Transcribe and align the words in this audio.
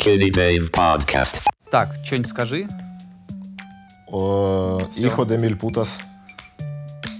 Skinny 0.00 0.30
Dave 0.30 0.70
Podcast. 0.70 1.40
Так, 1.70 1.90
что-нибудь 2.02 2.30
скажи. 2.30 2.66
Ихо 4.08 5.24
де 5.26 5.36
миль 5.36 5.56
путас. 5.56 6.00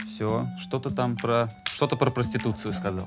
Все, 0.09 0.47
что-то 0.59 0.89
там 0.89 1.17
про... 1.17 1.51
Что-то 1.75 1.97
про 1.97 2.11
проституцию 2.11 2.73
сказал. 2.73 3.07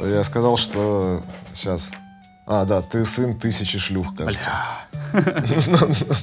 Я 0.00 0.24
сказал, 0.24 0.56
что... 0.56 1.22
Сейчас. 1.54 1.92
А, 2.46 2.64
да, 2.64 2.82
ты 2.82 3.06
сын 3.06 3.38
тысячи 3.38 3.78
шлюх, 3.78 4.16
кажется. 4.16 4.50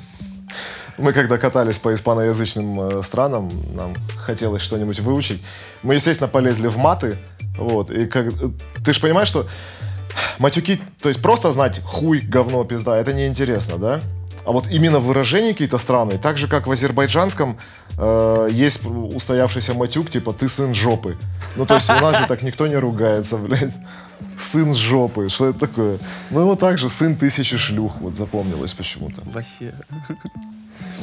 Мы 0.97 1.13
когда 1.13 1.37
катались 1.37 1.77
по 1.77 1.93
испаноязычным 1.93 2.81
э, 2.81 3.01
странам, 3.03 3.49
нам 3.73 3.93
хотелось 4.17 4.61
что-нибудь 4.61 4.99
выучить. 4.99 5.41
Мы, 5.83 5.95
естественно, 5.95 6.27
полезли 6.27 6.67
в 6.67 6.77
маты. 6.77 7.17
Вот, 7.57 7.89
и 7.89 8.07
как... 8.07 8.27
э, 8.27 8.49
Ты 8.83 8.93
же 8.93 8.99
понимаешь, 8.99 9.29
что 9.29 9.47
матюки, 10.41 10.81
то 11.01 11.09
есть 11.09 11.21
просто 11.21 11.51
знать 11.51 11.81
хуй, 11.83 12.19
говно, 12.19 12.63
пизда, 12.63 12.97
это 12.97 13.13
неинтересно, 13.13 13.77
да? 13.77 14.01
А 14.43 14.51
вот 14.51 14.65
именно 14.71 14.99
выражения 14.99 15.51
какие-то 15.51 15.77
странные, 15.77 16.17
так 16.17 16.37
же, 16.37 16.47
как 16.47 16.65
в 16.65 16.71
азербайджанском 16.71 17.57
э, 17.97 18.47
есть 18.51 18.83
устоявшийся 18.85 19.73
матюк, 19.75 20.09
типа 20.09 20.33
«ты 20.33 20.49
сын 20.49 20.73
жопы». 20.73 21.17
Ну, 21.55 21.65
то 21.65 21.75
есть 21.75 21.89
у 21.89 21.93
нас 21.93 22.17
же 22.17 22.27
так 22.27 22.41
никто 22.41 22.65
не 22.67 22.75
ругается, 22.75 23.37
блядь. 23.37 23.73
Сын 24.39 24.73
жопы, 24.73 25.29
что 25.29 25.49
это 25.49 25.59
такое? 25.59 25.99
Ну, 26.31 26.45
вот 26.45 26.59
так 26.59 26.79
же 26.79 26.89
сын 26.89 27.15
тысячи 27.15 27.57
шлюх, 27.57 28.01
вот 28.01 28.15
запомнилось 28.15 28.73
почему-то. 28.73 29.21
Вообще. 29.25 29.73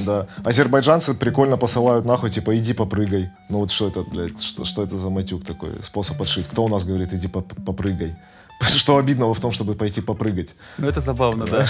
Да. 0.04 0.26
Азербайджанцы 0.44 1.14
прикольно 1.14 1.56
посылают 1.56 2.04
нахуй, 2.04 2.30
типа, 2.30 2.56
иди 2.58 2.72
попрыгай. 2.72 3.30
Ну 3.48 3.58
вот 3.58 3.70
что 3.70 3.88
это, 3.88 4.02
блядь, 4.02 4.40
что, 4.40 4.64
что 4.64 4.82
это 4.82 4.96
за 4.96 5.10
матюк 5.10 5.44
такой, 5.44 5.70
способ 5.82 6.20
отшить? 6.20 6.46
Кто 6.46 6.64
у 6.64 6.68
нас 6.68 6.84
говорит, 6.84 7.12
иди 7.12 7.28
поп- 7.28 7.54
попрыгай? 7.64 8.16
Что 8.76 8.96
обидного 8.98 9.34
в 9.34 9.40
том, 9.40 9.52
чтобы 9.52 9.74
пойти 9.74 10.00
попрыгать? 10.00 10.54
Ну 10.78 10.88
это 10.88 11.00
забавно, 11.00 11.46
да. 11.46 11.66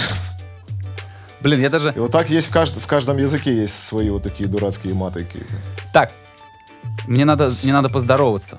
Блин, 1.41 1.61
я 1.61 1.69
даже... 1.69 1.93
И 1.95 1.99
вот 1.99 2.11
так 2.11 2.29
есть 2.29 2.47
в, 2.49 2.55
кажд- 2.55 2.79
в 2.79 2.85
каждом 2.87 3.17
языке 3.17 3.55
есть 3.55 3.81
свои 3.83 4.09
вот 4.09 4.23
такие 4.23 4.49
дурацкие 4.49 4.93
маты 4.93 5.23
какие-то. 5.23 5.53
Так, 5.93 6.11
мне 7.07 7.23
надо, 7.23 7.53
мне 7.63 7.71
надо 7.71 7.87
поздороваться. 7.89 8.57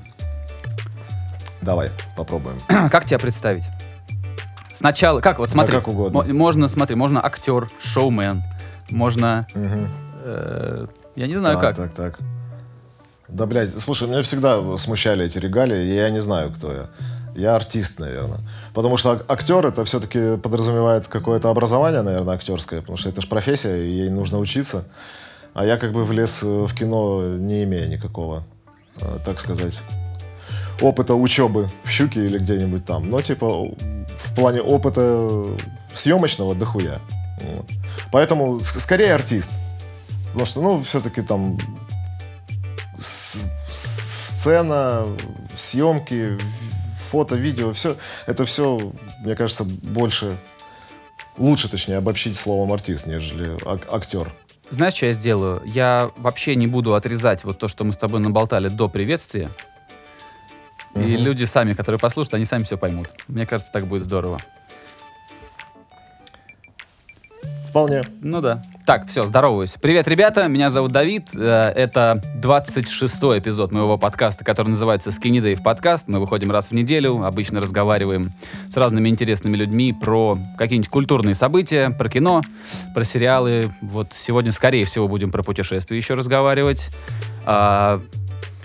Давай, 1.61 1.91
попробуем. 2.17 2.59
Как 2.91 3.05
тебя 3.05 3.19
представить? 3.19 3.65
Сначала, 4.75 5.21
как 5.21 5.39
вот 5.41 5.51
смотри, 5.51 5.77
как 5.77 5.89
угодно. 5.89 6.23
мо- 6.23 6.33
можно, 6.33 6.69
смотри, 6.69 6.97
можно 6.97 7.23
актер, 7.23 7.69
шоумен, 7.83 8.43
можно, 8.91 9.47
э, 9.55 10.87
я 11.17 11.27
не 11.27 11.37
знаю 11.37 11.59
так, 11.59 11.77
как. 11.77 11.93
так, 11.93 12.15
так. 12.17 12.27
Да, 13.29 13.45
блядь, 13.45 13.79
слушай, 13.79 14.09
меня 14.09 14.23
всегда 14.23 14.79
смущали 14.79 15.27
эти 15.27 15.37
регалии, 15.37 15.93
я 15.93 16.09
не 16.09 16.23
знаю, 16.23 16.51
кто 16.51 16.73
я. 16.73 16.87
Я 17.35 17.57
артист, 17.57 17.99
наверное. 17.99 18.41
Потому 18.75 18.97
что 18.97 19.13
ак- 19.13 19.25
актер 19.31 19.67
это 19.67 19.85
все-таки 19.85 20.37
подразумевает 20.37 21.07
какое-то 21.07 21.49
образование, 21.51 22.03
наверное, 22.03 22.35
актерское, 22.35 22.81
потому 22.81 22.97
что 22.97 23.09
это 23.09 23.21
же 23.21 23.29
профессия, 23.29 23.77
и 23.77 23.91
ей 23.91 24.11
нужно 24.11 24.39
учиться. 24.39 24.85
А 25.55 25.65
я 25.65 25.77
как 25.77 25.93
бы 25.93 26.05
влез 26.05 26.41
э, 26.43 26.47
в 26.47 26.75
кино, 26.75 27.37
не 27.37 27.65
имея 27.65 27.87
никакого, 27.87 28.45
э, 29.01 29.19
так 29.25 29.41
сказать, 29.41 29.81
опыта 30.81 31.15
учебы 31.15 31.69
в 31.85 31.91
Щуке 31.91 32.27
или 32.27 32.39
где-нибудь 32.39 32.85
там. 32.85 33.11
Но, 33.11 33.21
типа, 33.21 33.47
в 33.49 34.35
плане 34.35 34.61
опыта 34.61 35.29
съемочного 35.95 36.55
дохуя. 36.55 37.01
Вот. 37.43 37.67
Поэтому 38.13 38.59
скорее 38.61 39.15
артист. 39.15 39.51
Потому 40.27 40.47
что, 40.47 40.63
ну, 40.63 40.83
все-таки 40.83 41.23
там 41.23 41.57
сцена, 44.41 45.05
съемки, 45.59 46.39
фото, 47.11 47.35
видео, 47.37 47.73
все, 47.73 47.97
это 48.27 48.45
все, 48.45 48.93
мне 49.21 49.35
кажется, 49.37 49.65
больше, 49.65 50.39
лучше, 51.37 51.69
точнее, 51.69 51.97
обобщить 51.97 52.37
словом 52.39 52.73
артист, 52.73 53.07
нежели 53.07 53.57
ак- 53.67 53.93
актер. 53.93 54.33
Знаешь, 54.71 54.95
что 54.95 55.07
я 55.07 55.13
сделаю? 55.13 55.63
Я 55.67 56.11
вообще 56.17 56.55
не 56.55 56.69
буду 56.69 56.95
отрезать 56.95 57.43
вот 57.45 57.59
то, 57.59 57.67
что 57.67 57.85
мы 57.85 57.93
с 57.93 57.97
тобой 57.97 58.21
наболтали 58.21 58.69
до 58.69 58.89
приветствия. 58.89 59.49
И 60.95 60.99
Мгм. 60.99 61.23
люди 61.25 61.45
сами, 61.45 61.75
которые 61.75 61.99
послушают, 61.99 62.35
они 62.35 62.45
сами 62.45 62.63
все 62.63 62.77
поймут. 62.79 63.09
Мне 63.29 63.47
кажется, 63.47 63.73
так 63.73 63.87
будет 63.87 64.05
здорово. 64.05 64.39
Вполне. 67.71 68.03
Ну 68.21 68.41
да. 68.41 68.63
Так, 68.85 69.07
все, 69.07 69.23
здороваюсь. 69.23 69.77
Привет, 69.81 70.09
ребята, 70.09 70.49
меня 70.49 70.71
зовут 70.71 70.91
Давид. 70.91 71.29
Э, 71.35 71.71
Это 71.77 72.21
26-й 72.43 73.39
эпизод 73.39 73.71
моего 73.71 73.97
подкаста, 73.97 74.45
который 74.45 74.69
называется 74.71 75.11
Skinny 75.11 75.41
Dave 75.41 75.63
подкаст. 75.63 76.09
Мы 76.09 76.19
выходим 76.19 76.51
раз 76.51 76.69
в 76.69 76.73
неделю, 76.73 77.23
обычно 77.25 77.61
разговариваем 77.61 78.33
с 78.69 78.77
разными 78.77 79.09
интересными 79.09 79.57
людьми 79.57 79.93
про 79.93 80.37
какие-нибудь 80.59 80.91
культурные 80.91 81.37
события, 81.37 81.91
про 81.91 82.09
кино, 82.09 82.43
про 82.93 83.05
сериалы. 83.05 83.73
Вот 83.83 84.15
сегодня, 84.17 84.51
скорее 84.51 84.85
всего, 84.85 85.07
будем 85.07 85.31
про 85.31 85.45
путешествия 85.45 85.97
еще 85.97 86.15
разговаривать. 86.15 86.91
А, 87.45 88.03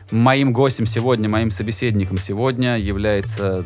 моим 0.10 0.52
гостем 0.52 0.88
сегодня, 0.88 1.30
моим 1.30 1.52
собеседником 1.52 2.18
сегодня 2.18 2.76
является 2.78 3.66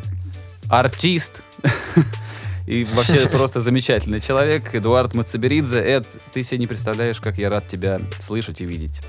артист 0.68 1.42
и 2.70 2.84
вообще 2.84 3.28
просто 3.32 3.60
замечательный 3.60 4.20
человек, 4.20 4.72
Эдуард 4.74 5.14
Мацаберидзе. 5.14 5.80
Эд, 5.80 6.06
ты 6.32 6.44
себе 6.44 6.58
не 6.58 6.66
представляешь, 6.68 7.20
как 7.20 7.36
я 7.36 7.50
рад 7.50 7.66
тебя 7.66 8.00
слышать 8.20 8.60
и 8.60 8.64
видеть. 8.64 9.00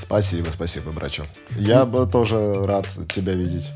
Спасибо, 0.00 0.48
спасибо, 0.52 0.92
брачу. 0.92 1.24
Я 1.56 1.84
бы 1.84 2.06
тоже 2.06 2.62
рад 2.62 2.86
тебя 3.12 3.32
видеть. 3.32 3.68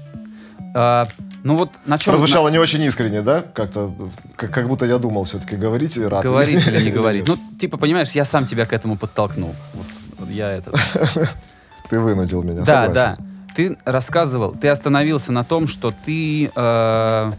А, 0.72 1.08
ну 1.42 1.56
вот 1.56 1.70
на 1.84 1.98
чем... 1.98 2.12
Прозвучало 2.12 2.48
не 2.48 2.58
очень 2.58 2.80
искренне, 2.82 3.22
да? 3.22 3.42
Как-то, 3.42 3.92
как, 4.36 4.52
как 4.52 4.69
будто 4.69 4.86
я 4.86 4.98
думал 4.98 5.24
все-таки, 5.24 5.56
говорить 5.56 5.98
рад. 5.98 6.22
Говорить 6.22 6.64
или 6.66 6.84
не 6.84 6.91
говорить. 6.92 7.26
Ну, 7.28 7.38
типа, 7.58 7.78
понимаешь, 7.78 8.12
я 8.12 8.24
сам 8.24 8.47
тебя 8.47 8.66
к 8.66 8.72
этому 8.72 8.97
подтолкнул. 8.97 9.54
Вот, 9.74 9.86
вот 10.18 10.30
я 10.30 10.53
это... 10.53 10.70
Ты 11.91 11.98
вынудил 11.98 12.44
меня, 12.44 12.60
Да, 12.60 12.86
согласен. 12.86 12.94
да. 12.94 13.16
Ты 13.56 13.78
рассказывал, 13.84 14.53
ты 14.53 14.68
остановился 14.68 15.32
на 15.32 15.42
том, 15.42 15.66
что 15.66 15.94
ты... 16.04 16.53
э, 16.54 17.32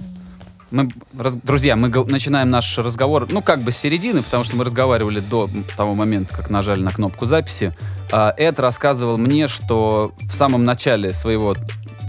мы, 0.71 0.89
раз- 1.17 1.37
друзья, 1.37 1.75
мы 1.75 1.89
начинаем 2.05 2.49
наш 2.49 2.77
разговор, 2.77 3.27
ну, 3.31 3.41
как 3.41 3.63
бы 3.63 3.71
с 3.71 3.77
середины, 3.77 4.21
потому 4.21 4.43
что 4.43 4.55
мы 4.57 4.65
разговаривали 4.65 5.19
до 5.19 5.49
того 5.75 5.95
момента, 5.95 6.35
как 6.35 6.49
нажали 6.49 6.81
на 6.81 6.91
кнопку 6.91 7.25
записи. 7.25 7.73
А, 8.11 8.33
Эд 8.37 8.59
рассказывал 8.59 9.17
мне, 9.17 9.47
что 9.47 10.11
в 10.19 10.33
самом 10.33 10.65
начале 10.65 11.13
своего, 11.13 11.55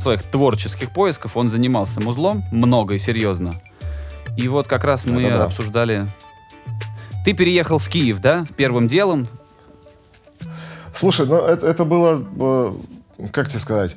своих 0.01 0.23
творческих 0.25 0.93
поисков 0.93 1.37
он 1.37 1.49
занимался 1.49 2.01
музлом 2.01 2.45
много 2.51 2.95
и 2.95 2.99
серьезно. 2.99 3.55
И 4.37 4.49
вот 4.49 4.69
как 4.69 4.85
раз 4.85 5.07
мы 5.07 5.23
Это 5.23 5.39
да. 5.39 5.45
обсуждали... 5.45 6.13
Ты 7.25 7.35
переехал 7.35 7.79
в 7.79 7.89
Киев, 7.89 8.21
да, 8.21 8.47
первым 8.57 8.87
делом? 8.87 9.29
Слушай, 10.95 11.27
ну 11.27 11.37
это, 11.37 11.67
это 11.67 11.85
было, 11.85 12.25
э, 13.19 13.29
как 13.33 13.49
тебе 13.49 13.59
сказать, 13.59 13.97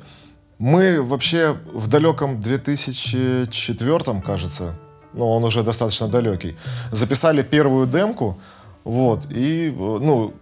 мы 0.62 1.02
вообще 1.02 1.56
в 1.72 1.88
далеком 1.88 2.40
2004, 2.40 4.22
кажется, 4.24 4.76
ну 5.12 5.28
он 5.28 5.42
уже 5.42 5.64
достаточно 5.64 6.06
далекий, 6.06 6.56
записали 6.92 7.42
первую 7.42 7.88
демку, 7.88 8.38
вот, 8.84 9.26
и, 9.28 9.74
ну, 9.76 10.34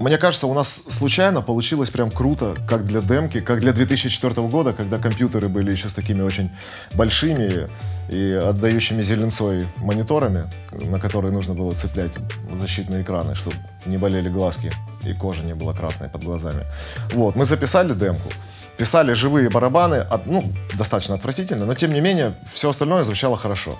мне 0.00 0.16
кажется, 0.16 0.46
у 0.46 0.54
нас 0.54 0.84
случайно 0.88 1.42
получилось 1.42 1.90
прям 1.90 2.10
круто, 2.10 2.54
как 2.66 2.86
для 2.86 3.02
демки, 3.02 3.42
как 3.42 3.60
для 3.60 3.74
2004 3.74 4.48
года, 4.48 4.72
когда 4.72 4.96
компьютеры 4.96 5.50
были 5.50 5.70
еще 5.70 5.90
с 5.90 5.92
такими 5.92 6.22
очень 6.22 6.50
большими 6.94 7.68
и 8.10 8.40
отдающими 8.42 9.02
зеленцой 9.02 9.66
мониторами, 9.76 10.44
на 10.72 10.98
которые 10.98 11.30
нужно 11.30 11.52
было 11.52 11.72
цеплять 11.72 12.12
защитные 12.54 13.02
экраны, 13.02 13.34
чтобы 13.34 13.56
не 13.84 13.98
болели 13.98 14.30
глазки 14.30 14.70
и 15.04 15.12
кожа 15.12 15.42
не 15.42 15.54
была 15.54 15.74
красной 15.74 16.08
под 16.08 16.24
глазами. 16.24 16.64
Вот, 17.12 17.36
мы 17.36 17.44
записали 17.44 17.92
демку, 17.92 18.30
писали 18.78 19.12
живые 19.12 19.50
барабаны, 19.50 20.06
ну, 20.24 20.44
достаточно 20.74 21.16
отвратительно, 21.16 21.66
но 21.66 21.74
тем 21.74 21.92
не 21.92 22.00
менее 22.00 22.34
все 22.54 22.70
остальное 22.70 23.04
звучало 23.04 23.36
хорошо. 23.36 23.78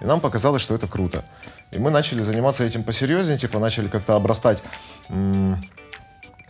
И 0.00 0.04
нам 0.04 0.20
показалось, 0.20 0.62
что 0.62 0.74
это 0.74 0.88
круто. 0.88 1.24
И 1.72 1.78
мы 1.78 1.90
начали 1.90 2.22
заниматься 2.22 2.64
этим 2.64 2.82
посерьезнее, 2.82 3.38
типа 3.38 3.58
начали 3.58 3.88
как-то 3.88 4.16
обрастать 4.16 4.62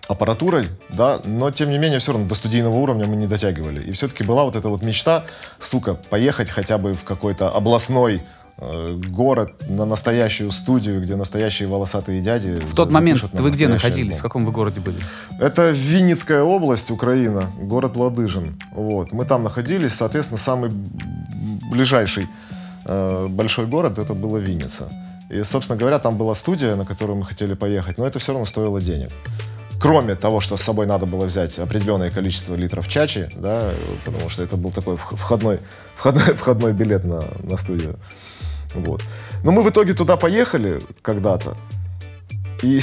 аппаратурой, 0.09 0.69
да, 0.89 1.21
но 1.25 1.51
тем 1.51 1.71
не 1.71 1.79
менее 1.79 1.99
все 2.01 2.13
равно 2.13 2.27
до 2.27 2.35
студийного 2.35 2.77
уровня 2.77 3.07
мы 3.07 3.17
не 3.17 3.27
дотягивали. 3.27 3.83
И 3.83 3.93
все-таки 3.93 4.25
была 4.25 4.45
вот 4.45 4.57
эта 4.57 4.69
вот 4.69 4.83
мечта, 4.83 5.25
сука, 5.61 5.95
поехать 5.95 6.51
хотя 6.51 6.79
бы 6.79 6.95
в 6.95 7.05
какой-то 7.05 7.49
областной 7.49 8.23
город 9.09 9.53
на 9.69 9.85
настоящую 9.85 10.51
студию, 10.53 11.03
где 11.03 11.17
настоящие 11.17 11.69
волосатые 11.69 12.21
дяди. 12.21 12.59
В 12.67 12.75
тот 12.75 12.91
момент 12.91 13.23
вы 13.33 13.51
где 13.51 13.69
находились? 13.69 14.15
В 14.15 14.19
альбом. 14.19 14.23
каком 14.23 14.45
вы 14.45 14.53
городе 14.53 14.81
были? 14.81 14.99
Это 15.39 15.71
Винницкая 15.71 16.43
область, 16.43 16.91
Украина, 16.91 17.51
город 17.59 17.97
Ладыжин. 17.97 18.59
Вот. 18.73 19.13
Мы 19.13 19.25
там 19.25 19.43
находились, 19.45 19.95
соответственно, 19.95 20.39
самый 20.39 20.71
ближайший 21.71 22.27
э, 22.85 23.27
большой 23.29 23.67
город 23.67 23.99
это 23.99 24.15
была 24.15 24.39
Винница. 24.39 24.91
И, 25.31 25.43
собственно 25.45 25.79
говоря, 25.79 25.99
там 25.99 26.17
была 26.17 26.35
студия, 26.35 26.75
на 26.77 26.85
которую 26.85 27.17
мы 27.17 27.25
хотели 27.25 27.55
поехать, 27.55 27.99
но 27.99 28.07
это 28.07 28.19
все 28.19 28.33
равно 28.33 28.47
стоило 28.47 28.81
денег. 28.81 29.11
Кроме 29.81 30.15
того, 30.15 30.41
что 30.41 30.59
с 30.59 30.63
собой 30.63 30.87
надо 30.87 31.07
было 31.07 31.25
взять 31.25 31.59
определенное 31.59 32.11
количество 32.11 32.55
литров 32.55 32.87
чачи, 32.89 33.31
да, 33.37 33.71
потому 34.05 34.29
что 34.29 34.43
это 34.43 34.59
был 34.59 34.73
такой 34.73 34.97
вх- 34.97 35.17
входной, 35.17 35.61
входной, 35.95 36.25
входной 36.35 36.73
билет 36.75 37.05
на, 37.05 37.23
на 37.43 37.57
студию. 37.57 37.97
Вот. 38.75 39.03
Но 39.45 39.53
мы 39.53 39.63
в 39.63 39.69
итоге 39.69 39.95
туда 39.95 40.17
поехали 40.17 40.79
когда-то. 41.03 41.57
И 42.63 42.81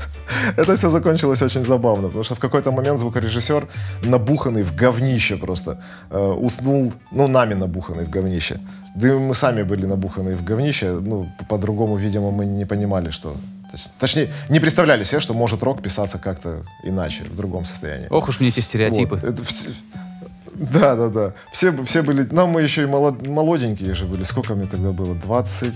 это 0.56 0.74
все 0.76 0.90
закончилось 0.90 1.42
очень 1.42 1.64
забавно, 1.64 2.06
потому 2.08 2.24
что 2.24 2.34
в 2.34 2.38
какой-то 2.38 2.72
момент 2.72 2.98
звукорежиссер, 2.98 3.66
набуханный 4.04 4.62
в 4.62 4.76
говнище 4.76 5.36
просто, 5.36 5.78
э, 6.10 6.18
уснул, 6.18 6.92
ну, 7.12 7.26
нами 7.28 7.54
набуханный 7.54 8.04
в 8.04 8.10
говнище. 8.10 8.58
Да 8.96 9.08
и 9.08 9.12
мы 9.12 9.34
сами 9.34 9.62
были 9.64 9.86
набуханные 9.86 10.36
в 10.36 10.44
говнище, 10.44 10.92
ну, 11.00 11.26
по- 11.38 11.44
по-другому, 11.44 11.96
видимо, 11.96 12.30
мы 12.30 12.46
не 12.46 12.64
понимали, 12.66 13.10
что... 13.10 13.34
точ- 13.72 13.88
Точнее, 13.98 14.28
не 14.50 14.60
представляли 14.60 15.04
себе, 15.04 15.20
что 15.20 15.34
может 15.34 15.62
рок 15.62 15.82
писаться 15.82 16.18
как-то 16.18 16.62
иначе, 16.84 17.24
в 17.24 17.34
другом 17.36 17.64
состоянии. 17.64 18.06
Ох 18.10 18.28
уж 18.28 18.40
мне 18.40 18.48
эти 18.50 18.60
стереотипы. 18.60 19.16
Вот, 19.16 19.24
это 19.24 19.42
Да, 20.54 20.94
да, 20.96 21.08
да. 21.08 21.32
Все, 21.52 21.72
все 21.84 22.02
были... 22.02 22.22
Нам 22.32 22.50
мы 22.50 22.62
еще 22.62 22.82
и 22.82 22.86
молод- 22.86 23.26
молоденькие 23.26 23.94
же 23.94 24.06
были. 24.06 24.24
Сколько 24.24 24.54
мне 24.54 24.66
тогда 24.66 24.92
было? 24.92 25.14
20... 25.14 25.74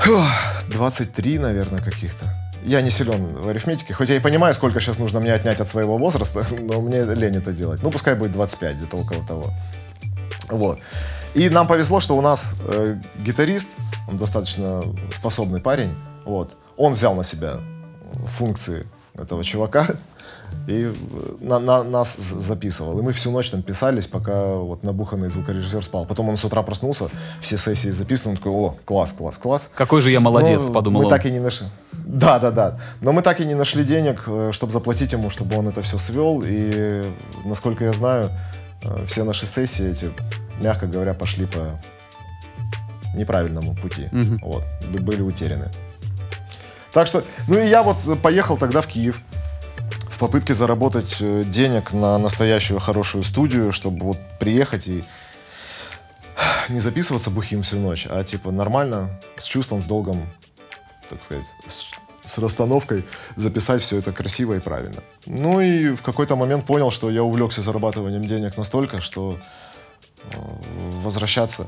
Фух, 0.00 0.26
23, 0.68 1.38
наверное, 1.38 1.80
каких-то. 1.80 2.26
Я 2.64 2.82
не 2.82 2.90
силен 2.90 3.40
в 3.40 3.48
арифметике, 3.48 3.94
хоть 3.94 4.08
я 4.08 4.16
и 4.16 4.20
понимаю, 4.20 4.52
сколько 4.54 4.80
сейчас 4.80 4.98
нужно 4.98 5.20
мне 5.20 5.32
отнять 5.32 5.60
от 5.60 5.68
своего 5.68 5.96
возраста, 5.96 6.44
но 6.58 6.80
мне 6.80 7.02
лень 7.02 7.36
это 7.36 7.52
делать. 7.52 7.82
Ну, 7.82 7.90
пускай 7.90 8.14
будет 8.14 8.32
25, 8.32 8.76
где-то 8.76 8.96
около 8.96 9.24
того. 9.24 9.44
Вот. 10.48 10.80
И 11.34 11.48
нам 11.48 11.66
повезло, 11.66 12.00
что 12.00 12.16
у 12.16 12.20
нас 12.20 12.54
э, 12.64 13.00
гитарист, 13.18 13.68
он 14.08 14.18
достаточно 14.18 14.82
способный 15.14 15.60
парень, 15.60 15.94
вот, 16.24 16.52
он 16.76 16.94
взял 16.94 17.14
на 17.14 17.24
себя 17.24 17.60
функции 18.36 18.86
этого 19.14 19.44
чувака 19.44 19.86
и 20.68 20.84
э, 20.84 20.92
на, 21.40 21.58
на- 21.58 21.82
нас 21.84 22.16
записывал. 22.16 22.98
И 22.98 23.02
мы 23.02 23.12
всю 23.12 23.30
ночь 23.30 23.50
там 23.50 23.62
писались, 23.62 24.06
пока 24.06 24.44
вот 24.54 24.82
набуханный 24.82 25.28
звукорежиссер 25.30 25.84
спал. 25.84 26.06
Потом 26.06 26.28
он 26.28 26.36
с 26.36 26.44
утра 26.44 26.62
проснулся, 26.62 27.08
все 27.40 27.58
сессии 27.58 27.88
записаны, 27.90 28.32
он 28.32 28.36
такой, 28.36 28.52
о, 28.52 28.76
класс, 28.84 29.12
класс, 29.12 29.36
класс. 29.38 29.68
Какой 29.74 30.00
же 30.02 30.10
я 30.10 30.20
молодец, 30.20 30.60
Ну, 30.66 30.72
подумал 30.72 31.00
мы 31.02 31.06
он. 31.06 31.10
так 31.10 31.26
и 31.26 31.30
не 31.30 31.40
нашли. 31.40 31.66
Да, 31.92 32.38
да, 32.38 32.50
да. 32.50 32.78
Но 33.00 33.12
мы 33.12 33.22
так 33.22 33.40
и 33.40 33.44
не 33.44 33.54
нашли 33.54 33.84
денег, 33.84 34.28
чтобы 34.52 34.72
заплатить 34.72 35.12
ему, 35.12 35.30
чтобы 35.30 35.56
он 35.56 35.68
это 35.68 35.82
все 35.82 35.98
свел. 35.98 36.42
И, 36.44 37.02
насколько 37.44 37.84
я 37.84 37.92
знаю, 37.92 38.30
э, 38.84 39.06
все 39.06 39.24
наши 39.24 39.46
сессии 39.46 39.90
эти, 39.92 40.10
мягко 40.62 40.86
говоря, 40.86 41.14
пошли 41.14 41.46
по 41.46 41.80
неправильному 43.14 43.74
пути. 43.74 44.08
Мгм. 44.12 44.38
Вот, 44.42 44.64
были 44.88 45.22
утеряны. 45.22 45.70
Так 46.92 47.06
что, 47.06 47.22
ну 47.48 47.58
и 47.58 47.68
я 47.68 47.82
вот 47.82 47.96
поехал 48.22 48.56
тогда 48.56 48.80
в 48.82 48.86
Киев 48.86 49.18
попытке 50.22 50.54
заработать 50.54 51.16
э, 51.18 51.42
денег 51.44 51.92
на 51.92 52.16
настоящую 52.16 52.78
хорошую 52.78 53.24
студию, 53.24 53.72
чтобы 53.72 54.06
вот 54.06 54.18
приехать 54.38 54.86
и 54.86 55.02
не 56.68 56.78
записываться 56.78 57.28
бухим 57.28 57.64
всю 57.64 57.80
ночь, 57.80 58.06
а 58.08 58.22
типа 58.22 58.52
нормально, 58.52 59.20
с 59.36 59.44
чувством, 59.44 59.82
с 59.82 59.86
долгом, 59.86 60.32
так 61.10 61.24
сказать, 61.24 61.44
с, 61.68 62.30
с 62.30 62.38
расстановкой 62.38 63.04
записать 63.34 63.82
все 63.82 63.98
это 63.98 64.12
красиво 64.12 64.54
и 64.54 64.60
правильно. 64.60 65.02
Ну 65.26 65.60
и 65.60 65.88
в 65.96 66.02
какой-то 66.02 66.36
момент 66.36 66.66
понял, 66.66 66.92
что 66.92 67.10
я 67.10 67.24
увлекся 67.24 67.60
зарабатыванием 67.60 68.22
денег 68.22 68.56
настолько, 68.56 69.00
что 69.00 69.40
э, 70.22 70.36
возвращаться 71.02 71.66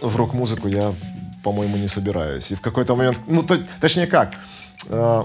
в 0.00 0.16
рок-музыку 0.16 0.66
я, 0.66 0.92
по-моему, 1.44 1.76
не 1.76 1.86
собираюсь. 1.86 2.50
И 2.50 2.56
в 2.56 2.60
какой-то 2.60 2.96
момент, 2.96 3.18
ну, 3.28 3.44
то- 3.44 3.62
точнее 3.80 4.08
как, 4.08 4.34
э, 4.88 5.22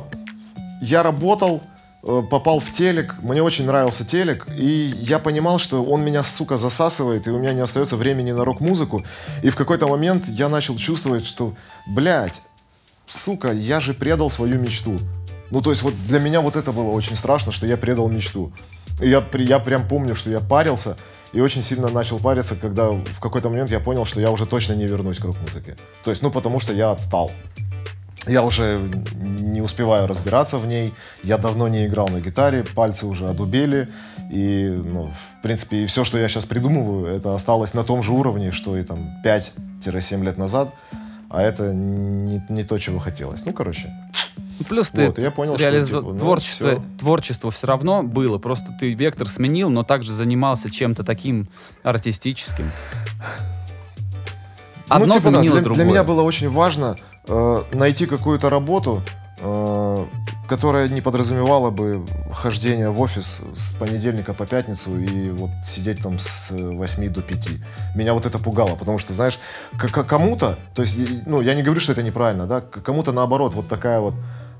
я 0.83 1.01
работал, 1.03 1.63
э, 2.03 2.21
попал 2.29 2.59
в 2.59 2.71
телек, 2.73 3.15
мне 3.21 3.41
очень 3.41 3.65
нравился 3.65 4.05
телек, 4.05 4.45
и 4.49 4.93
я 4.99 5.19
понимал, 5.19 5.59
что 5.59 5.83
он 5.83 6.03
меня, 6.03 6.23
сука, 6.23 6.57
засасывает, 6.57 7.27
и 7.27 7.31
у 7.31 7.39
меня 7.39 7.53
не 7.53 7.61
остается 7.61 7.95
времени 7.95 8.31
на 8.31 8.43
рок-музыку. 8.43 9.03
И 9.41 9.49
в 9.49 9.55
какой-то 9.55 9.87
момент 9.87 10.27
я 10.27 10.49
начал 10.49 10.75
чувствовать, 10.75 11.25
что, 11.25 11.55
блядь, 11.87 12.41
сука, 13.07 13.51
я 13.51 13.79
же 13.79 13.93
предал 13.93 14.29
свою 14.29 14.59
мечту. 14.59 14.97
Ну, 15.51 15.61
то 15.61 15.69
есть 15.69 15.83
вот 15.83 15.93
для 16.07 16.19
меня 16.19 16.41
вот 16.41 16.55
это 16.55 16.71
было 16.71 16.91
очень 16.91 17.15
страшно, 17.15 17.51
что 17.51 17.65
я 17.65 17.77
предал 17.77 18.09
мечту. 18.09 18.51
И 18.99 19.09
я, 19.09 19.23
я 19.33 19.59
прям 19.59 19.87
помню, 19.87 20.15
что 20.15 20.29
я 20.29 20.39
парился, 20.39 20.97
и 21.31 21.39
очень 21.39 21.63
сильно 21.63 21.89
начал 21.89 22.19
париться, 22.19 22.55
когда 22.55 22.89
в 22.89 23.19
какой-то 23.19 23.49
момент 23.49 23.71
я 23.71 23.79
понял, 23.79 24.05
что 24.05 24.19
я 24.19 24.31
уже 24.31 24.45
точно 24.45 24.73
не 24.73 24.85
вернусь 24.85 25.19
к 25.19 25.25
рок-музыке. 25.25 25.75
То 26.03 26.11
есть, 26.11 26.21
ну, 26.21 26.31
потому 26.31 26.59
что 26.59 26.73
я 26.73 26.91
отстал. 26.91 27.31
Я 28.27 28.43
уже 28.43 28.79
не 29.19 29.61
успеваю 29.61 30.07
разбираться 30.07 30.57
в 30.57 30.65
ней, 30.65 30.93
я 31.23 31.37
давно 31.37 31.67
не 31.67 31.85
играл 31.85 32.07
на 32.07 32.21
гитаре, 32.21 32.63
пальцы 32.63 33.05
уже 33.05 33.25
одубели, 33.25 33.89
и, 34.31 34.67
ну, 34.69 35.11
в 35.39 35.41
принципе, 35.41 35.83
и 35.83 35.87
все, 35.87 36.05
что 36.05 36.17
я 36.17 36.29
сейчас 36.29 36.45
придумываю, 36.45 37.13
это 37.13 37.35
осталось 37.35 37.73
на 37.73 37.83
том 37.83 38.01
же 38.01 38.11
уровне, 38.13 38.51
что 38.51 38.77
и 38.77 38.83
там 38.83 39.09
5-7 39.25 40.23
лет 40.23 40.37
назад, 40.37 40.73
а 41.29 41.41
это 41.41 41.73
не, 41.73 42.41
не 42.47 42.63
то, 42.63 42.79
чего 42.79 42.99
хотелось. 42.99 43.45
Ну, 43.45 43.51
короче, 43.53 43.93
Ну, 44.59 44.65
Плюс 44.69 44.91
ты 44.91 45.07
Вот, 45.07 45.19
я 45.19 45.31
понял, 45.31 45.55
что, 45.55 45.63
реализу- 45.63 45.99
типа, 45.99 46.13
ну, 46.13 46.19
творчество, 46.19 46.71
всё. 46.71 46.83
творчество 46.99 47.51
все 47.51 47.67
равно 47.67 48.03
было, 48.03 48.37
просто 48.37 48.71
ты 48.79 48.93
вектор 48.93 49.27
сменил, 49.27 49.69
но 49.69 49.83
также 49.83 50.13
занимался 50.13 50.69
чем-то 50.71 51.03
таким 51.03 51.49
артистическим. 51.83 52.71
Одно 54.89 55.07
Ну, 55.07 55.13
типа, 55.13 55.23
да, 55.25 55.31
заменило 55.31 55.55
для, 55.55 55.63
другое. 55.63 55.83
Для 55.83 55.91
меня 55.91 56.03
было 56.03 56.21
очень 56.21 56.49
важно 56.49 56.95
э, 57.27 57.63
найти 57.73 58.05
какую-то 58.05 58.49
работу, 58.49 59.01
э, 59.39 60.05
которая 60.47 60.89
не 60.89 61.01
подразумевала 61.01 61.69
бы 61.71 62.05
хождение 62.31 62.89
в 62.89 62.99
офис 63.01 63.41
с 63.55 63.73
понедельника 63.75 64.33
по 64.33 64.45
пятницу 64.45 64.97
и 64.99 65.29
вот 65.31 65.49
сидеть 65.65 66.01
там 66.01 66.19
с 66.19 66.49
8 66.51 67.09
до 67.09 67.21
5. 67.21 67.47
Меня 67.95 68.13
вот 68.13 68.25
это 68.25 68.37
пугало, 68.37 68.75
потому 68.75 68.97
что, 68.97 69.13
знаешь, 69.13 69.39
к- 69.77 70.03
кому-то, 70.03 70.57
то 70.75 70.81
есть, 70.83 70.97
ну, 71.25 71.41
я 71.41 71.55
не 71.55 71.63
говорю, 71.63 71.79
что 71.81 71.91
это 71.93 72.03
неправильно, 72.03 72.45
да, 72.45 72.61
кому-то 72.61 73.11
наоборот, 73.11 73.53
вот 73.53 73.67
такая 73.67 73.99
вот 73.99 74.13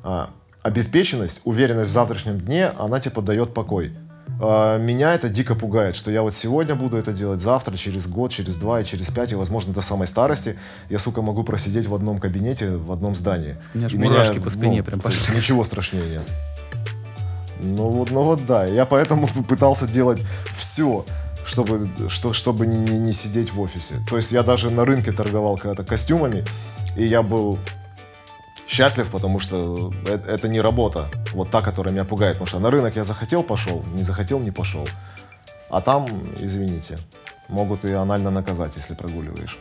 а, 0.03 0.29
обеспеченность, 0.63 1.41
уверенность 1.43 1.89
в 1.91 1.93
завтрашнем 1.93 2.39
дне, 2.39 2.67
она 2.79 2.99
типа 2.99 3.21
дает 3.21 3.53
покой. 3.53 3.93
А, 4.39 4.77
Меня 4.77 5.13
это 5.13 5.29
дико 5.29 5.55
пугает, 5.55 5.95
что 5.95 6.11
я 6.11 6.21
вот 6.21 6.35
сегодня 6.35 6.75
буду 6.75 6.97
это 6.97 7.13
делать, 7.13 7.41
завтра, 7.41 7.77
через 7.77 8.07
год, 8.07 8.31
через 8.31 8.55
два 8.55 8.81
и 8.81 8.85
через 8.85 9.07
пять, 9.11 9.31
и, 9.31 9.35
возможно, 9.35 9.73
до 9.73 9.81
самой 9.81 10.07
старости 10.07 10.57
я, 10.89 10.99
сука, 10.99 11.21
могу 11.21 11.43
просидеть 11.43 11.87
в 11.87 11.95
одном 11.95 12.19
кабинете, 12.19 12.71
в 12.71 12.91
одном 12.91 13.15
здании. 13.15 13.57
У 13.73 13.77
меня 13.77 13.87
аж 13.87 13.93
мурашки 13.93 14.39
по 14.39 14.45
ну, 14.45 14.49
спине 14.49 14.83
прям 14.83 14.99
то 14.99 15.09
есть 15.09 15.25
пошли. 15.25 15.37
Ничего 15.37 15.63
страшнее 15.63 16.09
нет. 16.09 16.31
Ну 17.61 17.89
вот, 17.89 18.11
ну 18.11 18.23
вот 18.23 18.45
да, 18.45 18.65
я 18.65 18.85
поэтому 18.85 19.27
пытался 19.47 19.87
делать 19.87 20.21
все, 20.55 21.05
чтобы, 21.45 21.89
что, 22.09 22.33
чтобы 22.33 22.67
не- 22.67 22.99
не 22.99 23.13
сидеть 23.13 23.53
в 23.53 23.61
офисе. 23.61 23.95
То 24.09 24.17
есть 24.17 24.31
я 24.31 24.43
даже 24.43 24.69
на 24.69 24.85
рынке 24.85 25.11
торговал 25.11 25.57
когда-то 25.57 25.83
костюмами, 25.83 26.43
и 26.95 27.05
я 27.05 27.21
был 27.21 27.59
счастлив, 28.67 29.09
потому 29.11 29.39
что 29.39 29.93
это, 30.05 30.29
это 30.29 30.47
не 30.47 30.61
работа, 30.61 31.09
вот 31.33 31.51
та, 31.51 31.61
которая 31.61 31.93
меня 31.93 32.05
пугает. 32.05 32.35
Потому 32.35 32.47
что 32.47 32.59
на 32.59 32.71
рынок 32.71 32.95
я 32.95 33.03
захотел, 33.03 33.43
пошел, 33.43 33.83
не 33.93 34.03
захотел, 34.03 34.39
не 34.39 34.51
пошел. 34.51 34.87
А 35.69 35.81
там, 35.81 36.07
извините, 36.37 36.97
могут 37.47 37.85
и 37.85 37.91
анально 37.93 38.31
наказать, 38.31 38.73
если 38.75 38.93
прогуливаешь. 38.93 39.57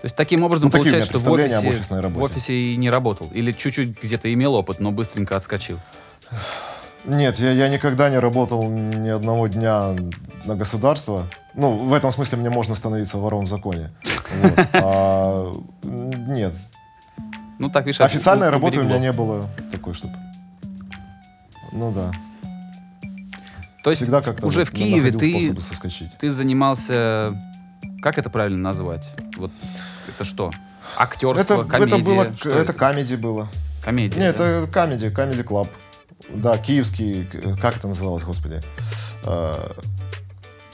То 0.00 0.04
есть 0.04 0.14
таким 0.14 0.44
образом 0.44 0.70
Ну, 0.72 0.78
получается, 0.78 1.08
что 1.08 1.18
в 1.18 1.30
офисе, 1.30 1.82
в 1.90 2.22
офисе 2.22 2.54
и 2.54 2.76
не 2.76 2.88
работал. 2.88 3.28
Или 3.32 3.50
чуть-чуть 3.50 4.00
где-то 4.00 4.32
имел 4.32 4.54
опыт, 4.54 4.78
но 4.78 4.92
быстренько 4.92 5.36
отскочил. 5.36 5.80
Нет, 7.04 7.38
я, 7.38 7.52
я 7.52 7.68
никогда 7.68 8.10
не 8.10 8.18
работал 8.18 8.68
ни 8.68 9.08
одного 9.08 9.46
дня 9.48 9.96
на 10.44 10.54
государство. 10.54 11.26
Ну, 11.54 11.76
в 11.76 11.94
этом 11.94 12.12
смысле 12.12 12.38
мне 12.38 12.50
можно 12.50 12.74
становиться 12.74 13.16
вором 13.18 13.46
в 13.46 13.48
законе. 13.48 13.90
Вот. 14.40 14.68
А, 14.74 15.52
нет. 15.82 16.52
Ну 17.58 17.70
так, 17.70 17.86
видишь, 17.86 18.00
Официальной 18.00 18.50
работы 18.50 18.78
у 18.78 18.84
меня 18.84 18.98
не 18.98 19.12
было 19.12 19.48
такой, 19.72 19.94
чтобы... 19.94 20.14
Ну 21.72 21.92
да. 21.92 22.10
То 23.82 23.90
есть 23.90 24.02
Всегда 24.02 24.22
как-то 24.22 24.46
уже 24.46 24.64
в 24.64 24.70
Киеве 24.70 25.10
ты, 25.12 25.54
ты 26.18 26.32
занимался... 26.32 27.34
Как 28.02 28.18
это 28.18 28.30
правильно 28.30 28.58
назвать? 28.58 29.12
Вот 29.36 29.50
это 30.06 30.24
что? 30.24 30.52
Актерство, 30.96 31.62
Это, 31.62 31.64
комедия? 31.64 31.96
это 31.96 32.04
было, 32.04 32.32
Что 32.32 32.50
это 32.50 32.72
комедий 32.72 33.16
было. 33.16 33.48
Комедия, 33.84 34.18
Нет, 34.18 34.36
да? 34.36 34.46
это 34.46 34.72
Comedy, 34.72 35.10
Comedy 35.10 35.42
Club. 35.42 35.68
Да, 36.28 36.58
киевский, 36.58 37.24
как 37.60 37.76
это 37.76 37.88
называлось, 37.88 38.24
господи? 38.24 38.60
Э, 39.24 39.72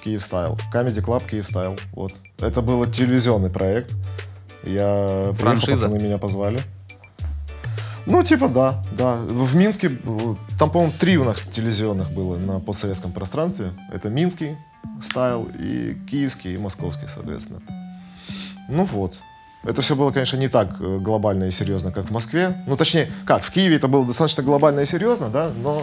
Киев 0.02 0.22
Style. 0.24 0.58
Comedy 0.70 1.00
Club 1.00 1.24
Киев 1.24 1.46
Style. 1.48 1.78
Вот. 1.92 2.12
Это 2.40 2.60
был 2.60 2.84
телевизионный 2.86 3.50
проект. 3.50 3.92
Я 4.64 5.06
приехал, 5.06 5.34
Франшиза? 5.34 5.88
пацаны 5.88 6.02
меня 6.02 6.18
позвали. 6.18 6.60
Ну, 8.06 8.22
типа, 8.22 8.48
да, 8.48 8.82
да. 8.92 9.16
В 9.16 9.54
Минске, 9.56 9.88
э, 9.88 10.34
там, 10.58 10.70
по-моему, 10.70 10.92
три 10.98 11.16
у 11.16 11.24
нас 11.24 11.40
телевизионных 11.54 12.12
было 12.12 12.36
на 12.36 12.60
постсоветском 12.60 13.12
пространстве. 13.12 13.72
Это 13.92 14.10
Минский 14.10 14.56
стайл 15.02 15.48
и 15.58 15.96
Киевский, 16.10 16.54
и 16.54 16.58
Московский, 16.58 17.06
соответственно. 17.12 17.60
Ну 18.68 18.84
вот. 18.84 19.18
Это 19.62 19.80
все 19.80 19.96
было, 19.96 20.10
конечно, 20.10 20.36
не 20.36 20.48
так 20.48 20.76
э, 20.78 20.98
глобально 20.98 21.44
и 21.44 21.50
серьезно, 21.50 21.90
как 21.90 22.06
в 22.06 22.10
Москве. 22.10 22.62
Ну, 22.66 22.76
точнее, 22.76 23.08
как, 23.24 23.42
в 23.42 23.50
Киеве 23.50 23.76
это 23.76 23.88
было 23.88 24.04
достаточно 24.04 24.42
глобально 24.42 24.80
и 24.80 24.86
серьезно, 24.86 25.30
да, 25.30 25.50
но 25.62 25.82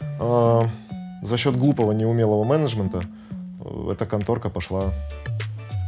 э, 0.00 1.26
за 1.26 1.36
счет 1.36 1.56
глупого, 1.56 1.90
неумелого 1.90 2.44
менеджмента 2.44 3.02
э, 3.64 3.90
эта 3.92 4.06
конторка 4.06 4.48
пошла 4.48 4.84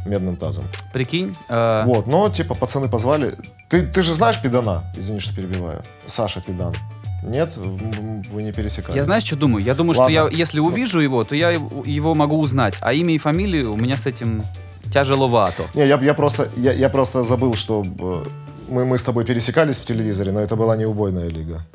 медным 0.05 0.35
тазом. 0.35 0.65
Прикинь, 0.93 1.35
э, 1.49 1.83
Вот, 1.85 2.07
но, 2.07 2.29
типа, 2.29 2.55
пацаны 2.55 2.87
позвали. 2.87 3.35
Ты, 3.69 3.85
ты 3.87 4.01
же 4.01 4.15
знаешь 4.15 4.41
Педана? 4.41 4.83
Извини, 4.97 5.19
что 5.19 5.35
перебиваю. 5.35 5.81
Саша 6.07 6.41
Педан. 6.41 6.73
Нет, 7.21 7.51
вы 7.57 8.43
не 8.43 8.53
пересекались. 8.53 8.95
я 8.95 9.03
знаешь, 9.03 9.23
что 9.23 9.35
думаю? 9.35 9.63
Я 9.63 9.75
думаю, 9.75 9.97
Ладно. 9.97 10.15
что 10.15 10.29
я, 10.29 10.39
если 10.41 10.59
увижу 10.59 11.01
его, 11.01 11.23
то 11.23 11.35
я 11.35 11.49
его 11.49 11.83
его 11.85 12.15
могу 12.15 12.39
узнать. 12.39 12.75
А 12.81 12.93
имя 12.93 13.13
и 13.13 13.17
фамилию 13.17 13.73
у 13.73 13.75
меня 13.75 13.97
с 13.97 14.05
этим 14.05 14.43
тяжеловато. 14.91 15.63
Не, 15.75 15.87
я, 15.87 15.99
я 15.99 16.13
просто, 16.13 16.47
я, 16.55 16.71
я 16.71 16.89
просто 16.89 17.23
забыл, 17.23 17.55
что 17.55 17.83
э, 17.83 18.25
мы, 18.69 18.85
мы 18.85 18.97
с 18.97 19.03
тобой 19.03 19.25
пересекались 19.25 19.77
в 19.77 19.85
телевизоре, 19.85 20.31
но 20.31 20.39
это 20.39 20.55
была 20.55 20.77
не 20.77 20.85
убойная 20.85 21.27
лига. 21.27 21.65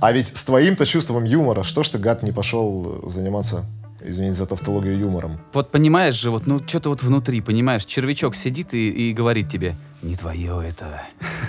А 0.00 0.12
ведь 0.12 0.36
с 0.36 0.44
твоим-то 0.44 0.86
чувством 0.86 1.24
юмора, 1.24 1.62
что 1.62 1.82
ж 1.82 1.88
ты, 1.88 1.98
гад, 1.98 2.22
не 2.22 2.32
пошел 2.32 3.00
э, 3.02 3.10
заниматься, 3.10 3.64
извините 4.00 4.38
за 4.38 4.46
тавтологию, 4.46 4.98
юмором? 4.98 5.40
Вот 5.52 5.70
понимаешь 5.70 6.14
же, 6.14 6.30
вот, 6.30 6.46
ну, 6.46 6.60
что-то 6.66 6.90
вот 6.90 7.02
внутри, 7.02 7.40
понимаешь, 7.40 7.84
червячок 7.84 8.36
сидит 8.36 8.74
и, 8.74 9.10
и 9.10 9.12
говорит 9.12 9.48
тебе, 9.48 9.76
не 10.02 10.16
твое 10.16 10.68
это. 10.68 11.02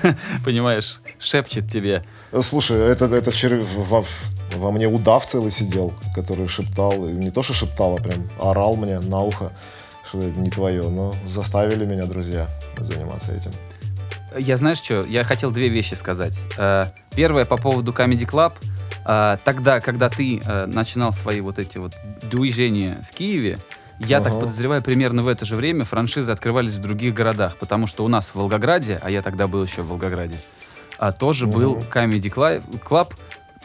Понимаешь, 0.46 1.00
шепчет 1.20 1.70
тебе. 1.70 2.04
Э, 2.32 2.42
Слушай, 2.42 2.78
это, 2.78 3.06
это 3.06 3.32
червь 3.32 3.66
во, 3.76 4.06
во 4.56 4.72
мне 4.72 4.88
удав 4.88 5.28
целый 5.28 5.52
сидел, 5.52 5.94
который 6.16 6.48
шептал, 6.48 7.08
не 7.08 7.30
то 7.30 7.44
что 7.44 7.54
шептал, 7.54 7.96
а 7.96 8.02
прям 8.02 8.30
орал 8.42 8.76
мне 8.76 9.00
на 9.00 9.22
ухо, 9.22 9.52
что 10.08 10.20
это 10.20 10.40
не 10.40 10.50
твое, 10.50 10.84
но 10.90 11.14
заставили 11.26 11.86
меня 11.86 12.06
друзья 12.06 12.48
заниматься 12.80 13.34
этим. 13.34 13.52
Я 14.38 14.58
знаешь 14.58 14.80
что, 14.80 15.02
я 15.02 15.24
хотел 15.24 15.52
две 15.52 15.68
вещи 15.70 15.94
сказать. 15.96 16.38
Э, 16.58 16.86
Первое 17.16 17.46
по 17.46 17.58
поводу 17.58 17.92
Comedy 17.92 18.30
Club. 18.30 18.54
Э, 19.08 19.38
Тогда, 19.44 19.80
когда 19.80 20.10
ты 20.10 20.42
э, 20.44 20.66
начинал 20.66 21.14
свои 21.14 21.40
вот 21.42 21.58
эти 21.60 21.78
вот 21.78 21.94
движения 22.22 23.02
в 23.10 23.16
Киеве, 23.16 23.58
я 24.00 24.20
так 24.20 24.34
Ага. 24.34 24.42
подозреваю, 24.42 24.82
примерно 24.84 25.24
в 25.24 25.28
это 25.28 25.46
же 25.46 25.56
время 25.56 25.86
франшизы 25.86 26.30
открывались 26.32 26.76
в 26.76 26.82
других 26.82 27.14
городах, 27.14 27.56
потому 27.58 27.88
что 27.88 28.04
у 28.06 28.10
нас 28.10 28.30
в 28.30 28.36
Волгограде, 28.36 29.00
а 29.02 29.10
я 29.10 29.22
тогда 29.22 29.48
был 29.48 29.64
еще 29.64 29.82
в 29.82 29.88
Волгограде, 29.88 30.36
а, 31.00 31.12
тоже 31.14 31.48
был 31.48 31.76
Мгм. 31.78 31.84
Comedy 31.92 32.32
Club, 32.86 33.14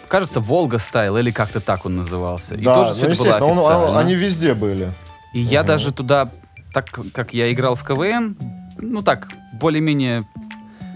кажется, 0.08 0.40
Волга 0.40 0.78
Стайл, 0.78 1.16
или 1.18 1.30
как-то 1.32 1.60
так 1.60 1.84
он 1.86 1.96
назывался. 1.96 2.54
И 2.54 2.64
да, 2.64 2.74
тоже 2.74 2.90
ну, 2.90 2.94
все 3.14 3.30
это 3.30 3.40
было 3.40 3.44
он- 3.46 3.58
он- 3.90 3.96
они 3.98 4.14
везде 4.14 4.54
были. 4.54 4.92
И 5.34 5.40
я 5.40 5.60
Мгм. 5.60 5.66
даже 5.66 5.92
туда, 5.92 6.30
так 6.72 6.86
как 7.12 7.34
я 7.34 7.52
играл 7.52 7.74
в 7.74 7.84
КВН, 7.84 8.36
ну 8.78 9.02
так, 9.02 9.28
более-менее, 9.52 10.22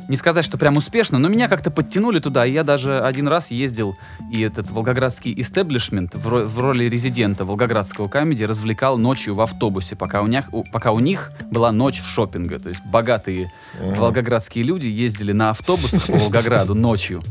не 0.08 0.16
сказать, 0.16 0.44
что 0.44 0.56
прям 0.58 0.76
успешно, 0.76 1.18
но 1.18 1.28
меня 1.28 1.48
как-то 1.48 1.70
подтянули 1.70 2.18
туда, 2.20 2.46
и 2.46 2.52
я 2.52 2.62
даже 2.62 3.00
один 3.00 3.26
раз 3.28 3.50
ездил, 3.50 3.96
и 4.32 4.40
этот 4.42 4.70
волгоградский 4.70 5.34
истеблишмент 5.36 6.14
в, 6.14 6.28
ро- 6.28 6.44
в 6.44 6.58
роли 6.60 6.84
резидента 6.84 7.44
волгоградского 7.44 8.08
камеди 8.08 8.44
развлекал 8.44 8.98
ночью 8.98 9.34
в 9.34 9.40
автобусе, 9.40 9.96
пока 9.96 10.22
у, 10.22 10.26
них, 10.26 10.44
у- 10.52 10.64
пока 10.64 10.92
у 10.92 11.00
них 11.00 11.32
была 11.50 11.72
ночь 11.72 12.00
шопинга. 12.02 12.58
То 12.60 12.68
есть 12.68 12.82
богатые 12.84 13.52
Мгм. 13.80 13.94
волгоградские 14.00 14.64
люди 14.64 14.86
ездили 14.86 15.32
на 15.32 15.50
автобусах 15.50 16.06
по 16.06 16.16
Волгограду 16.16 16.74
ночью, 16.76 17.22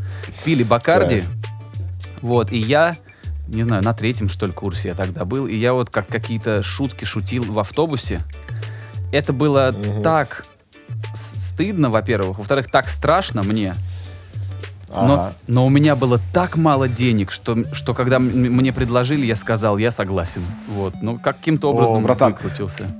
пили 0.43 0.63
Бакарди, 0.63 1.23
вот, 2.21 2.51
и 2.51 2.57
я, 2.57 2.95
не 3.47 3.63
знаю, 3.63 3.83
на 3.83 3.93
третьем, 3.93 4.27
что 4.29 4.45
ли, 4.47 4.51
курсе 4.51 4.89
я 4.89 4.95
тогда 4.95 5.25
был, 5.25 5.47
и 5.47 5.55
я 5.55 5.73
вот 5.73 5.89
как 5.89 6.07
какие-то 6.07 6.61
шутки 6.63 7.05
шутил 7.05 7.43
в 7.43 7.59
автобусе. 7.59 8.21
Это 9.11 9.31
было 9.33 9.71
Мгм. 9.77 10.01
так 10.03 10.45
стыдно, 11.13 11.89
во-первых, 11.89 12.37
во-вторых, 12.39 12.69
так 12.71 12.87
страшно 12.89 13.43
мне, 13.43 13.75
но, 14.89 15.13
Ага. 15.13 15.33
но 15.47 15.65
у 15.65 15.69
меня 15.69 15.95
было 15.95 16.19
так 16.33 16.55
мало 16.55 16.87
денег, 16.87 17.31
что, 17.31 17.63
что 17.73 17.93
когда 17.93 18.17
мне 18.19 18.71
предложили, 18.71 19.25
я 19.25 19.35
сказал, 19.35 19.77
я 19.77 19.91
согласен. 19.91 20.43
Вот, 20.69 20.95
ну 21.01 21.19
каким-то 21.19 21.71
образом 21.71 22.03
братан. 22.03 22.31
выкрутился. 22.31 22.95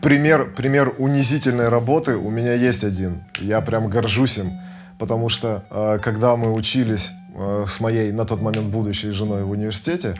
Пример, 0.00 0.52
пример 0.56 0.94
унизительной 0.98 1.68
работы 1.68 2.16
у 2.16 2.30
меня 2.30 2.54
есть 2.54 2.84
один. 2.84 3.22
Я 3.40 3.60
прям 3.60 3.88
горжусь 3.88 4.38
им, 4.38 4.52
потому 4.98 5.28
что 5.28 5.64
э, 5.70 5.98
когда 6.02 6.36
мы 6.36 6.52
учились 6.52 7.10
э, 7.34 7.66
с 7.68 7.80
моей 7.80 8.12
на 8.12 8.24
тот 8.24 8.40
момент 8.40 8.68
будущей 8.68 9.10
женой 9.10 9.42
в 9.42 9.50
университете, 9.50 10.14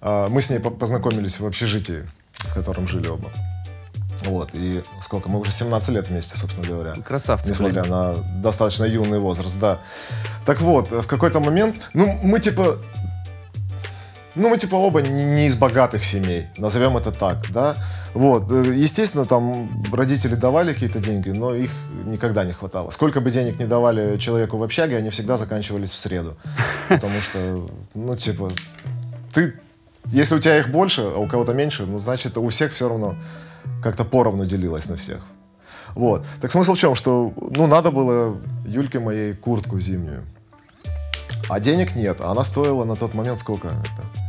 э, 0.00 0.26
мы 0.30 0.40
с 0.40 0.48
ней 0.48 0.60
по- 0.60 0.70
познакомились 0.70 1.40
в 1.40 1.44
общежитии, 1.46 2.04
в 2.34 2.54
котором 2.54 2.86
жили 2.86 3.08
оба. 3.08 3.30
Вот, 4.24 4.50
и 4.52 4.82
сколько? 5.00 5.28
Мы 5.28 5.38
уже 5.38 5.52
17 5.52 5.88
лет 5.90 6.08
вместе, 6.08 6.36
собственно 6.36 6.66
говоря. 6.66 6.94
Красавцы. 7.04 7.50
Несмотря 7.50 7.82
блин. 7.82 7.92
на 7.92 8.14
достаточно 8.42 8.84
юный 8.84 9.18
возраст, 9.18 9.58
да. 9.60 9.80
Так 10.44 10.60
вот, 10.60 10.90
в 10.90 11.06
какой-то 11.06 11.40
момент, 11.40 11.76
ну, 11.92 12.18
мы 12.22 12.40
типа, 12.40 12.78
ну, 14.34 14.50
мы 14.50 14.58
типа 14.58 14.74
оба 14.74 15.02
не, 15.02 15.24
не 15.24 15.46
из 15.46 15.56
богатых 15.56 16.04
семей, 16.04 16.46
назовем 16.58 16.96
это 16.96 17.10
так, 17.10 17.46
да. 17.52 17.74
Вот, 18.12 18.50
э, 18.50 18.74
естественно, 18.74 19.24
там 19.24 19.82
родители 19.92 20.34
давали 20.34 20.72
какие-то 20.72 21.00
деньги, 21.00 21.30
но 21.30 21.54
их 21.54 21.70
никогда 22.04 22.44
не 22.44 22.52
хватало. 22.52 22.90
Сколько 22.90 23.20
бы 23.20 23.30
денег 23.30 23.58
не 23.58 23.66
давали 23.66 24.18
человеку 24.18 24.56
в 24.56 24.62
общаге, 24.62 24.96
они 24.96 25.10
всегда 25.10 25.36
заканчивались 25.36 25.92
в 25.92 25.98
среду. 25.98 26.36
Потому 26.88 27.18
что, 27.20 27.68
ну, 27.94 28.16
типа, 28.16 28.48
ты, 29.32 29.54
если 30.06 30.34
у 30.34 30.38
тебя 30.38 30.58
их 30.58 30.68
больше, 30.68 31.02
а 31.02 31.18
у 31.18 31.26
кого-то 31.26 31.52
меньше, 31.52 31.84
ну, 31.84 31.98
значит, 31.98 32.36
у 32.38 32.48
всех 32.48 32.74
все 32.74 32.88
равно 32.88 33.16
как-то 33.82 34.04
поровну 34.04 34.46
делилось 34.46 34.88
на 34.88 34.96
всех. 34.96 35.20
Вот. 35.94 36.24
Так 36.40 36.52
смысл 36.52 36.74
в 36.74 36.78
чем, 36.78 36.94
что, 36.94 37.32
ну, 37.56 37.66
надо 37.66 37.90
было 37.90 38.38
Юльке 38.66 38.98
моей 38.98 39.34
куртку 39.34 39.80
зимнюю. 39.80 40.24
А 41.48 41.60
денег 41.60 41.94
нет. 41.94 42.20
А 42.20 42.32
она 42.32 42.44
стоила 42.44 42.84
на 42.84 42.96
тот 42.96 43.14
момент 43.14 43.38
сколько? 43.38 43.68
Это? 43.68 44.26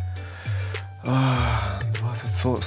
А, 1.04 1.80
20, 2.00 2.64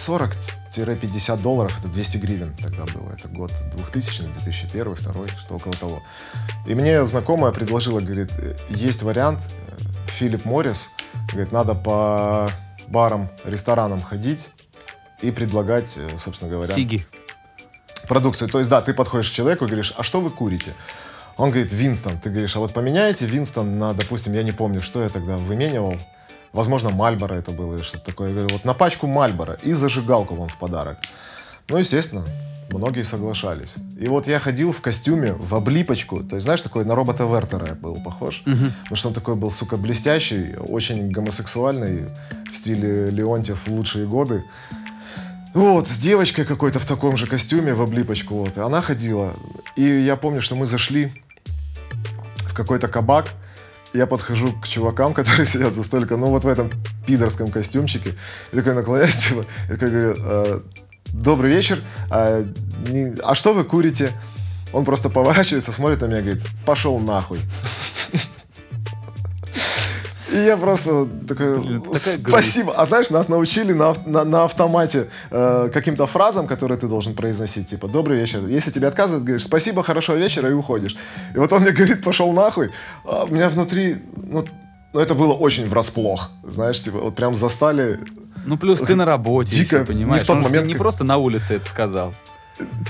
40-50 0.75 1.43
долларов, 1.43 1.79
это 1.79 1.89
200 1.89 2.17
гривен 2.19 2.55
тогда 2.57 2.85
было. 2.85 3.13
Это 3.13 3.29
год 3.29 3.53
2000, 3.77 4.25
2001, 4.33 4.85
2002, 4.85 5.29
что 5.29 5.55
около 5.57 5.73
того. 5.75 6.03
И 6.67 6.75
мне 6.75 7.05
знакомая 7.05 7.53
предложила, 7.53 8.01
говорит, 8.01 8.33
«Э, 8.39 8.57
есть 8.71 9.03
вариант, 9.03 9.41
э, 9.41 10.11
Филипп 10.19 10.45
Моррис, 10.45 10.95
говорит, 11.33 11.53
надо 11.53 11.75
по 11.75 12.49
барам, 12.89 13.29
ресторанам 13.45 14.01
ходить 14.01 14.49
и 15.23 15.31
предлагать, 15.31 15.97
э, 15.97 16.09
собственно 16.19 16.51
говоря, 16.51 16.73
Сиги. 16.73 17.05
продукцию. 18.09 18.49
То 18.49 18.59
есть, 18.59 18.71
да, 18.71 18.81
ты 18.81 18.95
подходишь 18.95 19.31
к 19.31 19.33
человеку 19.33 19.65
и 19.65 19.69
говоришь, 19.69 19.95
а 19.97 20.03
что 20.03 20.21
вы 20.21 20.31
курите? 20.31 20.73
Он 21.37 21.51
говорит, 21.51 21.73
Винстон. 21.73 22.19
Ты 22.19 22.31
говоришь, 22.31 22.57
а 22.57 22.59
вот 22.59 22.73
поменяете 22.73 23.27
Винстон 23.27 23.79
на, 23.79 23.95
допустим, 23.95 24.33
я 24.35 24.43
не 24.43 24.53
помню, 24.53 24.81
что 24.81 25.03
я 25.03 25.09
тогда 25.09 25.37
выменивал. 25.37 25.97
Возможно, 26.53 26.91
Мальборо 26.91 27.35
это 27.35 27.53
было 27.53 27.77
или 27.77 27.83
что-то 27.83 28.05
такое. 28.07 28.29
Я 28.31 28.35
говорю, 28.35 28.53
вот 28.53 28.65
на 28.65 28.75
пачку 28.75 29.07
Мальборо 29.07 29.57
и 29.63 29.73
зажигалку 29.73 30.35
вам 30.35 30.49
в 30.49 30.59
подарок. 30.59 30.99
Ну, 31.69 31.79
естественно, 31.79 32.25
многие 32.73 33.05
соглашались. 33.05 33.75
И 33.99 34.07
вот 34.09 34.27
я 34.27 34.39
ходил 34.41 34.73
в 34.73 34.81
костюме, 34.81 35.33
в 35.33 35.55
облипочку. 35.55 36.25
То 36.25 36.37
есть, 36.37 36.45
знаешь, 36.45 36.61
такой 36.61 36.85
на 36.85 36.95
робота 36.95 37.25
Вертера 37.25 37.69
я 37.69 37.75
был 37.75 38.03
похож. 38.03 38.43
Потому 38.83 38.97
что 38.97 39.09
он 39.09 39.15
такой 39.15 39.37
был, 39.37 39.53
сука, 39.53 39.77
блестящий, 39.77 40.57
очень 40.57 41.11
гомосексуальный, 41.11 42.07
в 42.53 42.57
стиле 42.57 43.07
Леонтьев 43.07 43.59
в 43.67 43.73
лучшие 43.73 44.07
годы. 44.07 44.43
Вот, 45.55 45.89
с 45.89 45.99
девочкой 45.99 46.45
какой-то 46.45 46.79
в 46.79 46.85
таком 46.87 47.17
же 47.17 47.27
костюме, 47.27 47.75
в 47.75 47.83
облипочку, 47.83 48.35
вот. 48.37 48.57
И 48.57 48.61
она 48.61 48.81
ходила. 48.81 49.35
И 49.77 49.83
я 49.83 50.17
помню, 50.17 50.41
что 50.43 50.55
мы 50.55 50.67
зашли 50.67 51.13
в 52.37 52.55
какой-то 52.55 52.89
кабак. 52.89 53.29
Я 53.93 54.07
подхожу 54.07 54.53
к 54.53 54.69
чувакам, 54.69 55.13
которые 55.15 55.47
сидят 55.47 55.75
за 55.75 55.83
столиком, 55.83 56.21
ну 56.21 56.27
вот 56.27 56.45
в 56.45 56.49
этом 56.49 56.71
пидорском 57.07 57.49
костюмчике. 57.51 58.15
И 58.53 58.57
такой 58.57 58.75
наклоняюсь, 58.75 59.17
типа, 59.29 59.45
и 59.67 59.73
такой 59.73 59.89
говорю, 59.89 60.15
«Э, 60.19 60.61
добрый 61.13 61.51
вечер, 61.51 61.81
а, 62.11 62.47
не- 62.89 63.17
а 63.23 63.35
что 63.35 63.53
вы 63.53 63.65
курите? 63.65 64.13
Он 64.73 64.85
просто 64.85 65.09
поворачивается, 65.09 65.73
смотрит 65.73 66.01
на 66.01 66.07
меня 66.07 66.19
и 66.21 66.23
говорит, 66.23 66.43
пошел 66.65 66.99
нахуй. 67.01 67.39
И 70.33 70.37
я 70.45 70.57
просто 70.57 71.09
такой, 71.27 71.59
Блин, 71.61 71.83
спасибо. 72.27 72.73
А 72.77 72.87
знаешь, 72.87 73.11
нас 73.11 73.29
научили 73.29 73.73
на, 73.73 73.95
на, 74.07 74.25
на 74.25 74.45
автомате 74.45 75.09
э, 75.31 75.71
каким-то 75.73 76.07
фразам, 76.07 76.47
которые 76.47 76.79
ты 76.79 76.87
должен 76.87 77.15
произносить, 77.15 77.69
типа 77.69 77.89
«добрый 77.89 78.19
вечер». 78.19 78.47
Если 78.47 78.71
тебе 78.71 78.89
отказывают, 78.89 79.25
говоришь 79.25 79.45
«спасибо, 79.45 79.83
хорошего 79.83 80.17
вечера» 80.17 80.49
и 80.49 80.53
уходишь. 80.53 80.97
И 81.35 81.39
вот 81.39 81.53
он 81.53 81.63
мне 81.63 81.73
говорит 81.73 82.05
«пошел 82.05 82.33
нахуй». 82.33 82.71
А 83.05 83.25
у 83.25 83.29
меня 83.29 83.49
внутри, 83.49 83.97
ну, 84.17 84.45
ну, 84.93 85.01
это 85.01 85.15
было 85.15 85.33
очень 85.33 85.69
врасплох, 85.69 86.31
знаешь, 86.43 86.83
типа 86.83 86.99
вот 86.99 87.15
прям 87.15 87.35
застали. 87.35 88.01
Ну, 88.47 88.57
плюс 88.57 88.81
ты 88.81 88.97
на 88.97 89.05
работе, 89.05 89.55
Дико, 89.55 89.77
еще, 89.77 89.85
понимаешь? 89.85 90.23
не 90.23 90.25
в 90.25 90.27
тот 90.27 90.37
Он 90.37 90.43
момент, 90.43 90.67
не 90.67 90.73
как- 90.75 90.83
просто 90.83 91.05
на 91.05 91.17
улице 91.19 91.55
это 91.57 91.69
сказал. 91.69 92.15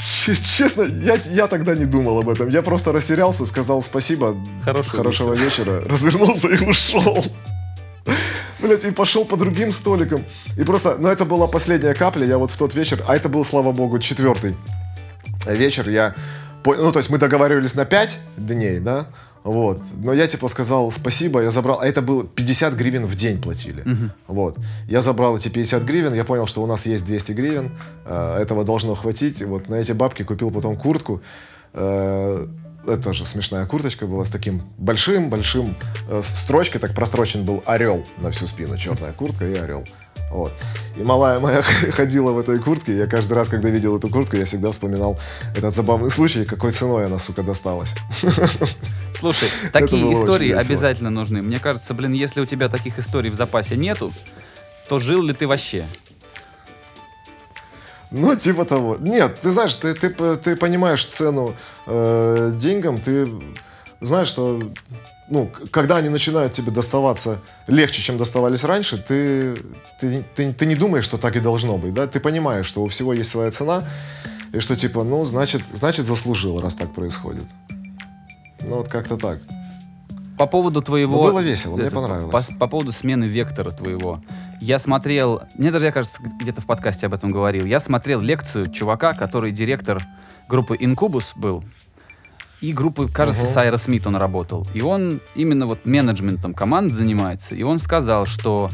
Честно, 0.03 0.83
я, 0.83 1.19
я 1.31 1.47
тогда 1.47 1.75
не 1.75 1.85
думал 1.85 2.19
об 2.19 2.29
этом. 2.29 2.49
Я 2.49 2.63
просто 2.63 2.93
растерялся, 2.93 3.47
сказал 3.47 3.83
спасибо, 3.83 4.37
Хорошего 4.63 4.97
хорошего 4.99 5.35
вечера, 5.35 5.81
развернулся 5.85 6.49
и 6.49 6.65
ушел. 6.65 7.25
Блять, 8.61 8.85
и 8.85 8.91
пошел 8.91 9.25
по 9.25 9.37
другим 9.37 9.73
столикам. 9.73 10.25
И 10.57 10.65
просто, 10.65 10.97
ну 10.99 11.09
это 11.09 11.25
была 11.25 11.47
последняя 11.47 11.95
капля, 11.95 12.27
я 12.27 12.39
вот 12.39 12.51
в 12.51 12.59
тот 12.59 12.75
вечер, 12.75 13.03
а 13.07 13.17
это 13.17 13.29
был, 13.29 13.45
слава 13.45 13.73
богу, 13.73 13.99
четвертый 13.99 14.57
вечер, 15.47 15.89
я, 15.89 16.15
ну 16.65 16.93
то 16.93 16.99
есть 16.99 17.11
мы 17.11 17.19
договаривались 17.19 17.75
на 17.75 17.85
пять 17.85 18.19
дней, 18.37 18.79
да, 18.81 19.07
Вот. 19.45 19.81
Но 19.97 20.13
я 20.13 20.27
типа 20.27 20.49
сказал 20.49 20.91
спасибо, 20.91 21.41
я 21.41 21.51
забрал, 21.51 21.81
а 21.81 21.87
это 21.87 22.03
было 22.03 22.25
50 22.25 22.75
гривен 22.75 23.07
в 23.07 23.17
день 23.17 23.41
платили. 23.41 23.85
Вот. 24.27 24.59
Я 24.89 25.03
забрал 25.03 25.37
эти 25.37 25.49
50 25.49 25.83
гривен, 25.85 26.15
я 26.15 26.25
понял, 26.25 26.47
что 26.47 26.63
у 26.63 26.67
нас 26.67 26.87
есть 26.87 27.07
200 27.07 27.33
гривен, 27.33 27.71
э, 28.05 28.39
этого 28.41 28.65
должно 28.65 28.95
хватить. 28.95 29.43
Вот 29.43 29.69
на 29.69 29.77
эти 29.77 29.93
бабки 29.93 30.23
купил 30.23 30.51
потом 30.51 30.77
куртку. 30.77 31.23
Э, 31.73 32.47
это 32.87 33.03
тоже 33.03 33.27
смешная 33.27 33.67
курточка 33.67 34.07
была 34.07 34.25
с 34.25 34.31
таким 34.31 34.63
большим-большим 34.79 35.75
э, 36.09 36.23
строчкой, 36.23 36.81
так 36.81 36.95
прострочен 36.95 37.45
был 37.45 37.63
орел 37.67 38.05
на 38.19 38.31
всю 38.31 38.47
спину, 38.47 38.77
черная 38.79 39.13
куртка 39.13 39.47
и 39.47 39.55
орел. 39.55 39.85
Вот. 40.31 40.53
И 40.97 41.03
малая 41.03 41.41
моя 41.41 41.63
ходила 41.93 42.33
в 42.33 42.39
этой 42.39 42.59
куртке. 42.59 42.97
Я 42.97 43.07
каждый 43.07 43.33
раз, 43.33 43.49
когда 43.49 43.69
видел 43.69 43.97
эту 43.97 44.09
куртку, 44.09 44.37
я 44.37 44.45
всегда 44.45 44.71
вспоминал 44.71 45.19
этот 45.57 45.75
забавный 45.75 46.11
случай, 46.11 46.45
какой 46.45 46.73
ценой 46.73 47.07
она, 47.07 47.19
сука, 47.19 47.43
досталась. 47.43 47.91
Слушай, 49.15 49.49
такие 49.73 50.13
истории 50.13 50.53
обязательно 50.53 51.11
нужны. 51.11 51.43
Мне 51.43 51.59
кажется, 51.59 51.95
блин, 51.95 52.13
если 52.13 52.41
у 52.41 52.47
тебя 52.47 52.69
таких 52.69 52.99
историй 52.99 53.31
в 53.31 53.35
запасе 53.35 53.77
нету, 53.77 54.13
то 54.89 54.99
жил 54.99 55.23
ли 55.23 55.35
ты 55.35 55.47
вообще? 55.47 55.85
Ну, 58.13 58.35
типа 58.35 58.65
того. 58.65 58.97
Нет, 58.99 59.39
ты 59.41 59.53
знаешь, 59.53 59.75
ты, 59.75 59.95
ты, 59.95 60.11
ты 60.37 60.57
понимаешь 60.57 61.07
цену 61.07 61.55
э, 61.87 62.53
деньгам, 62.61 62.99
ты 62.99 63.27
знаешь, 64.01 64.29
что 64.29 64.61
ну, 65.31 65.49
когда 65.71 65.97
они 65.97 66.09
начинают 66.09 66.53
тебе 66.53 66.73
доставаться 66.73 67.41
легче, 67.69 68.03
чем 68.03 68.19
доставались 68.19 68.65
раньше, 68.65 68.99
ты, 68.99 69.57
ты, 70.01 70.25
ты, 70.35 70.53
ты 70.53 70.67
не 70.67 70.75
думаешь, 70.75 71.05
что 71.05 71.19
так 71.19 71.37
и 71.37 71.41
должно 71.41 71.79
быть, 71.79 71.95
да? 71.95 72.09
Ты 72.09 72.19
понимаешь, 72.19 72.67
что 72.67 72.83
у 72.83 72.89
всего 72.89 73.13
есть 73.13 73.31
своя 73.31 73.53
цена, 73.53 73.83
и 74.53 74.59
что 74.59 74.77
типа, 74.77 75.05
ну, 75.05 75.25
значит, 75.25 75.63
значит 75.73 76.05
заслужил, 76.05 76.61
раз 76.61 76.75
так 76.75 76.93
происходит. 76.93 77.45
Ну, 78.63 78.77
вот 78.79 78.89
как-то 78.89 79.17
так. 79.17 79.39
По 80.37 80.47
поводу 80.47 80.83
твоего... 80.83 81.25
Ну, 81.27 81.31
было 81.31 81.41
весело, 81.41 81.77
мне 81.77 81.87
это, 81.87 81.95
понравилось. 81.95 82.49
По, 82.49 82.57
по 82.57 82.67
поводу 82.67 82.93
смены 82.93 83.25
вектора 83.25 83.71
твоего. 83.71 84.21
Я 84.61 84.79
смотрел, 84.79 85.43
мне 85.55 85.71
даже, 85.71 85.85
я 85.85 85.93
кажется, 85.93 86.21
где-то 86.41 86.61
в 86.61 86.67
подкасте 86.67 87.07
об 87.07 87.15
этом 87.15 87.31
говорил. 87.31 87.67
Я 87.67 87.79
смотрел 87.79 88.21
лекцию 88.21 88.71
чувака, 88.71 89.13
который 89.13 89.53
директор 89.53 90.03
группы 90.49 90.77
Incubus 90.77 91.33
был. 91.37 91.63
И 92.61 92.73
группы, 92.73 93.09
кажется, 93.09 93.45
Мгм. 93.45 93.51
с 93.53 93.57
Айро 93.57 93.77
Смит 93.79 94.07
он 94.07 94.17
работал. 94.17 94.67
И 94.75 94.83
он 94.83 95.21
именно 95.35 95.67
вот 95.67 95.87
менеджментом 95.87 96.53
команд 96.55 96.93
занимается. 96.93 97.55
И 97.55 97.63
он 97.63 97.79
сказал, 97.79 98.27
что 98.27 98.69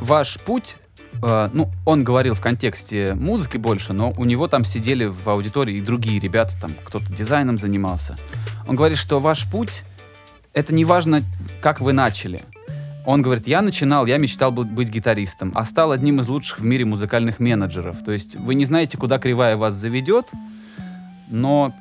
ваш 0.00 0.38
путь, 0.40 0.76
э, 1.22 1.48
ну, 1.52 1.70
он 1.86 2.04
говорил 2.04 2.34
в 2.34 2.40
контексте 2.40 3.14
музыки 3.14 3.56
больше, 3.56 3.92
но 3.94 4.12
у 4.16 4.24
него 4.24 4.46
там 4.46 4.64
сидели 4.64 5.06
в 5.06 5.26
аудитории 5.28 5.76
и 5.76 5.80
другие 5.80 6.20
ребята, 6.20 6.52
там 6.60 6.72
кто-то 6.84 7.10
дизайном 7.12 7.56
занимался. 7.56 8.16
Он 8.66 8.76
говорит, 8.76 8.98
что 8.98 9.20
ваш 9.20 9.50
путь 9.50 9.84
это 10.52 10.74
не 10.74 10.84
важно, 10.84 11.22
как 11.62 11.80
вы 11.80 11.92
начали. 11.94 12.42
Он 13.06 13.22
говорит, 13.22 13.46
я 13.46 13.62
начинал, 13.62 14.04
я 14.04 14.18
мечтал 14.18 14.52
быть 14.52 14.90
гитаристом, 14.90 15.52
а 15.54 15.64
стал 15.64 15.92
одним 15.92 16.20
из 16.20 16.28
лучших 16.28 16.58
в 16.58 16.64
мире 16.64 16.84
музыкальных 16.84 17.38
менеджеров. 17.40 18.04
То 18.04 18.12
есть 18.12 18.36
вы 18.36 18.54
не 18.54 18.66
знаете, 18.66 18.98
куда 18.98 19.18
кривая 19.18 19.56
вас 19.56 19.72
заведет, 19.74 20.26
но 21.28 21.74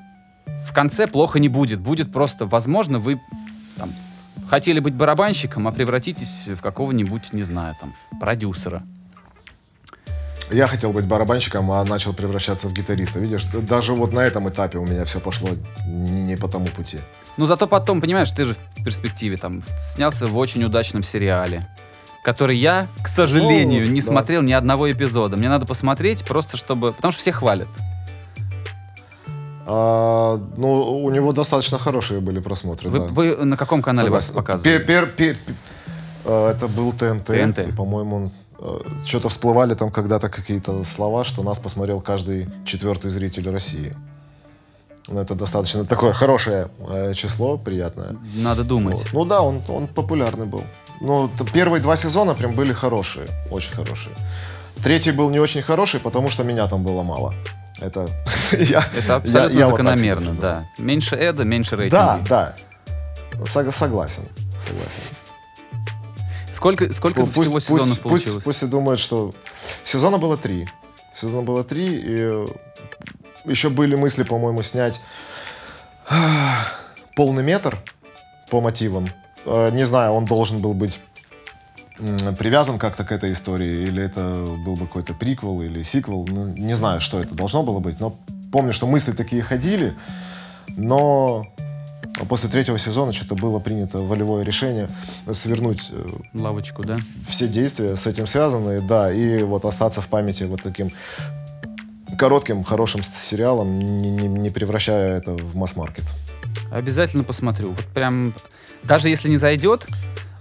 в 0.65 0.73
конце 0.73 1.07
плохо 1.07 1.39
не 1.39 1.49
будет. 1.49 1.79
Будет 1.79 2.11
просто, 2.11 2.45
возможно, 2.45 2.99
вы 2.99 3.19
там, 3.77 3.93
хотели 4.49 4.79
быть 4.79 4.93
барабанщиком, 4.95 5.67
а 5.67 5.71
превратитесь 5.71 6.47
в 6.47 6.61
какого-нибудь, 6.61 7.33
не 7.33 7.43
знаю, 7.43 7.75
там, 7.79 7.93
продюсера. 8.19 8.83
Я 10.49 10.67
хотел 10.67 10.93
быть 10.93 11.05
барабанщиком, 11.05 11.69
а 11.71 11.83
начал 11.83 12.13
превращаться 12.13 12.67
в 12.67 12.73
гитариста. 12.73 13.19
Видишь, 13.19 13.43
даже 13.45 13.93
вот 13.93 14.13
на 14.13 14.21
этом 14.21 14.47
этапе 14.47 14.77
у 14.77 14.85
меня 14.85 15.03
все 15.03 15.19
пошло 15.19 15.49
не 15.85 16.37
по 16.37 16.47
тому 16.47 16.67
пути. 16.67 16.99
Но 17.35 17.45
зато 17.45 17.67
потом, 17.67 17.99
понимаешь, 17.99 18.31
ты 18.31 18.45
же 18.45 18.55
в 18.77 18.83
перспективе 18.83 19.35
там 19.35 19.61
снялся 19.77 20.25
в 20.25 20.37
очень 20.37 20.63
удачном 20.63 21.03
сериале, 21.03 21.67
который 22.23 22.55
я, 22.57 22.87
к 23.03 23.09
сожалению, 23.09 23.87
Ну, 23.87 23.91
не 23.91 23.99
да. 23.99 24.07
смотрел 24.07 24.41
ни 24.41 24.53
одного 24.53 24.89
эпизода. 24.89 25.35
Мне 25.35 25.49
надо 25.49 25.65
посмотреть 25.65 26.23
просто, 26.23 26.55
чтобы... 26.55 26.93
Потому 26.93 27.11
что 27.11 27.21
все 27.21 27.33
хвалят. 27.33 27.67
А, 29.69 30.39
ну, 30.55 31.03
у 31.03 31.09
него 31.11 31.33
достаточно 31.33 31.77
хорошие 31.77 32.21
были 32.21 32.39
просмотры, 32.39 32.89
Вы, 32.89 32.99
да. 32.99 33.05
вы 33.07 33.35
на 33.45 33.57
каком 33.57 33.81
канале 33.81 34.09
вас 34.09 34.27
Согласен. 34.27 34.41
показывали? 34.63 34.77
Пе- 34.77 34.85
пер- 34.93 35.07
пе- 35.07 35.33
пе- 35.33 35.53
э, 36.23 36.53
это 36.55 36.67
был 36.69 36.93
ТНТ. 36.93 37.25
ТНТ. 37.25 37.59
И, 37.67 37.71
по-моему, 37.73 38.31
что-то 39.05 39.27
всплывали 39.27 39.73
там 39.73 39.91
когда-то 39.91 40.29
какие-то 40.29 40.83
слова, 40.85 41.25
что 41.25 41.43
нас 41.43 41.59
посмотрел 41.59 41.99
каждый 41.99 42.47
четвертый 42.65 43.11
зритель 43.11 43.49
России. 43.49 43.93
Ну, 45.09 45.19
это 45.19 45.35
достаточно 45.35 45.83
такое 45.85 46.13
хорошее 46.13 46.69
э, 46.89 47.13
число, 47.13 47.57
приятное. 47.57 48.15
Надо 48.35 48.63
думать. 48.63 48.97
Вот. 48.97 49.07
Ну 49.13 49.25
да, 49.25 49.41
он, 49.41 49.61
он 49.67 49.87
популярный 49.87 50.45
был. 50.45 50.63
Ну, 51.01 51.29
первые 51.53 51.81
два 51.81 51.97
сезона 51.97 52.33
прям 52.35 52.55
были 52.55 52.71
хорошие, 52.73 53.27
очень 53.51 53.73
хорошие. 53.75 54.15
Третий 54.81 55.11
был 55.11 55.29
не 55.29 55.39
очень 55.39 55.61
хороший, 55.61 55.99
потому 55.99 56.29
что 56.29 56.43
меня 56.43 56.67
там 56.67 56.83
было 56.83 57.03
мало. 57.03 57.33
Это 57.79 58.07
я, 58.51 58.87
Это 58.95 59.07
я- 59.07 59.15
абсолютно 59.15 59.57
я 59.59 59.67
вот 59.67 59.77
так 59.77 59.85
закономерно, 59.85 60.31
себе 60.31 60.41
да. 60.41 60.69
Меньше 60.77 61.15
Эда, 61.15 61.43
меньше 61.43 61.75
рейтинги. 61.75 61.91
Да, 62.01 62.19
да. 62.27 62.55
Сог- 63.45 63.71
согласен. 63.73 64.23
Согласен. 64.67 65.03
Сколько, 66.51 66.91
сколько 66.93 67.19
Ну, 67.21 67.25
всего 67.27 67.59
сезонов 67.59 67.87
пусть, 67.89 68.01
получилось? 68.01 68.43
Пусть, 68.43 68.63
и 68.63 68.65
думают, 68.65 68.99
что 68.99 69.31
сезона 69.85 70.17
было 70.17 70.37
три. 70.37 70.67
Сезона 71.15 71.43
было 71.43 71.63
три, 71.63 71.85
и 71.87 72.45
еще 73.45 73.69
были 73.69 73.95
мысли, 73.95 74.23
по-моему, 74.23 74.63
снять 74.63 74.99
полный 77.15 77.43
метр 77.43 77.77
по 78.49 78.61
мотивам. 78.61 79.07
Э, 79.45 79.69
Не 79.71 79.85
знаю, 79.85 80.13
он 80.13 80.25
должен 80.25 80.59
был 80.59 80.73
быть 80.73 80.99
привязан 82.37 82.79
как-то 82.79 83.03
к 83.03 83.11
этой 83.11 83.33
истории, 83.33 83.83
или 83.83 84.03
это 84.03 84.45
был 84.65 84.75
бы 84.75 84.87
какой-то 84.87 85.13
приквел 85.13 85.61
или 85.61 85.83
сиквел. 85.83 86.27
Ну, 86.29 86.45
не 86.45 86.75
знаю, 86.75 87.01
что 87.01 87.19
это 87.19 87.35
должно 87.35 87.63
было 87.63 87.79
быть, 87.79 87.99
но 87.99 88.15
помню, 88.51 88.73
что 88.73 88.87
мысли 88.87 89.11
такие 89.11 89.41
ходили, 89.41 89.95
но 90.75 91.47
после 92.29 92.49
третьего 92.49 92.79
сезона 92.79 93.13
что-то 93.13 93.35
было 93.35 93.59
принято 93.59 93.99
волевое 93.99 94.43
решение 94.43 94.89
свернуть 95.31 95.89
э, 95.91 96.07
Лавочку, 96.33 96.83
да? 96.83 96.97
все 97.27 97.47
действия 97.47 97.95
с 97.95 98.07
этим 98.07 98.27
связанные, 98.27 98.81
да, 98.81 99.11
и 99.11 99.43
вот 99.43 99.65
остаться 99.65 100.01
в 100.01 100.07
памяти 100.07 100.43
вот 100.43 100.61
таким 100.63 100.91
коротким, 102.17 102.63
хорошим 102.63 103.03
сериалом, 103.03 103.77
не, 103.77 104.09
не- 104.09 104.27
не 104.27 104.49
превращая 104.49 105.17
это 105.17 105.31
в 105.33 105.55
масс-маркет. 105.55 106.05
Обязательно 106.71 107.23
посмотрю. 107.23 107.71
Вот 107.71 107.85
прям... 107.85 108.33
Даже 108.83 109.09
если 109.09 109.29
не 109.29 109.37
зайдет, 109.37 109.87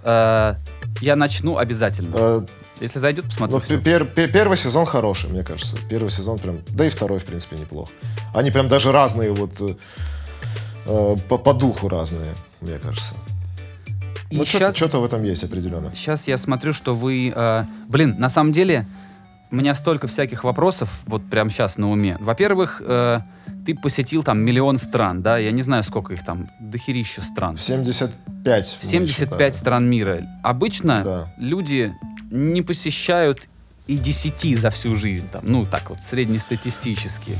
э, 0.04 0.54
я 1.00 1.16
начну 1.16 1.56
обязательно. 1.58 2.14
Э, 2.16 2.46
Если 2.80 2.98
зайдет, 2.98 3.24
посмотрю. 3.26 3.60
Пе- 3.60 3.76
пер- 3.76 4.04
пе- 4.04 4.28
первый 4.28 4.56
сезон 4.58 4.86
хороший, 4.86 5.30
мне 5.30 5.42
кажется. 5.44 5.76
Первый 5.88 6.10
сезон 6.10 6.38
прям, 6.38 6.60
да 6.68 6.86
и 6.86 6.90
второй, 6.90 7.18
в 7.18 7.24
принципе, 7.24 7.56
неплох. 7.56 7.88
Они 8.34 8.50
прям 8.50 8.68
даже 8.68 8.92
разные 8.92 9.32
вот 9.32 9.52
э, 9.60 9.74
э, 10.86 11.16
по, 11.28 11.38
по 11.38 11.54
духу 11.54 11.88
разные, 11.88 12.34
мне 12.60 12.78
кажется. 12.78 13.14
И 14.30 14.36
Ну, 14.38 14.44
что-то, 14.44 14.64
щас- 14.66 14.76
что-то 14.76 15.00
в 15.00 15.04
этом 15.04 15.22
есть 15.22 15.44
определенно. 15.44 15.94
Сейчас 15.94 16.28
я 16.28 16.36
смотрю, 16.38 16.72
что 16.72 16.94
вы... 16.94 17.32
э, 17.34 17.64
блин, 17.88 18.16
на 18.18 18.28
самом 18.28 18.52
деле, 18.52 18.86
у 19.50 19.56
меня 19.56 19.74
столько 19.74 20.06
всяких 20.06 20.44
вопросов 20.44 20.90
вот 21.06 21.28
прямо 21.28 21.50
сейчас 21.50 21.78
на 21.78 21.90
уме. 21.90 22.16
Во-первых, 22.20 22.82
э, 22.84 23.20
ты 23.64 23.74
посетил 23.74 24.22
там 24.22 24.38
миллион 24.40 24.78
стран, 24.78 25.22
да? 25.22 25.38
Я 25.38 25.52
не 25.52 25.62
знаю, 25.62 25.82
сколько 25.84 26.12
их 26.12 26.24
там, 26.24 26.48
дохерища 26.60 27.20
стран. 27.22 27.56
75. 27.56 28.78
я 28.82 28.88
75 28.88 29.14
считаю. 29.14 29.54
стран 29.54 29.88
мира. 29.90 30.20
Обычно 30.42 31.02
Да. 31.04 31.34
люди 31.38 31.94
не 32.30 32.62
посещают 32.62 33.48
и 33.86 33.96
10 33.96 34.56
за 34.56 34.70
всю 34.70 34.96
жизнь. 34.96 35.28
Там, 35.28 35.44
ну, 35.46 35.64
так 35.64 35.90
вот, 35.90 36.02
среднестатистически. 36.02 37.36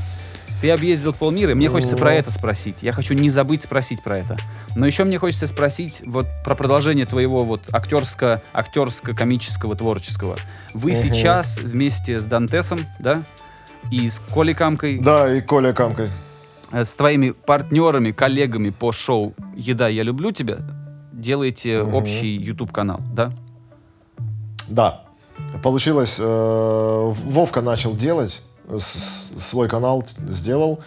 Ты 0.61 0.71
объездил 0.71 1.13
полмира, 1.13 1.51
и 1.51 1.53
мне 1.53 1.69
хочется 1.69 1.95
Ну. 1.95 2.01
про 2.01 2.13
это 2.13 2.31
спросить. 2.31 2.81
Я 2.81 2.91
хочу 2.91 3.13
не 3.13 3.29
забыть 3.29 3.61
спросить 3.61 4.01
про 4.01 4.17
это. 4.17 4.37
Но 4.75 4.87
еще 4.87 5.03
мне 5.03 5.19
хочется 5.19 5.45
спросить 5.47 6.01
вот 6.05 6.25
про 6.43 6.55
продолжение 6.55 7.05
твоего 7.05 7.43
вот 7.45 7.61
актерско, 7.71 8.41
актерско-комического 8.53 9.75
творческого. 9.75 10.35
Вы 10.73 10.91
Мгм. 10.91 10.99
сейчас 10.99 11.59
вместе 11.59 12.19
с 12.19 12.25
Дантесом, 12.25 12.79
да, 12.99 13.23
и 13.91 14.09
с 14.09 14.19
Колей 14.33 14.55
Камкой, 14.55 14.97
Да, 14.99 15.31
и 15.31 15.41
Коля 15.41 15.73
Камкой. 15.73 16.09
э, 16.71 16.83
с 16.85 16.95
твоими 16.95 17.31
партнерами, 17.31 18.11
коллегами 18.11 18.71
по 18.71 18.91
шоу 18.91 19.35
«Еда, 19.55 19.87
я 19.87 20.01
люблю 20.03 20.31
тебя» 20.31 20.57
делаете 21.13 21.81
Мгм. 21.83 21.93
общий 21.95 22.35
YouTube-канал, 22.37 23.01
да? 23.13 23.31
Да. 24.67 25.01
Получилось, 25.63 26.17
э, 26.19 27.13
Вовка 27.25 27.61
начал 27.61 27.95
делать, 27.95 28.41
свой 28.77 29.67
канал 29.69 30.05
сделал, 30.29 30.79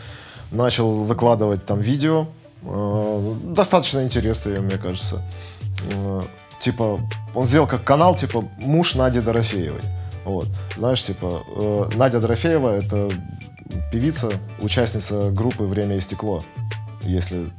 начал 0.50 1.04
выкладывать 1.04 1.64
там 1.66 1.80
видео. 1.80 2.26
Э, 2.62 3.34
достаточно 3.44 4.02
интересные, 4.02 4.60
мне 4.60 4.76
кажется. 4.76 5.22
Э, 5.92 6.22
типа, 6.60 7.00
он 7.34 7.46
сделал 7.46 7.66
как 7.66 7.84
канал, 7.84 8.16
типа, 8.16 8.44
муж 8.58 8.94
Нади 8.94 9.20
Дорофеевой. 9.20 9.80
Вот. 10.24 10.48
Знаешь, 10.76 11.02
типа, 11.02 11.42
э, 11.56 11.88
Надя 11.96 12.20
Дорофеева— 12.20 12.68
это 12.76 13.08
певица, 13.90 14.30
участница 14.60 15.30
группы 15.30 15.64
«Время 15.64 15.96
и 15.96 16.00
стекло». 16.00 16.42
Если 17.02 17.50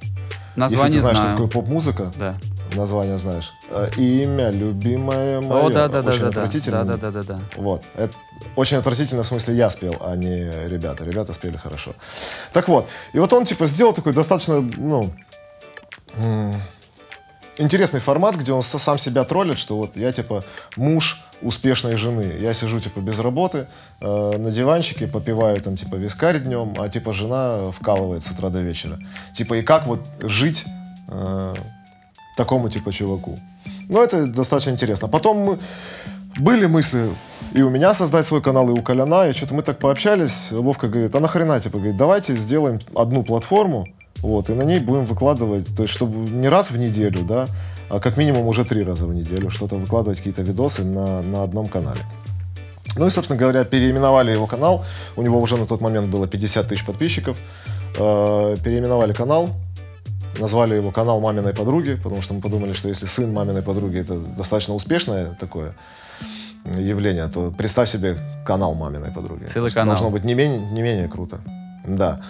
Название 0.56 0.88
Если 0.88 0.98
ты 0.98 1.02
знаешь, 1.02 1.18
знаю. 1.18 1.38
что 1.38 1.44
такое 1.44 1.62
поп-музыка, 1.62 2.12
Да. 2.18 2.36
Название 2.76 3.18
знаешь. 3.18 3.52
Э, 3.70 3.88
Имя, 3.98 4.52
любимое 4.52 5.42
мое. 5.42 5.68
О, 5.68 5.70
да, 5.70 5.88
да, 5.88 6.00
Очень 6.00 6.22
да, 6.22 6.28
отвратительно. 6.28 6.86
да, 6.86 6.98
да, 6.98 7.12
да, 7.12 7.24
да, 7.24 7.36
да. 7.36 7.40
Вот. 7.56 7.84
Это 7.96 8.16
очень 8.56 8.78
отвратительно, 8.78 9.24
в 9.24 9.28
смысле, 9.28 9.56
я 9.56 9.70
спел, 9.70 9.96
а 10.02 10.16
не 10.16 10.50
ребята. 10.68 11.04
Ребята 11.04 11.34
спели 11.34 11.58
хорошо. 11.58 11.94
Так 12.54 12.68
вот. 12.68 12.88
И 13.14 13.20
вот 13.20 13.32
он, 13.34 13.46
типа, 13.46 13.68
сделал 13.68 13.94
такой 13.94 14.14
достаточно, 14.14 14.62
ну, 14.78 15.12
интересный 17.58 18.00
формат, 18.00 18.36
где 18.36 18.52
он 18.52 18.64
сам 18.64 18.98
себя 18.98 19.24
троллит, 19.24 19.58
что 19.58 19.78
вот 19.78 19.96
я, 19.96 20.12
типа, 20.12 20.44
муж 20.76 21.24
успешной 21.42 21.96
жены. 21.98 22.36
Я 22.40 22.54
сижу, 22.54 22.80
типа, 22.80 23.00
без 23.00 23.20
работы, 23.20 23.68
э, 24.00 24.38
на 24.38 24.52
диванчике, 24.52 25.08
попиваю, 25.08 25.60
там, 25.62 25.78
типа, 25.78 25.96
вискарь 25.96 26.40
днем, 26.40 26.74
а, 26.78 26.90
типа, 26.90 27.14
жена 27.14 27.72
вкалывает 27.72 28.24
с 28.24 28.32
утра 28.32 28.50
до 28.50 28.62
вечера. 28.62 29.00
Типа, 29.36 29.56
и 29.56 29.62
как 29.62 29.88
вот 29.88 30.02
жить 30.22 30.64
э, 31.08 31.54
такому, 32.38 32.70
типа, 32.70 32.92
чуваку? 32.92 33.38
Ну, 33.90 34.04
это 34.04 34.28
достаточно 34.28 34.72
интересно. 34.72 35.08
Потом 35.08 35.38
мы... 35.38 35.60
Были 36.38 36.66
мысли 36.66 37.10
и 37.54 37.62
у 37.62 37.70
меня 37.70 37.94
создать 37.94 38.26
свой 38.26 38.42
канал, 38.42 38.70
и 38.70 38.72
у 38.72 38.82
Коляна, 38.82 39.28
и 39.28 39.34
что-то 39.34 39.54
мы 39.54 39.64
так 39.64 39.78
пообщались. 39.78 40.52
Вовка 40.52 40.88
говорит, 40.88 41.14
а 41.16 41.20
нахрена, 41.20 41.60
типа, 41.60 41.78
говорит, 41.78 41.98
давайте 41.98 42.34
сделаем 42.34 42.80
одну 42.96 43.24
платформу, 43.24 43.88
вот, 44.22 44.50
и 44.50 44.54
на 44.54 44.64
ней 44.64 44.80
будем 44.80 45.06
выкладывать, 45.06 45.68
то 45.76 45.84
есть, 45.84 45.94
чтобы 45.94 46.30
не 46.32 46.48
раз 46.48 46.72
в 46.72 46.78
неделю, 46.78 47.24
да, 47.24 47.46
а 47.90 48.00
как 48.00 48.18
минимум 48.18 48.48
уже 48.48 48.64
три 48.64 48.84
раза 48.84 49.06
в 49.06 49.14
неделю 49.14 49.50
что-то 49.50 49.76
выкладывать, 49.76 50.20
какие-то 50.20 50.44
видосы 50.44 50.86
на, 50.86 51.22
на 51.22 51.44
одном 51.44 51.66
канале. 51.68 52.00
Ну 52.96 53.08
и, 53.08 53.10
собственно 53.10 53.40
говоря, 53.40 53.64
переименовали 53.64 54.32
его 54.32 54.48
канал. 54.48 54.86
У 55.16 55.22
него 55.22 55.40
уже 55.40 55.58
на 55.58 55.66
тот 55.66 55.82
момент 55.82 56.10
было 56.10 56.28
50 56.28 56.68
тысяч 56.68 56.86
подписчиков. 56.86 57.40
Э, 57.98 58.56
переименовали 58.64 59.14
канал, 59.14 59.50
назвали 60.40 60.76
его 60.76 60.92
канал 60.92 61.20
маминой 61.20 61.54
подруги, 61.54 61.96
потому 61.96 62.22
что 62.22 62.34
мы 62.34 62.42
подумали, 62.42 62.74
что 62.74 62.88
если 62.88 63.06
сын 63.06 63.34
маминой 63.34 63.62
подруги 63.62 64.00
это 64.00 64.16
достаточно 64.20 64.74
успешное 64.74 65.36
такое 65.40 65.76
явление, 66.66 67.28
то 67.28 67.52
представь 67.52 67.90
себе 67.90 68.18
канал 68.46 68.76
маминой 68.76 69.12
подруги. 69.12 69.46
Целый 69.46 69.68
есть 69.68 69.76
канал. 69.76 69.96
Должно 69.96 70.10
быть 70.10 70.24
не 70.24 70.34
менее, 70.34 70.60
не 70.60 70.82
менее 70.82 71.08
круто. 71.08 71.40
Да. 71.86 72.22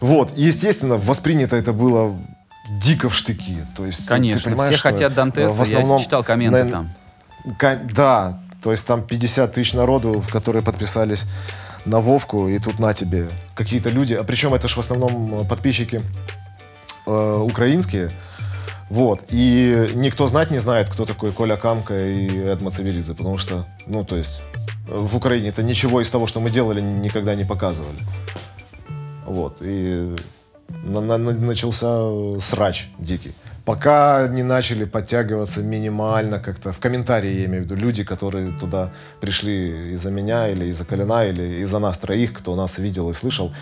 Вот, 0.00 0.32
и, 0.36 0.42
естественно, 0.44 0.96
воспринято 0.96 1.56
это 1.56 1.72
было 1.72 2.16
дико 2.82 3.08
в 3.08 3.14
штыки. 3.14 3.66
То 3.76 3.86
есть, 3.86 4.02
ты 4.02 4.06
Конечно, 4.06 4.50
понимаешь, 4.50 4.74
все 4.74 4.82
хотят 4.82 5.14
Дантеса, 5.14 5.54
в 5.54 5.60
основном 5.60 5.98
я 5.98 6.04
читал 6.04 6.24
комменты 6.24 6.64
на- 6.64 6.70
там. 6.70 6.90
Да, 7.92 8.38
то 8.62 8.72
есть 8.72 8.86
там 8.86 9.02
50 9.02 9.52
тысяч 9.54 9.74
народу, 9.74 10.24
которые 10.32 10.62
подписались 10.62 11.26
на 11.84 12.00
Вовку, 12.00 12.48
и 12.48 12.58
тут 12.58 12.78
на 12.78 12.94
тебе 12.94 13.28
какие-то 13.54 13.90
люди, 13.90 14.14
а 14.14 14.24
причем 14.24 14.54
это 14.54 14.68
же 14.68 14.76
в 14.76 14.78
основном 14.78 15.46
подписчики 15.46 16.00
э, 17.06 17.42
украинские, 17.42 18.10
вот, 18.90 19.20
и 19.30 19.88
никто 19.94 20.28
знать 20.28 20.50
не 20.50 20.60
знает, 20.60 20.88
кто 20.88 21.04
такой 21.04 21.32
Коля 21.32 21.56
Камка 21.56 21.96
и 21.96 22.26
Эдма 22.38 22.70
Цивилидзе, 22.70 23.14
потому 23.14 23.38
что, 23.38 23.66
ну, 23.86 24.04
то 24.04 24.16
есть, 24.16 24.42
в 24.86 25.16
Украине 25.16 25.48
это 25.48 25.62
ничего 25.62 26.00
из 26.00 26.10
того, 26.10 26.26
что 26.26 26.40
мы 26.40 26.50
делали, 26.50 26.80
никогда 26.80 27.34
не 27.34 27.44
показывали. 27.44 27.98
Вот, 29.26 29.56
и 29.62 30.14
на- 30.84 31.00
на- 31.00 31.18
на- 31.18 31.32
начался 31.32 32.38
срач 32.40 32.88
дикий. 32.98 33.32
Пока 33.64 34.28
не 34.28 34.42
начали 34.42 34.84
подтягиваться 34.84 35.62
минимально 35.62 36.38
как-то, 36.38 36.70
в 36.72 36.78
комментарии 36.78 37.40
я 37.40 37.44
имею 37.46 37.62
в 37.62 37.64
виду, 37.64 37.76
люди, 37.76 38.04
которые 38.04 38.52
туда 38.60 38.90
пришли 39.20 39.94
из-за 39.94 40.10
меня 40.10 40.48
или 40.50 40.66
из-за 40.66 40.84
Коляна, 40.84 41.24
или 41.24 41.62
из-за 41.62 41.78
нас 41.78 41.96
троих, 41.96 42.34
кто 42.34 42.54
нас 42.56 42.78
видел 42.78 43.10
и 43.10 43.14
слышал. 43.14 43.52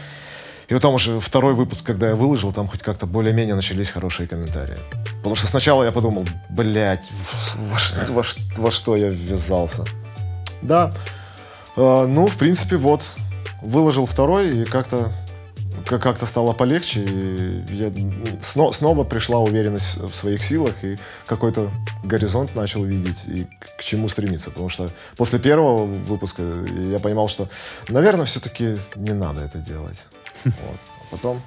И 0.68 0.74
потом 0.74 0.94
уже 0.94 1.20
второй 1.20 1.54
выпуск, 1.54 1.84
когда 1.86 2.08
я 2.10 2.14
выложил, 2.14 2.52
там 2.52 2.68
хоть 2.68 2.82
как-то 2.82 3.06
более-менее 3.06 3.54
начались 3.54 3.90
хорошие 3.90 4.26
комментарии. 4.28 4.76
Потому 5.18 5.34
что 5.34 5.46
сначала 5.46 5.84
я 5.84 5.92
подумал, 5.92 6.24
блядь, 6.50 7.04
во, 7.56 7.74
во 8.14 8.22
ш- 8.22 8.40
во 8.56 8.70
что 8.70 8.96
я 8.96 9.08
ввязался. 9.08 9.84
Да, 10.62 10.92
Э, 11.74 12.04
ну, 12.06 12.26
в 12.26 12.36
принципе, 12.36 12.76
вот, 12.76 13.02
выложил 13.62 14.04
второй, 14.04 14.62
и 14.62 14.64
как-то 14.66 15.10
как- 15.86 16.02
как-то 16.02 16.26
стало 16.26 16.52
полегче. 16.52 17.00
И 17.00 17.64
я, 17.74 17.88
сно- 18.42 18.72
снова 18.72 19.04
пришла 19.04 19.38
уверенность 19.38 19.96
в 19.96 20.14
своих 20.14 20.44
силах, 20.44 20.74
и 20.82 20.98
какой-то 21.24 21.70
горизонт 22.04 22.54
начал 22.54 22.84
видеть, 22.84 23.16
и 23.26 23.46
к 23.78 23.82
чему 23.82 24.08
стремиться. 24.10 24.50
Потому 24.50 24.68
что 24.68 24.88
после 25.16 25.38
первого 25.38 25.86
выпуска 25.86 26.42
я 26.42 26.98
понимал, 26.98 27.26
что, 27.28 27.48
наверное, 27.88 28.26
все-таки 28.26 28.76
не 28.96 29.14
надо 29.14 29.42
это 29.42 29.56
делать. 29.58 29.96
Вот. 30.44 30.54
А 31.00 31.04
потом, 31.10 31.40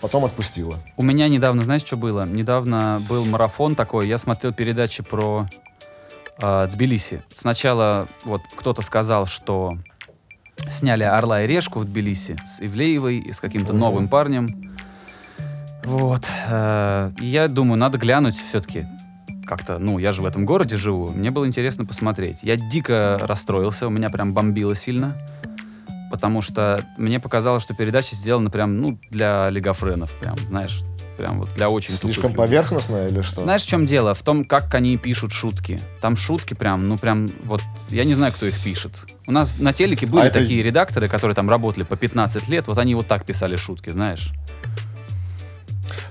потом 0.00 0.24
отпустила. 0.24 0.76
У 0.96 1.02
меня 1.02 1.28
недавно, 1.28 1.62
знаешь, 1.62 1.82
что 1.84 1.96
было? 1.96 2.26
Недавно 2.26 3.04
был 3.08 3.24
марафон 3.24 3.74
такой, 3.74 4.08
я 4.08 4.18
смотрел 4.18 4.52
передачи 4.52 5.02
про 5.02 5.48
э, 6.38 6.68
Тбилиси. 6.72 7.22
Сначала 7.34 8.08
вот 8.24 8.42
кто-то 8.56 8.82
сказал, 8.82 9.26
что 9.26 9.76
сняли 10.70 11.02
«Орла 11.04 11.42
и 11.42 11.46
решку» 11.46 11.78
в 11.80 11.84
Тбилиси 11.84 12.38
с 12.44 12.60
Ивлеевой 12.60 13.18
и 13.18 13.32
с 13.32 13.40
каким-то 13.40 13.72
Мгм. 13.72 13.80
новым 13.80 14.08
парнем. 14.08 14.74
Вот. 15.84 16.26
э, 16.48 17.12
и 17.20 17.26
я 17.26 17.48
думаю, 17.48 17.78
надо 17.78 17.98
глянуть 17.98 18.36
все-таки. 18.36 18.86
Как-то, 19.44 19.78
ну, 19.78 19.98
я 19.98 20.10
же 20.10 20.22
в 20.22 20.26
этом 20.26 20.44
городе 20.44 20.74
живу, 20.76 21.08
мне 21.10 21.30
было 21.30 21.46
интересно 21.46 21.84
посмотреть. 21.84 22.38
Я 22.42 22.56
дико 22.56 23.16
расстроился, 23.22 23.86
у 23.86 23.90
меня 23.90 24.10
прям 24.10 24.34
бомбило 24.34 24.74
сильно. 24.74 25.16
Потому 26.10 26.40
что 26.42 26.84
мне 26.96 27.18
показалось, 27.20 27.62
что 27.62 27.74
передача 27.74 28.14
сделана 28.14 28.50
прям, 28.50 28.80
ну, 28.80 28.98
для 29.10 29.46
олигофренов, 29.46 30.12
прям, 30.14 30.36
знаешь, 30.38 30.80
прям 31.16 31.40
вот 31.40 31.52
для 31.54 31.70
очень 31.70 31.94
Слишком 31.94 32.34
поверхностно 32.34 33.06
или 33.06 33.22
что? 33.22 33.40
Знаешь, 33.40 33.62
в 33.62 33.66
чем 33.66 33.86
дело? 33.86 34.14
В 34.14 34.22
том, 34.22 34.44
как 34.44 34.74
они 34.74 34.96
пишут 34.98 35.32
шутки. 35.32 35.80
Там 36.00 36.16
шутки 36.16 36.54
прям, 36.54 36.88
ну 36.88 36.98
прям, 36.98 37.28
вот, 37.44 37.62
я 37.88 38.04
не 38.04 38.14
знаю, 38.14 38.32
кто 38.32 38.46
их 38.46 38.62
пишет. 38.62 38.92
У 39.26 39.32
нас 39.32 39.54
на 39.58 39.72
телеке 39.72 40.06
были 40.06 40.22
А 40.22 40.26
это- 40.26 40.40
такие 40.40 40.62
редакторы, 40.62 41.08
которые 41.08 41.34
там 41.34 41.48
работали 41.48 41.84
по 41.84 41.96
15 41.96 42.48
лет, 42.48 42.66
вот 42.68 42.78
они 42.78 42.94
вот 42.94 43.06
так 43.08 43.24
писали 43.24 43.56
шутки, 43.56 43.90
знаешь. 43.90 44.32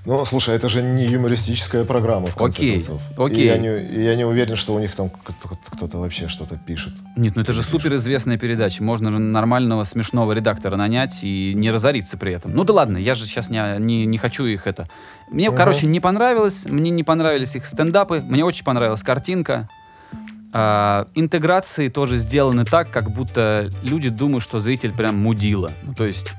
Ну, 0.05 0.25
слушай, 0.25 0.55
это 0.55 0.69
же 0.69 0.81
не 0.81 1.05
юмористическая 1.05 1.83
программа, 1.85 2.27
в 2.27 2.35
конце 2.35 2.57
Окей, 2.59 2.73
концов. 2.73 3.01
окей. 3.17 3.43
И 3.43 3.45
я, 3.47 3.57
не, 3.57 4.03
я 4.03 4.15
не 4.15 4.25
уверен, 4.25 4.55
что 4.55 4.73
у 4.75 4.79
них 4.79 4.95
там 4.95 5.09
кто- 5.09 5.57
кто-то 5.71 5.97
вообще 5.97 6.27
что-то 6.27 6.57
пишет. 6.57 6.93
Нет, 7.15 7.35
ну 7.35 7.41
это 7.41 7.53
же 7.53 7.63
суперизвестная 7.63 8.37
передача. 8.37 8.83
Можно 8.83 9.11
же 9.11 9.19
нормального 9.19 9.83
смешного 9.83 10.33
редактора 10.33 10.75
нанять 10.75 11.23
и 11.23 11.53
не 11.55 11.71
разориться 11.71 12.17
при 12.17 12.33
этом. 12.33 12.53
Ну 12.53 12.63
да 12.63 12.73
ладно, 12.73 12.97
я 12.97 13.15
же 13.15 13.25
сейчас 13.25 13.49
не, 13.49 13.61
не, 13.79 14.05
не 14.05 14.17
хочу 14.17 14.45
их 14.45 14.67
это. 14.67 14.87
Мне, 15.31 15.49
Мгм. 15.49 15.57
короче, 15.57 15.87
не 15.87 15.99
понравилось. 15.99 16.65
Мне 16.65 16.89
не 16.91 17.03
понравились 17.03 17.55
их 17.55 17.65
стендапы. 17.65 18.21
Мне 18.21 18.43
очень 18.45 18.63
понравилась 18.63 19.03
картинка. 19.03 19.67
А, 20.57 21.07
интеграции 21.15 21.89
тоже 21.89 22.15
сделаны 22.15 22.63
так, 22.63 22.89
как 22.89 23.11
будто 23.11 23.69
люди 23.83 24.07
думают, 24.09 24.43
что 24.43 24.59
зритель 24.61 24.93
прям 24.93 25.17
мудила. 25.17 25.71
Ну 25.83 25.93
то 25.93 26.05
есть, 26.05 26.31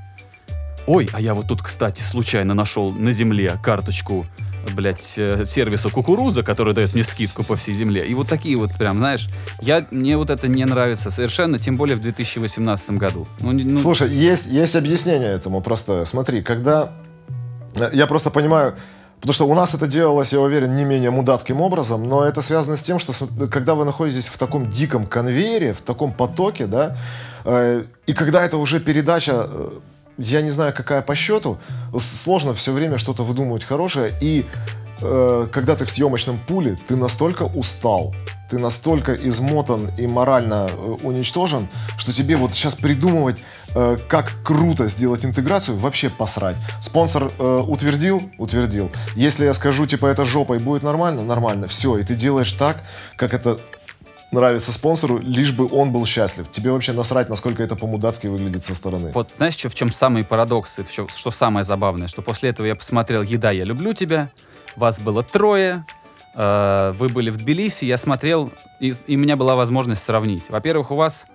ой, 0.86 1.08
а 1.12 1.20
я 1.20 1.34
вот 1.34 1.48
тут, 1.48 1.62
кстати, 1.62 2.02
случайно 2.02 2.54
нашел 2.54 2.92
на 2.92 3.12
земле 3.12 3.54
карточку 3.62 4.26
блядь, 4.74 5.14
э, 5.16 5.44
сервиса 5.44 5.90
кукуруза, 5.90 6.42
который 6.42 6.74
дает 6.74 6.92
мне 6.94 7.04
скидку 7.04 7.44
по 7.44 7.54
всей 7.54 7.72
земле. 7.72 8.04
И 8.04 8.14
вот 8.14 8.26
такие 8.28 8.56
вот 8.56 8.72
прям, 8.74 8.98
знаешь, 8.98 9.28
я, 9.62 9.86
мне 9.92 10.16
вот 10.16 10.28
это 10.28 10.48
не 10.48 10.64
нравится 10.64 11.12
совершенно, 11.12 11.60
тем 11.60 11.76
более 11.76 11.96
в 11.96 12.00
2018 12.00 12.90
году. 12.92 13.28
Ну, 13.38 13.52
ну, 13.52 13.78
Слушай, 13.78 14.10
есть, 14.12 14.46
есть 14.46 14.74
объяснение 14.74 15.28
этому 15.30 15.60
простое. 15.60 16.04
Смотри, 16.04 16.42
когда... 16.42 16.90
э, 17.76 17.90
Я 17.92 18.08
просто 18.08 18.30
понимаю, 18.30 18.74
потому 19.20 19.34
что 19.34 19.46
у 19.46 19.54
нас 19.54 19.72
это 19.74 19.86
делалось, 19.86 20.32
я 20.32 20.40
уверен, 20.40 20.74
не 20.74 20.82
менее 20.84 21.12
мудацким 21.12 21.60
образом, 21.60 22.02
но 22.08 22.24
это 22.24 22.42
связано 22.42 22.76
с 22.76 22.82
тем, 22.82 22.98
что 22.98 23.12
см- 23.12 23.48
когда 23.48 23.76
вы 23.76 23.84
находитесь 23.84 24.26
в 24.26 24.36
таком 24.36 24.68
диком 24.72 25.06
конвейере, 25.06 25.74
в 25.74 25.80
таком 25.80 26.12
потоке, 26.12 26.66
да, 26.66 26.98
э, 27.44 27.84
и 28.06 28.12
когда 28.14 28.44
это 28.44 28.56
уже 28.56 28.80
передача, 28.80 29.46
э, 29.48 29.70
я 30.18 30.42
не 30.42 30.50
знаю, 30.50 30.72
какая 30.74 31.02
по 31.02 31.14
счету, 31.14 31.58
сложно 31.98 32.54
все 32.54 32.72
время 32.72 32.98
что-то 32.98 33.24
выдумывать 33.24 33.64
хорошее, 33.64 34.10
и 34.20 34.46
э, 35.02 35.48
когда 35.52 35.76
ты 35.76 35.84
в 35.84 35.90
съемочном 35.90 36.38
пуле, 36.38 36.76
ты 36.88 36.96
настолько 36.96 37.42
устал, 37.42 38.14
ты 38.50 38.58
настолько 38.58 39.14
измотан 39.14 39.90
и 39.96 40.06
морально 40.06 40.68
э, 40.70 40.96
уничтожен, 41.02 41.68
что 41.98 42.12
тебе 42.12 42.36
вот 42.36 42.52
сейчас 42.52 42.74
придумывать, 42.74 43.44
э, 43.74 43.96
как 44.08 44.32
круто 44.44 44.88
сделать 44.88 45.24
интеграцию, 45.24 45.76
вообще 45.76 46.08
посрать. 46.08 46.56
Спонсор 46.80 47.30
э, 47.38 47.64
утвердил? 47.66 48.22
Утвердил. 48.38 48.90
Если 49.14 49.44
я 49.44 49.54
скажу, 49.54 49.86
типа, 49.86 50.06
это 50.06 50.24
жопой 50.24 50.58
будет 50.58 50.82
нормально? 50.82 51.22
Нормально. 51.22 51.68
Все, 51.68 51.98
и 51.98 52.04
ты 52.04 52.14
делаешь 52.14 52.52
так, 52.52 52.82
как 53.16 53.34
это 53.34 53.58
нравится 54.32 54.72
спонсору, 54.72 55.18
лишь 55.18 55.52
бы 55.52 55.68
он 55.70 55.92
был 55.92 56.04
счастлив. 56.06 56.50
Тебе 56.50 56.72
вообще 56.72 56.92
насрать, 56.92 57.28
насколько 57.28 57.62
это 57.62 57.76
по-мудацки 57.76 58.26
выглядит 58.26 58.64
со 58.64 58.74
стороны. 58.74 59.10
Вот 59.14 59.30
знаешь, 59.36 59.54
что, 59.54 59.68
в 59.68 59.74
чем 59.74 59.92
самый 59.92 60.24
парадокс 60.24 60.78
и 60.78 60.82
в 60.82 60.90
что 60.90 61.30
самое 61.30 61.64
забавное? 61.64 62.08
Что 62.08 62.22
после 62.22 62.50
этого 62.50 62.66
я 62.66 62.74
посмотрел 62.74 63.22
«Еда, 63.22 63.50
я 63.50 63.64
люблю 63.64 63.92
тебя», 63.92 64.30
вас 64.74 65.00
было 65.00 65.22
трое, 65.22 65.84
э, 66.34 66.94
вы 66.98 67.08
были 67.08 67.30
в 67.30 67.36
Тбилиси, 67.36 67.84
я 67.84 67.96
смотрел, 67.96 68.52
и, 68.80 68.92
и 69.06 69.16
у 69.16 69.18
меня 69.18 69.36
была 69.36 69.54
возможность 69.54 70.02
сравнить. 70.02 70.48
Во-первых, 70.48 70.90
у 70.90 70.96
вас 70.96 71.26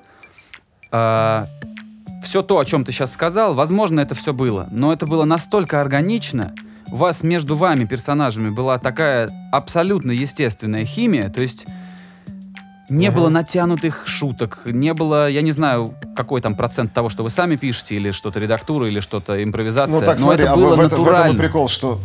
все 0.91 2.41
то, 2.43 2.59
о 2.59 2.65
чем 2.65 2.83
ты 2.83 2.91
сейчас 2.91 3.13
сказал, 3.13 3.53
возможно, 3.53 4.01
это 4.01 4.13
все 4.13 4.33
было, 4.33 4.67
но 4.71 4.91
это 4.91 5.07
было 5.07 5.23
настолько 5.23 5.79
органично, 5.79 6.53
у 6.91 6.97
вас 6.97 7.23
между 7.23 7.55
вами, 7.55 7.85
персонажами, 7.85 8.49
была 8.49 8.77
такая 8.77 9.31
абсолютно 9.51 10.11
естественная 10.11 10.83
химия, 10.83 11.29
то 11.29 11.41
есть 11.41 11.65
не 12.91 13.09
было 13.11 13.29
натянутых 13.29 14.03
шуток, 14.05 14.59
не 14.65 14.93
было, 14.93 15.29
я 15.29 15.41
не 15.41 15.51
знаю, 15.51 15.93
какой 16.15 16.41
там 16.41 16.55
процент 16.55 16.93
того, 16.93 17.09
что 17.09 17.23
вы 17.23 17.29
сами 17.29 17.55
пишете, 17.55 17.95
или 17.95 18.11
что-то 18.11 18.39
редактура, 18.39 18.87
или 18.87 18.99
что-то 18.99 19.41
импровизация, 19.43 19.99
Ну 19.99 20.05
так 20.05 20.19
но 20.19 20.25
смотри, 20.27 20.43
это 20.43 20.53
а 20.53 20.55
было 20.55 20.75
в, 20.75 20.77
в 20.77 20.81
это- 20.81 20.81
в 20.81 20.83
этом 20.85 20.99
и 20.99 21.03
натурально. 21.05 21.39
прикол, 21.39 21.67
что 21.69 21.99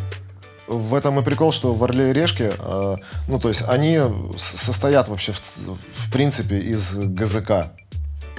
в 0.68 0.94
этом 0.94 1.18
и 1.20 1.22
прикол, 1.22 1.52
что 1.52 1.72
в 1.74 1.84
Орле 1.84 2.10
и 2.10 2.12
Решке, 2.12 2.52
э, 2.58 2.96
ну 3.28 3.38
то 3.38 3.48
есть 3.48 3.62
они 3.68 4.00
состоят 4.38 5.08
вообще 5.08 5.32
в, 5.32 5.38
в 5.38 6.12
принципе 6.12 6.58
из 6.58 6.94
ГЗК. 6.96 7.72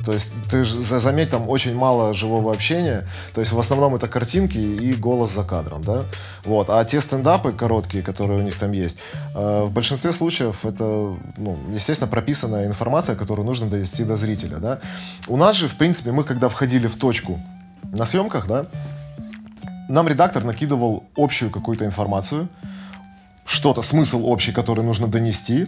То 0.07 0.13
есть 0.13 0.31
ты 0.49 0.63
же 0.63 0.81
за- 0.81 1.01
заметь, 1.01 1.31
там 1.31 1.49
очень 1.49 1.75
мало 1.75 2.13
живого 2.13 2.53
общения. 2.53 3.05
То 3.33 3.41
есть 3.41 3.51
в 3.51 3.59
основном 3.59 3.93
это 3.93 4.07
картинки 4.07 4.57
и 4.57 4.93
голос 4.93 5.33
за 5.33 5.43
кадром, 5.43 5.81
да. 5.81 6.05
Вот. 6.45 6.69
А 6.69 6.85
те 6.85 7.01
стендапы 7.01 7.51
короткие, 7.51 8.01
которые 8.05 8.39
у 8.39 8.41
них 8.41 8.57
там 8.57 8.71
есть, 8.71 8.97
э, 9.35 9.63
в 9.63 9.71
большинстве 9.71 10.13
случаев 10.13 10.63
это, 10.63 11.13
ну, 11.35 11.57
естественно, 11.73 12.09
прописанная 12.09 12.67
информация, 12.67 13.17
которую 13.17 13.45
нужно 13.45 13.67
довести 13.67 14.05
до 14.05 14.15
зрителя, 14.15 14.59
да. 14.59 14.79
У 15.27 15.35
нас 15.35 15.57
же, 15.57 15.67
в 15.67 15.75
принципе, 15.75 16.13
мы 16.13 16.23
когда 16.23 16.47
входили 16.47 16.87
в 16.87 16.95
точку 16.95 17.41
на 17.83 18.05
съемках, 18.05 18.47
да, 18.47 18.67
нам 19.89 20.07
редактор 20.07 20.45
накидывал 20.45 21.03
общую 21.17 21.51
какую-то 21.51 21.83
информацию, 21.83 22.47
что-то, 23.43 23.81
смысл 23.81 24.25
общий, 24.25 24.53
который 24.53 24.85
нужно 24.85 25.07
донести, 25.07 25.67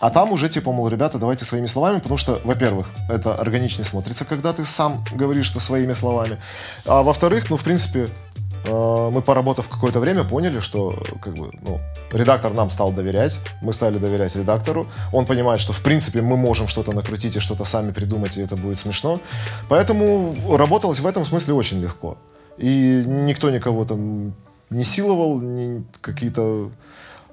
а 0.00 0.10
там 0.10 0.32
уже 0.32 0.48
типа, 0.48 0.72
мол, 0.72 0.88
ребята, 0.88 1.18
давайте 1.18 1.44
своими 1.44 1.66
словами, 1.66 1.98
потому 1.98 2.16
что, 2.16 2.40
во-первых, 2.42 2.88
это 3.08 3.34
органичнее 3.34 3.84
смотрится, 3.84 4.24
когда 4.24 4.52
ты 4.52 4.64
сам 4.64 5.04
говоришь, 5.12 5.46
что 5.46 5.60
своими 5.60 5.92
словами, 5.92 6.38
а 6.86 7.02
во-вторых, 7.02 7.50
ну, 7.50 7.56
в 7.58 7.62
принципе, 7.62 8.08
э, 8.64 9.10
мы, 9.12 9.20
поработав 9.20 9.68
какое-то 9.68 10.00
время, 10.00 10.24
поняли, 10.24 10.60
что 10.60 11.02
как 11.20 11.34
бы, 11.34 11.50
ну, 11.62 11.80
редактор 12.12 12.54
нам 12.54 12.70
стал 12.70 12.92
доверять, 12.92 13.36
мы 13.60 13.74
стали 13.74 13.98
доверять 13.98 14.34
редактору, 14.34 14.88
он 15.12 15.26
понимает, 15.26 15.60
что, 15.60 15.74
в 15.74 15.82
принципе, 15.82 16.22
мы 16.22 16.38
можем 16.38 16.66
что-то 16.66 16.92
накрутить 16.92 17.36
и 17.36 17.40
что-то 17.40 17.66
сами 17.66 17.92
придумать, 17.92 18.38
и 18.38 18.40
это 18.40 18.56
будет 18.56 18.78
смешно, 18.78 19.20
поэтому 19.68 20.34
работалось 20.56 21.00
в 21.00 21.06
этом 21.06 21.26
смысле 21.26 21.54
очень 21.54 21.80
легко. 21.82 22.16
И 22.56 23.04
никто 23.06 23.50
никого 23.50 23.84
там 23.84 24.34
не 24.70 24.84
силовал, 24.84 25.40
ни 25.40 25.84
какие-то... 26.00 26.70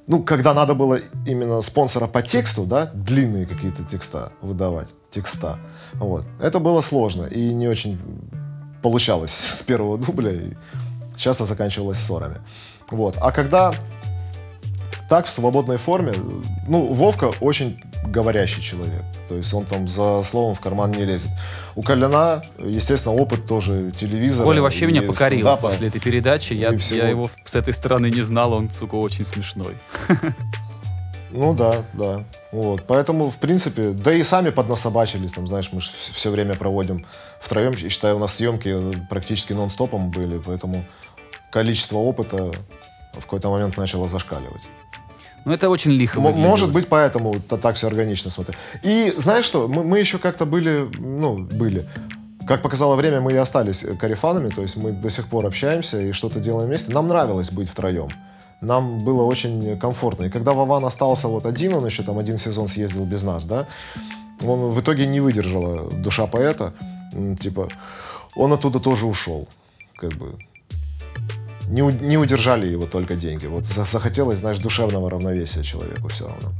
Ну, 0.08 0.24
когда 0.24 0.54
надо 0.54 0.74
было 0.74 1.00
именно 1.26 1.62
спонсора 1.62 2.08
по 2.08 2.22
тексту, 2.22 2.64
да, 2.64 2.90
длинные 2.94 3.46
какие-то 3.46 3.84
текста 3.84 4.32
выдавать, 4.42 4.88
текста, 5.12 5.60
вот. 5.96 6.24
Это 6.40 6.60
было 6.60 6.82
сложно 6.82 7.26
и 7.26 7.54
не 7.54 7.68
очень 7.68 8.00
получалось 8.82 9.34
с 9.34 9.62
первого 9.64 9.98
дубля, 9.98 10.32
и 10.32 10.54
часто 11.18 11.46
заканчивалось 11.46 12.00
ссорами. 12.00 12.38
Вот. 12.90 13.18
А 13.22 13.32
когда 13.34 13.74
так, 15.10 15.26
в 15.26 15.32
свободной 15.32 15.78
форме, 15.78 16.14
ну, 16.68 16.94
Вовка 16.94 17.32
очень 17.42 17.82
говорящий 18.04 18.62
человек. 18.62 19.04
То 19.28 19.36
есть 19.36 19.54
он 19.54 19.66
там 19.66 19.88
за 19.88 20.24
словом 20.24 20.56
в 20.56 20.60
карман 20.60 20.92
не 20.92 21.06
лезет. 21.06 21.30
У 21.76 21.82
Коляна, 21.82 22.44
естественно, 22.58 23.16
опыт 23.16 23.46
тоже 23.46 23.92
телевизора. 23.92 24.46
Коля 24.46 24.62
вообще 24.62 24.86
меня 24.88 25.02
покорил 25.02 25.58
после 25.58 25.88
этой 25.88 26.02
передачи. 26.02 26.54
Я, 26.54 26.72
я 26.72 27.10
его 27.10 27.30
с 27.44 27.56
этой 27.56 27.74
стороны 27.74 28.10
не 28.10 28.22
знал, 28.22 28.54
он, 28.54 28.72
сука, 28.72 28.96
очень 28.96 29.26
смешной. 29.26 29.78
Ну 31.30 31.54
да, 31.54 31.84
да. 31.94 32.24
Вот. 32.52 32.84
Поэтому, 32.88 33.32
в 33.32 33.36
принципе, 33.36 33.90
да 33.90 34.14
и 34.14 34.24
сами 34.24 34.50
поднасобачились, 34.50 35.34
там, 35.34 35.46
знаешь, 35.46 35.70
мы 35.74 35.82
все 35.82 36.32
время 36.32 36.56
проводим 36.56 37.06
втроем. 37.42 37.76
Считаю, 37.76 38.16
у 38.16 38.20
нас 38.20 38.36
съемки 38.36 38.70
э, 38.70 38.94
практически 39.10 39.54
нон-стопом 39.54 40.10
были, 40.10 40.40
поэтому 40.40 40.86
количество 41.52 41.98
опыта 41.98 42.52
в 43.14 43.22
какой-то 43.22 43.50
момент 43.50 43.78
начало 43.78 44.08
зашкаливать. 44.08 44.70
Ну, 45.48 45.54
это 45.54 45.70
очень 45.70 45.92
лихо 45.92 46.20
М-. 46.20 46.38
Может 46.38 46.74
быть, 46.74 46.90
поэтому 46.90 47.36
это 47.36 47.58
так 47.58 47.78
все 47.78 47.88
органично 47.88 48.30
смотрит. 48.30 48.58
И 48.84 49.14
знаешь 49.18 49.46
что, 49.46 49.70
мы, 49.70 49.84
мы 49.86 50.00
еще 50.00 50.18
как-то 50.18 50.46
были, 50.46 50.90
ну, 51.00 51.38
были. 51.38 51.88
Как 52.46 52.62
показало 52.62 52.96
время, 52.96 53.22
мы 53.22 53.32
и 53.32 53.38
остались 53.38 53.84
э, 53.84 53.96
карифанами, 53.96 54.50
то 54.50 54.62
есть 54.62 54.76
мы 54.76 54.92
до 54.92 55.10
сих 55.10 55.28
пор 55.28 55.46
общаемся 55.46 56.02
и 56.02 56.12
что-то 56.12 56.42
делаем 56.42 56.68
вместе. 56.68 56.92
Нам 56.92 57.08
нравилось 57.08 57.50
быть 57.50 57.70
втроем. 57.70 58.10
Нам 58.60 59.00
было 59.00 59.24
очень 59.24 59.80
комфортно. 59.80 60.26
И 60.26 60.30
когда 60.30 60.52
Вован 60.52 60.84
остался 60.84 61.30
вот 61.30 61.46
один, 61.46 61.74
он 61.74 61.86
еще 61.86 62.04
там 62.04 62.18
один 62.20 62.38
сезон 62.38 62.68
съездил 62.68 63.06
без 63.06 63.24
нас, 63.24 63.46
да, 63.46 63.68
он 64.42 64.70
в 64.70 64.82
итоге 64.82 65.08
не 65.08 65.22
выдержала 65.22 65.90
душа 65.90 66.28
поэта. 66.28 66.74
Типа, 67.40 67.70
он 68.36 68.52
оттуда 68.52 68.80
тоже 68.82 69.06
ушел. 69.06 69.48
Как 69.96 70.12
бы 70.12 70.38
не, 71.68 71.82
не 71.82 72.18
удержали 72.18 72.68
его 72.68 72.86
только 72.86 73.16
деньги. 73.16 73.46
Вот 73.48 73.66
за- 73.66 73.86
захотелось, 73.86 74.40
знаешь, 74.40 74.60
душевного 74.60 75.10
равновесия 75.10 75.64
человеку 75.64 76.08
все 76.10 76.28
равно. 76.28 76.52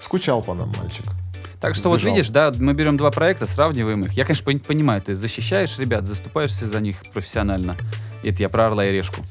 Скучал 0.00 0.42
по 0.42 0.54
нам 0.54 0.72
мальчик. 0.80 1.04
Так 1.60 1.74
что 1.74 1.90
вот 1.90 2.00
Сбежал. 2.00 2.16
видишь, 2.16 2.30
да, 2.30 2.52
мы 2.58 2.72
берем 2.72 2.96
два 2.96 3.10
проекта, 3.10 3.46
сравниваем 3.46 4.00
их. 4.02 4.12
Я, 4.14 4.24
конечно, 4.24 4.50
пон- 4.50 4.64
понимаю, 4.66 5.02
ты 5.02 5.14
защищаешь 5.14 5.78
ребят, 5.78 6.06
заступаешься 6.06 6.66
за 6.66 6.80
них 6.80 6.96
профессионально. 7.12 7.76
Это 8.24 8.42
я 8.42 8.48
про 8.48 8.66
Орла 8.66 8.84
и 8.86 8.92
Решку. 8.92 9.22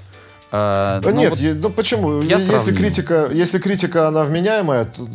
А, 0.51 0.99
Да 1.01 1.09
ну 1.11 1.17
нет, 1.21 1.29
вот 1.31 1.39
е- 1.39 1.53
ну 1.55 1.69
почему? 1.71 2.21
я 2.21 2.35
если 2.35 2.47
сравниваю. 2.47 2.75
критика, 2.77 3.29
если 3.31 3.57
критика 3.59 4.07
она 4.07 4.23
вменяемая, 4.23 4.85
то 4.85 5.07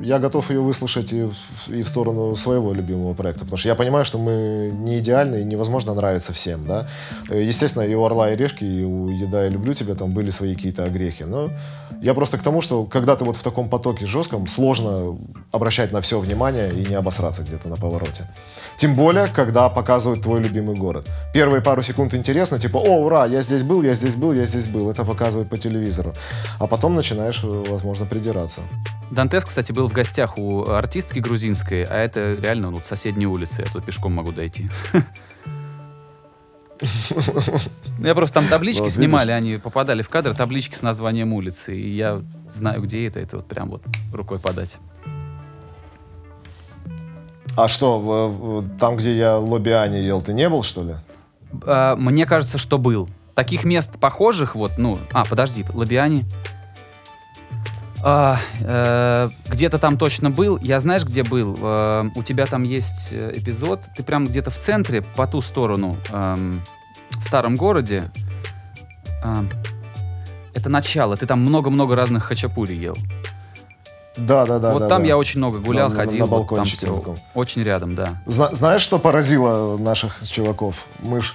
я 0.00 0.18
готов 0.18 0.50
ее 0.50 0.60
выслушать 0.60 1.12
и 1.12 1.22
в, 1.24 1.68
и 1.68 1.82
в 1.82 1.88
сторону 1.88 2.36
своего 2.36 2.72
любимого 2.72 3.14
проекта, 3.14 3.40
потому 3.40 3.56
что 3.56 3.68
я 3.68 3.74
понимаю, 3.74 4.04
что 4.04 4.18
мы 4.18 4.72
не 4.72 5.00
идеальны 5.00 5.40
и 5.40 5.44
невозможно 5.44 5.94
нравиться 5.94 6.32
всем, 6.32 6.66
да. 6.66 6.88
Э, 7.28 7.42
Естественно, 7.42 7.82
и 7.82 7.94
у 7.94 8.04
Орла 8.04 8.30
и 8.32 8.36
Решки, 8.36 8.64
и 8.64 8.84
у 8.84 9.08
Еда 9.08 9.46
и 9.46 9.50
люблю 9.50 9.74
тебя 9.74 9.94
там 9.94 10.12
были 10.12 10.30
свои 10.30 10.54
какие-то 10.54 10.84
огрехи, 10.84 11.24
но 11.24 11.50
я 12.00 12.14
просто 12.14 12.38
к 12.38 12.42
тому, 12.42 12.60
что 12.60 12.84
когда 12.84 13.16
ты 13.16 13.24
вот 13.24 13.36
в 13.36 13.42
таком 13.42 13.68
потоке 13.68 14.06
жестком, 14.06 14.46
сложно 14.46 15.18
обращать 15.50 15.92
на 15.92 16.00
все 16.00 16.18
внимание 16.18 16.72
и 16.72 16.86
не 16.86 16.94
обосраться 16.94 17.42
где-то 17.42 17.68
на 17.68 17.76
повороте. 17.76 18.28
Тем 18.78 18.94
более, 18.94 19.26
когда 19.26 19.68
показывают 19.68 20.22
твой 20.22 20.40
любимый 20.40 20.76
город. 20.76 21.10
Первые 21.34 21.62
пару 21.62 21.82
секунд 21.82 22.14
интересно, 22.14 22.58
типа, 22.58 22.78
о, 22.78 23.04
ура, 23.04 23.26
я 23.26 23.42
здесь 23.42 23.62
был, 23.62 23.82
я 23.82 23.94
здесь 23.94 24.14
был, 24.14 24.32
я 24.32 24.46
здесь 24.46 24.66
был. 24.66 24.90
Это 24.90 25.04
показывают 25.04 25.48
по 25.48 25.58
телевизору. 25.58 26.12
А 26.58 26.66
потом 26.66 26.94
начинаешь, 26.94 27.42
возможно, 27.42 28.06
придираться. 28.06 28.60
Дантес, 29.10 29.44
кстати, 29.44 29.72
был 29.72 29.88
в 29.88 29.92
гостях 29.92 30.38
у 30.38 30.64
артистки 30.64 31.18
грузинской, 31.18 31.84
а 31.84 31.96
это 31.96 32.34
реально 32.34 32.70
ну, 32.70 32.76
вот 32.76 32.86
соседней 32.86 33.26
улицы. 33.26 33.62
Я 33.62 33.72
тут 33.72 33.84
пешком 33.84 34.12
могу 34.12 34.32
дойти. 34.32 34.70
Ну, 37.98 38.06
Я 38.06 38.14
просто 38.14 38.34
там 38.34 38.48
таблички 38.48 38.82
Вот 38.82 38.92
снимали, 38.92 39.30
они 39.30 39.58
попадали 39.58 40.02
в 40.02 40.08
кадр, 40.08 40.34
таблички 40.34 40.74
с 40.74 40.82
названием 40.82 41.32
улицы. 41.32 41.76
И 41.76 41.90
я 41.90 42.22
знаю, 42.50 42.82
где 42.82 43.06
это. 43.06 43.20
Это 43.20 43.36
вот 43.36 43.46
прям 43.46 43.70
вот 43.70 43.82
рукой 44.12 44.38
подать. 44.38 44.78
А 47.56 47.68
что, 47.68 48.64
там, 48.80 48.96
где 48.96 49.16
я 49.16 49.36
лобиани 49.36 49.98
ел, 49.98 50.22
ты 50.22 50.32
не 50.32 50.48
был, 50.48 50.62
что 50.62 50.82
ли? 50.82 50.94
А, 51.66 51.96
Мне 51.96 52.26
кажется, 52.26 52.58
что 52.58 52.78
был. 52.78 53.08
Таких 53.34 53.64
мест 53.64 53.98
похожих, 53.98 54.54
вот, 54.54 54.72
ну... 54.78 54.98
А, 55.12 55.24
подожди, 55.24 55.64
Лабиани. 55.72 56.24
А, 58.04 58.36
э, 58.60 59.30
где-то 59.48 59.78
там 59.78 59.96
точно 59.96 60.30
был. 60.30 60.58
Я 60.60 60.80
знаешь, 60.80 61.04
где 61.04 61.22
был? 61.22 61.56
Э, 61.60 62.04
у 62.16 62.22
тебя 62.24 62.46
там 62.46 62.64
есть 62.64 63.08
э, 63.12 63.32
эпизод. 63.36 63.80
Ты 63.96 64.02
прям 64.02 64.26
где-то 64.26 64.50
в 64.50 64.58
центре, 64.58 65.02
по 65.02 65.26
ту 65.28 65.40
сторону, 65.40 65.96
эм, 66.10 66.62
в 67.12 67.24
старом 67.26 67.56
городе. 67.56 68.10
Эм, 69.22 69.48
это 70.54 70.68
начало. 70.68 71.16
Ты 71.16 71.26
там 71.26 71.40
много-много 71.40 71.94
разных 71.94 72.24
хачапури 72.24 72.74
ел. 72.74 72.96
Да, 74.16 74.44
да, 74.46 74.58
да. 74.58 74.72
вот 74.72 74.80
да, 74.80 74.88
там 74.88 75.02
да. 75.02 75.08
я 75.08 75.16
очень 75.16 75.38
много 75.38 75.58
гулял, 75.60 75.88
На- 75.88 75.94
на- 75.94 76.00
ходил. 76.00 76.18
на 76.18 76.26
вот 76.26 76.30
там 76.30 76.38
балкончике 76.40 76.86
всё 76.86 76.96
таком. 76.96 77.16
очень 77.34 77.62
рядом, 77.62 77.94
да. 77.94 78.20
Зна- 78.26 78.52
знаешь, 78.52 78.82
что 78.82 78.98
поразило 78.98 79.78
наших 79.78 80.28
чуваков? 80.28 80.84
Мы 80.98 81.22
ж 81.22 81.34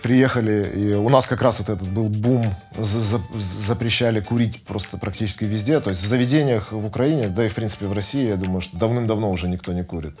приехали, 0.00 0.66
и 0.74 0.94
у 0.94 1.08
нас 1.08 1.26
как 1.26 1.42
раз 1.42 1.58
вот 1.58 1.68
этот 1.68 1.90
был 1.92 2.08
бум, 2.08 2.54
за- 2.76 3.02
за- 3.02 3.20
запрещали 3.66 4.20
курить 4.20 4.64
просто 4.64 4.96
практически 4.98 5.44
везде, 5.44 5.80
то 5.80 5.90
есть 5.90 6.02
в 6.02 6.06
заведениях 6.06 6.72
в 6.72 6.84
Украине, 6.86 7.28
да 7.28 7.46
и 7.46 7.48
в 7.48 7.54
принципе 7.54 7.86
в 7.86 7.92
России, 7.92 8.28
я 8.28 8.36
думаю, 8.36 8.60
что 8.60 8.76
давным-давно 8.76 9.30
уже 9.30 9.48
никто 9.48 9.72
не 9.72 9.84
курит. 9.84 10.14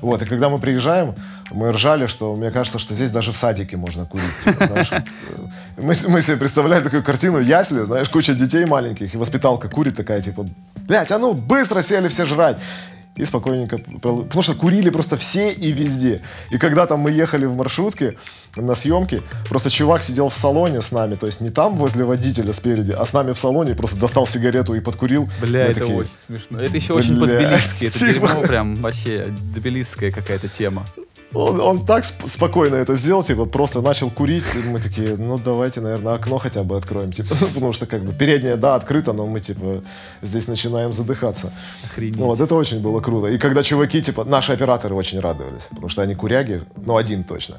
Вот, 0.00 0.22
и 0.22 0.26
когда 0.26 0.48
мы 0.48 0.58
приезжаем, 0.58 1.14
мы 1.50 1.72
ржали, 1.72 2.06
что 2.06 2.34
мне 2.36 2.50
кажется, 2.50 2.78
что 2.78 2.94
здесь 2.94 3.10
даже 3.10 3.32
в 3.32 3.36
садике 3.36 3.76
можно 3.76 4.04
курить. 4.06 4.24
типа, 4.44 4.86
э, 4.90 5.00
мы, 5.78 5.94
мы 6.08 6.22
себе 6.22 6.36
представляем 6.36 6.82
такую 6.82 7.02
картину, 7.02 7.40
ясли, 7.40 7.84
знаешь, 7.84 8.08
куча 8.08 8.34
детей 8.34 8.64
маленьких, 8.64 9.14
и 9.14 9.16
воспиталка 9.16 9.68
курит 9.68 9.96
такая, 9.96 10.20
типа, 10.22 10.46
блядь, 10.88 11.10
а 11.10 11.18
ну 11.18 11.34
быстро 11.34 11.82
сели 11.82 12.08
все 12.08 12.26
жрать. 12.26 12.58
И 13.16 13.24
спокойненько, 13.24 13.78
потому 14.02 14.42
что 14.42 14.54
курили 14.54 14.90
просто 14.90 15.16
все 15.16 15.50
и 15.50 15.72
везде. 15.72 16.20
И 16.50 16.58
когда 16.58 16.84
там 16.86 17.00
мы 17.00 17.10
ехали 17.10 17.46
в 17.46 17.56
маршрутке, 17.56 18.16
на 18.56 18.74
съемки. 18.74 19.22
Просто 19.48 19.70
чувак 19.70 20.02
сидел 20.02 20.28
в 20.28 20.36
салоне 20.36 20.82
с 20.82 20.92
нами, 20.92 21.14
то 21.14 21.26
есть 21.26 21.40
не 21.40 21.50
там 21.50 21.76
возле 21.76 22.04
водителя 22.04 22.52
спереди, 22.52 22.92
а 22.92 23.04
с 23.04 23.12
нами 23.12 23.32
в 23.32 23.38
салоне, 23.38 23.74
просто 23.74 23.98
достал 23.98 24.26
сигарету 24.26 24.74
и 24.74 24.80
подкурил. 24.80 25.28
Бля, 25.40 25.64
Мы 25.64 25.70
это 25.70 25.80
такие, 25.80 25.96
очень 25.96 26.12
смешно. 26.18 26.60
Это 26.60 26.76
еще 26.76 26.92
очень 26.94 27.18
бля, 27.18 27.38
по-тбилисски. 27.38 27.84
Это 27.86 27.98
типа. 27.98 28.12
дерьмо 28.12 28.40
прям 28.42 28.74
вообще 28.76 29.26
тбилисская 29.54 30.10
какая-то 30.10 30.48
тема. 30.48 30.84
Он, 31.32 31.60
он 31.60 31.84
так 31.84 32.04
сп- 32.04 32.28
спокойно 32.28 32.76
это 32.76 32.94
сделал, 32.94 33.24
типа, 33.24 33.46
просто 33.46 33.80
начал 33.80 34.10
курить, 34.10 34.44
и 34.54 34.58
мы 34.68 34.78
такие, 34.78 35.16
ну, 35.16 35.36
давайте, 35.38 35.80
наверное, 35.80 36.14
окно 36.14 36.38
хотя 36.38 36.62
бы 36.62 36.76
откроем, 36.76 37.12
типа, 37.12 37.34
потому 37.54 37.72
что, 37.72 37.86
как 37.86 38.04
бы, 38.04 38.12
переднее, 38.12 38.56
да, 38.56 38.74
открыто, 38.74 39.12
но 39.12 39.26
мы, 39.26 39.40
типа, 39.40 39.82
здесь 40.22 40.46
начинаем 40.46 40.92
задыхаться. 40.92 41.52
Охренеть. 41.84 42.16
Ну, 42.16 42.26
вот 42.26 42.40
это 42.40 42.54
очень 42.54 42.80
было 42.80 43.00
круто. 43.00 43.26
И 43.26 43.38
когда 43.38 43.62
чуваки, 43.62 44.00
типа, 44.00 44.24
наши 44.24 44.52
операторы 44.52 44.94
очень 44.94 45.20
радовались, 45.20 45.64
потому 45.64 45.88
что 45.88 46.02
они 46.02 46.14
куряги, 46.14 46.62
ну, 46.76 46.96
один 46.96 47.24
точно. 47.24 47.56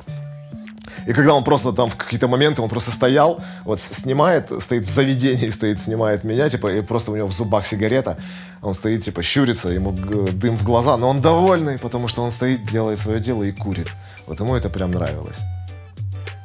И 1.07 1.13
когда 1.13 1.33
он 1.33 1.45
просто 1.45 1.71
там 1.71 1.89
в 1.89 1.95
какие-то 1.95 2.27
моменты, 2.27 2.61
он 2.61 2.67
просто 2.67 2.91
стоял, 2.91 3.41
вот 3.63 3.79
снимает, 3.79 4.51
стоит 4.61 4.83
в 4.85 4.89
заведении, 4.89 5.49
стоит, 5.51 5.81
снимает 5.81 6.25
меня, 6.25 6.49
типа, 6.49 6.67
и 6.67 6.81
просто 6.81 7.11
у 7.11 7.15
него 7.15 7.27
в 7.29 7.31
зубах 7.31 7.65
сигарета, 7.65 8.17
он 8.61 8.73
стоит, 8.73 9.05
типа, 9.05 9.23
щурится, 9.23 9.69
ему 9.69 9.93
дым 9.93 10.57
в 10.57 10.63
глаза, 10.63 10.97
но 10.97 11.07
он 11.09 11.21
довольный, 11.21 11.79
потому 11.79 12.09
что 12.09 12.23
он 12.23 12.31
стоит, 12.33 12.69
делает 12.69 12.99
свое 12.99 13.21
дело 13.21 13.43
и 13.43 13.53
курит. 13.53 13.87
Вот 14.27 14.41
ему 14.41 14.53
это 14.55 14.69
прям 14.69 14.91
нравилось. 14.91 15.37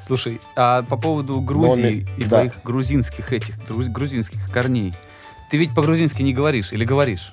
Слушай, 0.00 0.40
а 0.54 0.82
по 0.82 0.96
поводу 0.96 1.40
Грузии 1.40 1.82
ми- 1.82 2.22
и 2.22 2.24
да. 2.24 2.36
твоих 2.36 2.62
грузинских 2.62 3.32
этих, 3.32 3.58
гру- 3.66 3.90
грузинских 3.90 4.48
корней, 4.52 4.94
ты 5.50 5.56
ведь 5.56 5.74
по-грузински 5.74 6.22
не 6.22 6.32
говоришь 6.32 6.72
или 6.72 6.84
говоришь? 6.84 7.32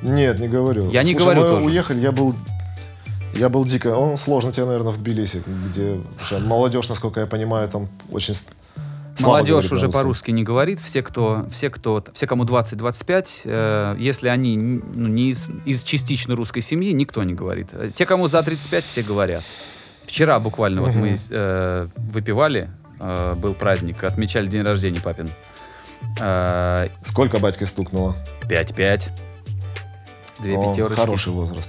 Нет, 0.00 0.38
не 0.38 0.48
говорю. 0.48 0.90
Я 0.90 1.02
не 1.02 1.12
Слушай, 1.12 1.22
говорю 1.24 1.42
мы 1.42 1.48
тоже. 1.48 1.62
уехали, 1.66 2.00
я 2.00 2.12
был... 2.12 2.34
Я 3.38 3.48
был 3.48 3.64
дико... 3.64 3.88
Он 3.96 4.16
сложно 4.18 4.52
тебе, 4.52 4.66
наверное, 4.66 4.92
в 4.92 4.98
Тбилиси, 4.98 5.42
где 5.70 6.00
молодежь, 6.44 6.88
насколько 6.88 7.20
я 7.20 7.26
понимаю, 7.26 7.68
там 7.68 7.88
очень... 8.10 8.34
с- 8.34 8.46
слабо 9.16 9.32
Молодежь 9.36 9.72
уже 9.72 9.88
по-русски 9.88 10.30
не 10.30 10.42
говорит. 10.42 10.80
Все, 10.80 11.02
кто, 11.02 11.46
все, 11.50 11.70
кто, 11.70 12.04
все, 12.12 12.26
кому 12.26 12.44
20-25, 12.44 13.40
э, 13.44 13.96
если 13.98 14.28
они 14.28 14.56
ну, 14.56 15.08
не 15.08 15.30
из, 15.30 15.50
из 15.64 15.82
частично 15.84 16.34
русской 16.36 16.60
семьи, 16.60 16.92
никто 16.92 17.22
не 17.24 17.34
говорит. 17.34 17.68
Э, 17.72 17.90
Те, 17.94 18.04
кому 18.06 18.26
за 18.26 18.42
35, 18.42 18.84
все 18.84 19.02
говорят. 19.02 19.42
Вчера 20.04 20.38
буквально 20.38 20.82
вот 20.82 20.94
мы 20.94 21.16
э, 21.30 21.88
выпивали, 21.96 22.70
э, 23.00 23.34
был 23.34 23.54
праздник, 23.54 24.04
отмечали 24.04 24.46
день 24.48 24.62
рождения 24.62 25.00
папин. 25.00 25.28
Э, 26.20 26.88
Сколько 27.04 27.38
батьки 27.38 27.64
стукнуло? 27.64 28.16
5-5. 28.42 29.10
Две 30.40 30.58
О, 30.58 30.70
пятерочки. 30.70 31.00
Хороший 31.00 31.32
возраст. 31.32 31.68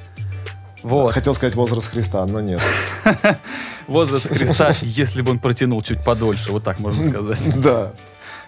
Вот. 0.83 1.13
Хотел 1.13 1.33
сказать 1.33 1.55
возраст 1.55 1.87
Христа, 1.87 2.25
но 2.25 2.41
нет. 2.41 2.61
Возраст 3.87 4.27
Христа, 4.27 4.73
если 4.81 5.21
бы 5.21 5.31
он 5.31 5.39
протянул 5.39 5.81
чуть 5.81 6.03
подольше, 6.03 6.51
вот 6.51 6.63
так 6.63 6.79
можно 6.79 7.01
сказать. 7.01 7.55
Да. 7.57 7.93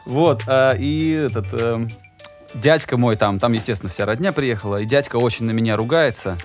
Вот, 0.05 0.43
а, 0.47 0.73
и 0.73 1.11
этот 1.11 1.47
э, 1.51 1.87
дядька 2.55 2.97
мой 2.97 3.15
там, 3.15 3.37
там, 3.37 3.53
естественно, 3.53 3.89
вся 3.89 4.05
родня 4.05 4.31
приехала, 4.31 4.77
и 4.77 4.85
дядька 4.85 5.17
очень 5.17 5.45
на 5.45 5.51
меня 5.51 5.75
ругается. 5.75 6.37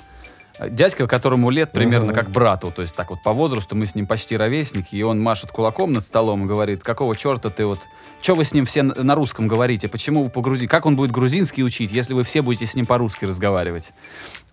Дядька, 0.60 1.08
которому 1.08 1.50
лет 1.50 1.72
примерно 1.72 2.12
как 2.12 2.30
брату, 2.30 2.70
то 2.70 2.82
есть 2.82 2.94
так 2.94 3.10
вот 3.10 3.22
по 3.22 3.32
возрасту 3.32 3.74
мы 3.74 3.86
с 3.86 3.96
ним 3.96 4.06
почти 4.06 4.36
ровесники, 4.36 4.94
и 4.94 5.02
он 5.02 5.20
машет 5.20 5.50
кулаком 5.50 5.92
над 5.92 6.06
столом 6.06 6.44
и 6.44 6.46
говорит, 6.46 6.84
какого 6.84 7.16
черта 7.16 7.50
ты 7.50 7.66
вот, 7.66 7.80
что 8.22 8.36
вы 8.36 8.44
с 8.44 8.54
ним 8.54 8.64
все 8.64 8.84
на 8.84 9.16
русском 9.16 9.48
говорите, 9.48 9.88
почему 9.88 10.22
вы 10.22 10.30
по 10.30 10.40
грузи, 10.42 10.68
как 10.68 10.86
он 10.86 10.94
будет 10.94 11.10
грузинский 11.10 11.64
учить, 11.64 11.90
если 11.90 12.14
вы 12.14 12.22
все 12.22 12.40
будете 12.40 12.66
с 12.66 12.76
ним 12.76 12.86
по-русски 12.86 13.24
разговаривать? 13.24 13.92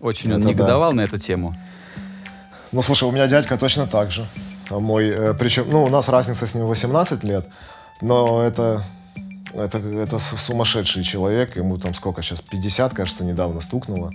Очень 0.00 0.32
он 0.32 0.40
Это 0.40 0.44
да. 0.46 0.50
негодовал 0.50 0.92
на 0.92 1.02
эту 1.02 1.18
тему. 1.18 1.54
Ну, 2.72 2.82
слушай, 2.82 3.04
у 3.04 3.12
меня 3.12 3.28
дядька 3.28 3.56
точно 3.56 3.86
так 3.86 4.10
же. 4.10 4.26
Мой, 4.70 5.08
э, 5.08 5.34
причем, 5.34 5.66
ну, 5.70 5.84
у 5.84 5.88
нас 5.88 6.08
разница 6.08 6.46
с 6.46 6.54
ним 6.54 6.66
18 6.66 7.22
лет, 7.22 7.46
но 8.00 8.42
это, 8.42 8.84
это, 9.54 9.78
это 9.78 10.18
сумасшедший 10.18 11.04
человек. 11.04 11.56
Ему 11.56 11.78
там 11.78 11.94
сколько 11.94 12.22
сейчас, 12.22 12.40
50, 12.40 12.92
кажется, 12.94 13.24
недавно 13.24 13.60
стукнуло. 13.60 14.10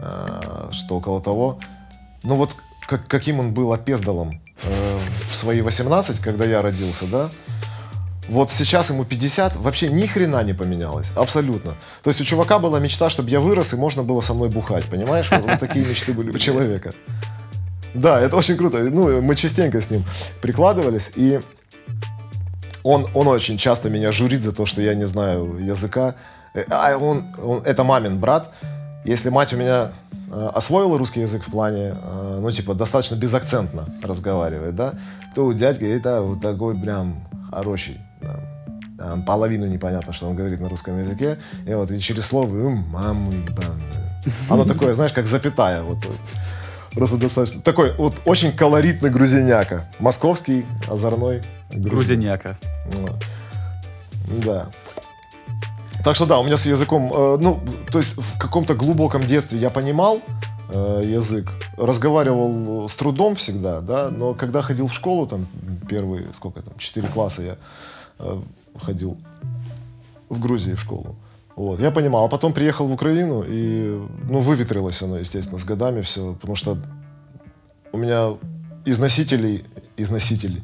А, 0.00 0.68
что 0.72 0.96
около 0.96 1.20
того. 1.20 1.58
Ну, 2.22 2.36
вот 2.36 2.54
как, 2.86 3.06
каким 3.06 3.40
он 3.40 3.52
был 3.52 3.72
опездалом 3.72 4.40
э, 4.64 4.96
в 5.30 5.34
свои 5.36 5.60
18, 5.60 6.20
когда 6.20 6.44
я 6.44 6.62
родился, 6.62 7.06
да? 7.06 7.30
Вот 8.28 8.50
сейчас 8.52 8.90
ему 8.90 9.04
50, 9.04 9.56
вообще 9.56 9.88
ни 9.88 10.06
хрена 10.06 10.42
не 10.44 10.52
поменялось. 10.52 11.08
Абсолютно. 11.16 11.74
То 12.02 12.10
есть 12.10 12.20
у 12.20 12.24
чувака 12.24 12.58
была 12.58 12.78
мечта, 12.78 13.08
чтобы 13.08 13.30
я 13.30 13.40
вырос, 13.40 13.72
и 13.72 13.76
можно 13.76 14.02
было 14.02 14.20
со 14.20 14.34
мной 14.34 14.50
бухать, 14.50 14.84
понимаешь? 14.84 15.30
Вот, 15.30 15.46
вот 15.46 15.58
такие 15.60 15.84
мечты 15.84 16.12
были 16.12 16.30
у 16.30 16.38
человека. 16.38 16.90
Да, 17.94 18.20
это 18.20 18.36
очень 18.36 18.56
круто. 18.56 18.78
Ну, 18.80 19.22
мы 19.22 19.34
частенько 19.34 19.80
с 19.80 19.90
ним 19.90 20.04
прикладывались, 20.42 21.10
и 21.16 21.40
он, 22.82 23.06
он 23.14 23.28
очень 23.28 23.56
часто 23.58 23.88
меня 23.88 24.12
журит 24.12 24.42
за 24.42 24.52
то, 24.52 24.66
что 24.66 24.82
я 24.82 24.94
не 24.94 25.06
знаю 25.06 25.56
языка. 25.58 26.14
Э, 26.54 26.64
А 26.70 26.96
он, 26.98 27.34
он- 27.42 27.62
это 27.64 27.82
мамин 27.82 28.18
брат. 28.18 28.52
Если 29.04 29.30
мать 29.30 29.52
у 29.52 29.56
меня 29.56 29.92
э, 30.30 30.50
освоила 30.54 30.98
русский 30.98 31.20
язык 31.20 31.46
в 31.46 31.50
плане, 31.50 31.94
э, 32.00 32.38
ну, 32.42 32.50
типа, 32.52 32.74
достаточно 32.74 33.14
безакцентно 33.16 33.86
разговаривает, 34.02 34.74
да, 34.74 34.94
то 35.34 35.46
у 35.46 35.52
дядьки 35.52 35.84
это 35.84 36.20
вот 36.22 36.40
такой 36.40 36.78
прям 36.78 37.26
хороший. 37.50 37.98
да. 38.20 38.40
Там 38.98 39.24
половину 39.24 39.66
непонятно, 39.66 40.12
что 40.12 40.28
он 40.28 40.34
говорит 40.34 40.60
на 40.60 40.68
русском 40.68 40.98
языке. 40.98 41.38
И 41.66 41.72
вот 41.72 41.90
и 41.92 42.00
через 42.00 42.26
слово 42.26 42.48
«м, 42.48 42.78
маму 42.88 43.30
ебаную». 43.30 43.92
Оно 44.50 44.64
такое, 44.64 44.94
знаешь, 44.94 45.12
как 45.12 45.28
запятая. 45.28 45.82
Вот, 45.82 46.04
вот. 46.04 46.16
Просто 46.94 47.16
достаточно. 47.16 47.62
Такой 47.62 47.92
вот 47.96 48.16
очень 48.24 48.50
колоритный 48.50 49.10
грузиняка. 49.10 49.88
Московский, 50.00 50.66
озорной. 50.88 51.42
грузин. 51.70 51.88
Грузиняка. 51.88 52.56
Ну, 52.92 53.08
Да. 54.44 54.66
Так 56.04 56.16
что 56.16 56.26
да, 56.26 56.38
у 56.38 56.44
меня 56.44 56.56
с 56.56 56.66
языком, 56.66 57.12
э, 57.12 57.38
ну, 57.40 57.60
то 57.90 57.98
есть 57.98 58.16
в 58.16 58.38
каком-то 58.38 58.74
глубоком 58.74 59.22
детстве 59.22 59.58
я 59.58 59.70
понимал 59.70 60.20
э, 60.72 61.02
язык, 61.04 61.52
разговаривал 61.76 62.88
с 62.88 62.94
трудом 62.94 63.34
всегда, 63.34 63.80
да, 63.80 64.10
но 64.10 64.34
когда 64.34 64.62
ходил 64.62 64.86
в 64.86 64.94
школу, 64.94 65.26
там, 65.26 65.46
первые, 65.88 66.28
сколько 66.34 66.62
там, 66.62 66.74
4 66.78 67.08
класса 67.08 67.42
я 67.42 67.56
э, 68.18 68.40
ходил 68.80 69.18
в 70.28 70.40
Грузии 70.40 70.74
в 70.74 70.80
школу. 70.80 71.16
Вот, 71.56 71.80
я 71.80 71.90
понимал, 71.90 72.26
а 72.26 72.28
потом 72.28 72.52
приехал 72.52 72.86
в 72.86 72.92
Украину, 72.92 73.42
и, 73.42 74.00
ну, 74.30 74.40
выветрилось 74.40 75.02
оно, 75.02 75.18
естественно, 75.18 75.58
с 75.58 75.64
годами 75.64 76.02
все, 76.02 76.34
потому 76.34 76.54
что 76.54 76.78
у 77.90 77.98
меня 77.98 78.36
из 78.84 79.00
носителей, 79.00 79.64
из 79.96 80.10
носителей, 80.10 80.62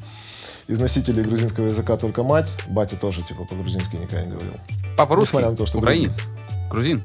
из 0.67 0.79
носителей 0.79 1.23
грузинского 1.23 1.65
языка 1.65 1.97
только 1.97 2.23
мать, 2.23 2.49
батя 2.69 2.95
тоже, 2.95 3.21
типа, 3.21 3.43
по-грузински 3.43 3.97
никогда 3.97 4.23
не 4.23 4.31
говорил. 4.31 4.53
Папа 4.97 5.15
русский, 5.15 5.37
Несмотря 5.37 5.51
на 5.51 5.57
то, 5.57 5.65
что 5.65 5.77
украинец, 5.79 6.29
грузин. 6.69 7.03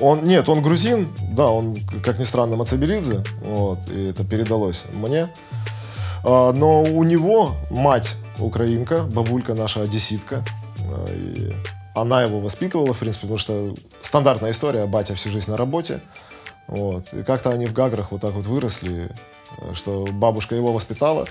Он, 0.00 0.24
нет, 0.24 0.48
он 0.48 0.62
грузин, 0.62 1.08
да, 1.32 1.46
он, 1.46 1.76
как 2.02 2.18
ни 2.18 2.24
странно, 2.24 2.56
Мацаберидзе, 2.56 3.22
вот, 3.42 3.78
и 3.90 4.08
это 4.08 4.24
передалось 4.24 4.84
мне. 4.92 5.28
А, 6.24 6.52
но 6.52 6.82
у 6.82 7.04
него 7.04 7.52
мать 7.70 8.14
украинка, 8.38 9.02
бабулька 9.02 9.54
наша 9.54 9.82
одесситка, 9.82 10.44
а, 10.80 11.04
и 11.10 11.54
она 11.94 12.22
его 12.22 12.40
воспитывала, 12.40 12.94
в 12.94 12.98
принципе, 12.98 13.22
потому 13.22 13.38
что 13.38 13.74
стандартная 14.00 14.52
история, 14.52 14.86
батя 14.86 15.14
всю 15.14 15.30
жизнь 15.30 15.50
на 15.50 15.56
работе, 15.56 16.00
вот, 16.66 17.12
и 17.12 17.22
как-то 17.22 17.50
они 17.50 17.66
в 17.66 17.72
Гаграх 17.72 18.12
вот 18.12 18.22
так 18.22 18.32
вот 18.32 18.46
выросли, 18.46 19.10
что 19.74 20.06
бабушка 20.12 20.54
его 20.54 20.72
воспитала, 20.72 21.26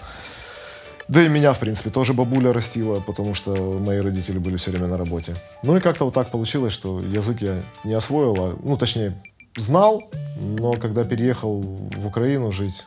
да 1.11 1.25
и 1.25 1.27
меня, 1.29 1.51
в 1.53 1.59
принципе, 1.59 1.89
тоже 1.89 2.13
бабуля 2.13 2.53
растила, 2.53 3.01
потому 3.01 3.33
что 3.33 3.79
мои 3.85 3.99
родители 3.99 4.37
были 4.39 4.55
все 4.55 4.71
время 4.71 4.87
на 4.87 4.97
работе. 4.97 5.33
Ну 5.63 5.75
и 5.75 5.81
как-то 5.81 6.05
вот 6.05 6.13
так 6.13 6.29
получилось, 6.31 6.71
что 6.71 6.99
язык 6.99 7.41
я 7.41 7.63
не 7.83 7.93
освоил, 7.93 8.35
а, 8.39 8.57
ну, 8.63 8.77
точнее, 8.77 9.21
знал, 9.57 10.03
но 10.39 10.71
когда 10.73 11.03
переехал 11.03 11.61
в 11.61 12.05
Украину 12.05 12.53
жить, 12.53 12.83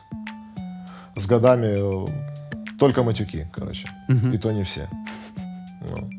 с 1.15 1.27
годами 1.27 2.05
э, 2.05 2.05
только 2.79 3.03
матюки, 3.03 3.47
короче. 3.53 3.87
Мгм. 4.07 4.33
И 4.33 4.37
то 4.39 4.51
не 4.51 4.63
все. 4.63 4.89
Ну. 5.81 6.09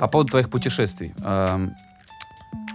По 0.00 0.08
поводу 0.08 0.30
твоих 0.30 0.50
путешествий. 0.50 1.14
Эм, 1.22 1.74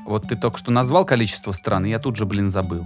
Вот 0.08 0.28
ты 0.30 0.36
только 0.36 0.58
что 0.58 0.72
назвал 0.72 1.06
количество 1.06 1.52
стран, 1.52 1.86
и 1.86 1.90
я 1.90 2.00
тут 2.00 2.16
же, 2.16 2.26
блин, 2.26 2.50
забыл. 2.50 2.86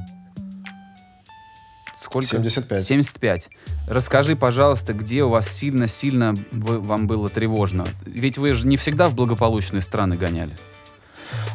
Сколько? 2.06 2.28
75. 2.28 2.84
75. 2.84 3.50
Расскажи, 3.88 4.36
пожалуйста, 4.36 4.94
где 4.94 5.24
у 5.24 5.30
вас 5.30 5.48
сильно-сильно 5.48 6.36
вам 6.52 7.08
было 7.08 7.30
тревожно? 7.30 7.88
Ведь 8.06 8.38
вы 8.38 8.54
же 8.54 8.68
не 8.68 8.78
всегда 8.78 9.08
в 9.08 9.16
благополучные 9.16 9.82
страны 9.82 10.16
гоняли. 10.16 10.54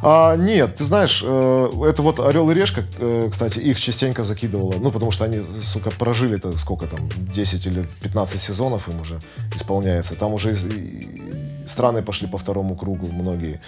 А, 0.02 0.34
нет, 0.34 0.74
ты 0.74 0.82
знаешь, 0.82 1.22
э, 1.24 1.70
это 1.88 2.02
вот 2.02 2.18
Орел 2.18 2.50
и 2.50 2.54
Решка, 2.54 2.82
э, 2.98 3.28
кстати, 3.30 3.60
их 3.60 3.80
частенько 3.80 4.24
закидывало. 4.24 4.74
Ну, 4.80 4.90
потому 4.90 5.12
что 5.12 5.24
они, 5.24 5.40
сука, 5.62 5.90
прожили-то 5.90 6.50
сколько 6.58 6.88
там, 6.88 7.08
10 7.32 7.66
или 7.66 7.86
15 8.02 8.40
сезонов 8.40 8.88
им 8.88 9.00
уже 9.00 9.20
исполняется. 9.54 10.18
Там 10.18 10.34
уже 10.34 10.54
и 10.56 11.30
страны 11.68 12.02
пошли 12.02 12.26
по 12.26 12.38
второму 12.38 12.74
кругу 12.74 13.06
многие. 13.06 13.60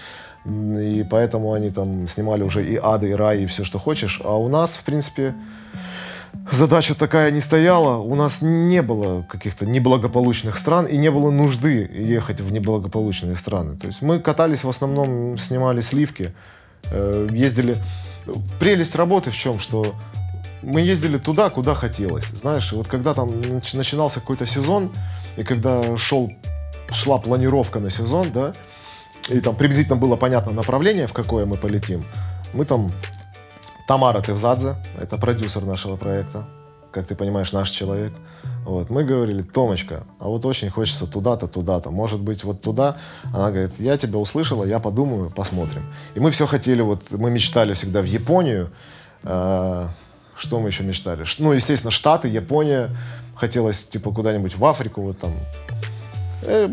И 0.45 1.07
поэтому 1.09 1.53
они 1.53 1.71
там 1.71 2.09
снимали 2.09 2.43
уже 2.43 2.67
и 2.67 2.77
ады, 2.77 3.11
и 3.11 3.13
рай, 3.13 3.45
и 3.45 3.47
все, 3.47 3.65
что 3.65 3.79
хочешь. 3.79 4.21
А 4.25 4.37
у 4.37 4.49
нас, 4.49 4.71
в 4.71 4.83
принципе, 4.83 5.37
задача 6.51 6.95
такая 6.95 7.31
не 7.31 7.41
стояла. 7.41 7.99
У 7.99 8.15
нас 8.15 8.43
не 8.43 8.83
было 8.83 9.23
каких-то 9.23 9.67
неблагополучных 9.67 10.59
стран 10.59 10.87
и 10.87 10.97
не 10.97 11.11
было 11.11 11.31
нужды 11.31 11.89
ехать 11.93 12.41
в 12.41 12.53
неблагополучные 12.53 13.37
страны. 13.37 13.77
То 13.77 13.87
есть 13.87 14.03
мы 14.03 14.19
катались 14.21 14.65
в 14.65 14.69
основном, 14.69 15.39
снимали 15.39 15.81
сливки, 15.81 16.33
э, 16.91 17.29
ездили. 17.31 17.77
Прелесть 18.61 18.95
работы 18.95 19.31
в 19.31 19.37
чем, 19.37 19.59
что 19.59 19.95
мы 20.63 20.81
ездили 20.81 21.19
туда, 21.19 21.51
куда 21.51 21.75
хотелось. 21.75 22.27
Знаешь, 22.27 22.73
вот 22.73 22.87
когда 22.87 23.15
там 23.15 23.29
нач- 23.29 23.77
начинался 23.77 24.21
какой-то 24.21 24.47
сезон, 24.47 24.91
и 25.37 25.43
когда 25.43 25.97
шел, 25.97 26.33
шла 26.93 27.19
планировка 27.19 27.81
на 27.81 27.91
сезон, 27.91 28.29
да, 28.33 28.53
и 29.29 29.41
там 29.41 29.57
приблизительно 29.57 29.97
было 29.97 30.17
понятно 30.17 30.53
направление, 30.53 31.07
в 31.07 31.13
какое 31.13 31.47
мы 31.47 31.57
полетим, 31.57 32.05
мы 32.55 32.65
там 32.65 32.91
Тамара 33.87 34.23
Тевзадзе, 34.23 34.77
это 35.01 35.17
продюсер 35.19 35.65
нашего 35.65 35.97
проекта, 35.97 36.47
как 36.91 37.07
ты 37.07 37.15
понимаешь, 37.15 37.53
наш 37.53 37.71
человек. 37.71 38.13
Вот, 38.65 38.91
мы 38.91 39.03
говорили, 39.03 39.43
Томочка, 39.43 40.05
а 40.21 40.29
вот 40.29 40.45
очень 40.45 40.71
хочется 40.71 41.11
туда-то, 41.11 41.49
туда-то, 41.49 41.91
может 41.91 42.21
быть, 42.21 42.45
вот 42.45 42.61
туда. 42.61 42.97
Она 43.33 43.51
говорит, 43.51 43.73
я 43.79 43.99
тебя 43.99 44.19
услышала, 44.19 44.65
я 44.65 44.79
подумаю, 44.79 45.31
посмотрим. 45.31 45.83
И 46.15 46.21
мы 46.21 46.31
все 46.31 46.47
хотели, 46.47 46.81
вот 46.81 47.11
мы 47.11 47.31
мечтали 47.31 47.75
всегда 47.75 48.03
в 48.03 48.05
Японию. 48.05 48.71
Э, 49.25 49.89
что 50.37 50.61
мы 50.61 50.69
еще 50.69 50.85
мечтали? 50.85 51.25
Ну, 51.39 51.53
естественно, 51.53 51.91
Штаты, 51.91 52.29
Япония. 52.29 52.91
Хотелось, 53.35 53.83
типа, 53.83 54.13
куда-нибудь 54.13 54.57
в 54.57 54.65
Африку, 54.65 55.03
вот 55.03 55.19
там. 55.19 55.33
Э, 56.45 56.73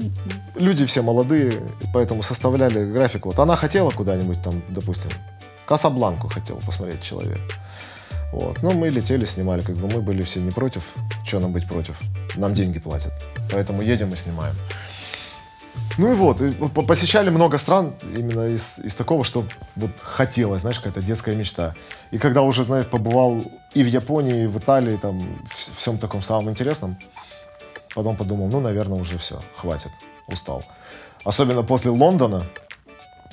люди 0.55 0.85
все 0.85 1.01
молодые, 1.01 1.53
поэтому 1.91 2.21
составляли 2.21 2.85
график. 2.91 3.25
Вот 3.25 3.39
она 3.39 3.55
хотела 3.55 3.89
куда-нибудь 3.89 4.43
там, 4.43 4.61
допустим, 4.69 5.09
Касабланку 5.69 6.27
хотел 6.27 6.55
посмотреть 6.55 7.03
человек. 7.03 7.39
Вот. 8.31 8.63
Но 8.63 8.71
мы 8.71 8.89
летели, 8.89 9.25
снимали, 9.25 9.61
как 9.61 9.75
бы 9.75 9.87
мы 9.87 10.01
были 10.01 10.23
все 10.23 10.39
не 10.39 10.49
против. 10.49 10.83
Что 11.27 11.39
нам 11.39 11.51
быть 11.51 11.67
против? 11.67 11.95
Нам 12.35 12.55
деньги 12.55 12.79
платят. 12.79 13.13
Поэтому 13.51 13.83
едем 13.83 14.09
и 14.09 14.15
снимаем. 14.15 14.55
Ну 15.99 16.11
и 16.11 16.15
вот, 16.15 16.41
и 16.41 16.51
по- 16.51 16.81
посещали 16.81 17.29
много 17.29 17.59
стран 17.59 17.93
именно 18.01 18.47
из, 18.47 18.79
из 18.79 18.95
такого, 18.95 19.23
что 19.23 19.45
вот 19.75 19.91
хотелось, 20.01 20.61
знаешь, 20.61 20.79
какая-то 20.79 21.05
детская 21.05 21.35
мечта. 21.35 21.75
И 22.09 22.17
когда 22.17 22.41
уже, 22.41 22.63
знаешь, 22.63 22.87
побывал 22.87 23.43
и 23.75 23.83
в 23.83 23.87
Японии, 23.87 24.45
и 24.45 24.47
в 24.47 24.57
Италии, 24.57 24.97
там, 24.97 25.19
в 25.19 25.77
всем 25.77 25.99
таком 25.99 26.23
самом 26.23 26.49
интересном, 26.49 26.97
потом 27.93 28.17
подумал, 28.17 28.47
ну, 28.47 28.59
наверное, 28.59 28.99
уже 28.99 29.19
все, 29.19 29.39
хватит, 29.55 29.91
устал. 30.27 30.63
Особенно 31.23 31.61
после 31.61 31.91
Лондона, 31.91 32.41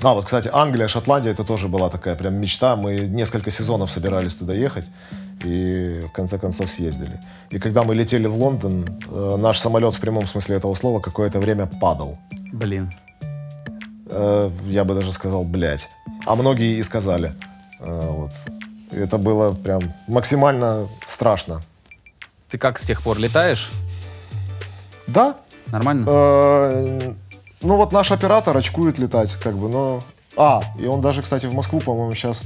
а, 0.03 0.14
вот, 0.14 0.26
кстати, 0.26 0.51
Англия, 0.53 0.88
Шотландия, 0.88 1.32
это 1.32 1.44
тоже 1.44 1.68
была 1.68 1.88
такая 1.88 2.16
прям 2.16 2.34
мечта. 2.34 2.76
Мы 2.76 2.97
несколько 3.01 3.51
сезонов 3.51 3.90
собирались 3.90 4.34
туда 4.34 4.53
ехать 4.53 4.84
и 5.44 6.01
в 6.05 6.12
конце 6.12 6.38
концов 6.38 6.70
съездили. 6.70 7.18
И 7.51 7.59
когда 7.59 7.82
мы 7.82 7.94
летели 7.94 8.26
в 8.26 8.36
Лондон, 8.36 8.84
э, 9.09 9.36
наш 9.38 9.59
самолет 9.59 9.94
в 9.94 10.01
прямом 10.01 10.26
смысле 10.26 10.57
этого 10.57 10.74
слова 10.74 11.01
какое-то 11.01 11.38
время 11.38 11.66
падал. 11.66 12.18
Блин. 12.53 12.90
Э, 14.09 14.51
я 14.66 14.84
бы 14.84 14.94
даже 14.94 15.12
сказал, 15.12 15.44
блядь. 15.44 15.88
А 16.26 16.34
многие 16.34 16.78
и 16.78 16.82
сказали. 16.82 17.32
Э, 17.80 18.09
вот. 18.09 18.32
Это 18.92 19.18
было 19.18 19.53
прям 19.53 19.80
максимально 20.09 20.86
страшно. 21.07 21.61
Ты 22.51 22.59
как 22.59 22.78
с 22.78 22.86
тех 22.86 23.03
пор 23.03 23.18
летаешь? 23.18 23.70
Да, 25.07 25.36
Нормально? 25.66 26.05
Э, 26.07 27.14
Ну 27.62 27.76
вот 27.76 27.92
наш 27.92 28.12
оператор 28.12 28.57
очкует 28.57 28.98
летать, 28.98 29.34
как 29.34 29.57
бы, 29.57 29.68
но... 29.68 30.00
А, 30.36 30.62
и 30.78 30.86
он 30.86 31.00
даже, 31.00 31.22
кстати, 31.22 31.46
в 31.46 31.54
Москву, 31.54 31.80
по-моему, 31.80 32.12
сейчас 32.12 32.42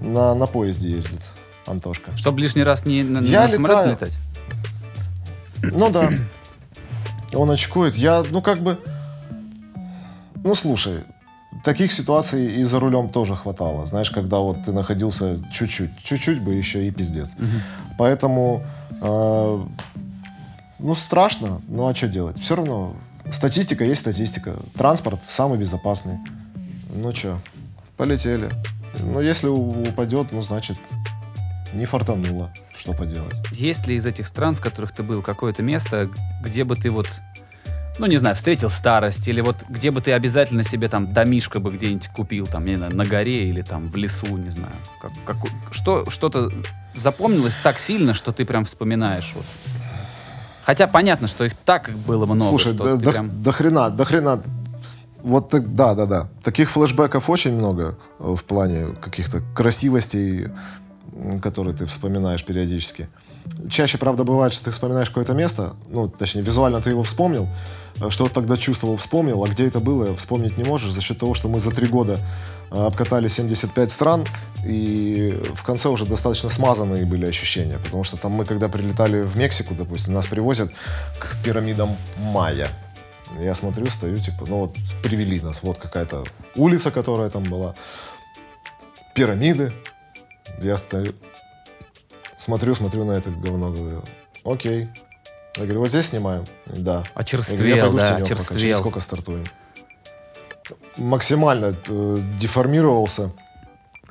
на, 0.00 0.34
на 0.34 0.46
поезде 0.46 0.88
ездит, 0.88 1.20
Антошка. 1.66 2.16
Чтобы 2.16 2.40
лишний 2.40 2.62
раз 2.62 2.86
не 2.86 3.02
на, 3.02 3.18
Я 3.18 3.42
на 3.42 3.48
самолете 3.48 3.90
летаю. 3.90 3.92
летать? 3.92 4.18
Ну 5.62 5.90
да, 5.90 6.10
он 7.34 7.50
очкует. 7.50 7.96
Я, 7.96 8.24
ну 8.30 8.40
как 8.40 8.60
бы... 8.60 8.78
Ну 10.42 10.54
слушай, 10.54 11.04
таких 11.64 11.92
ситуаций 11.92 12.60
и 12.60 12.64
за 12.64 12.80
рулем 12.80 13.10
тоже 13.10 13.36
хватало. 13.36 13.86
Знаешь, 13.86 14.10
когда 14.10 14.38
вот 14.38 14.64
ты 14.64 14.72
находился 14.72 15.38
чуть-чуть, 15.52 15.90
чуть-чуть 16.02 16.40
бы 16.42 16.54
еще 16.54 16.86
и 16.86 16.90
пиздец. 16.90 17.30
Поэтому, 17.98 18.62
э, 19.02 19.64
ну 20.78 20.94
страшно, 20.94 21.60
ну 21.68 21.86
а 21.86 21.94
что 21.94 22.08
делать? 22.08 22.40
Все 22.40 22.56
равно 22.56 22.94
статистика 23.34 23.84
есть 23.84 24.00
статистика. 24.00 24.56
Транспорт 24.76 25.20
самый 25.26 25.58
безопасный. 25.58 26.18
Ну 26.94 27.14
что, 27.14 27.38
полетели. 27.96 28.48
Ну 28.98 29.20
если 29.20 29.46
упадет, 29.48 30.32
ну 30.32 30.42
значит 30.42 30.78
не 31.72 31.86
фартануло. 31.86 32.52
Что 32.78 32.92
поделать? 32.94 33.34
Есть 33.52 33.86
ли 33.86 33.94
из 33.94 34.06
этих 34.06 34.26
стран, 34.26 34.54
в 34.56 34.60
которых 34.60 34.92
ты 34.92 35.02
был, 35.02 35.22
какое-то 35.22 35.62
место, 35.62 36.10
где 36.42 36.64
бы 36.64 36.74
ты 36.74 36.90
вот, 36.90 37.06
ну 37.98 38.06
не 38.06 38.16
знаю, 38.16 38.34
встретил 38.34 38.70
старость, 38.70 39.28
или 39.28 39.40
вот 39.40 39.64
где 39.68 39.90
бы 39.90 40.00
ты 40.00 40.12
обязательно 40.12 40.64
себе 40.64 40.88
там 40.88 41.12
домишко 41.12 41.60
бы 41.60 41.70
где-нибудь 41.70 42.08
купил, 42.08 42.46
там, 42.46 42.64
не 42.64 42.74
знаю, 42.74 42.96
на 42.96 43.04
горе 43.04 43.48
или 43.48 43.62
там 43.62 43.88
в 43.88 43.96
лесу, 43.96 44.36
не 44.36 44.50
знаю. 44.50 44.74
Как, 45.00 45.12
как- 45.24 45.36
что, 45.72 46.08
что-то 46.10 46.50
запомнилось 46.94 47.56
так 47.62 47.78
сильно, 47.78 48.14
что 48.14 48.32
ты 48.32 48.44
прям 48.44 48.64
вспоминаешь 48.64 49.32
вот. 49.34 49.44
Хотя 50.64 50.86
понятно, 50.86 51.26
что 51.26 51.44
их 51.44 51.54
так 51.54 51.90
было 51.90 52.26
много, 52.26 52.50
Слушай, 52.50 52.74
что 52.74 52.96
ты 52.96 53.04
до, 53.04 53.10
прям... 53.10 53.42
до 53.42 53.52
хрена, 53.52 53.90
до 53.90 54.04
хрена. 54.04 54.42
Вот 55.22 55.50
так, 55.50 55.74
да, 55.74 55.94
да, 55.94 56.06
да. 56.06 56.28
Таких 56.42 56.70
флешбеков 56.70 57.28
очень 57.28 57.52
много 57.52 57.98
э, 58.18 58.34
в 58.34 58.42
плане 58.44 58.94
каких-то 59.00 59.42
красивостей, 59.54 60.48
которые 61.42 61.76
ты 61.76 61.86
вспоминаешь 61.86 62.44
периодически. 62.44 63.08
Чаще, 63.70 63.98
правда, 63.98 64.24
бывает, 64.24 64.52
что 64.52 64.64
ты 64.64 64.70
вспоминаешь 64.70 65.08
какое-то 65.08 65.32
место, 65.32 65.74
ну, 65.88 66.08
точнее, 66.08 66.42
визуально 66.42 66.80
ты 66.80 66.90
его 66.90 67.02
вспомнил, 67.02 67.48
э, 68.00 68.10
что 68.10 68.28
тогда 68.28 68.56
чувствовал, 68.56 68.96
вспомнил, 68.96 69.42
а 69.44 69.48
где 69.48 69.66
это 69.66 69.80
было, 69.80 70.16
вспомнить 70.16 70.56
не 70.58 70.64
можешь 70.64 70.92
за 70.92 71.00
счет 71.00 71.18
того, 71.18 71.34
что 71.34 71.48
мы 71.48 71.60
за 71.60 71.70
три 71.70 71.86
года 71.86 72.18
э, 72.70 72.74
обкатали 72.76 73.28
75 73.28 73.92
стран, 73.92 74.24
и 74.64 75.40
в 75.54 75.62
конце 75.62 75.88
уже 75.88 76.06
достаточно 76.06 76.50
смазанные 76.50 77.04
были 77.04 77.26
ощущения, 77.26 77.78
потому 77.78 78.04
что 78.04 78.16
там 78.16 78.32
мы, 78.32 78.44
когда 78.44 78.68
прилетали 78.68 79.22
в 79.22 79.36
Мексику, 79.36 79.74
допустим, 79.74 80.14
нас 80.14 80.26
привозят 80.26 80.70
к 81.18 81.36
пирамидам 81.44 81.96
Майя. 82.18 82.68
Я 83.38 83.54
смотрю, 83.54 83.86
стою, 83.86 84.16
типа, 84.16 84.44
ну 84.48 84.60
вот 84.60 84.76
привели 85.02 85.40
нас, 85.40 85.60
вот 85.62 85.78
какая-то 85.78 86.24
улица, 86.56 86.90
которая 86.90 87.30
там 87.30 87.44
была, 87.44 87.74
пирамиды. 89.14 89.72
Я 90.60 90.76
стою, 90.76 91.12
смотрю, 92.40 92.74
смотрю 92.74 93.04
на 93.04 93.12
это 93.12 93.30
говно, 93.30 93.70
говорю, 93.70 94.02
окей. 94.44 94.88
Я 95.56 95.64
говорю, 95.64 95.80
вот 95.80 95.88
здесь 95.90 96.06
снимаем? 96.06 96.44
Да. 96.66 97.02
Очерствел, 97.14 97.92
да, 97.92 98.14
пока, 98.14 98.24
через 98.24 98.50
очерствел. 98.50 98.76
сколько 98.76 99.00
стартуем? 99.00 99.44
Максимально 100.96 101.74
э, 101.88 102.16
деформировался, 102.40 103.32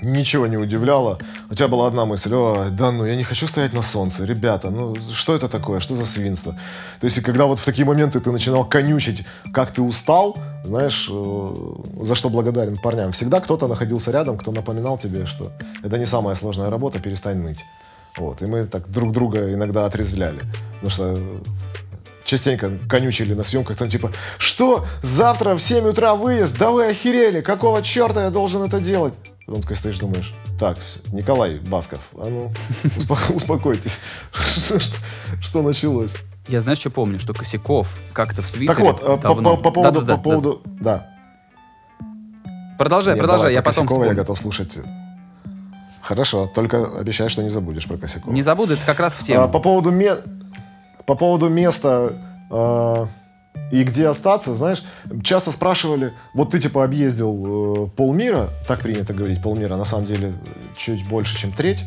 ничего 0.01 0.47
не 0.47 0.57
удивляло. 0.57 1.17
У 1.49 1.55
тебя 1.55 1.67
была 1.67 1.88
одна 1.88 2.05
мысль, 2.05 2.34
«Ой, 2.34 2.71
да 2.71 2.91
ну, 2.91 3.05
я 3.05 3.15
не 3.15 3.23
хочу 3.23 3.47
стоять 3.47 3.73
на 3.73 3.82
солнце, 3.82 4.25
ребята, 4.25 4.69
ну, 4.69 4.95
что 5.13 5.36
это 5.36 5.47
такое, 5.47 5.80
что 5.80 5.95
за 5.95 6.05
свинство? 6.05 6.53
То 6.99 7.05
есть, 7.05 7.17
и 7.17 7.21
когда 7.21 7.45
вот 7.45 7.59
в 7.59 7.65
такие 7.65 7.86
моменты 7.86 8.19
ты 8.19 8.32
начинал 8.32 8.65
конючить, 8.65 9.25
как 9.53 9.71
ты 9.71 9.82
устал, 9.82 10.38
знаешь, 10.63 11.07
э, 11.09 11.55
за 12.01 12.15
что 12.15 12.30
благодарен 12.30 12.77
парням, 12.77 13.13
всегда 13.13 13.39
кто-то 13.39 13.67
находился 13.67 14.11
рядом, 14.11 14.38
кто 14.38 14.51
напоминал 14.51 14.97
тебе, 14.97 15.25
что 15.25 15.51
это 15.84 15.97
не 15.97 16.05
самая 16.05 16.36
сложная 16.36 16.69
работа, 16.69 16.99
перестань 16.99 17.38
ныть. 17.38 17.59
Вот, 18.20 18.41
и 18.41 18.45
мы 18.45 18.65
так 18.65 18.89
друг 18.89 19.11
друга 19.13 19.53
иногда 19.53 19.86
отрезвляли. 19.86 20.39
Потому 20.82 20.91
что 20.91 21.17
частенько 22.26 22.72
конючили 22.89 23.34
на 23.34 23.43
съемках, 23.43 23.78
там 23.78 23.89
типа, 23.89 24.11
что, 24.38 24.86
завтра 25.01 25.55
в 25.55 25.61
7 25.61 25.88
утра 25.88 26.13
выезд? 26.15 26.57
Да 26.59 26.70
вы 26.70 26.86
охерели, 26.88 27.41
какого 27.41 27.82
черта 27.82 28.26
я 28.26 28.30
должен 28.30 28.61
это 28.63 28.80
делать? 28.82 29.13
Потом 29.45 29.61
такой 29.63 29.78
стоишь, 29.78 29.97
думаешь, 29.97 30.34
так, 30.59 30.78
Николай 31.13 31.59
Басков, 31.59 32.01
а 32.13 32.26
ну, 32.30 32.51
успо- 32.97 33.34
успокойтесь, 33.36 33.99
Что- 34.32 35.61
началось? 35.61 36.13
Я 36.47 36.61
знаешь, 36.61 36.80
что 36.80 36.89
помню? 36.89 37.20
Что 37.20 37.34
Косяков 37.34 38.01
как-то 38.13 38.41
в 38.41 38.51
Твиттере 38.51 38.67
Так 38.67 38.80
вот, 38.80 39.01
э, 39.01 39.15
по 39.22 39.28
давно- 39.30 39.57
по- 39.57 39.63
по 39.63 39.72
поводу, 39.72 39.93
Да-да-да, 40.01 40.17
по 40.17 40.24
поводу, 40.24 40.61
да. 40.65 41.09
Продолжай, 42.78 43.13
Нет, 43.13 43.20
продолжай, 43.22 43.43
давай, 43.43 43.53
я 43.53 43.61
потом 43.61 43.88
Косякова 43.88 44.05
я 44.05 44.13
готов 44.13 44.39
слушать. 44.39 44.72
Хорошо, 46.10 46.47
только 46.47 46.97
обещай, 46.97 47.30
что 47.30 47.43
не 47.43 47.49
забудешь 47.49 47.86
про 47.86 47.95
Косякова. 47.97 48.34
Не 48.34 48.41
забуду, 48.41 48.74
это 48.74 48.84
как 48.84 48.99
раз 48.99 49.14
в 49.14 49.24
тему. 49.24 49.43
А, 49.43 49.47
по 49.47 49.60
поводу 49.60 49.91
ме- 49.91 50.18
по 51.05 51.14
поводу 51.14 51.49
места 51.49 52.14
э, 52.49 53.05
и 53.72 53.84
где 53.84 54.07
остаться, 54.07 54.55
знаешь, 54.55 54.84
часто 55.24 55.51
спрашивали, 55.51 56.14
вот 56.34 56.49
ты 56.49 56.60
типа 56.60 56.84
объездил 56.84 57.86
э, 57.86 57.88
полмира, 57.89 58.47
так 58.68 58.80
принято 58.80 59.14
говорить 59.14 59.39
полмира, 59.39 59.76
на 59.76 59.86
самом 59.86 60.07
деле 60.07 60.34
чуть 60.76 61.07
больше, 61.07 61.38
чем 61.38 61.51
треть, 61.51 61.84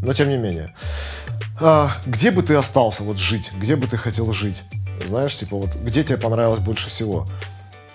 но 0.00 0.14
тем 0.14 0.30
не 0.30 0.38
менее. 0.38 0.74
А, 1.60 1.90
где 2.06 2.30
бы 2.30 2.42
ты 2.42 2.54
остался 2.54 3.02
вот 3.02 3.18
жить, 3.18 3.52
где 3.58 3.76
бы 3.76 3.86
ты 3.86 3.98
хотел 3.98 4.32
жить, 4.32 4.62
знаешь, 5.06 5.36
типа 5.36 5.54
вот 5.54 5.74
где 5.74 6.02
тебе 6.02 6.16
понравилось 6.16 6.60
больше 6.60 6.88
всего? 6.88 7.26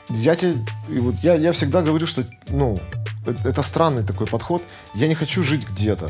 Я 0.10 0.36
тебе, 0.36 0.56
вот 0.90 1.16
я, 1.24 1.36
я 1.36 1.52
всегда 1.52 1.82
говорю, 1.82 2.06
что, 2.08 2.24
ну, 2.50 2.78
это, 3.26 3.50
это 3.50 3.64
странный 3.64 4.04
такой 4.04 4.28
подход. 4.28 4.64
Я 4.94 5.08
не 5.08 5.16
хочу 5.16 5.44
жить 5.44 5.68
где-то. 5.70 6.10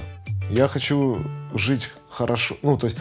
Я 0.49 0.67
хочу 0.67 1.17
жить 1.53 1.89
хорошо. 2.09 2.55
Ну, 2.61 2.77
то 2.77 2.87
есть, 2.87 2.97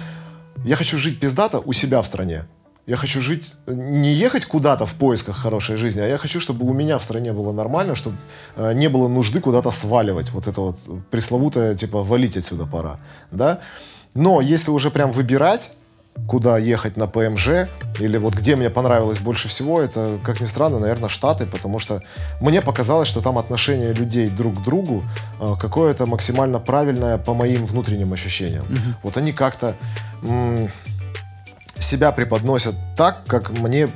я 0.64 0.76
хочу 0.76 0.98
жить 0.98 1.20
пиздато 1.20 1.58
у 1.58 1.72
себя 1.72 2.02
в 2.02 2.06
стране. 2.06 2.44
Я 2.86 2.96
хочу 2.96 3.20
жить, 3.20 3.54
не 3.66 4.14
ехать 4.14 4.46
куда-то 4.46 4.84
в 4.84 4.94
поисках 4.94 5.36
хорошей 5.36 5.76
жизни, 5.76 6.00
а 6.00 6.06
я 6.06 6.18
хочу, 6.18 6.40
чтобы 6.40 6.66
у 6.66 6.72
меня 6.72 6.98
в 6.98 7.04
стране 7.04 7.32
было 7.32 7.52
нормально, 7.52 7.94
чтобы 7.94 8.16
э, 8.56 8.72
не 8.74 8.88
было 8.88 9.06
нужды 9.06 9.40
куда-то 9.40 9.70
сваливать. 9.70 10.30
Вот 10.30 10.46
это 10.48 10.60
вот 10.60 10.76
пресловутое, 11.10 11.76
типа, 11.76 12.02
валить 12.02 12.36
отсюда 12.36 12.66
пора. 12.66 12.98
Да? 13.30 13.60
Но 14.14 14.40
если 14.40 14.70
уже 14.70 14.90
прям 14.90 15.12
выбирать, 15.12 15.70
куда 16.26 16.58
ехать 16.58 16.96
на 16.96 17.06
ПМЖ, 17.06 17.68
или 17.98 18.18
вот 18.18 18.34
где 18.34 18.56
мне 18.56 18.70
понравилось 18.70 19.18
больше 19.18 19.48
всего, 19.48 19.80
это, 19.80 20.18
как 20.24 20.40
ни 20.40 20.46
странно, 20.46 20.78
наверное, 20.78 21.08
Штаты, 21.08 21.46
потому 21.46 21.78
что 21.78 22.02
мне 22.40 22.62
показалось, 22.62 23.08
что 23.08 23.20
там 23.20 23.38
отношение 23.38 23.92
людей 23.92 24.28
друг 24.28 24.54
к 24.58 24.62
другу 24.62 25.04
э, 25.40 25.54
какое-то 25.60 26.06
максимально 26.06 26.58
правильное 26.58 27.18
по 27.18 27.34
моим 27.34 27.66
внутренним 27.66 28.12
ощущениям. 28.12 28.64
Мгм. 28.68 28.96
Вот 29.02 29.16
они 29.16 29.32
как-то 29.32 29.74
м, 30.22 30.70
себя 31.74 32.12
преподносят 32.12 32.74
так, 32.96 33.24
как 33.26 33.50
мне 33.50 33.88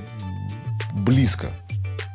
близко. 0.93 1.49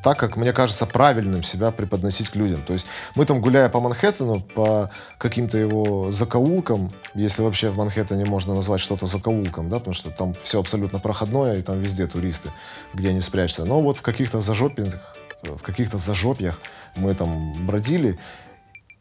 Так, 0.02 0.18
как 0.18 0.38
мне 0.38 0.54
кажется 0.54 0.86
правильным 0.86 1.43
себя 1.43 1.72
преподносить 1.72 2.30
к 2.30 2.36
людям. 2.36 2.62
То 2.62 2.74
есть 2.74 2.88
мы 3.16 3.26
там, 3.26 3.41
гуляя 3.41 3.68
по 3.68 3.82
Манхэттену, 3.82 4.39
по 4.39 4.89
каким-то 5.18 5.58
его 5.58 6.12
закоулкам, 6.12 6.89
если 7.16 7.41
вообще 7.41 7.70
в 7.70 7.78
Манхэттене 7.78 8.24
можно 8.24 8.56
назвать 8.56 8.80
что-то 8.80 9.08
закоулком, 9.08 9.70
да, 9.70 9.80
потому 9.80 9.93
что 9.93 10.10
там 10.12 10.34
все 10.43 10.60
абсолютно 10.60 11.00
проходное, 11.00 11.58
и 11.58 11.62
там 11.62 11.82
везде 11.82 12.08
туристы, 12.08 12.50
где 12.93 13.10
они 13.10 13.20
спрячутся. 13.20 13.66
Но 13.66 13.82
вот 13.82 13.97
в 13.97 14.02
каких-то 14.02 14.39
зажопинах, 14.39 15.00
в 15.43 15.62
каких-то 15.62 15.97
зажопьях 15.97 16.62
мы 16.95 17.14
там 17.14 17.52
бродили, 17.66 18.18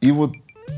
и 0.00 0.10
вот 0.10 0.32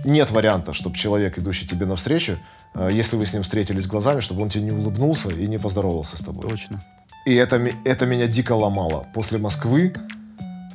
нет 0.05 0.31
варианта, 0.31 0.75
чтобы 0.75 0.97
человек, 0.97 1.39
идущий 1.39 1.67
тебе 1.67 1.87
навстречу, 1.87 2.39
э, 2.75 2.91
если 2.93 3.17
вы 3.17 3.27
с 3.27 3.33
ним 3.33 3.43
встретились 3.43 3.87
глазами, 3.87 4.21
чтобы 4.21 4.43
он 4.43 4.51
тебе 4.51 4.65
не 4.65 4.73
улыбнулся 4.73 5.31
и 5.31 5.47
не 5.47 5.59
поздоровался 5.59 6.17
с 6.17 6.21
тобой. 6.21 6.49
Точно. 6.49 6.81
И 7.27 7.35
это, 7.35 7.57
это 7.85 8.07
меня 8.07 8.27
дико 8.27 8.53
ломало. 8.53 9.07
После 9.15 9.39
Москвы, 9.39 9.93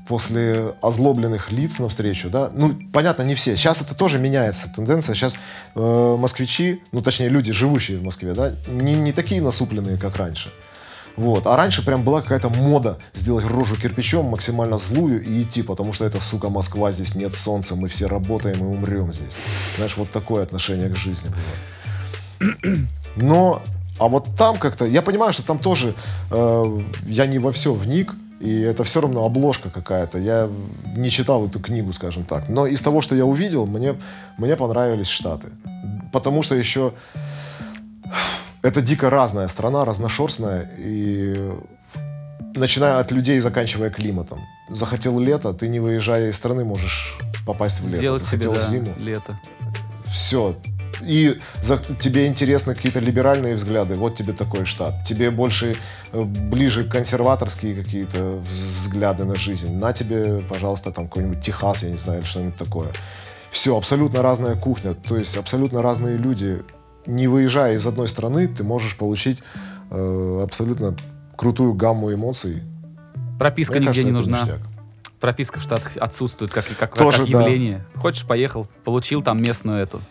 после 0.07 0.75
озлобленных 0.81 1.51
лиц 1.51 1.79
навстречу, 1.79 2.29
да, 2.29 2.51
ну, 2.53 2.77
понятно, 2.93 3.23
не 3.23 3.35
все. 3.35 3.55
Сейчас 3.55 3.81
это 3.81 3.95
тоже 3.95 4.19
меняется, 4.19 4.71
тенденция. 4.73 5.15
Сейчас 5.15 5.37
э, 5.73 6.15
москвичи, 6.19 6.81
ну, 6.91 7.01
точнее, 7.01 7.29
люди, 7.29 7.51
живущие 7.51 7.97
в 7.97 8.03
Москве, 8.03 8.33
да, 8.33 8.53
не, 8.67 8.93
не 8.93 9.11
такие 9.11 9.41
насупленные, 9.41 9.97
как 9.97 10.17
раньше. 10.17 10.49
Вот. 11.15 11.47
А 11.47 11.55
раньше 11.55 11.83
прям 11.83 12.03
была 12.03 12.21
какая-то 12.21 12.49
мода 12.49 12.97
сделать 13.13 13.45
рожу 13.45 13.75
кирпичом, 13.75 14.25
максимально 14.25 14.77
злую 14.77 15.23
и 15.23 15.43
идти, 15.43 15.63
потому 15.63 15.93
что 15.93 16.05
это, 16.05 16.21
сука, 16.21 16.49
Москва, 16.49 16.91
здесь 16.91 17.15
нет 17.15 17.33
солнца, 17.33 17.75
мы 17.75 17.87
все 17.87 18.07
работаем 18.07 18.57
и 18.59 18.63
умрем 18.63 19.13
здесь. 19.13 19.33
Знаешь, 19.77 19.95
вот 19.97 20.11
такое 20.11 20.43
отношение 20.43 20.89
к 20.89 20.95
жизни 20.95 21.29
было. 21.29 22.55
Но, 23.15 23.63
а 23.99 24.07
вот 24.07 24.35
там 24.37 24.57
как-то, 24.57 24.85
я 24.85 25.01
понимаю, 25.01 25.33
что 25.33 25.45
там 25.45 25.59
тоже 25.59 25.95
э, 26.31 26.63
я 27.05 27.27
не 27.27 27.39
во 27.39 27.51
все 27.51 27.73
вник, 27.73 28.13
и 28.39 28.59
это 28.59 28.83
все 28.83 29.01
равно 29.01 29.25
обложка 29.25 29.69
какая-то. 29.69 30.17
Я 30.17 30.49
не 30.95 31.09
читал 31.09 31.45
эту 31.47 31.59
книгу, 31.59 31.93
скажем 31.93 32.25
так. 32.25 32.49
Но 32.49 32.67
из 32.67 32.81
того, 32.81 33.01
что 33.01 33.15
я 33.15 33.25
увидел, 33.25 33.65
мне, 33.65 33.95
мне 34.37 34.55
понравились 34.55 35.07
Штаты. 35.07 35.47
Потому 36.11 36.43
что 36.43 36.55
еще 36.55 36.93
это 38.61 38.81
дико 38.81 39.09
разная 39.09 39.47
страна, 39.47 39.85
разношерстная, 39.85 40.69
и 40.77 41.51
начиная 42.55 42.99
от 42.99 43.11
людей, 43.11 43.39
заканчивая 43.39 43.89
климатом. 43.89 44.39
Захотел 44.69 45.19
лето, 45.19 45.53
ты 45.53 45.67
не 45.67 45.79
выезжая 45.79 46.29
из 46.29 46.35
страны 46.35 46.65
можешь 46.65 47.17
попасть 47.45 47.79
в 47.79 47.85
лето. 47.85 47.97
Сделать 47.97 48.23
себе, 48.23 48.49
Захотел 48.49 48.53
да, 48.53 48.71
зиму, 48.71 48.93
лето. 48.97 49.39
все. 50.11 50.55
И 51.01 51.39
за- 51.63 51.77
тебе 51.99 52.27
интересны 52.27 52.75
какие-то 52.75 52.99
либеральные 52.99 53.55
взгляды, 53.55 53.95
вот 53.95 54.15
тебе 54.15 54.33
такой 54.33 54.65
штат. 54.65 54.93
Тебе 55.07 55.31
больше 55.31 55.75
э, 56.11 56.23
ближе 56.23 56.83
консерваторские 56.83 57.75
какие-то 57.75 58.17
вз- 58.17 58.73
взгляды 58.73 59.25
на 59.25 59.35
жизнь. 59.35 59.75
На 59.75 59.93
тебе, 59.93 60.41
пожалуйста, 60.49 60.91
там 60.91 61.07
какой-нибудь 61.07 61.41
Техас, 61.43 61.83
я 61.83 61.89
не 61.91 61.97
знаю, 61.97 62.19
или 62.21 62.27
что-нибудь 62.27 62.57
такое. 62.57 62.89
Все, 63.51 63.77
абсолютно 63.77 64.21
разная 64.21 64.55
кухня, 64.55 64.93
то 64.93 65.17
есть 65.17 65.37
абсолютно 65.37 65.81
разные 65.81 66.17
люди. 66.17 66.63
Не 67.05 67.27
выезжая 67.27 67.75
из 67.75 67.85
одной 67.85 68.07
страны, 68.07 68.47
ты 68.47 68.63
можешь 68.63 68.97
получить 68.97 69.39
э, 69.91 70.39
абсолютно 70.43 70.95
крутую 71.37 71.73
гамму 71.73 72.13
эмоций. 72.13 72.63
Прописка 73.39 73.73
Мне 73.77 73.87
нигде 73.87 74.01
кажется, 74.01 74.05
не 74.07 74.11
нужна. 74.11 74.41
ништяк. 74.43 74.59
Прописка 75.19 75.59
в 75.59 75.63
Штатах 75.63 75.91
отсутствует 75.97 76.51
как, 76.51 76.65
как, 76.77 76.95
Тоже, 76.97 77.19
как 77.23 77.29
да. 77.29 77.41
явление. 77.41 77.85
Хочешь, 77.95 78.25
поехал, 78.25 78.67
получил 78.83 79.21
там 79.21 79.41
местную 79.41 79.79
эту 79.81 80.01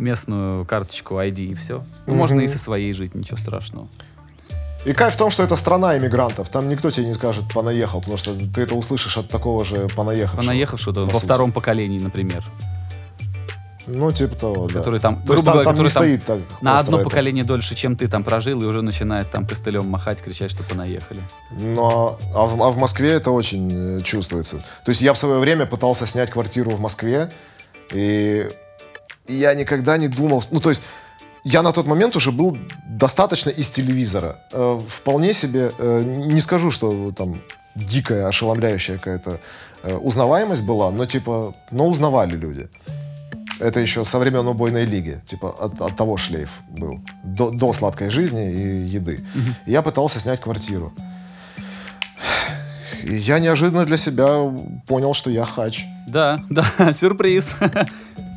местную 0.00 0.64
карточку 0.64 1.14
ID 1.14 1.40
и 1.40 1.54
все. 1.54 1.84
Ну, 2.06 2.14
можно 2.14 2.40
и 2.40 2.48
со 2.48 2.58
своей 2.58 2.92
жить, 2.92 3.14
ничего 3.14 3.36
страшного. 3.36 3.88
И 4.86 4.94
кайф 4.94 5.14
в 5.14 5.16
том, 5.18 5.30
что 5.30 5.42
это 5.42 5.56
страна 5.56 5.98
иммигрантов. 5.98 6.48
Там 6.48 6.68
никто 6.68 6.90
тебе 6.90 7.06
не 7.06 7.14
скажет 7.14 7.44
«понаехал», 7.52 8.00
потому 8.00 8.16
что 8.16 8.34
ты 8.34 8.62
это 8.62 8.74
услышишь 8.74 9.18
от 9.18 9.28
такого 9.28 9.64
же 9.64 9.88
понаехавшего. 9.94 10.40
Понаехавшего 10.40 10.94
по 10.94 11.04
во 11.04 11.18
втором 11.18 11.52
поколении, 11.52 11.98
например. 11.98 12.42
Ну, 13.86 14.10
типа 14.10 14.36
того, 14.36 14.68
да. 14.68 14.74
Который 14.74 15.00
там, 15.00 15.22
То 15.22 15.32
грубо 15.32 15.44
там, 15.44 15.52
говоря, 15.52 15.64
там 15.64 15.72
который 15.74 15.88
не 15.88 15.92
там 15.92 16.02
стоит 16.02 16.24
так 16.24 16.62
на 16.62 16.78
одно 16.78 16.98
это. 16.98 17.04
поколение 17.04 17.44
дольше, 17.44 17.74
чем 17.74 17.96
ты 17.96 18.08
там 18.08 18.24
прожил, 18.24 18.62
и 18.62 18.66
уже 18.66 18.82
начинает 18.82 19.30
там 19.30 19.46
костылем 19.46 19.88
махать, 19.88 20.22
кричать, 20.22 20.50
что 20.50 20.62
понаехали. 20.62 21.22
Но, 21.50 22.18
а 22.34 22.46
в, 22.46 22.62
а 22.62 22.70
в 22.70 22.78
Москве 22.78 23.10
это 23.10 23.30
очень 23.30 23.98
э, 23.98 24.00
чувствуется. 24.02 24.58
То 24.84 24.90
есть 24.90 25.00
я 25.00 25.12
в 25.12 25.18
свое 25.18 25.38
время 25.38 25.66
пытался 25.66 26.06
снять 26.06 26.30
квартиру 26.30 26.70
в 26.70 26.80
Москве, 26.80 27.30
и 27.92 28.48
я 29.26 29.54
никогда 29.54 29.96
не 29.98 30.08
думал... 30.08 30.42
Ну, 30.50 30.60
то 30.60 30.70
есть 30.70 30.82
я 31.44 31.62
на 31.62 31.72
тот 31.72 31.86
момент 31.86 32.16
уже 32.16 32.32
был 32.32 32.56
достаточно 32.86 33.50
из 33.50 33.68
телевизора. 33.68 34.38
Э, 34.52 34.78
вполне 34.88 35.34
себе, 35.34 35.70
э, 35.78 36.02
не 36.04 36.40
скажу, 36.40 36.70
что 36.70 37.12
там 37.12 37.40
дикая, 37.74 38.26
ошеломляющая 38.26 38.98
какая-то 38.98 39.40
э, 39.82 39.96
узнаваемость 39.96 40.62
была, 40.62 40.90
но 40.90 41.06
типа, 41.06 41.54
но 41.70 41.88
узнавали 41.88 42.36
люди. 42.36 42.68
Это 43.58 43.80
еще 43.80 44.04
со 44.04 44.18
времен 44.18 44.46
убойной 44.46 44.86
лиги. 44.86 45.20
Типа 45.28 45.50
от, 45.50 45.80
от 45.80 45.96
того 45.96 46.16
шлейф 46.16 46.50
был. 46.70 47.00
До, 47.24 47.50
до 47.50 47.72
сладкой 47.72 48.10
жизни 48.10 48.52
и 48.52 48.86
еды. 48.86 49.20
И 49.66 49.72
я 49.72 49.82
пытался 49.82 50.18
снять 50.20 50.40
квартиру. 50.40 50.92
И 53.02 53.16
я 53.16 53.38
неожиданно 53.38 53.84
для 53.84 53.96
себя 53.96 54.52
понял, 54.86 55.14
что 55.14 55.30
я 55.30 55.44
хач. 55.44 55.84
Да, 56.06 56.38
да, 56.50 56.92
сюрприз. 56.92 57.56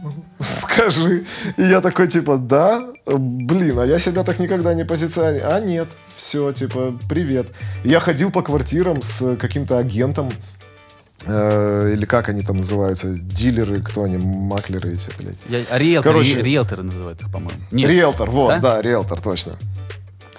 Скажи. 0.74 1.24
И 1.58 1.64
я 1.64 1.82
такой, 1.82 2.08
типа, 2.08 2.38
да, 2.38 2.84
блин, 3.06 3.80
а 3.80 3.86
я 3.86 4.00
себя 4.00 4.24
так 4.24 4.40
никогда 4.40 4.74
не 4.74 4.86
позиционирую. 4.86 5.54
А 5.54 5.60
нет, 5.60 5.88
все, 6.18 6.52
типа, 6.52 6.98
привет. 7.10 7.48
Я 7.84 8.00
ходил 8.00 8.32
по 8.32 8.42
квартирам 8.42 9.02
с 9.02 9.36
каким-то 9.38 9.78
агентом, 9.78 10.30
э, 11.26 11.92
или 11.94 12.06
как 12.06 12.30
они 12.30 12.42
там 12.42 12.58
называются, 12.58 13.14
дилеры, 13.14 13.82
кто 13.82 14.04
они, 14.04 14.18
маклеры 14.18 14.94
эти, 14.94 15.10
блядь. 15.18 15.36
Я, 15.48 15.60
риэлторы, 15.78 16.14
Короче- 16.16 16.36
ри- 16.38 16.44
риэлторы 16.44 16.84
называют 16.84 17.22
их, 17.22 17.32
по-моему. 17.32 17.60
Нет. 17.72 17.90
Риэлтор, 17.90 18.30
вот, 18.30 18.50
Да? 18.50 18.60
да? 18.60 18.82
риэлтор, 18.82 19.22
точно. 19.22 19.54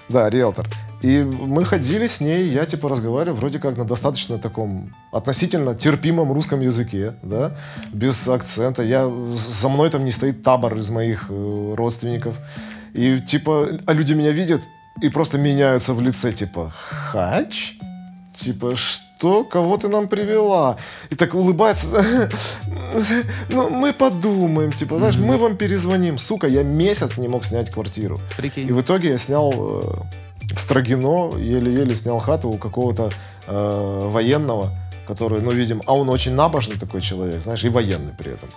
Да, 0.09 0.29
риэлтор. 0.29 0.69
И 1.05 1.23
мы 1.23 1.67
ходили 1.67 2.07
с 2.07 2.21
ней, 2.21 2.49
я 2.49 2.65
типа 2.65 2.89
разговариваю 2.89 3.37
вроде 3.37 3.59
как 3.59 3.77
на 3.77 3.85
достаточно 3.85 4.39
таком 4.39 4.95
относительно 5.13 5.75
терпимом 5.75 6.33
русском 6.33 6.63
языке, 6.63 7.13
да, 7.23 7.53
без 7.93 8.27
акцента. 8.27 8.83
Я, 8.83 9.13
за 9.37 9.69
мной 9.69 9.91
там 9.91 10.07
не 10.07 10.13
стоит 10.13 10.43
табор 10.43 10.79
из 10.79 10.89
моих 10.89 11.27
э, 11.29 11.75
родственников. 11.77 12.39
И 12.95 13.21
типа, 13.21 13.69
а 13.87 13.93
люди 13.93 14.15
меня 14.15 14.31
видят 14.31 14.63
и 15.03 15.11
просто 15.11 15.37
меняются 15.37 15.93
в 15.93 16.01
лице, 16.01 16.33
типа, 16.33 16.73
хач? 16.89 17.75
Типа, 18.35 18.75
что? 18.75 19.45
Кого 19.45 19.77
ты 19.77 19.89
нам 19.89 20.09
привела? 20.09 20.79
И 21.11 21.17
так 21.17 21.35
улыбается. 21.35 21.87
Ну, 23.51 23.69
мы 23.69 23.93
подумаем, 23.93 24.71
типа, 24.71 24.99
знаешь, 24.99 25.17
мы 25.17 25.37
вам 25.37 25.57
перезвоним. 25.57 26.19
Сука, 26.19 26.47
я 26.47 26.63
месяц 26.63 27.19
не 27.19 27.29
мог 27.29 27.45
снять 27.45 27.71
квартиру. 27.71 28.17
И 28.17 28.37
Прикинь. 28.37 28.73
в 28.73 28.81
итоге 28.81 29.11
я 29.11 29.19
снял 29.19 29.53
э, 29.53 29.83
в 30.59 30.63
Строгино, 30.63 31.31
еле-еле 31.37 31.95
снял 31.97 32.19
хату 32.19 32.49
у 32.49 32.59
какого-то 32.59 33.11
э, 33.47 34.01
военного, 34.09 34.71
который, 35.07 35.41
ну, 35.41 35.51
видим, 35.51 35.83
а 35.87 35.95
он 35.95 36.09
очень 36.09 36.35
набожный 36.35 36.77
такой 36.79 37.01
человек, 37.01 37.43
знаешь, 37.43 37.65
и 37.65 37.69
военный 37.69 38.13
при 38.13 38.33
этом. 38.33 38.49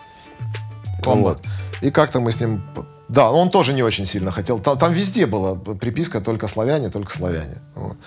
Комбо. 1.04 1.30
Вот. 1.30 1.42
И 1.82 1.92
как-то 1.92 2.20
мы 2.20 2.32
с 2.32 2.40
ним... 2.40 2.62
Да, 3.10 3.32
он 3.32 3.50
тоже 3.50 3.74
не 3.74 3.84
очень 3.84 4.06
сильно 4.06 4.32
хотел. 4.32 4.60
Там, 4.60 4.78
там 4.78 4.94
везде 4.94 5.26
была 5.26 5.56
приписка 5.56 6.20
только 6.20 6.48
славяне, 6.48 6.90
только 6.90 7.12
славяне. 7.12 7.62
Вот. 7.76 7.98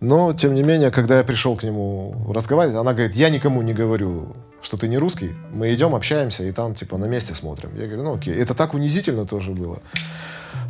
Но, 0.00 0.32
тем 0.34 0.54
не 0.54 0.62
менее, 0.62 0.90
когда 0.90 1.18
я 1.18 1.24
пришел 1.24 1.56
к 1.56 1.62
нему 1.64 2.14
разговаривать, 2.32 2.76
она 2.76 2.92
говорит, 2.92 3.16
я 3.16 3.30
никому 3.30 3.62
не 3.62 3.72
говорю, 3.72 4.36
что 4.62 4.76
ты 4.76 4.88
не 4.88 4.98
русский. 4.98 5.32
Мы 5.52 5.74
идем, 5.74 5.94
общаемся, 5.94 6.44
и 6.44 6.52
там, 6.52 6.74
типа, 6.74 6.98
на 6.98 7.06
месте 7.06 7.34
смотрим. 7.34 7.70
Я 7.76 7.86
говорю, 7.86 8.02
ну 8.02 8.14
окей. 8.16 8.34
Это 8.34 8.54
так 8.54 8.74
унизительно 8.74 9.26
тоже 9.26 9.50
было. 9.52 9.78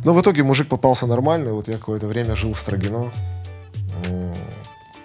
Но 0.03 0.13
в 0.13 0.21
итоге 0.21 0.43
мужик 0.43 0.67
попался 0.67 1.05
нормальный. 1.07 1.51
Вот 1.51 1.67
я 1.67 1.73
какое-то 1.77 2.07
время 2.07 2.35
жил 2.35 2.53
в 2.53 2.59
Строгино. 2.59 3.11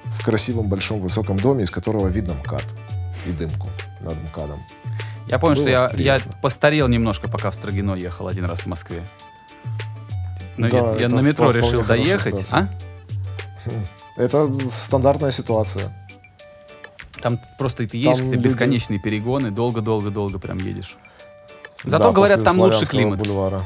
В 0.04 0.24
красивом, 0.24 0.68
большом, 0.68 1.00
высоком 1.00 1.36
доме, 1.38 1.64
из 1.64 1.70
которого 1.70 2.06
видно 2.08 2.34
МКАД 2.34 2.64
и 3.26 3.32
дымку 3.32 3.68
над 4.00 4.22
МКАДом. 4.22 4.60
Я 5.28 5.38
помню, 5.38 5.56
что 5.56 5.64
было 5.64 5.72
я, 5.72 5.82
я 5.84 5.88
приятно. 5.88 6.34
постарел 6.42 6.88
немножко, 6.88 7.28
пока 7.28 7.50
в 7.50 7.54
Строгино 7.54 7.94
ехал 7.94 8.28
один 8.28 8.44
раз 8.44 8.60
в 8.60 8.66
Москве. 8.66 9.02
Ну, 10.56 10.68
Да, 10.68 10.76
я, 10.92 10.96
я 11.02 11.08
на 11.08 11.20
метро 11.20 11.50
решил 11.50 11.82
доехать, 11.84 12.36
ситуация. 12.36 12.68
а? 14.16 14.20
Это 14.20 14.50
стандартная 14.84 15.32
ситуация. 15.32 15.92
Там 17.20 17.38
просто 17.58 17.86
ты 17.88 17.96
едешь, 17.96 18.18
Там 18.18 18.26
ты 18.30 18.34
люди- 18.36 18.44
бесконечные 18.44 19.00
перегоны, 19.00 19.50
долго-долго-долго 19.50 20.38
прям 20.38 20.58
едешь. 20.58 20.96
Зато 21.84 22.04
Да, 22.04 22.12
говорят, 22.12 22.44
там 22.44 22.60
лучше 22.60 22.84
климат. 22.86 23.18
бульвара. 23.18 23.62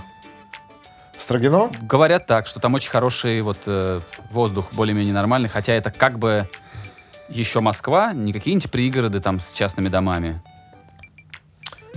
Строгино? 1.26 1.72
Говорят 1.82 2.26
так, 2.26 2.46
что 2.46 2.60
там 2.60 2.74
очень 2.74 2.88
хороший 2.88 3.42
вот 3.42 3.58
э, 3.66 3.98
воздух, 4.30 4.72
более-менее 4.74 5.12
нормальный, 5.12 5.48
хотя 5.48 5.72
это 5.72 5.90
как 5.90 6.20
бы 6.20 6.48
еще 7.28 7.58
Москва, 7.58 8.12
не 8.12 8.32
какие-нибудь 8.32 8.70
пригороды 8.70 9.18
там 9.18 9.40
с 9.40 9.52
частными 9.52 9.88
домами. 9.88 10.40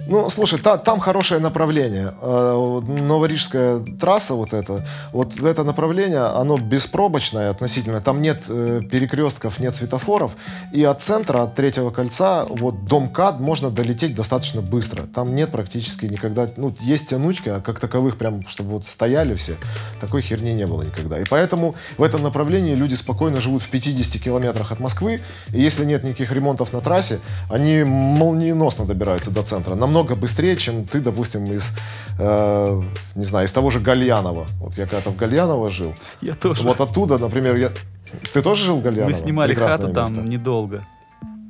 Ну, 0.10 0.28
слушай, 0.32 0.58
та- 0.60 0.78
там 0.78 1.00
хорошее 1.00 1.40
направление. 1.40 2.14
Э, 2.20 2.82
Новорижская 2.88 3.80
трасса 4.02 4.34
вот 4.34 4.54
эта, 4.54 4.84
вот 5.14 5.40
это 5.40 5.64
направление, 5.64 6.22
оно 6.22 6.58
беспробочное 6.58 7.52
относительно. 7.52 8.02
Там 8.02 8.20
нет 8.20 8.42
э, 8.48 8.82
перекрестков, 8.90 9.60
нет 9.60 9.76
светофоров. 9.76 10.32
И 10.74 10.84
от 10.84 11.04
центра, 11.04 11.44
от 11.44 11.54
третьего 11.54 11.92
кольца, 11.92 12.46
вот 12.50 12.86
до 12.86 13.00
МКАД 13.02 13.40
можно 13.40 13.70
долететь 13.70 14.16
достаточно 14.16 14.62
быстро. 14.62 15.04
Там 15.04 15.36
нет 15.36 15.52
практически 15.52 16.08
никогда... 16.08 16.48
Ну, 16.58 16.74
есть 16.80 17.10
тянучка, 17.10 17.58
а 17.58 17.62
как 17.62 17.80
таковых 17.80 18.18
прям, 18.18 18.48
чтобы 18.48 18.72
вот 18.72 18.88
стояли 18.88 19.36
все, 19.36 19.58
такой 20.02 20.24
херни 20.24 20.54
не 20.54 20.66
было 20.66 20.82
никогда. 20.82 21.20
И 21.20 21.24
поэтому 21.30 21.76
в 22.00 22.04
этом 22.04 22.24
направлении 22.24 22.76
люди 22.76 22.96
спокойно 22.96 23.42
живут 23.42 23.62
в 23.62 23.70
50 23.70 24.20
километрах 24.20 24.72
от 24.72 24.80
Москвы. 24.80 25.20
И 25.54 25.62
если 25.62 25.86
нет 25.86 26.04
никаких 26.04 26.32
ремонтов 26.32 26.74
на 26.74 26.82
трассе, 26.82 27.20
они 27.48 27.84
молниеносно 27.84 28.86
добираются 28.86 29.30
до 29.30 29.44
центра. 29.44 29.76
Намного 29.76 29.99
быстрее, 30.04 30.56
чем 30.58 30.86
ты, 30.86 31.00
допустим, 31.02 31.44
из, 31.46 31.72
э, 32.20 32.82
не 33.16 33.26
знаю, 33.26 33.48
из 33.48 33.52
того 33.52 33.70
же 33.70 33.80
Гальянова. 33.80 34.46
Вот 34.60 34.78
я 34.78 34.86
когда-то 34.86 35.10
в 35.12 35.16
Гальяново 35.16 35.70
жил. 35.70 35.94
Я 36.22 36.34
тоже. 36.34 36.64
Вот 36.64 36.80
оттуда, 36.82 37.18
например, 37.18 37.56
я... 37.56 37.72
Ты 38.34 38.42
тоже 38.42 38.66
жил 38.66 38.78
в 38.80 38.82
Гальяново? 38.84 39.08
Мы 39.10 39.14
снимали 39.14 39.54
Прекрасное 39.54 39.88
хату 39.88 39.94
там 39.94 40.14
место. 40.14 40.30
недолго. 40.30 40.86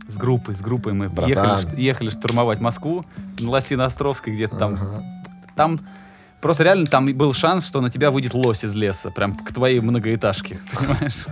С 0.08 0.18
группой, 0.18 0.56
с 0.56 0.62
группой 0.62 0.94
мы 0.94 1.08
Братан. 1.10 1.60
ехали, 1.60 1.82
ехали 1.82 2.10
штурмовать 2.10 2.60
Москву 2.60 3.06
на 3.40 3.50
Лосино-Островской 3.50 4.34
где-то 4.34 4.58
там. 4.58 4.74
Ага. 4.74 5.04
Там 5.56 5.80
просто 6.42 6.64
реально 6.64 6.88
там 6.88 7.06
был 7.14 7.34
шанс, 7.34 7.68
что 7.68 7.80
на 7.82 7.90
тебя 7.92 8.10
выйдет 8.10 8.34
лось 8.34 8.64
из 8.64 8.74
леса, 8.74 9.12
прям 9.12 9.38
к 9.38 9.54
твоей 9.54 9.80
многоэтажке, 9.82 10.60
понимаешь? 10.74 11.28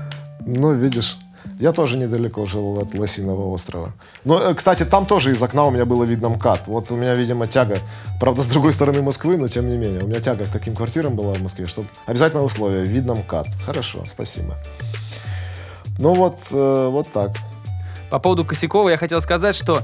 Ну, 0.45 0.73
видишь, 0.73 1.17
я 1.59 1.71
тоже 1.71 1.97
недалеко 1.97 2.45
жил 2.45 2.79
от 2.79 2.93
Лосиного 2.93 3.51
острова. 3.53 3.93
Но, 4.23 4.39
э, 4.39 4.53
кстати, 4.53 4.85
там 4.85 5.05
тоже 5.05 5.31
из 5.31 5.41
окна 5.41 5.63
у 5.63 5.71
меня 5.71 5.85
было 5.85 6.03
видно 6.03 6.29
МКАД. 6.29 6.67
Вот 6.67 6.91
у 6.91 6.95
меня, 6.95 7.15
видимо, 7.15 7.47
тяга, 7.47 7.77
правда, 8.19 8.41
с 8.43 8.47
другой 8.47 8.73
стороны 8.73 9.01
Москвы, 9.01 9.37
но 9.37 9.47
тем 9.47 9.69
не 9.69 9.77
менее. 9.77 10.01
У 10.01 10.07
меня 10.07 10.19
тяга 10.19 10.45
к 10.45 10.49
таким 10.49 10.75
квартирам 10.75 11.15
была 11.15 11.33
в 11.33 11.41
Москве, 11.41 11.65
что 11.65 11.85
обязательно 12.05 12.43
условие, 12.43 12.85
видно 12.85 13.15
МКАД. 13.15 13.47
Хорошо, 13.65 14.03
спасибо. 14.05 14.55
Ну 15.99 16.13
вот, 16.13 16.39
э, 16.51 16.89
вот 16.91 17.11
так. 17.11 17.31
По 18.09 18.19
поводу 18.19 18.45
Косякова 18.45 18.89
я 18.89 18.97
хотел 18.97 19.19
сказать, 19.21 19.55
что 19.55 19.81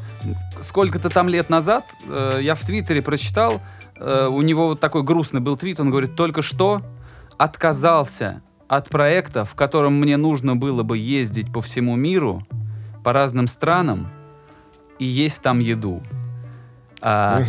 сколько-то 0.62 1.10
там 1.10 1.28
лет 1.28 1.50
назад 1.50 1.84
э, 2.08 2.40
я 2.42 2.56
в 2.56 2.62
Твиттере 2.62 3.02
прочитал, 3.02 3.62
э, 3.98 4.28
у 4.28 4.42
него 4.42 4.68
вот 4.68 4.80
такой 4.80 5.04
грустный 5.04 5.42
был 5.42 5.58
твит, 5.58 5.80
он 5.80 5.90
говорит, 5.90 6.16
только 6.16 6.42
что 6.42 6.82
отказался 7.38 8.42
от 8.76 8.90
проекта, 8.90 9.46
в 9.46 9.56
котором 9.56 9.94
мне 10.00 10.18
нужно 10.18 10.56
было 10.56 10.84
бы 10.84 10.98
ездить 10.98 11.52
по 11.52 11.62
всему 11.62 11.96
миру, 11.96 12.46
по 13.04 13.14
разным 13.14 13.48
странам 13.48 14.08
и 15.00 15.06
есть 15.06 15.42
там 15.42 15.60
еду. 15.60 16.02
А, 17.02 17.42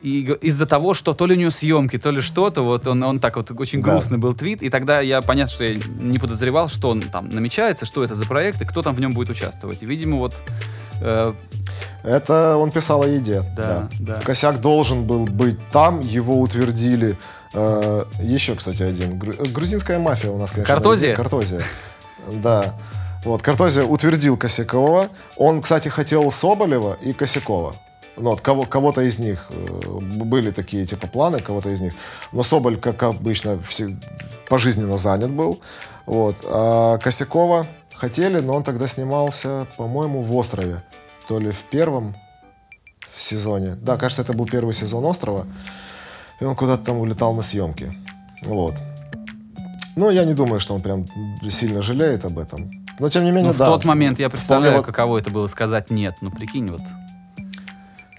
и 0.00 0.20
из-за 0.42 0.66
того, 0.66 0.92
что 0.94 1.14
то 1.14 1.26
ли 1.26 1.34
у 1.34 1.38
него 1.38 1.50
съемки, 1.50 1.98
то 1.98 2.10
ли 2.10 2.20
что-то, 2.20 2.62
вот 2.62 2.86
он, 2.86 3.02
он 3.02 3.20
так 3.20 3.36
вот 3.36 3.50
очень 3.58 3.82
Да. 3.82 3.92
грустный 3.92 4.18
был 4.18 4.34
твит, 4.34 4.62
и 4.62 4.68
тогда 4.70 5.00
я 5.00 5.22
понятно, 5.22 5.52
что 5.52 5.64
я 5.64 5.76
не 5.98 6.18
подозревал, 6.18 6.68
что 6.68 6.90
он 6.90 7.00
там 7.00 7.30
намечается, 7.30 7.86
что 7.86 8.04
это 8.04 8.14
за 8.14 8.26
проект 8.26 8.60
и 8.62 8.64
кто 8.66 8.82
там 8.82 8.94
в 8.94 9.00
нем 9.00 9.12
будет 9.14 9.30
участвовать. 9.30 9.82
И, 9.82 9.86
видимо, 9.86 10.18
вот 10.18 10.34
э, 11.00 11.32
Это 12.02 12.56
он 12.56 12.70
писал 12.70 13.02
о 13.02 13.06
еде. 13.08 13.42
Да, 13.56 13.88
да. 13.98 14.20
Косяк 14.20 14.60
должен 14.60 15.04
был 15.06 15.24
быть 15.24 15.58
там, 15.72 16.00
его 16.00 16.38
утвердили. 16.38 17.18
Э, 17.54 18.04
еще, 18.18 18.54
кстати, 18.54 18.82
один. 18.82 19.18
Гру- 19.18 19.34
грузинская 19.52 19.98
мафия 19.98 20.30
у 20.30 20.38
нас, 20.38 20.50
конечно. 20.50 20.74
Картозия? 20.74 21.14
Картозия. 21.14 21.62
Да. 22.32 22.74
Вот, 23.24 23.42
Картозия 23.42 23.84
утвердил 23.84 24.36
Косякова. 24.36 25.08
Он, 25.36 25.62
кстати, 25.62 25.88
хотел 25.88 26.30
Соболева 26.30 26.98
и 27.00 27.12
Косякова. 27.12 27.74
Ну, 28.16 28.30
вот, 28.30 28.40
кого, 28.40 28.64
кого-то 28.64 29.00
из 29.00 29.18
них 29.18 29.46
э, 29.50 29.98
были 30.00 30.50
такие 30.50 30.86
типа 30.86 31.06
планы, 31.06 31.40
кого-то 31.40 31.70
из 31.70 31.80
них. 31.80 31.94
Но 32.32 32.42
Соболь, 32.42 32.76
как 32.76 33.02
обычно, 33.02 33.58
все, 33.68 33.96
пожизненно 34.48 34.98
занят 34.98 35.30
был. 35.30 35.60
Вот. 36.06 36.36
А 36.44 36.98
Косякова 36.98 37.66
хотели, 37.94 38.40
но 38.40 38.54
он 38.54 38.64
тогда 38.64 38.88
снимался, 38.88 39.66
по-моему, 39.76 40.22
в 40.22 40.36
«Острове». 40.36 40.82
То 41.26 41.38
ли 41.38 41.50
в 41.50 41.58
первом 41.70 42.16
сезоне. 43.18 43.76
Да, 43.76 43.96
кажется, 43.96 44.22
это 44.22 44.32
был 44.32 44.46
первый 44.46 44.74
сезон 44.74 45.04
«Острова». 45.04 45.46
И 46.40 46.44
он 46.44 46.54
куда-то 46.56 46.84
там 46.84 46.98
улетал 46.98 47.34
на 47.34 47.42
съемки. 47.42 47.92
Вот. 48.42 48.74
Ну, 49.96 50.10
я 50.10 50.24
не 50.24 50.34
думаю, 50.34 50.60
что 50.60 50.74
он 50.74 50.80
прям 50.82 51.06
сильно 51.50 51.82
жалеет 51.82 52.24
об 52.24 52.38
этом. 52.38 52.70
Но, 52.98 53.08
тем 53.10 53.24
не 53.24 53.30
менее, 53.30 53.48
ну, 53.48 53.52
в 53.52 53.58
да. 53.58 53.66
тот 53.66 53.84
момент 53.84 54.18
я 54.18 54.28
представляю, 54.28 54.78
вот- 54.78 54.86
каково 54.86 55.18
это 55.18 55.30
было 55.30 55.46
сказать 55.48 55.90
нет. 55.90 56.16
Ну, 56.20 56.30
прикинь, 56.30 56.70
вот. 56.70 56.80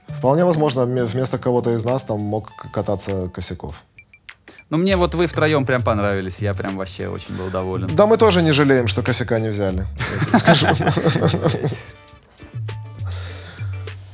Вполне 0.08 0.46
возможно, 0.46 0.86
ме- 0.86 1.04
вместо 1.06 1.38
кого-то 1.38 1.72
из 1.76 1.84
нас 1.84 2.04
там 2.04 2.20
мог 2.22 2.52
кататься 2.74 3.28
Косяков. 3.30 3.76
Ну, 4.70 4.78
мне 4.78 4.98
вот 4.98 5.14
вы 5.14 5.28
втроем 5.28 5.66
прям 5.66 5.84
понравились. 5.84 6.40
Я 6.40 6.54
прям 6.54 6.78
вообще 6.78 7.08
очень 7.08 7.36
был 7.38 7.50
доволен. 7.50 7.88
Да, 7.96 8.06
мы 8.08 8.18
тоже 8.18 8.42
не 8.42 8.52
жалеем, 8.52 8.88
что 8.88 9.04
Косяка 9.04 9.40
не 9.40 9.50
взяли. 9.50 9.86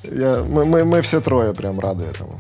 Я- 0.04 0.44
Мы 0.50 0.66
мы- 0.66 0.84
мы 0.84 1.02
все 1.02 1.22
трое 1.22 1.54
прям 1.54 1.80
рады 1.80 2.06
этому. 2.06 2.40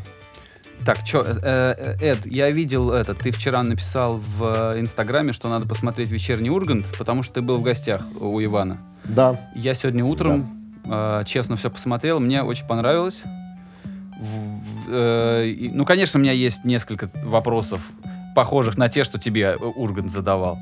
Так, 0.86 0.98
что, 1.06 1.20
Эд, 1.22 2.26
я 2.26 2.50
видел 2.50 2.92
это, 2.92 3.14
ты 3.14 3.32
вчера 3.32 3.62
написал 3.62 4.18
в 4.18 4.74
э, 4.76 4.80
Инстаграме, 4.80 5.32
что 5.32 5.48
надо 5.48 5.68
посмотреть 5.68 6.10
«Вечерний 6.10 6.50
Ургант», 6.50 6.88
потому 6.98 7.22
что 7.22 7.36
ты 7.36 7.42
был 7.42 7.58
в 7.58 7.62
гостях 7.64 8.02
у 8.20 8.42
Ивана. 8.44 8.80
Да, 9.04 9.40
Я 9.56 9.74
сегодня 9.76 10.04
утром, 10.04 10.50
э, 10.84 11.22
честно, 11.26 11.56
все 11.56 11.70
посмотрел, 11.70 12.20
мне 12.20 12.42
очень 12.42 12.66
понравилось. 12.66 13.24
В- 14.20 14.26
в- 14.26 14.88
э, 14.90 15.48
и- 15.48 15.70
ну, 15.70 15.86
конечно, 15.86 16.20
у 16.20 16.24
меня 16.24 16.32
есть 16.32 16.66
несколько 16.66 17.12
вопросов, 17.24 17.92
похожих 18.36 18.78
на 18.78 18.88
те, 18.90 19.04
что 19.04 19.20
тебе 19.20 19.42
э, 19.42 19.56
Ургант 19.58 20.10
задавал. 20.10 20.58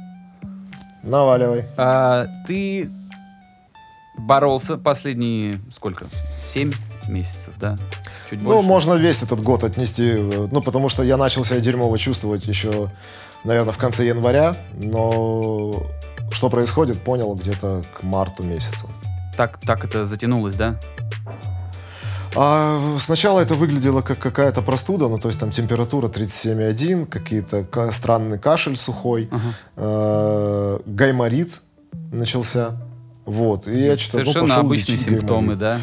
наваливай. 1.03 1.63
А, 1.77 2.25
ты 2.45 2.89
боролся 4.17 4.77
последние, 4.77 5.59
сколько, 5.71 6.05
семь 6.43 6.73
месяцев, 7.07 7.53
да? 7.57 7.77
Чуть 8.29 8.39
больше? 8.39 8.61
Ну, 8.61 8.67
можно 8.67 8.93
весь 8.93 9.21
этот 9.23 9.41
год 9.41 9.63
отнести, 9.63 10.09
э, 10.09 10.47
ну, 10.51 10.61
потому 10.61 10.89
что 10.89 11.03
я 11.03 11.17
начал 11.17 11.43
себя 11.45 11.59
дерьмово 11.59 11.97
чувствовать 11.97 12.45
еще, 12.47 12.89
наверное, 13.43 13.73
в 13.73 13.77
конце 13.77 14.05
января, 14.05 14.55
но 14.73 15.71
что 16.31 16.49
происходит, 16.49 17.01
понял 17.01 17.33
где-то 17.33 17.81
к 17.97 18.03
марту 18.03 18.43
месяцу. 18.43 18.89
Так, 19.35 19.57
так 19.59 19.83
это 19.85 20.05
затянулось, 20.05 20.55
да? 20.55 20.75
А 22.35 22.79
сначала 22.99 23.39
это 23.39 23.55
выглядело 23.55 24.01
как 24.01 24.19
какая-то 24.19 24.61
простуда, 24.61 25.07
ну, 25.07 25.17
то 25.17 25.29
есть 25.29 25.39
там 25.39 25.51
температура 25.51 26.07
37,1, 26.09 27.07
какие-то 27.07 27.63
ка- 27.63 27.91
странный 27.91 28.37
кашель 28.37 28.77
сухой, 28.77 29.29
Ага. 29.31 29.55
э, 29.77 30.79
гайморит 30.85 31.53
начался. 32.11 32.77
Вот, 33.25 33.67
и 33.67 33.81
я 33.81 33.97
что-то, 33.97 34.17
ну, 34.19 34.23
Совершенно 34.25 34.47
пошел 34.49 34.65
обычные 34.65 34.97
симптомы, 34.97 35.55
гайморит. 35.55 35.59
да? 35.59 35.79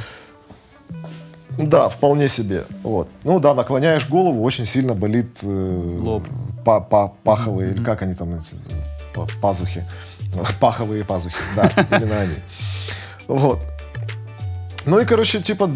Да, 1.70 1.88
вполне 1.88 2.28
себе. 2.28 2.64
Вот. 2.82 3.08
Ну 3.24 3.40
да, 3.40 3.54
наклоняешь 3.54 4.08
голову, 4.08 4.42
очень 4.42 4.66
сильно 4.66 4.94
болит 4.94 5.28
э, 5.42 5.98
Лоб. 6.00 6.24
па- 6.64 6.80
па- 6.80 7.12
паховые, 7.24 7.72
или 7.72 7.82
как 7.82 8.02
они 8.02 8.14
там, 8.14 8.34
эти, 8.34 8.54
па- 9.14 9.26
пазухи. 9.40 9.84
Паховые 10.60 11.04
пазухи, 11.04 11.36
да, 11.56 11.70
именно 11.98 12.20
они. 12.20 12.34
Вот. 13.26 13.58
Ну 14.84 15.00
и, 15.00 15.04
короче, 15.04 15.40
типа, 15.42 15.68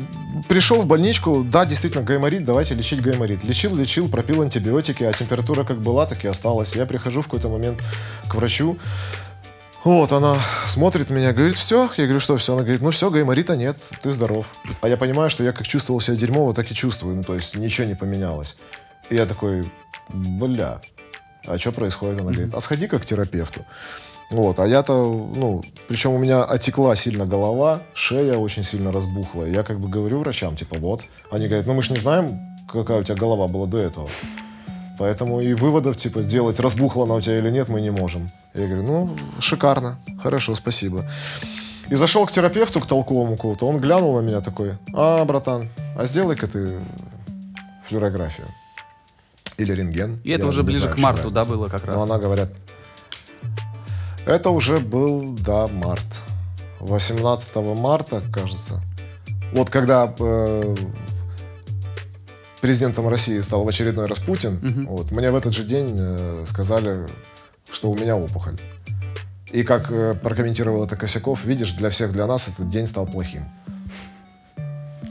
пришел 0.49 0.81
в 0.83 0.87
больничку, 0.87 1.43
да, 1.43 1.65
действительно, 1.65 2.05
гайморит, 2.05 2.45
давайте 2.45 2.75
лечить 2.75 3.01
гайморит. 3.03 3.43
Лечил, 3.43 3.75
лечил, 3.75 4.09
пропил 4.09 4.43
антибиотики, 4.43 5.03
а 5.03 5.13
температура 5.13 5.65
как 5.65 5.81
была, 5.81 6.07
так 6.07 6.25
и 6.25 6.29
осталась. 6.29 6.77
Я 6.77 6.87
прихожу 6.87 7.23
в 7.23 7.25
какой-то 7.25 7.49
момент 7.49 7.81
к 8.29 8.35
врачу, 8.37 8.79
вот, 9.85 10.13
она 10.13 10.37
смотрит 10.69 11.11
меня, 11.11 11.33
говорит, 11.33 11.57
все. 11.57 11.89
Я 11.97 12.05
говорю, 12.05 12.21
что 12.21 12.37
все? 12.37 12.53
Она 12.53 12.63
говорит, 12.63 12.83
ну 12.83 12.91
все, 12.91 13.11
гайморита 13.11 13.57
нет, 13.57 13.79
ты 14.03 14.13
здоров. 14.13 14.47
А 14.83 14.89
я 14.89 14.97
понимаю, 14.97 15.31
что 15.31 15.43
я 15.43 15.53
как 15.53 15.67
чувствовал 15.67 16.01
себя 16.01 16.17
дерьмово, 16.17 16.55
так 16.55 16.71
и 16.71 16.75
чувствую. 16.75 17.17
Ну, 17.17 17.23
то 17.23 17.35
есть 17.35 17.57
ничего 17.57 17.87
не 17.87 17.95
поменялось. 17.95 18.57
И 19.09 19.15
я 19.15 19.27
такой, 19.27 19.63
бля, 20.09 20.81
а 21.47 21.59
что 21.59 21.73
происходит? 21.73 22.21
Она 22.21 22.33
говорит, 22.33 22.55
а 22.55 22.61
сходи-ка 22.61 22.99
к 22.99 23.07
терапевту. 23.07 23.65
Вот, 24.31 24.61
а 24.61 24.67
я-то, 24.67 25.03
ну, 25.35 25.63
причем 25.89 26.13
у 26.13 26.19
меня 26.19 26.45
отекла 26.45 26.95
сильно 26.95 27.27
голова, 27.27 27.83
шея 27.95 28.35
очень 28.35 28.63
сильно 28.63 28.93
разбухла. 28.93 29.45
И 29.45 29.53
Я 29.53 29.65
как 29.65 29.81
бы 29.81 29.89
говорю 29.89 30.21
врачам, 30.21 30.57
типа, 30.57 30.77
вот. 30.79 31.03
Они 31.33 31.49
говорят, 31.49 31.67
ну 31.67 31.75
мы 31.75 31.83
же 31.83 31.93
не 31.93 31.99
знаем, 31.99 32.57
какая 32.69 33.01
у 33.01 33.03
тебя 33.03 33.17
голова 33.17 33.49
была 33.49 33.67
до 33.67 33.79
этого. 33.79 34.09
Поэтому 35.01 35.41
и 35.41 35.55
выводов, 35.55 35.97
типа, 35.97 36.21
делать, 36.21 36.61
разбухла 36.61 37.05
она 37.05 37.15
у 37.15 37.21
тебя 37.23 37.39
или 37.39 37.49
нет, 37.49 37.71
мы 37.71 37.81
не 37.81 37.91
можем. 37.91 38.29
Я 38.53 38.67
говорю, 38.67 38.83
ну, 38.83 39.17
шикарно, 39.41 39.99
хорошо, 40.23 40.55
спасибо. 40.55 41.07
И 41.89 41.95
зашел 41.95 42.27
к 42.27 42.33
терапевту, 42.33 42.81
к 42.81 42.87
толковому 42.87 43.37
какому-то, 43.37 43.67
он 43.67 43.81
глянул 43.81 44.21
на 44.21 44.21
меня 44.21 44.43
такой, 44.43 44.77
а, 44.93 45.25
братан, 45.25 45.71
а 45.97 46.05
сделай-ка 46.05 46.47
ты 46.47 46.79
флюорографию. 47.89 48.47
Или 49.57 49.73
рентген. 49.73 50.21
И 50.23 50.33
это 50.33 50.47
уже 50.47 50.63
ближе 50.63 50.81
знаю, 50.83 50.97
к 50.97 50.99
марту, 50.99 51.23
разница. 51.23 51.35
да, 51.35 51.45
было 51.47 51.69
как 51.71 51.87
Но 51.87 51.93
раз? 51.95 52.03
она 52.03 52.19
говорят, 52.19 52.51
это 54.27 54.51
уже 54.51 54.81
был, 54.81 55.35
да, 55.47 55.67
март. 55.69 56.05
18 56.81 57.57
марта, 57.79 58.23
кажется. 58.31 58.83
Вот 59.55 59.71
когда 59.71 60.15
э, 60.21 60.75
президентом 62.61 63.09
России 63.09 63.41
стал 63.41 63.65
в 63.65 63.69
очередной 63.69 64.07
раз 64.07 64.19
Путин, 64.19 64.59
Мгм. 64.63 64.87
вот, 64.87 65.11
мне 65.11 65.31
в 65.31 65.35
этот 65.37 65.53
же 65.55 65.65
день 65.65 65.89
э, 65.95 66.45
сказали, 66.49 67.07
что 67.73 67.91
у 67.91 67.97
меня 67.97 68.17
опухоль. 68.17 68.57
И 69.53 69.63
как 69.63 69.91
э, 69.91 70.15
прокомментировал 70.23 70.85
это 70.85 70.97
Косяков, 70.97 71.45
видишь, 71.45 71.73
для 71.73 71.91
всех, 71.91 72.13
для 72.13 72.27
нас 72.27 72.49
этот 72.49 72.69
день 72.71 72.87
стал 72.87 73.07
плохим. 73.07 73.45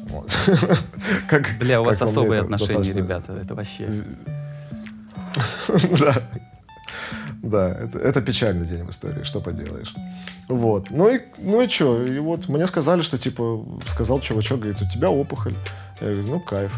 Вот. 0.09 0.31
Как- 1.29 1.57
Бля, 1.59 1.81
у 1.81 1.83
вас 1.85 2.01
особые 2.01 2.41
отношения, 2.41 2.73
достаточно- 2.79 2.97
ребята, 2.97 3.33
это 3.33 3.55
вообще... 3.55 3.87
Да. 5.99 6.23
Да, 7.41 7.69
это, 7.69 7.99
это 7.99 8.21
печальный 8.21 8.67
день 8.67 8.83
в 8.83 8.89
истории, 8.89 9.23
что 9.23 9.39
поделаешь. 9.39 9.93
Вот. 10.49 10.89
Ну 10.89 11.09
и, 11.09 11.21
ну 11.37 11.61
и 11.61 11.69
что? 11.69 12.03
И 12.03 12.19
вот 12.19 12.49
мне 12.49 12.67
сказали, 12.67 13.01
что 13.01 13.17
типа, 13.17 13.63
сказал 13.87 14.19
чувачок, 14.19 14.59
говорит, 14.59 14.81
у 14.81 14.89
тебя 14.89 15.09
опухоль. 15.09 15.53
Я 16.01 16.07
говорю, 16.07 16.25
ну 16.27 16.39
кайф. 16.41 16.77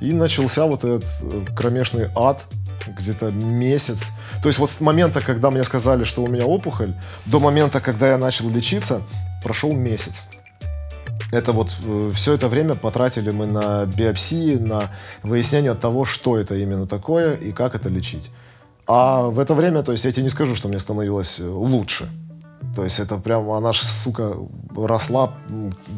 И 0.00 0.12
начался 0.12 0.66
вот 0.66 0.84
этот 0.84 1.04
э, 1.22 1.44
кромешный 1.54 2.10
ад, 2.14 2.42
где-то 2.86 3.30
месяц. 3.30 4.12
То 4.42 4.48
есть 4.48 4.58
вот 4.58 4.70
с 4.70 4.80
момента, 4.80 5.20
когда 5.20 5.50
мне 5.50 5.64
сказали, 5.64 6.04
что 6.04 6.22
у 6.22 6.26
меня 6.26 6.44
опухоль, 6.44 6.94
до 7.26 7.40
момента, 7.40 7.80
когда 7.80 8.08
я 8.08 8.18
начал 8.18 8.48
лечиться, 8.50 9.02
прошел 9.42 9.72
месяц. 9.72 10.28
Это 11.32 11.52
вот 11.52 11.74
все 12.14 12.34
это 12.34 12.48
время 12.48 12.74
потратили 12.74 13.30
мы 13.30 13.46
на 13.46 13.86
биопсии, 13.86 14.56
на 14.56 14.90
выяснение 15.22 15.74
того, 15.74 16.04
что 16.04 16.36
это 16.36 16.54
именно 16.54 16.86
такое 16.86 17.34
и 17.34 17.52
как 17.52 17.74
это 17.74 17.88
лечить. 17.88 18.30
А 18.86 19.28
в 19.28 19.38
это 19.38 19.54
время, 19.54 19.82
то 19.82 19.92
есть 19.92 20.04
я 20.04 20.12
тебе 20.12 20.24
не 20.24 20.28
скажу, 20.28 20.54
что 20.54 20.68
мне 20.68 20.78
становилось 20.78 21.40
э, 21.40 21.46
лучше. 21.46 22.08
То 22.76 22.84
есть 22.84 22.98
это 22.98 23.16
прям, 23.16 23.50
она 23.50 23.72
ж, 23.72 23.78
сука, 23.78 24.36
росла 24.76 25.34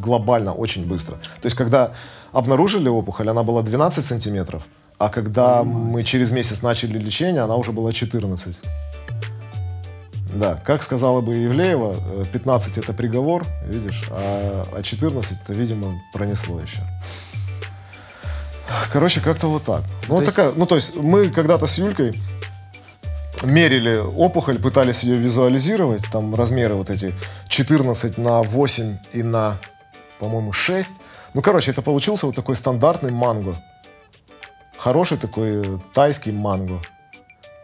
глобально 0.01 0.53
очень 0.53 0.87
быстро. 0.87 1.15
То 1.15 1.47
есть 1.47 1.57
когда 1.57 1.93
обнаружили 2.37 2.89
опухоль, 2.89 3.31
она 3.31 3.43
была 3.43 3.63
12 3.63 4.05
сантиметров, 4.05 4.63
а 4.99 5.09
когда 5.09 5.63
мы 5.63 6.03
через 6.03 6.31
месяц 6.33 6.63
начали 6.63 6.99
лечение, 6.99 7.43
она 7.43 7.57
уже 7.57 7.73
была 7.73 7.93
14. 7.93 8.57
Да, 10.35 10.61
как 10.67 10.83
сказала 10.83 11.23
бы 11.23 11.35
Евлеева, 11.35 11.95
э, 11.97 12.25
15 12.31 12.77
это 12.77 12.93
приговор, 12.93 13.43
видишь, 13.67 14.03
а, 14.11 14.65
а 14.77 14.83
14 14.83 15.39
это, 15.43 15.53
видимо, 15.55 16.03
пронесло 16.13 16.61
еще. 16.61 16.83
Короче, 18.93 19.21
как-то 19.21 19.47
вот 19.49 19.65
так. 19.65 19.83
Ну, 19.83 20.07
То 20.09 20.13
вот 20.15 20.21
есть- 20.25 20.37
такая, 20.37 20.53
ну, 20.53 20.67
то 20.67 20.77
есть 20.77 20.97
мы 20.97 21.29
когда-то 21.31 21.67
с 21.67 21.79
Юлькой 21.79 22.13
мерили 23.45 23.97
опухоль, 23.97 24.59
пытались 24.59 25.05
ее 25.05 25.15
визуализировать, 25.15 26.05
там 26.13 26.35
размеры 26.35 26.75
вот 26.75 26.91
эти 26.91 27.15
14 27.49 28.19
на 28.19 28.43
8 28.43 28.99
и 29.15 29.23
на, 29.23 29.57
по-моему, 30.19 30.53
6. 30.53 30.91
Ну, 31.37 31.43
короче, 31.43 31.71
это 31.71 31.83
получился 31.83 32.25
вот 32.25 32.35
такой 32.35 32.57
стандартный 32.57 33.13
манго. 33.13 33.53
Хороший 34.79 35.19
такой 35.19 35.61
э, 35.61 35.79
тайский 35.93 36.33
манго. 36.33 36.81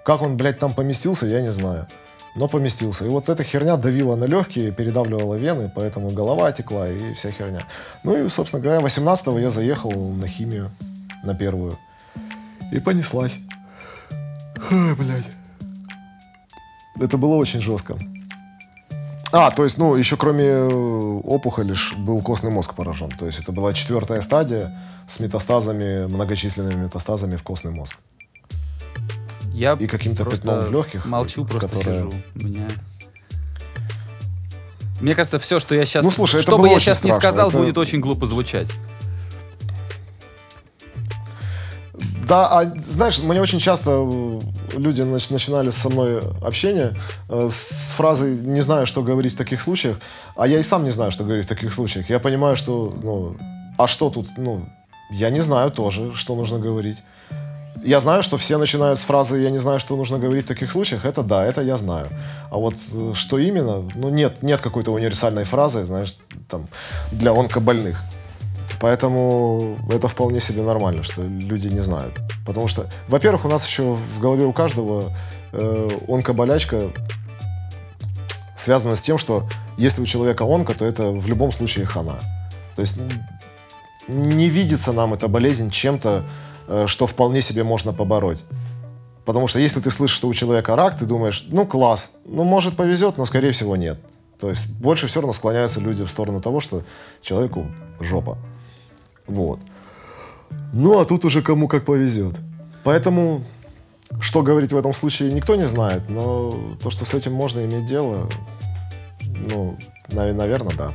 Как 0.04 0.20
он, 0.20 0.36
блядь, 0.36 0.58
там 0.58 0.74
поместился, 0.74 1.24
я 1.24 1.40
не 1.40 1.54
знаю. 1.54 1.86
Но 2.36 2.48
поместился. 2.48 3.06
И 3.06 3.08
вот 3.08 3.30
эта 3.30 3.42
херня 3.44 3.78
давила 3.78 4.14
на 4.14 4.24
легкие, 4.24 4.72
передавливала 4.72 5.36
вены, 5.36 5.72
поэтому 5.74 6.10
голова 6.10 6.52
текла 6.52 6.86
и 6.86 7.14
вся 7.14 7.30
херня. 7.30 7.62
Ну 8.04 8.26
и, 8.26 8.28
собственно 8.28 8.62
говоря, 8.62 8.80
18-го 8.86 9.38
я 9.38 9.48
заехал 9.48 9.90
на 9.90 10.28
химию, 10.28 10.70
на 11.24 11.34
первую. 11.34 11.78
И 12.70 12.78
понеслась. 12.78 13.38
Ой, 14.70 14.94
блядь. 14.96 15.32
Это 17.00 17.16
было 17.16 17.36
очень 17.36 17.62
жестко. 17.62 17.96
А, 19.32 19.50
то 19.50 19.64
есть, 19.64 19.78
ну, 19.78 19.94
еще 19.94 20.16
кроме 20.18 20.44
э, 20.44 20.68
опухоли 21.24 21.74
был 21.96 22.20
костный 22.20 22.50
мозг 22.50 22.74
поражен. 22.74 23.08
То 23.10 23.26
есть 23.26 23.38
это 23.40 23.50
была 23.50 23.72
четвертая 23.72 24.20
стадия 24.20 24.78
с 25.08 25.20
метастазами, 25.20 26.06
многочисленными 26.06 26.84
метастазами 26.84 27.36
в 27.36 27.42
костный 27.42 27.70
мозг. 27.70 27.98
Я 29.54 29.72
И 29.72 29.86
каким-то 29.86 30.24
пятном 30.26 30.60
в 30.60 30.70
легких. 30.70 31.06
молчу, 31.06 31.44
просто 31.46 31.68
которое- 31.76 32.10
сижу. 32.10 32.12
Меня... 32.34 32.68
Мне 35.00 35.14
кажется, 35.14 35.38
все, 35.38 35.58
что 35.58 35.74
я 35.74 35.84
сейчас... 35.86 36.04
Ну, 36.04 36.10
слушай, 36.10 36.42
что 36.42 36.58
бы 36.58 36.68
я 36.68 36.78
сейчас 36.78 37.02
не 37.02 37.10
страшно. 37.10 37.20
сказал, 37.30 37.48
Это- 37.48 37.58
будет 37.58 37.78
очень 37.78 38.00
глупо 38.00 38.26
звучать. 38.26 38.68
Да, 42.28 42.46
а 42.60 42.72
знаешь, 42.88 43.18
мне 43.18 43.40
очень 43.40 43.58
часто 43.58 43.90
э, 43.90 44.31
люди 44.76 45.02
нач- 45.02 45.32
начинали 45.32 45.70
со 45.70 45.88
мной 45.88 46.20
общение 46.42 46.94
э, 47.28 47.48
с 47.50 47.94
фразой 47.96 48.36
«не 48.36 48.62
знаю, 48.62 48.86
что 48.86 49.02
говорить 49.02 49.34
в 49.34 49.36
таких 49.36 49.60
случаях», 49.60 49.98
а 50.36 50.46
я 50.46 50.58
и 50.58 50.62
сам 50.62 50.84
не 50.84 50.90
знаю, 50.90 51.12
что 51.12 51.24
говорить 51.24 51.46
в 51.46 51.48
таких 51.48 51.74
случаях. 51.74 52.10
Я 52.10 52.18
понимаю, 52.18 52.56
что, 52.56 52.92
ну, 53.02 53.36
а 53.78 53.86
что 53.86 54.10
тут, 54.10 54.28
ну, 54.36 54.68
я 55.10 55.30
не 55.30 55.42
знаю 55.42 55.70
тоже, 55.70 56.14
что 56.14 56.34
нужно 56.34 56.58
говорить. 56.58 56.98
Я 57.84 58.00
знаю, 58.00 58.22
что 58.22 58.36
все 58.36 58.58
начинают 58.58 58.98
с 58.98 59.02
фразы 59.02 59.40
«я 59.40 59.50
не 59.50 59.58
знаю, 59.58 59.80
что 59.80 59.96
нужно 59.96 60.18
говорить 60.18 60.44
в 60.44 60.48
таких 60.48 60.70
случаях». 60.70 61.04
Это 61.04 61.22
да, 61.22 61.44
это 61.44 61.62
я 61.62 61.76
знаю. 61.78 62.08
А 62.50 62.56
вот 62.56 62.74
э, 62.94 63.12
что 63.14 63.38
именно, 63.38 63.82
ну, 63.94 64.10
нет, 64.10 64.42
нет 64.42 64.60
какой-то 64.60 64.92
универсальной 64.92 65.44
фразы, 65.44 65.84
знаешь, 65.84 66.16
там, 66.48 66.68
для 67.10 67.32
онкобольных. 67.32 68.00
Поэтому 68.82 69.78
это 69.88 70.08
вполне 70.08 70.40
себе 70.40 70.62
нормально, 70.62 71.04
что 71.04 71.22
люди 71.22 71.68
не 71.68 71.82
знают. 71.84 72.18
Потому 72.44 72.66
что, 72.66 72.88
во-первых, 73.06 73.44
у 73.44 73.48
нас 73.48 73.64
еще 73.64 73.94
в 73.94 74.18
голове 74.18 74.44
у 74.44 74.52
каждого 74.52 75.16
э, 75.52 75.88
онкоболячка 76.08 76.90
связана 78.56 78.96
с 78.96 79.00
тем, 79.00 79.18
что 79.18 79.46
если 79.76 80.02
у 80.02 80.04
человека 80.04 80.42
онко, 80.42 80.74
то 80.74 80.84
это 80.84 81.12
в 81.12 81.28
любом 81.28 81.52
случае 81.52 81.86
хана. 81.86 82.18
То 82.74 82.82
есть 82.82 82.98
не 84.08 84.48
видится 84.48 84.90
нам 84.90 85.14
эта 85.14 85.28
болезнь 85.28 85.70
чем-то, 85.70 86.24
э, 86.66 86.86
что 86.88 87.06
вполне 87.06 87.40
себе 87.40 87.62
можно 87.62 87.92
побороть. 87.92 88.42
Потому 89.24 89.46
что 89.46 89.60
если 89.60 89.78
ты 89.78 89.92
слышишь, 89.92 90.16
что 90.16 90.26
у 90.26 90.34
человека 90.34 90.74
рак, 90.74 90.98
ты 90.98 91.06
думаешь, 91.06 91.46
ну 91.50 91.66
класс, 91.66 92.10
ну 92.24 92.42
может 92.42 92.74
повезет, 92.74 93.16
но 93.16 93.26
скорее 93.26 93.52
всего 93.52 93.76
нет. 93.76 94.00
То 94.40 94.50
есть 94.50 94.66
больше 94.66 95.06
все 95.06 95.20
равно 95.20 95.34
склоняются 95.34 95.78
люди 95.78 96.02
в 96.02 96.10
сторону 96.10 96.40
того, 96.40 96.58
что 96.58 96.82
человеку 97.22 97.68
жопа. 98.00 98.38
Вот. 99.32 99.60
Ну, 100.72 100.98
а 100.98 101.04
тут 101.04 101.24
уже 101.24 101.42
кому 101.42 101.68
как 101.68 101.84
повезет. 101.84 102.34
Поэтому, 102.84 103.44
что 104.20 104.42
говорить 104.42 104.72
в 104.72 104.76
этом 104.76 104.92
случае, 104.94 105.32
никто 105.32 105.56
не 105.56 105.68
знает. 105.68 106.08
Но 106.08 106.50
то, 106.82 106.90
что 106.90 107.04
с 107.04 107.14
этим 107.14 107.32
можно 107.32 107.60
иметь 107.60 107.86
дело, 107.86 108.28
ну, 109.50 109.76
наверное, 110.12 110.74
да. 110.76 110.92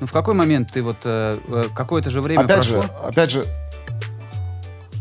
Ну, 0.00 0.06
в 0.06 0.12
какой 0.12 0.34
момент 0.34 0.70
ты 0.72 0.82
вот... 0.82 0.98
э, 1.04 1.38
э, 1.48 1.64
какое-то 1.74 2.10
же 2.10 2.20
время 2.20 2.42
опять 2.42 2.56
прошло? 2.56 2.82
же, 2.82 2.88
опять 3.02 3.30
же, 3.30 3.44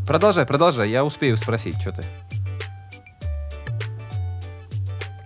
Продолжай, 0.06 0.46
продолжай, 0.46 0.90
я 0.90 1.06
успею 1.06 1.38
спросить, 1.38 1.80
что 1.80 1.94
ты. 1.94 2.04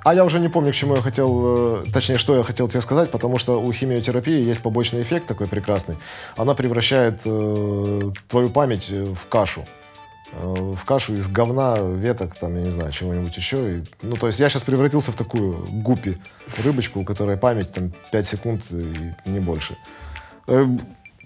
А 0.07 0.13
я 0.13 0.23
уже 0.23 0.39
не 0.39 0.47
помню, 0.47 0.71
к 0.71 0.75
чему 0.75 0.95
я 0.95 1.01
хотел, 1.01 1.81
э, 1.81 1.91
точнее, 1.91 2.17
что 2.17 2.37
я 2.37 2.41
хотел 2.41 2.69
тебе 2.69 2.79
сказать, 2.79 3.11
потому 3.11 3.37
что 3.37 3.61
у 3.61 3.73
химиотерапии 3.73 4.39
есть 4.41 4.61
побочный 4.61 5.01
эффект 5.01 5.27
такой 5.27 5.47
прекрасный. 5.47 5.97
Она 6.37 6.53
превращает 6.53 7.19
э, 7.25 8.01
твою 8.29 8.49
память 8.49 8.85
э, 8.89 9.03
в 9.03 9.27
кашу. 9.27 9.65
Э, 10.31 10.53
в 10.53 10.85
кашу 10.85 11.13
из 11.13 11.27
говна, 11.27 11.75
веток, 11.79 12.35
там, 12.35 12.55
я 12.55 12.61
не 12.61 12.71
знаю, 12.71 12.93
чего-нибудь 12.93 13.35
еще. 13.35 13.79
И, 13.79 13.83
ну, 14.01 14.15
то 14.15 14.27
есть 14.27 14.39
я 14.39 14.47
сейчас 14.47 14.61
превратился 14.61 15.11
в 15.11 15.15
такую 15.15 15.65
гуппи, 15.71 16.17
рыбочку, 16.63 17.01
у 17.01 17.03
которой 17.03 17.35
память 17.35 17.73
там 17.73 17.91
5 18.09 18.27
секунд 18.27 18.63
и 18.71 19.29
не 19.29 19.41
больше. 19.41 19.75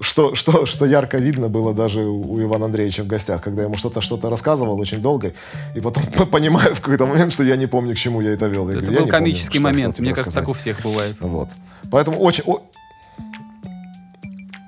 Что, 0.02 0.36
что, 0.36 0.66
что 0.66 0.86
ярко 0.86 1.18
видно 1.18 1.48
было 1.48 1.74
даже 1.74 2.02
у 2.02 2.42
Ивана 2.42 2.66
Андреевича 2.66 3.04
в 3.04 3.08
гостях, 3.08 3.42
когда 3.42 3.62
я 3.62 3.68
ему 3.68 3.78
что-то 3.78 4.02
что-то 4.02 4.30
рассказывал 4.30 4.80
очень 4.80 5.00
долго, 5.00 5.34
и 5.76 5.80
потом 5.80 6.04
понимаю 6.32 6.74
в 6.76 6.82
какой-то 6.82 7.06
момент, 7.06 7.34
что 7.34 7.44
я 7.44 7.56
не 7.56 7.68
помню, 7.68 7.94
к 7.94 7.98
чему 7.98 8.22
я 8.22 8.32
это 8.32 8.48
вел. 8.48 8.68
Я 8.70 8.78
Это 8.78 8.82
говорю, 8.86 8.92
«Я 8.94 9.00
был 9.00 9.10
помню, 9.10 9.12
комический 9.12 9.60
что 9.60 9.68
хотел 9.68 9.80
момент. 9.80 10.00
Мне 10.00 10.14
кажется, 10.14 10.34
так 10.34 10.50
у 10.50 10.54
рассказать». 10.54 10.78
всех 10.78 10.92
бывает. 10.92 11.16
Вот. 11.20 11.50
Поэтому 11.92 12.20
очень... 12.20 12.44
о- 12.48 12.62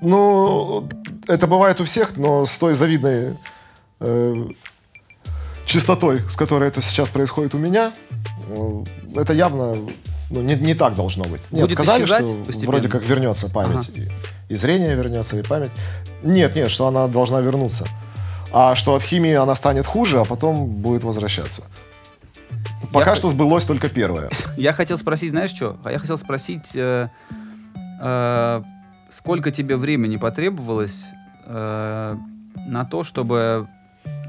Ну, 0.01 0.87
это 1.27 1.47
бывает 1.47 1.81
у 1.81 1.85
всех, 1.85 2.17
но 2.17 2.45
с 2.45 2.57
той 2.57 2.73
завидной 2.75 3.33
э, 4.01 4.45
чистотой, 5.65 6.19
с 6.29 6.35
которой 6.35 6.67
это 6.67 6.81
сейчас 6.81 7.09
происходит 7.09 7.55
у 7.55 7.57
меня, 7.57 7.93
э, 8.49 8.83
это 9.15 9.33
явно 9.33 9.77
ну, 10.29 10.41
не, 10.41 10.55
не 10.55 10.73
так 10.73 10.95
должно 10.95 11.23
быть. 11.25 11.41
Нет, 11.51 11.61
Будет 11.63 11.71
сказали, 11.71 12.05
что 12.05 12.35
постепенно? 12.43 12.71
вроде 12.71 12.89
как 12.89 13.05
вернется 13.05 13.49
память. 13.49 13.89
И, 13.95 14.09
и 14.53 14.55
зрение 14.55 14.95
вернется, 14.95 15.37
и 15.37 15.43
память. 15.43 15.71
Нет, 16.21 16.55
нет, 16.55 16.69
что 16.69 16.87
она 16.87 17.07
должна 17.07 17.41
вернуться. 17.41 17.85
А 18.51 18.75
что 18.75 18.93
от 18.95 19.01
химии 19.03 19.33
она 19.33 19.55
станет 19.55 19.85
хуже, 19.85 20.19
а 20.19 20.25
потом 20.25 20.65
будет 20.67 21.03
возвращаться. 21.03 21.63
Пока 22.91 23.11
Я- 23.11 23.15
что 23.15 23.29
сбылось 23.29 23.63
только 23.63 23.89
первое. 23.89 24.29
Я 24.57 24.73
хотел 24.73 24.97
спросить, 24.97 25.31
знаешь 25.31 25.49
что? 25.49 25.77
А 25.83 25.91
я 25.91 25.97
хотел 25.97 26.17
спросить, 26.17 26.75
э, 26.75 27.09
э, 28.01 28.63
сколько 29.09 29.49
тебе 29.51 29.75
времени 29.75 30.17
потребовалось 30.17 31.07
э, 31.45 32.15
на 32.55 32.85
то, 32.85 33.03
чтобы, 33.03 33.67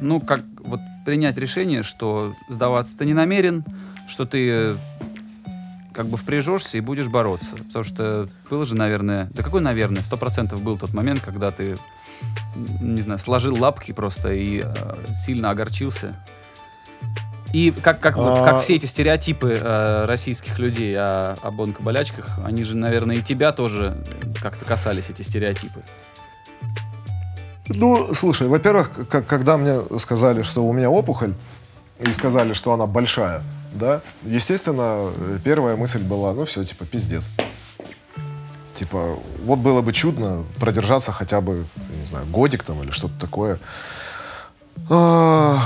ну, 0.00 0.20
как 0.20 0.42
вот 0.64 0.80
принять 1.04 1.36
решение, 1.36 1.82
что 1.82 2.34
сдаваться 2.48 2.96
ты 2.96 3.04
не 3.04 3.12
намерен, 3.14 3.64
что 4.08 4.24
ты 4.24 4.74
как 5.94 6.06
бы 6.06 6.16
впряжешься 6.16 6.76
и 6.76 6.80
будешь 6.80 7.08
бороться. 7.08 7.56
Потому 7.56 7.84
что 7.84 8.28
было 8.50 8.64
же, 8.64 8.74
наверное, 8.74 9.30
да 9.32 9.42
какой, 9.42 9.60
наверное, 9.60 10.02
сто 10.02 10.16
процентов 10.16 10.62
был 10.62 10.76
тот 10.76 10.92
момент, 10.92 11.20
когда 11.20 11.50
ты, 11.50 11.76
не 12.80 13.00
знаю, 13.00 13.18
сложил 13.20 13.56
лапки 13.58 13.92
просто 13.92 14.32
и 14.32 14.62
э, 14.64 15.06
сильно 15.14 15.50
огорчился. 15.50 16.16
И 17.52 17.70
как, 17.70 18.00
как, 18.00 18.16
вот, 18.16 18.38
А. 18.38 18.44
как 18.44 18.62
все 18.62 18.74
эти 18.74 18.86
стереотипы 18.86 19.56
э, 19.60 20.04
российских 20.06 20.58
людей 20.58 20.96
о, 20.98 21.36
об 21.40 21.60
онкоболячках, 21.60 22.38
они 22.44 22.64
же, 22.64 22.76
наверное, 22.76 23.16
и 23.16 23.22
тебя 23.22 23.52
тоже 23.52 23.96
как-то 24.42 24.64
касались, 24.64 25.08
эти 25.08 25.22
стереотипы. 25.22 25.80
Ну, 27.68 28.12
слушай, 28.14 28.48
во-первых, 28.48 29.08
когда 29.08 29.56
мне 29.56 29.80
сказали, 29.98 30.42
что 30.42 30.66
у 30.66 30.72
меня 30.72 30.90
опухоль, 30.90 31.34
и 32.00 32.12
сказали, 32.12 32.52
что 32.52 32.72
она 32.72 32.86
большая, 32.86 33.42
да, 33.74 34.00
естественно, 34.22 35.12
первая 35.44 35.76
мысль 35.76 36.02
была, 36.02 36.32
ну 36.32 36.44
все, 36.44 36.64
типа, 36.64 36.86
пиздец. 36.86 37.30
Типа, 38.78 39.18
вот 39.44 39.58
было 39.58 39.82
бы 39.82 39.92
чудно 39.92 40.44
продержаться 40.58 41.12
хотя 41.12 41.40
бы, 41.40 41.66
не 42.00 42.06
знаю, 42.06 42.26
годик 42.26 42.62
там 42.64 42.82
или 42.82 42.90
что-то 42.90 43.14
такое. 43.20 43.58
А, 44.90 45.60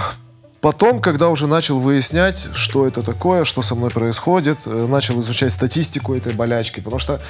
Потом, 0.61 1.00
когда 1.00 1.28
уже 1.28 1.46
начал 1.46 1.78
выяснять, 1.78 2.48
что 2.52 2.86
это 2.86 3.02
такое, 3.02 3.44
что 3.44 3.62
со 3.62 3.76
мной 3.76 3.90
происходит, 3.90 4.59
э, 4.66 4.86
начал 4.88 5.20
изучать 5.20 5.52
статистику 5.52 6.14
этой 6.14 6.32
болячки, 6.32 6.80
потому 6.80 6.98
что 6.98 7.20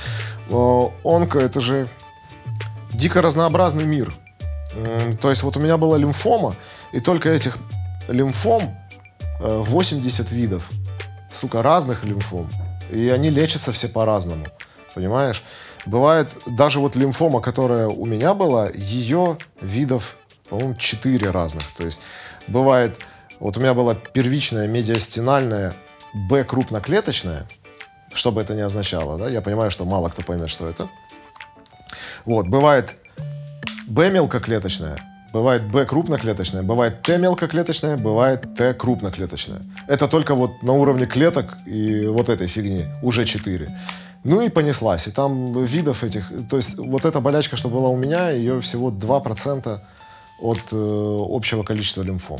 э, 0.48 0.88
онко 1.04 1.38
это 1.38 1.60
же 1.60 1.88
дико 2.90 3.20
разнообразный 3.20 3.84
мир. 3.84 4.12
То 5.20 5.30
есть 5.30 5.42
вот 5.42 5.56
у 5.56 5.60
меня 5.60 5.76
была 5.76 5.98
лимфома, 5.98 6.54
и 6.92 7.00
только 7.00 7.30
этих 7.30 7.56
лимфом 8.06 8.76
80 9.40 10.30
видов. 10.32 10.68
Сука, 11.32 11.62
разных 11.62 12.04
лимфом. 12.04 12.48
И 12.90 13.08
они 13.08 13.30
лечатся 13.30 13.72
все 13.72 13.88
по-разному. 13.88 14.46
Понимаешь? 14.94 15.42
Бывает, 15.86 16.28
даже 16.46 16.80
вот 16.80 16.96
лимфома, 16.96 17.40
которая 17.40 17.88
у 17.88 18.04
меня 18.04 18.34
была, 18.34 18.68
ее 18.68 19.38
видов, 19.60 20.16
по-моему, 20.48 20.74
4 20.74 21.30
разных. 21.30 21.62
То 21.76 21.84
есть 21.84 22.00
бывает, 22.46 22.98
вот 23.38 23.56
у 23.56 23.60
меня 23.60 23.74
была 23.74 23.94
первичная 23.94 24.66
медиастинальная 24.66 25.74
Б 26.28 26.42
крупноклеточная, 26.42 27.46
что 28.12 28.32
бы 28.32 28.40
это 28.40 28.54
ни 28.54 28.60
означало, 28.60 29.18
да, 29.18 29.28
я 29.28 29.42
понимаю, 29.42 29.70
что 29.70 29.84
мало 29.84 30.08
кто 30.08 30.22
поймет, 30.22 30.48
что 30.48 30.68
это. 30.68 30.88
Вот, 32.24 32.48
бывает 32.48 32.96
Б 33.86 34.10
мелкоклеточная, 34.10 34.98
бывает 35.32 35.62
Б 35.70 35.84
крупноклеточная, 35.84 36.62
бывает 36.62 37.02
Т 37.02 37.18
мелкоклеточная, 37.18 37.96
бывает 37.96 38.54
Т 38.56 38.74
крупноклеточная. 38.74 39.60
Это 39.86 40.08
только 40.08 40.34
вот 40.34 40.62
на 40.62 40.72
уровне 40.72 41.06
клеток 41.06 41.56
и 41.66 42.06
вот 42.06 42.28
этой 42.28 42.46
фигни 42.46 42.86
уже 43.02 43.24
4. 43.24 43.68
Ну 44.24 44.40
и 44.40 44.48
понеслась. 44.48 45.06
И 45.06 45.10
там 45.10 45.64
видов 45.64 46.02
этих... 46.04 46.32
То 46.50 46.56
есть 46.56 46.76
вот 46.78 47.04
эта 47.04 47.20
болячка, 47.20 47.56
что 47.56 47.68
была 47.68 47.88
у 47.88 47.96
меня, 47.96 48.30
ее 48.30 48.60
всего 48.60 48.90
2% 48.90 49.80
от 50.40 50.58
э, 50.72 51.18
общего 51.30 51.62
количества 51.62 52.02
лимфом. 52.02 52.38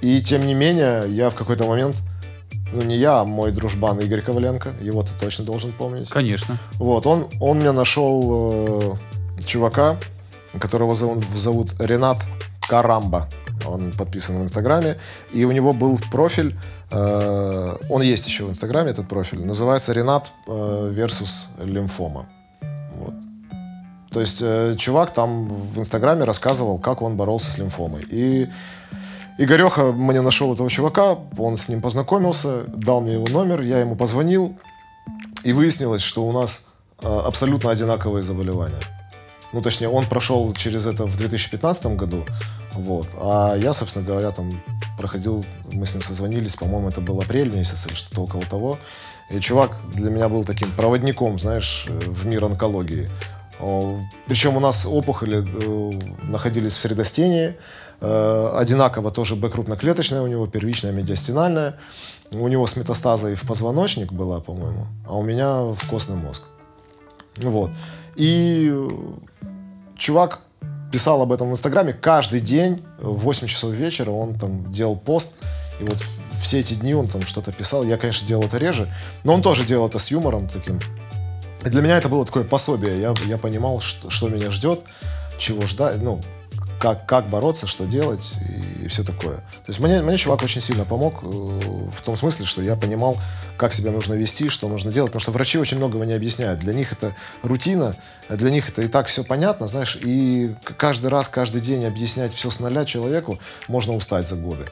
И 0.00 0.20
тем 0.22 0.46
не 0.46 0.54
менее, 0.54 1.04
я 1.08 1.30
в 1.30 1.34
какой-то 1.34 1.64
момент... 1.66 1.96
Ну, 2.74 2.82
не 2.82 2.96
я, 2.96 3.20
а 3.20 3.24
мой 3.24 3.52
дружбан 3.52 4.00
Игорь 4.00 4.22
Коваленко. 4.22 4.72
Его 4.80 5.02
ты 5.02 5.10
точно 5.20 5.44
должен 5.44 5.72
помнить. 5.72 6.08
Конечно. 6.08 6.58
Вот, 6.74 7.06
он, 7.06 7.28
он 7.38 7.58
мне 7.58 7.70
нашел 7.70 8.98
э, 9.38 9.44
чувака, 9.44 9.98
которого 10.58 10.94
зовут, 10.94 11.24
зовут 11.34 11.74
Ренат 11.78 12.18
Карамба. 12.68 13.28
Он 13.66 13.92
подписан 13.92 14.38
в 14.38 14.42
Инстаграме. 14.42 14.98
И 15.32 15.44
у 15.44 15.52
него 15.52 15.72
был 15.72 15.98
профиль, 16.10 16.56
э, 16.90 17.76
он 17.88 18.02
есть 18.02 18.26
еще 18.26 18.44
в 18.44 18.50
Инстаграме, 18.50 18.90
этот 18.90 19.08
профиль, 19.08 19.44
называется 19.44 19.92
Ренат 19.92 20.32
э, 20.46 20.94
versus 20.96 21.46
лимфома. 21.64 22.26
Вот. 22.96 23.14
То 24.10 24.20
есть 24.20 24.38
э, 24.40 24.76
чувак 24.78 25.14
там 25.14 25.48
в 25.48 25.78
Инстаграме 25.78 26.24
рассказывал, 26.24 26.78
как 26.78 27.02
он 27.02 27.16
боролся 27.16 27.50
с 27.50 27.58
лимфомой. 27.58 28.04
И 28.10 28.48
Игореха 29.38 29.92
мне 29.92 30.20
нашел 30.20 30.52
этого 30.52 30.68
чувака, 30.70 31.16
он 31.38 31.56
с 31.56 31.68
ним 31.68 31.80
познакомился, 31.80 32.64
дал 32.68 33.00
мне 33.00 33.14
его 33.14 33.26
номер, 33.30 33.62
я 33.62 33.80
ему 33.80 33.96
позвонил, 33.96 34.56
и 35.42 35.52
выяснилось, 35.52 36.02
что 36.02 36.24
у 36.24 36.32
нас 36.32 36.68
э, 37.02 37.20
абсолютно 37.26 37.70
одинаковые 37.70 38.22
заболевания. 38.22 38.80
Ну, 39.52 39.60
точнее, 39.60 39.88
он 39.88 40.06
прошел 40.06 40.52
через 40.54 40.86
это 40.86 41.04
в 41.04 41.16
2015 41.16 41.86
году, 41.96 42.24
вот. 42.74 43.08
А 43.20 43.54
я, 43.56 43.72
собственно 43.74 44.04
говоря, 44.04 44.30
там 44.30 44.50
проходил, 44.96 45.44
мы 45.72 45.86
с 45.86 45.94
ним 45.94 46.02
созвонились, 46.02 46.56
по-моему, 46.56 46.88
это 46.88 47.00
был 47.00 47.20
апрель 47.20 47.54
месяц 47.54 47.86
или 47.86 47.94
что-то 47.94 48.22
около 48.22 48.42
того. 48.44 48.78
И 49.30 49.40
чувак 49.40 49.76
для 49.94 50.10
меня 50.10 50.28
был 50.28 50.44
таким 50.44 50.70
проводником, 50.72 51.38
знаешь, 51.38 51.86
э, 51.88 51.98
в 51.98 52.26
мир 52.26 52.44
онкологии. 52.44 53.08
Причем 54.26 54.56
у 54.56 54.60
нас 54.60 54.86
опухоли 54.86 55.44
э, 55.44 55.92
находились 56.24 56.76
в 56.76 56.80
средостении, 56.80 57.54
э, 58.00 58.50
одинаково 58.56 59.12
тоже 59.12 59.36
Б 59.36 59.48
крупноклеточная 59.48 60.22
у 60.22 60.26
него, 60.26 60.46
первичная 60.46 60.92
медиастинальная. 60.92 61.76
У 62.32 62.48
него 62.48 62.66
с 62.66 62.76
метастазой 62.76 63.34
в 63.34 63.42
позвоночник 63.42 64.12
была, 64.12 64.40
по-моему, 64.40 64.86
а 65.06 65.16
у 65.16 65.22
меня 65.22 65.62
в 65.62 65.88
костный 65.88 66.16
мозг. 66.16 66.42
Вот. 67.36 67.70
И 68.16 68.70
э, 68.72 68.88
чувак 69.96 70.40
писал 70.92 71.22
об 71.22 71.32
этом 71.32 71.48
в 71.48 71.52
Инстаграме 71.52 71.94
каждый 71.94 72.40
день 72.40 72.84
в 72.98 73.18
8 73.18 73.46
часов 73.46 73.72
вечера 73.72 74.10
он 74.10 74.38
там 74.38 74.70
делал 74.70 74.96
пост, 74.96 75.42
и 75.80 75.84
вот 75.84 75.98
все 76.42 76.60
эти 76.60 76.74
дни 76.74 76.94
он 76.94 77.08
там 77.08 77.22
что-то 77.22 77.52
писал. 77.52 77.82
Я, 77.84 77.96
конечно, 77.96 78.26
делал 78.26 78.44
это 78.44 78.58
реже, 78.58 78.92
но 79.24 79.34
он 79.34 79.42
тоже 79.42 79.64
делал 79.64 79.88
это 79.88 79.98
с 79.98 80.10
юмором 80.10 80.48
таким. 80.48 80.78
И 81.64 81.68
для 81.68 81.80
меня 81.80 81.96
это 81.96 82.08
было 82.08 82.26
такое 82.26 82.44
пособие. 82.44 83.00
Я, 83.00 83.14
я 83.26 83.38
понимал, 83.38 83.80
что, 83.80 84.10
что 84.10 84.28
меня 84.28 84.50
ждет, 84.50 84.80
чего 85.38 85.62
ждать, 85.62 86.02
ну, 86.02 86.20
как, 86.82 87.06
как 87.06 87.30
бороться, 87.30 87.68
что 87.68 87.84
делать 87.84 88.32
и, 88.82 88.88
все 88.88 89.04
такое. 89.04 89.36
То 89.36 89.68
есть 89.68 89.78
мне, 89.78 90.02
мне 90.02 90.18
чувак 90.18 90.42
очень 90.42 90.60
сильно 90.60 90.84
помог 90.84 91.22
э, 91.22 91.26
в 91.26 92.02
том 92.04 92.16
смысле, 92.16 92.44
что 92.44 92.60
я 92.60 92.74
понимал, 92.74 93.16
как 93.56 93.72
себя 93.72 93.92
нужно 93.92 94.14
вести, 94.14 94.48
что 94.48 94.68
нужно 94.68 94.90
делать, 94.90 95.12
потому 95.12 95.20
что 95.20 95.30
врачи 95.30 95.58
очень 95.58 95.76
многого 95.76 96.04
не 96.04 96.12
объясняют. 96.12 96.58
Для 96.58 96.74
них 96.74 96.92
это 96.92 97.14
рутина, 97.44 97.94
а 98.28 98.36
для 98.36 98.50
них 98.50 98.68
это 98.68 98.82
и 98.82 98.88
так 98.88 99.06
все 99.06 99.22
понятно, 99.22 99.68
знаешь, 99.68 99.96
и 100.02 100.56
каждый 100.76 101.10
раз, 101.10 101.28
каждый 101.28 101.60
день 101.60 101.86
объяснять 101.86 102.34
все 102.34 102.50
с 102.50 102.58
нуля 102.58 102.84
человеку 102.84 103.38
можно 103.68 103.92
устать 103.92 104.26
за 104.26 104.34
годы. 104.34 104.64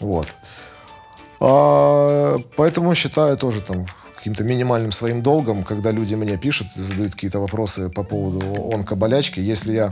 Вот. 0.00 0.28
А, 1.40 2.36
поэтому 2.54 2.94
считаю 2.94 3.38
тоже 3.38 3.62
там 3.62 3.86
каким-то 4.14 4.44
минимальным 4.44 4.92
своим 4.92 5.22
долгом, 5.22 5.64
когда 5.64 5.90
люди 5.90 6.14
мне 6.16 6.36
пишут 6.36 6.66
и 6.76 6.80
задают 6.80 7.14
какие-то 7.14 7.40
вопросы 7.40 7.88
по 7.88 8.02
поводу 8.02 8.70
онкоболячки, 8.74 9.40
если 9.40 9.72
я 9.72 9.88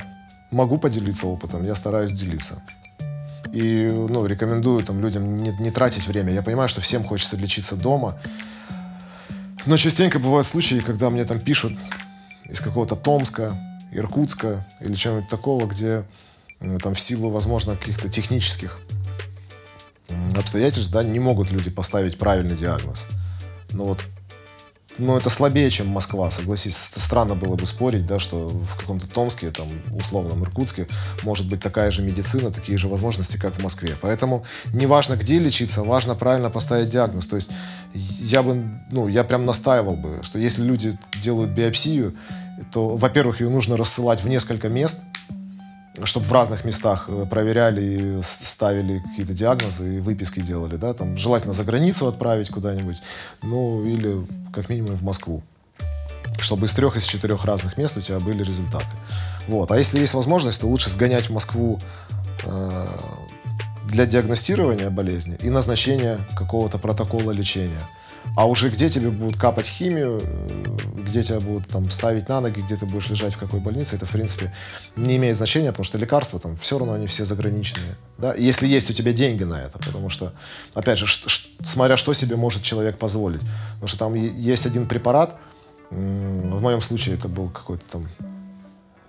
могу 0.50 0.78
поделиться 0.78 1.26
опытом, 1.26 1.64
я 1.64 1.74
стараюсь 1.74 2.12
делиться. 2.12 2.62
И 3.52 3.88
ну, 3.90 4.26
рекомендую 4.26 4.84
там, 4.84 5.00
людям 5.00 5.36
не, 5.36 5.50
не 5.60 5.70
тратить 5.70 6.06
время. 6.06 6.32
Я 6.32 6.42
понимаю, 6.42 6.68
что 6.68 6.80
всем 6.80 7.04
хочется 7.04 7.36
лечиться 7.36 7.76
дома. 7.76 8.18
Но 9.64 9.76
частенько 9.76 10.18
бывают 10.18 10.46
случаи, 10.46 10.82
когда 10.84 11.10
мне 11.10 11.24
там 11.24 11.40
пишут 11.40 11.72
из 12.44 12.60
какого-то 12.60 12.96
Томска, 12.96 13.58
Иркутска 13.92 14.66
или 14.80 14.94
чего-нибудь 14.94 15.30
такого, 15.30 15.66
где 15.66 16.04
э, 16.60 16.78
там 16.82 16.94
в 16.94 17.00
силу, 17.00 17.30
возможно, 17.30 17.76
каких-то 17.76 18.08
технических 18.08 18.78
обстоятельств, 20.36 20.92
да, 20.92 21.02
не 21.02 21.18
могут 21.18 21.50
люди 21.50 21.70
поставить 21.70 22.18
правильный 22.18 22.56
диагноз. 22.56 23.06
Но 23.72 23.84
вот 23.84 24.04
ну, 24.98 25.16
это 25.16 25.30
слабее, 25.30 25.70
чем 25.70 25.88
Москва, 25.88 26.30
согласись. 26.30 26.76
Ст- 26.76 27.00
Странно 27.00 27.34
было 27.34 27.56
бы 27.56 27.66
спорить, 27.66 28.06
да, 28.06 28.18
что 28.18 28.48
в 28.48 28.76
каком-то 28.76 29.06
Томске, 29.06 29.50
там, 29.50 29.68
условном 29.92 30.42
Иркутске, 30.42 30.86
может 31.22 31.48
быть 31.48 31.60
такая 31.60 31.90
же 31.90 32.02
медицина, 32.02 32.50
такие 32.50 32.78
же 32.78 32.88
возможности, 32.88 33.36
как 33.36 33.56
в 33.56 33.62
Москве. 33.62 33.96
Поэтому 34.00 34.44
не 34.72 34.86
важно, 34.86 35.16
где 35.16 35.38
лечиться, 35.38 35.82
важно 35.82 36.14
правильно 36.14 36.50
поставить 36.50 36.88
диагноз. 36.88 37.26
То 37.26 37.36
есть 37.36 37.50
я 37.94 38.42
бы, 38.42 38.80
ну, 38.90 39.08
я 39.08 39.24
прям 39.24 39.44
настаивал 39.46 39.96
бы, 39.96 40.20
что 40.22 40.38
если 40.38 40.62
люди 40.62 40.98
делают 41.22 41.50
биопсию, 41.50 42.14
то, 42.72 42.96
во-первых, 42.96 43.40
ее 43.40 43.50
нужно 43.50 43.76
рассылать 43.76 44.22
в 44.22 44.28
несколько 44.28 44.68
мест, 44.68 45.02
чтобы 46.04 46.26
в 46.26 46.32
разных 46.32 46.64
местах 46.64 47.06
э, 47.08 47.26
проверяли, 47.28 48.20
ставили 48.22 49.00
какие-то 49.00 49.32
диагнозы 49.32 49.96
и 49.96 50.00
выписки 50.00 50.40
делали, 50.40 50.76
да, 50.76 50.94
там 50.94 51.16
желательно 51.16 51.54
за 51.54 51.64
границу 51.64 52.06
отправить 52.06 52.50
куда-нибудь, 52.50 52.96
ну 53.42 53.84
или 53.84 54.26
как 54.52 54.68
минимум 54.68 54.96
в 54.96 55.02
Москву, 55.02 55.42
чтобы 56.38 56.66
из 56.66 56.72
трех, 56.72 56.96
из 56.96 57.04
четырех 57.04 57.44
разных 57.44 57.76
мест 57.78 57.96
у 57.96 58.00
тебя 58.00 58.20
были 58.20 58.42
результаты. 58.42 58.86
Вот. 59.48 59.70
А 59.70 59.78
если 59.78 60.00
есть 60.00 60.14
возможность, 60.14 60.60
то 60.60 60.66
лучше 60.66 60.90
сгонять 60.90 61.28
в 61.28 61.32
Москву 61.32 61.78
э, 62.44 62.86
для 63.86 64.06
диагностирования 64.06 64.90
болезни 64.90 65.36
и 65.40 65.50
назначения 65.50 66.18
какого-то 66.36 66.78
протокола 66.78 67.30
лечения. 67.30 67.80
А 68.36 68.46
уже 68.46 68.70
где 68.70 68.90
тебе 68.90 69.10
будут 69.10 69.38
капать 69.38 69.66
химию, 69.66 70.20
э, 70.22 70.64
где 71.16 71.24
тебя 71.24 71.40
будут 71.40 71.68
там 71.68 71.90
ставить 71.90 72.28
на 72.28 72.42
ноги, 72.42 72.60
где 72.60 72.76
ты 72.76 72.84
будешь 72.84 73.08
лежать, 73.08 73.32
в 73.32 73.38
какой 73.38 73.58
больнице, 73.60 73.96
это, 73.96 74.04
в 74.04 74.10
принципе, 74.10 74.52
не 74.96 75.16
имеет 75.16 75.36
значения, 75.38 75.70
потому 75.70 75.84
что 75.84 75.96
лекарства 75.96 76.38
там 76.38 76.58
все 76.58 76.78
равно 76.78 76.92
они 76.92 77.06
все 77.06 77.24
заграниченные. 77.24 77.96
Да? 78.18 78.34
Если 78.34 78.66
есть 78.66 78.90
у 78.90 78.92
тебя 78.92 79.14
деньги 79.14 79.44
на 79.44 79.62
это, 79.62 79.78
потому 79.78 80.10
что, 80.10 80.34
опять 80.74 80.98
же, 80.98 81.06
смотря 81.64 81.96
что 81.96 82.12
себе 82.12 82.36
может 82.36 82.62
человек 82.62 82.98
позволить. 82.98 83.40
Потому 83.74 83.88
что 83.88 83.98
там 83.98 84.14
есть 84.14 84.66
один 84.66 84.86
препарат, 84.86 85.36
в 85.90 86.60
моем 86.60 86.82
случае 86.82 87.14
это 87.14 87.28
был 87.28 87.48
какой-то 87.48 87.84
там 87.90 88.08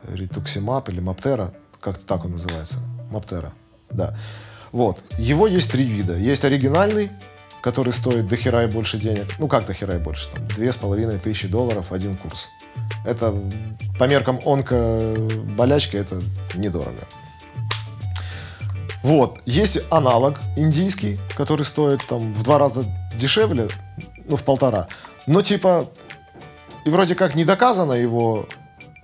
ритуксимаб 0.08 0.88
или 0.88 1.02
маптера, 1.02 1.54
как-то 1.82 2.06
так 2.06 2.24
он 2.24 2.32
называется, 2.32 2.78
маптера, 3.12 3.52
да. 3.90 4.18
Вот, 4.72 5.04
его 5.18 5.48
есть 5.48 5.72
три 5.72 5.84
вида. 5.84 6.16
Есть 6.16 6.46
оригинальный, 6.46 7.10
который 7.62 7.94
стоит 7.94 8.28
до 8.28 8.36
хера 8.36 8.64
и 8.64 8.68
больше 8.68 8.98
денег. 8.98 9.28
Ну, 9.40 9.48
как 9.48 9.66
до 9.66 9.74
хера 9.74 9.96
и 9.96 10.00
больше? 10.00 10.30
Там, 10.34 10.48
две 10.48 10.72
с 10.72 10.78
половиной 10.78 11.20
тысячи 11.20 11.48
долларов 11.48 11.92
один 11.92 12.18
курс. 12.18 12.48
Это 13.06 13.36
по 14.00 14.06
меркам 14.06 14.40
онко-болячки 14.46 15.98
это 15.98 16.22
недорого. 16.56 17.08
Вот. 19.04 19.40
Есть 19.46 19.80
аналог 19.90 20.40
индийский, 20.56 21.18
который 21.36 21.66
стоит 21.66 22.06
там 22.08 22.34
в 22.34 22.44
два 22.44 22.58
раза 22.58 22.84
дешевле, 23.16 23.70
ну, 24.26 24.36
в 24.36 24.44
полтора. 24.44 24.88
Но 25.28 25.42
типа, 25.42 25.88
и 26.86 26.90
вроде 26.90 27.16
как 27.16 27.36
не 27.36 27.46
доказано 27.46 27.94
его, 27.94 28.48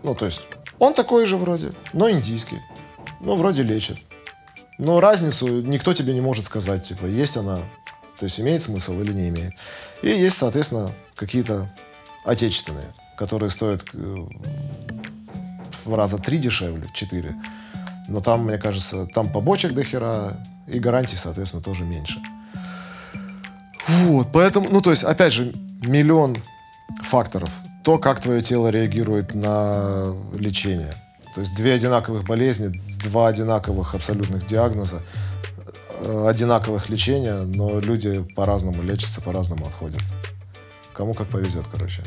ну, 0.03 0.15
то 0.15 0.25
есть, 0.25 0.41
он 0.79 0.93
такой 0.93 1.25
же 1.25 1.37
вроде, 1.37 1.71
но 1.93 2.09
индийский. 2.09 2.59
Ну, 3.19 3.35
вроде 3.35 3.63
лечит. 3.63 3.97
Но 4.77 4.99
разницу 4.99 5.61
никто 5.61 5.93
тебе 5.93 6.13
не 6.13 6.21
может 6.21 6.45
сказать, 6.45 6.85
типа, 6.85 7.05
есть 7.05 7.37
она, 7.37 7.59
то 8.23 8.27
есть 8.27 8.39
имеет 8.39 8.63
смысл 8.63 9.01
или 9.01 9.11
не 9.11 9.27
имеет. 9.27 9.51
И 10.01 10.07
есть, 10.07 10.37
соответственно, 10.37 10.89
какие-то 11.13 11.69
отечественные, 12.23 12.85
которые 13.17 13.49
стоят 13.49 13.83
э, 13.91 14.15
в 15.83 15.93
раза 15.93 16.17
три 16.17 16.37
дешевле, 16.37 16.85
четыре. 16.93 17.35
Но 18.07 18.21
там, 18.21 18.45
мне 18.45 18.57
кажется, 18.57 19.07
там 19.07 19.29
побочек 19.29 19.73
до 19.73 19.83
хера, 19.83 20.37
и 20.67 20.79
гарантий, 20.79 21.17
соответственно, 21.21 21.61
тоже 21.61 21.83
меньше. 21.83 22.21
Вот, 23.89 24.29
поэтому, 24.31 24.69
ну, 24.69 24.79
то 24.79 24.91
есть, 24.91 25.03
опять 25.03 25.33
же, 25.33 25.51
миллион 25.85 26.37
факторов. 27.01 27.49
То, 27.83 27.97
как 27.97 28.21
твое 28.21 28.41
тело 28.41 28.69
реагирует 28.69 29.35
на 29.35 30.15
лечение. 30.33 30.93
То 31.35 31.41
есть 31.41 31.53
две 31.57 31.73
одинаковых 31.73 32.23
болезни, 32.23 32.81
два 33.03 33.27
одинаковых 33.27 33.95
абсолютных 33.95 34.47
диагноза, 34.47 35.01
одинаковых 36.29 36.89
лечения, 36.89 37.41
но 37.43 37.79
люди 37.79 38.23
по-разному 38.35 38.81
лечатся, 38.83 39.21
по-разному 39.21 39.65
отходят. 39.65 40.01
Кому 40.93 41.13
как 41.13 41.27
повезет, 41.27 41.65
короче. 41.71 42.03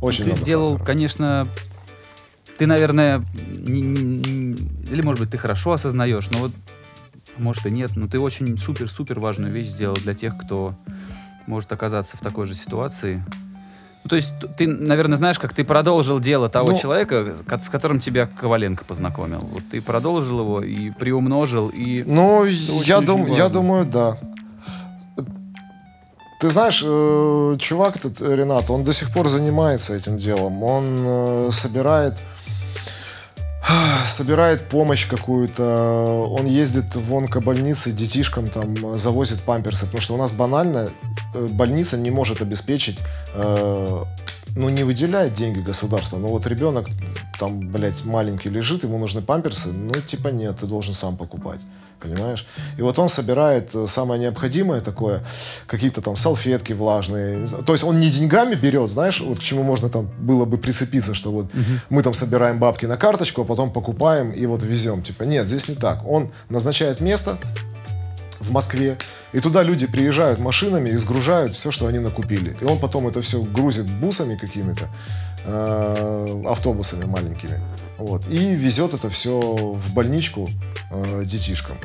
Очень 0.00 0.24
ты 0.24 0.30
много 0.30 0.40
сделал, 0.42 0.68
факторов. 0.70 0.86
конечно, 0.86 1.48
ты, 2.58 2.66
наверное, 2.66 3.24
не- 3.46 3.80
не- 3.82 4.56
или, 4.90 5.02
может 5.02 5.20
быть, 5.20 5.30
ты 5.30 5.38
хорошо 5.38 5.72
осознаешь, 5.72 6.28
но 6.30 6.38
вот, 6.38 6.52
может 7.38 7.66
и 7.66 7.70
нет, 7.70 7.92
но 7.96 8.08
ты 8.08 8.18
очень 8.18 8.58
супер-супер 8.58 9.20
важную 9.20 9.52
вещь 9.52 9.68
сделал 9.68 9.94
для 9.96 10.14
тех, 10.14 10.36
кто 10.36 10.74
может 11.46 11.72
оказаться 11.72 12.16
в 12.16 12.20
такой 12.20 12.46
же 12.46 12.54
ситуации. 12.54 13.24
Ну, 14.06 14.10
то 14.10 14.14
есть 14.14 14.34
ты, 14.56 14.68
наверное, 14.68 15.18
знаешь, 15.18 15.36
как 15.36 15.52
ты 15.52 15.64
продолжил 15.64 16.20
дело 16.20 16.48
того 16.48 16.70
Ну- 16.70 16.78
человека, 16.78 17.34
с 17.60 17.68
которым 17.68 17.98
тебя 17.98 18.28
Коваленко 18.28 18.84
познакомил. 18.84 19.40
Вот 19.40 19.64
ты 19.68 19.82
продолжил 19.82 20.38
его 20.38 20.62
и 20.62 20.90
приумножил, 20.90 21.70
и... 21.70 22.04
Ну, 22.06 22.44
я, 22.44 23.00
дум, 23.00 23.26
я 23.26 23.48
думаю, 23.48 23.84
да. 23.84 24.16
Ты 26.40 26.50
знаешь, 26.50 26.84
э, 26.86 27.56
чувак 27.58 27.96
этот, 27.96 28.20
Ренат, 28.20 28.70
он 28.70 28.84
до 28.84 28.92
сих 28.92 29.12
пор 29.12 29.28
занимается 29.28 29.96
этим 29.96 30.18
делом. 30.18 30.62
Он 30.62 30.96
э, 31.00 31.48
собирает 31.50 32.14
собирает 34.06 34.68
помощь 34.68 35.06
какую-то, 35.06 36.28
он 36.30 36.46
ездит 36.46 36.94
в 36.94 37.14
онкобольницы 37.14 37.92
детишкам, 37.92 38.48
там, 38.48 38.74
э, 38.94 38.96
завозит 38.96 39.42
памперсы, 39.42 39.86
потому 39.86 40.02
что 40.02 40.14
у 40.14 40.16
нас 40.16 40.32
банально 40.32 40.90
э, 41.34 41.46
больница 41.50 41.96
не 41.96 42.10
может 42.10 42.42
обеспечить, 42.42 42.98
э, 43.34 44.04
ну, 44.56 44.68
не 44.68 44.84
выделяет 44.84 45.34
деньги 45.34 45.60
государство, 45.60 46.18
но 46.18 46.28
вот 46.28 46.46
ребенок 46.46 46.86
там, 47.38 47.60
блядь, 47.60 48.04
маленький 48.04 48.48
лежит, 48.48 48.84
ему 48.84 48.98
нужны 48.98 49.20
памперсы, 49.20 49.72
ну, 49.72 49.92
типа 49.92 50.28
нет, 50.28 50.58
ты 50.60 50.66
должен 50.66 50.94
сам 50.94 51.16
покупать. 51.16 51.60
Понимаешь? 52.00 52.46
И 52.78 52.82
вот 52.82 52.98
он 52.98 53.08
собирает 53.08 53.70
э, 53.74 53.86
самое 53.88 54.20
необходимое 54.20 54.80
такое, 54.80 55.22
какие-то 55.66 56.02
там 56.02 56.16
салфетки 56.16 56.72
влажные. 56.72 57.48
То 57.66 57.72
есть 57.72 57.84
он 57.84 58.00
не 58.00 58.10
деньгами 58.10 58.54
берет, 58.54 58.90
знаешь, 58.90 59.20
вот 59.20 59.38
к 59.38 59.42
чему 59.42 59.62
можно 59.62 59.88
там 59.88 60.08
было 60.18 60.44
бы 60.44 60.58
прицепиться, 60.58 61.14
что 61.14 61.30
вот 61.30 61.46
мы 61.88 62.02
там 62.02 62.14
собираем 62.14 62.58
бабки 62.58 62.86
на 62.86 62.96
карточку, 62.96 63.42
а 63.42 63.44
потом 63.44 63.72
покупаем 63.72 64.30
и 64.32 64.46
вот 64.46 64.62
везем. 64.62 65.02
Типа 65.02 65.22
нет, 65.22 65.46
здесь 65.46 65.68
не 65.68 65.74
так. 65.74 66.06
Он 66.06 66.30
назначает 66.50 67.00
место 67.00 67.38
в 68.46 68.52
Москве, 68.52 68.96
и 69.32 69.40
туда 69.40 69.62
люди 69.62 69.86
приезжают 69.86 70.38
машинами 70.38 70.90
и 70.90 70.96
сгружают 70.96 71.54
все, 71.54 71.70
что 71.70 71.86
они 71.86 71.98
накупили. 71.98 72.56
И 72.60 72.64
он 72.64 72.78
потом 72.78 73.06
это 73.08 73.20
все 73.20 73.42
грузит 73.42 73.86
бусами 73.86 74.36
какими-то, 74.36 74.88
э, 75.44 76.42
автобусами 76.48 77.04
маленькими. 77.04 77.60
Вот, 77.98 78.26
и 78.28 78.54
везет 78.54 78.94
это 78.94 79.10
все 79.10 79.38
в 79.40 79.94
больничку 79.94 80.48
э, 80.90 81.24
детишкам. 81.24 81.78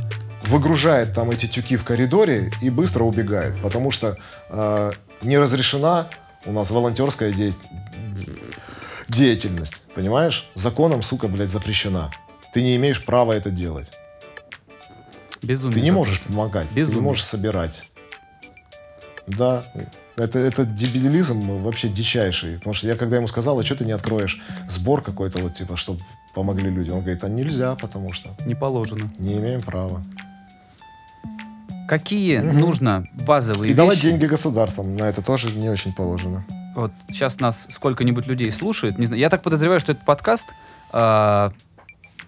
Выгружает 0.43 1.13
там 1.13 1.31
эти 1.31 1.45
тюки 1.45 1.77
в 1.77 1.83
коридоре 1.83 2.51
и 2.61 2.69
быстро 2.69 3.03
убегает, 3.03 3.61
потому 3.61 3.91
что 3.91 4.17
э, 4.49 4.91
не 5.21 5.37
разрешена 5.37 6.07
у 6.45 6.51
нас 6.51 6.71
волонтерская 6.71 7.31
де- 7.31 7.53
деятельность, 9.07 9.83
понимаешь? 9.95 10.49
Законом, 10.55 11.03
сука, 11.03 11.27
блядь, 11.27 11.49
запрещена. 11.49 12.09
Ты 12.53 12.61
не 12.61 12.75
имеешь 12.75 13.03
права 13.03 13.33
это 13.33 13.49
делать. 13.49 14.00
Безумие. 15.43 15.75
Ты 15.75 15.81
не 15.81 15.91
можешь 15.91 16.21
помогать, 16.21 16.67
ты 16.69 16.75
Безумие. 16.75 17.01
не 17.01 17.05
можешь 17.07 17.23
собирать. 17.25 17.83
Да, 19.27 19.63
это, 20.17 20.39
это 20.39 20.65
дебилизм 20.65 21.61
вообще 21.61 21.87
дичайший. 21.89 22.55
Потому 22.57 22.73
что 22.73 22.87
я 22.87 22.95
когда 22.95 23.17
ему 23.17 23.27
сказал, 23.27 23.59
а 23.59 23.63
что 23.63 23.75
ты 23.75 23.85
не 23.85 23.91
откроешь 23.91 24.41
сбор 24.67 25.01
какой-то, 25.01 25.39
вот 25.39 25.55
типа, 25.55 25.77
чтобы 25.77 25.99
помогли 26.35 26.69
люди? 26.69 26.89
Он 26.89 26.99
говорит, 27.01 27.23
а 27.23 27.29
нельзя, 27.29 27.75
потому 27.75 28.11
что 28.11 28.29
Не 28.45 28.55
положено. 28.55 29.09
не 29.19 29.35
имеем 29.37 29.61
права. 29.61 30.03
Какие 31.87 32.37
нужно 32.37 33.05
базовые 33.25 33.71
И 33.71 33.75
давать 33.75 33.95
вещи? 33.97 34.07
деньги 34.11 34.25
государствам 34.25 34.95
на 34.95 35.03
это 35.09 35.21
тоже 35.21 35.51
не 35.51 35.69
очень 35.69 35.93
положено. 35.93 36.45
Вот 36.75 36.91
сейчас 37.09 37.39
нас 37.41 37.67
сколько-нибудь 37.69 38.27
людей 38.27 38.49
слушает. 38.49 38.97
Не 38.97 39.05
знаю, 39.05 39.19
я 39.19 39.29
так 39.29 39.43
подозреваю, 39.43 39.79
что 39.81 39.91
этот 39.91 40.05
подкаст, 40.05 40.47
а, 40.93 41.51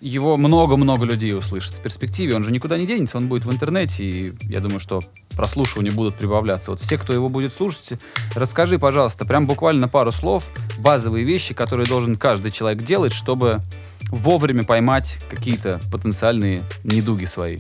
его 0.09 0.35
много-много 0.37 1.05
людей 1.05 1.33
услышит 1.35 1.75
в 1.75 1.81
перспективе. 1.81 2.35
Он 2.35 2.43
же 2.43 2.51
никуда 2.51 2.77
не 2.77 2.85
денется, 2.85 3.17
он 3.17 3.27
будет 3.27 3.45
в 3.45 3.51
интернете, 3.51 4.03
и 4.03 4.33
я 4.41 4.59
думаю, 4.59 4.79
что 4.79 5.01
прослушивания 5.35 5.91
будут 5.91 6.17
прибавляться. 6.17 6.71
Вот 6.71 6.81
все, 6.81 6.97
кто 6.97 7.13
его 7.13 7.29
будет 7.29 7.53
слушать, 7.53 7.93
расскажи, 8.35 8.79
пожалуйста, 8.79 9.25
прям 9.25 9.47
буквально 9.47 9.87
пару 9.87 10.11
слов, 10.11 10.49
базовые 10.77 11.23
вещи, 11.23 11.53
которые 11.53 11.87
должен 11.87 12.17
каждый 12.17 12.51
человек 12.51 12.83
делать, 12.83 13.13
чтобы 13.13 13.61
вовремя 14.09 14.63
поймать 14.63 15.19
какие-то 15.29 15.79
потенциальные 15.91 16.63
недуги 16.83 17.25
свои. 17.25 17.59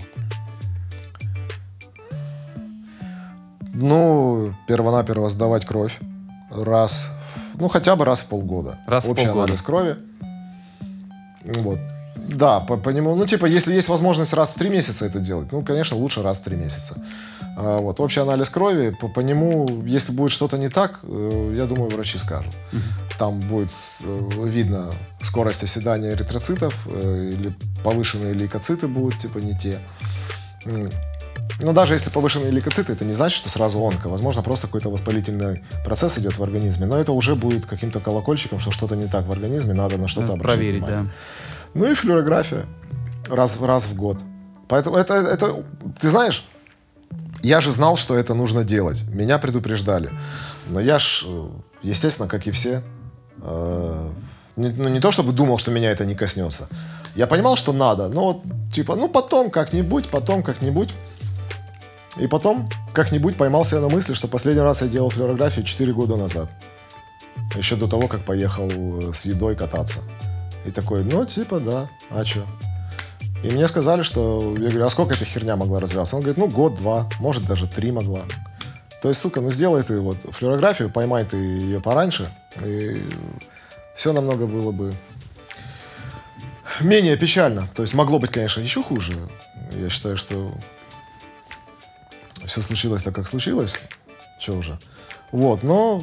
Ну, 3.73 4.53
перво-наперво 4.67 5.29
сдавать 5.29 5.65
кровь 5.65 5.97
раз, 6.51 7.17
ну 7.55 7.67
хотя 7.69 7.95
бы 7.95 8.05
раз 8.05 8.21
в 8.21 8.27
полгода. 8.27 8.79
Раз 8.85 9.05
в 9.05 9.09
Общий 9.11 9.25
полгода. 9.25 9.45
анализ 9.45 9.61
крови. 9.61 9.95
Вот. 11.43 11.79
Да, 12.29 12.59
по, 12.61 12.77
по 12.77 12.89
нему, 12.89 13.15
ну 13.15 13.25
типа, 13.25 13.45
если 13.45 13.73
есть 13.73 13.89
возможность 13.89 14.33
раз 14.33 14.49
в 14.49 14.53
три 14.53 14.69
месяца 14.69 15.05
это 15.05 15.19
делать, 15.19 15.51
ну, 15.51 15.61
конечно, 15.61 15.97
лучше 15.97 16.23
раз 16.23 16.39
в 16.39 16.43
три 16.43 16.55
месяца. 16.55 16.95
А, 17.55 17.79
вот, 17.79 17.99
общий 17.99 18.21
анализ 18.21 18.49
крови, 18.49 18.95
по, 18.99 19.07
по 19.07 19.19
нему, 19.19 19.83
если 19.85 20.13
будет 20.13 20.31
что-то 20.31 20.57
не 20.57 20.69
так, 20.69 20.99
э, 21.03 21.55
я 21.57 21.65
думаю, 21.65 21.91
врачи 21.91 22.17
скажут. 22.17 22.53
Там 23.17 23.39
будет 23.39 23.71
э, 24.03 24.29
видно 24.45 24.89
скорость 25.21 25.63
оседания 25.63 26.11
эритроцитов 26.11 26.87
э, 26.87 27.29
или 27.33 27.55
повышенные 27.83 28.33
лейкоциты 28.33 28.87
будут, 28.87 29.19
типа, 29.19 29.39
не 29.39 29.57
те. 29.57 29.79
Но 31.61 31.73
даже 31.73 31.93
если 31.93 32.09
повышенные 32.09 32.51
лейкоциты, 32.51 32.93
это 32.93 33.05
не 33.05 33.13
значит, 33.13 33.37
что 33.37 33.49
сразу 33.49 33.79
онко. 33.79 34.09
Возможно, 34.09 34.41
просто 34.41 34.67
какой-то 34.67 34.89
воспалительный 34.89 35.63
процесс 35.85 36.17
идет 36.17 36.37
в 36.37 36.43
организме. 36.43 36.87
Но 36.87 36.97
это 36.97 37.11
уже 37.11 37.35
будет 37.35 37.65
каким-то 37.65 37.99
колокольчиком, 37.99 38.59
что 38.59 38.71
что-то 38.71 38.95
не 38.95 39.07
так 39.07 39.27
в 39.27 39.31
организме, 39.31 39.73
надо 39.73 39.97
на 39.97 40.07
что-то 40.07 40.33
обратить 40.33 40.43
проверить, 40.43 40.83
внимание. 40.83 41.03
да. 41.03 41.09
Ну 41.73 41.91
и 41.91 41.93
флюорография 41.93 42.65
раз, 43.29 43.59
раз 43.61 43.85
в 43.85 43.95
год. 43.95 44.17
Поэтому 44.67 44.97
это, 44.97 45.15
это, 45.15 45.63
ты 45.99 46.09
знаешь, 46.09 46.45
я 47.41 47.61
же 47.61 47.71
знал, 47.71 47.97
что 47.97 48.15
это 48.15 48.33
нужно 48.33 48.63
делать. 48.63 49.03
Меня 49.09 49.37
предупреждали. 49.37 50.09
Но 50.67 50.79
я 50.79 50.99
ж, 50.99 51.25
э, 51.27 51.47
естественно, 51.81 52.27
как 52.27 52.47
и 52.47 52.51
все, 52.51 52.81
э, 53.41 54.09
Не, 54.55 54.69
ну, 54.69 54.89
не 54.89 54.99
то, 54.99 55.11
чтобы 55.11 55.33
думал, 55.33 55.57
что 55.57 55.71
меня 55.71 55.91
это 55.91 56.05
не 56.05 56.15
коснется. 56.15 56.67
Я 57.15 57.27
понимал, 57.27 57.55
что 57.55 57.73
надо, 57.73 58.07
но 58.07 58.41
типа, 58.73 58.95
ну, 58.95 59.09
потом 59.09 59.49
как-нибудь, 59.49 60.09
потом 60.09 60.43
как-нибудь. 60.43 60.93
И 62.17 62.27
потом 62.27 62.69
как-нибудь 62.93 63.35
поймался 63.35 63.75
я 63.75 63.81
на 63.81 63.89
мысли, 63.89 64.13
что 64.13 64.27
последний 64.27 64.61
раз 64.61 64.81
я 64.81 64.87
делал 64.87 65.09
флюорографию 65.09 65.65
4 65.65 65.93
года 65.93 66.15
назад. 66.15 66.49
Еще 67.55 67.75
до 67.75 67.87
того, 67.87 68.07
как 68.07 68.25
поехал 68.25 68.69
э, 68.69 69.13
с 69.13 69.25
едой 69.25 69.55
кататься. 69.55 69.99
И 70.65 70.71
такой, 70.71 71.03
ну, 71.03 71.25
типа, 71.25 71.59
да, 71.59 71.89
а 72.09 72.23
что? 72.25 72.45
И 73.43 73.49
мне 73.49 73.67
сказали, 73.67 74.03
что... 74.03 74.55
Я 74.57 74.69
говорю, 74.69 74.85
а 74.85 74.89
сколько 74.89 75.13
эта 75.13 75.25
херня 75.25 75.55
могла 75.55 75.81
развиваться? 75.81 76.15
Он 76.15 76.21
говорит, 76.21 76.37
ну, 76.37 76.47
год-два, 76.47 77.09
может, 77.19 77.45
даже 77.45 77.67
три 77.67 77.91
могла. 77.91 78.21
То 79.01 79.09
есть, 79.09 79.19
сука, 79.19 79.41
ну, 79.41 79.51
сделай 79.51 79.83
ты 79.83 79.99
вот 79.99 80.17
флюорографию, 80.31 80.89
поймай 80.89 81.25
ты 81.25 81.35
ее 81.35 81.81
пораньше, 81.81 82.33
и 82.63 83.03
все 83.95 84.13
намного 84.13 84.47
было 84.47 84.71
бы 84.71 84.93
менее 86.79 87.17
печально. 87.17 87.67
То 87.75 87.81
есть, 87.81 87.93
могло 87.93 88.17
быть, 88.17 88.31
конечно, 88.31 88.61
еще 88.61 88.81
хуже. 88.81 89.13
Я 89.73 89.89
считаю, 89.89 90.15
что 90.15 90.53
все 92.45 92.61
случилось 92.61 93.03
так, 93.03 93.13
как 93.13 93.27
случилось. 93.27 93.81
Че 94.39 94.53
уже. 94.53 94.79
Вот, 95.33 95.63
но 95.63 96.01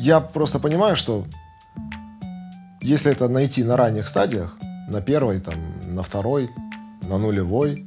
я 0.00 0.20
просто 0.20 0.58
понимаю, 0.58 0.96
что 0.96 1.26
если 2.80 3.12
это 3.12 3.28
найти 3.28 3.62
на 3.64 3.76
ранних 3.76 4.08
стадиях, 4.08 4.56
на 4.88 5.02
первой, 5.02 5.40
там, 5.40 5.54
на 5.94 6.02
второй, 6.02 6.50
на 7.02 7.18
нулевой, 7.18 7.86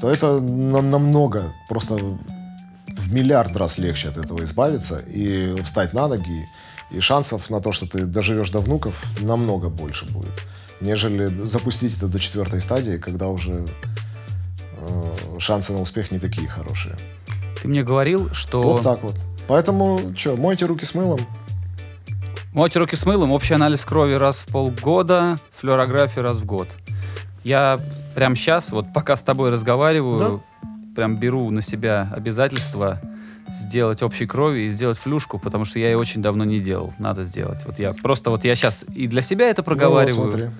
то 0.00 0.08
это 0.08 0.40
нам 0.40 0.90
намного, 0.90 1.52
просто 1.68 1.94
в 1.96 3.12
миллиард 3.12 3.56
раз 3.56 3.78
легче 3.78 4.08
от 4.08 4.18
этого 4.18 4.44
избавиться 4.44 5.00
и 5.00 5.60
встать 5.62 5.92
на 5.92 6.06
ноги. 6.06 6.46
И 6.92 7.00
шансов 7.00 7.50
на 7.50 7.60
то, 7.60 7.72
что 7.72 7.88
ты 7.88 8.06
доживешь 8.06 8.50
до 8.50 8.60
внуков, 8.60 9.04
намного 9.20 9.68
больше 9.68 10.06
будет, 10.12 10.46
нежели 10.80 11.26
запустить 11.44 11.96
это 11.96 12.06
до 12.06 12.20
четвертой 12.20 12.60
стадии, 12.60 12.98
когда 12.98 13.26
уже 13.26 13.66
э, 14.78 15.38
шансы 15.40 15.72
на 15.72 15.80
успех 15.80 16.12
не 16.12 16.20
такие 16.20 16.46
хорошие. 16.46 16.94
Ты 17.60 17.66
мне 17.66 17.82
говорил, 17.82 18.32
что... 18.32 18.62
Вот 18.62 18.84
так 18.84 19.02
вот. 19.02 19.16
Поэтому, 19.48 20.14
что, 20.16 20.36
мойте 20.36 20.66
руки 20.66 20.84
с 20.84 20.94
мылом, 20.94 21.20
Мойте 22.56 22.78
руки 22.78 22.96
с 22.96 23.04
мылом, 23.04 23.32
общий 23.32 23.52
анализ 23.52 23.84
крови 23.84 24.14
раз 24.14 24.40
в 24.40 24.46
полгода, 24.46 25.36
флюорография 25.52 26.22
раз 26.22 26.38
в 26.38 26.46
год. 26.46 26.68
Я 27.44 27.76
прямо 28.14 28.34
сейчас, 28.34 28.72
вот 28.72 28.94
пока 28.94 29.14
с 29.14 29.22
тобой 29.22 29.50
разговариваю, 29.50 30.42
прям 30.94 31.18
беру 31.18 31.50
на 31.50 31.60
себя 31.60 32.10
обязательство 32.16 32.98
сделать 33.50 34.02
общей 34.02 34.24
крови 34.24 34.60
и 34.60 34.68
сделать 34.68 34.96
флюшку, 34.96 35.38
потому 35.38 35.66
что 35.66 35.78
я 35.78 35.90
ее 35.90 35.98
очень 35.98 36.22
давно 36.22 36.44
не 36.44 36.58
делал. 36.58 36.94
Надо 36.98 37.24
сделать. 37.24 37.66
Вот 37.66 37.78
я 37.78 37.92
просто 37.92 38.30
вот 38.30 38.42
я 38.44 38.54
сейчас 38.54 38.86
и 38.94 39.06
для 39.06 39.20
себя 39.20 39.50
это 39.50 39.62
проговариваю. 39.62 40.24
Ну, 40.24 40.32
смотри. 40.32 40.50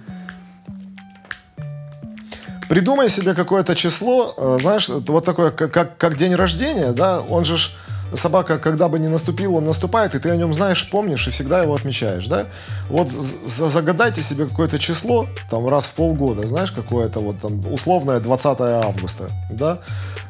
Придумай 2.69 3.09
себе 3.09 3.33
какое-то 3.33 3.75
число, 3.75 4.35
э, 4.37 4.59
знаешь, 4.61 4.91
вот 4.91 5.25
такое, 5.25 5.51
как, 5.51 5.73
как, 5.73 5.97
как 5.97 6.17
день 6.17 6.35
рождения, 6.35 6.93
да, 6.93 7.23
он 7.23 7.47
же 7.47 7.57
ж 7.57 7.71
собака, 8.15 8.59
когда 8.59 8.89
бы 8.89 8.99
не 8.99 9.09
наступил, 9.09 9.57
он 9.57 9.65
наступает, 9.65 10.15
и 10.15 10.19
ты 10.19 10.31
о 10.31 10.37
нем 10.37 10.55
знаешь, 10.55 10.89
помнишь 10.91 11.27
и 11.29 11.31
всегда 11.31 11.63
его 11.63 11.75
отмечаешь, 11.75 12.27
да? 12.27 12.47
Вот 12.89 13.11
загадайте 13.11 14.23
себе 14.23 14.47
какое-то 14.47 14.79
число, 14.79 15.29
там, 15.51 15.69
раз 15.69 15.85
в 15.85 15.95
полгода, 15.95 16.47
знаешь, 16.47 16.73
какое-то 16.73 17.21
вот 17.21 17.41
там 17.41 17.61
условное 17.73 18.21
20 18.21 18.61
августа, 18.61 19.29
да? 19.51 19.81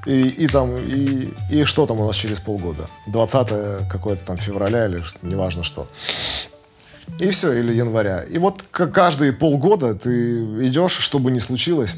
И, 0.07 0.29
и 0.29 0.47
там, 0.47 0.77
и, 0.77 1.35
и 1.51 1.65
что 1.65 1.87
там 1.87 2.01
у 2.01 2.07
нас 2.07 2.17
через 2.17 2.41
полгода? 2.41 2.87
20 3.09 3.89
какое-то 3.89 4.25
там 4.25 4.37
февраля 4.37 4.87
или 4.87 5.01
неважно 5.23 5.63
что. 5.63 5.87
И 7.19 7.31
все, 7.31 7.53
или 7.53 7.73
января. 7.73 8.23
И 8.23 8.39
вот 8.39 8.63
каждые 8.71 9.33
полгода 9.33 9.95
ты 9.95 10.39
идешь, 10.67 10.93
что 10.93 11.19
бы 11.19 11.31
ни 11.31 11.39
случилось, 11.39 11.95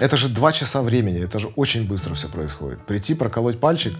это 0.00 0.16
же 0.16 0.28
два 0.28 0.50
часа 0.52 0.82
времени, 0.82 1.22
это 1.22 1.38
же 1.38 1.48
очень 1.56 1.86
быстро 1.86 2.14
все 2.14 2.28
происходит. 2.28 2.80
Прийти, 2.86 3.14
проколоть 3.14 3.60
пальчик, 3.60 3.94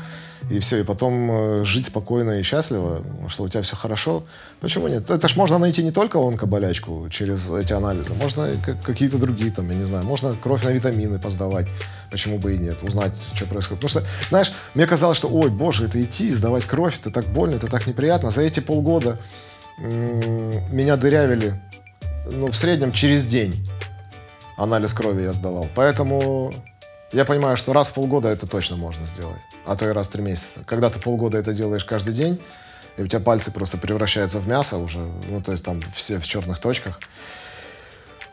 и 0.48 0.59
все, 0.59 0.78
и 0.78 0.82
потом 0.82 1.30
э, 1.30 1.64
жить 1.64 1.86
спокойно 1.86 2.40
и 2.40 2.42
счастливо, 2.42 3.03
что 3.28 3.44
у 3.44 3.48
тебя 3.48 3.62
все 3.62 3.76
хорошо. 3.76 4.24
Почему 4.61 4.88
нет? 4.88 5.11
Это 5.11 5.28
ж 5.28 5.36
можно 5.36 5.59
найти 5.59 5.84
не 5.84 5.92
только 5.92 6.16
онкоболячку 6.18 7.09
через 7.11 7.48
эти 7.51 7.74
анализы, 7.74 8.14
можно 8.14 8.51
какие-то 8.82 9.18
другие, 9.18 9.53
там, 9.53 9.68
я 9.68 9.76
не 9.76 9.84
знаю, 9.84 10.05
можно 10.05 10.34
кровь 10.34 10.64
на 10.64 10.70
витамины 10.70 11.18
поздавать, 11.18 11.66
почему 12.11 12.38
бы 12.38 12.55
и 12.55 12.59
нет, 12.59 12.78
узнать, 12.82 13.12
что 13.34 13.44
происходит. 13.46 13.82
Потому 13.82 14.03
что, 14.03 14.28
знаешь, 14.30 14.53
мне 14.74 14.86
казалось, 14.86 15.18
что, 15.18 15.28
ой, 15.28 15.51
боже, 15.51 15.84
это 15.84 16.01
идти, 16.01 16.30
сдавать 16.30 16.64
кровь, 16.64 16.98
это 16.98 17.11
так 17.11 17.26
больно, 17.26 17.57
это 17.57 17.66
так 17.66 17.86
неприятно. 17.86 18.30
За 18.30 18.40
эти 18.40 18.61
полгода 18.61 19.18
меня 19.78 20.96
дырявили, 20.96 21.61
ну, 22.32 22.51
в 22.51 22.57
среднем 22.57 22.92
через 22.92 23.26
день 23.26 23.55
анализ 24.61 24.93
крови 24.93 25.23
я 25.23 25.33
сдавал. 25.33 25.67
Поэтому 25.75 26.53
я 27.13 27.25
понимаю, 27.25 27.57
что 27.57 27.73
раз 27.73 27.89
в 27.89 27.95
полгода 27.95 28.29
это 28.29 28.47
точно 28.47 28.77
можно 28.77 29.07
сделать, 29.07 29.41
а 29.65 29.75
то 29.75 29.89
и 29.89 29.93
раз 29.93 30.09
в 30.09 30.13
три 30.13 30.23
месяца. 30.23 30.61
Когда 30.67 30.91
ты 30.91 31.01
полгода 31.01 31.39
это 31.39 31.53
делаешь 31.53 31.85
каждый 31.85 32.15
день, 32.15 32.41
и 32.97 33.03
у 33.03 33.07
тебя 33.07 33.21
пальцы 33.21 33.51
просто 33.51 33.79
превращаются 33.79 34.39
в 34.39 34.47
мясо 34.47 34.77
уже, 34.77 34.99
ну, 35.29 35.41
то 35.43 35.53
есть 35.53 35.65
там 35.65 35.81
все 35.95 36.19
в 36.19 36.27
черных 36.27 36.61
точках. 36.61 37.01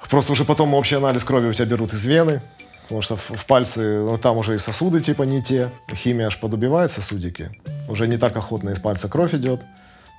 Просто 0.09 0.31
уже 0.31 0.45
потом 0.45 0.73
общий 0.73 0.95
анализ 0.95 1.23
крови 1.23 1.47
у 1.47 1.53
тебя 1.53 1.65
берут 1.65 1.93
из 1.93 2.05
вены, 2.05 2.41
потому 2.83 3.01
что 3.01 3.17
в, 3.17 3.29
в 3.29 3.45
пальцы, 3.45 3.99
ну, 3.99 4.17
там 4.17 4.37
уже 4.37 4.55
и 4.55 4.57
сосуды 4.57 5.01
типа 5.01 5.23
не 5.23 5.41
те, 5.41 5.69
химия 5.93 6.27
аж 6.27 6.39
подубивает 6.39 6.91
сосудики, 6.91 7.51
уже 7.89 8.07
не 8.07 8.17
так 8.17 8.35
охотно 8.35 8.71
из 8.71 8.79
пальца 8.79 9.09
кровь 9.09 9.33
идет, 9.33 9.61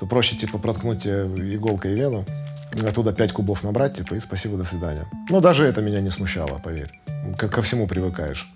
то 0.00 0.06
проще 0.06 0.36
типа 0.36 0.58
проткнуть 0.58 1.06
иголкой 1.06 1.94
вену, 1.94 2.24
оттуда 2.86 3.12
5 3.12 3.32
кубов 3.32 3.62
набрать, 3.62 3.96
типа, 3.96 4.14
и 4.14 4.20
спасибо, 4.20 4.56
до 4.56 4.64
свидания. 4.64 5.06
Но 5.30 5.40
даже 5.40 5.64
это 5.64 5.80
меня 5.80 6.00
не 6.00 6.10
смущало, 6.10 6.58
поверь. 6.58 6.92
Как 7.36 7.52
ко 7.52 7.62
всему 7.62 7.86
привыкаешь. 7.86 8.50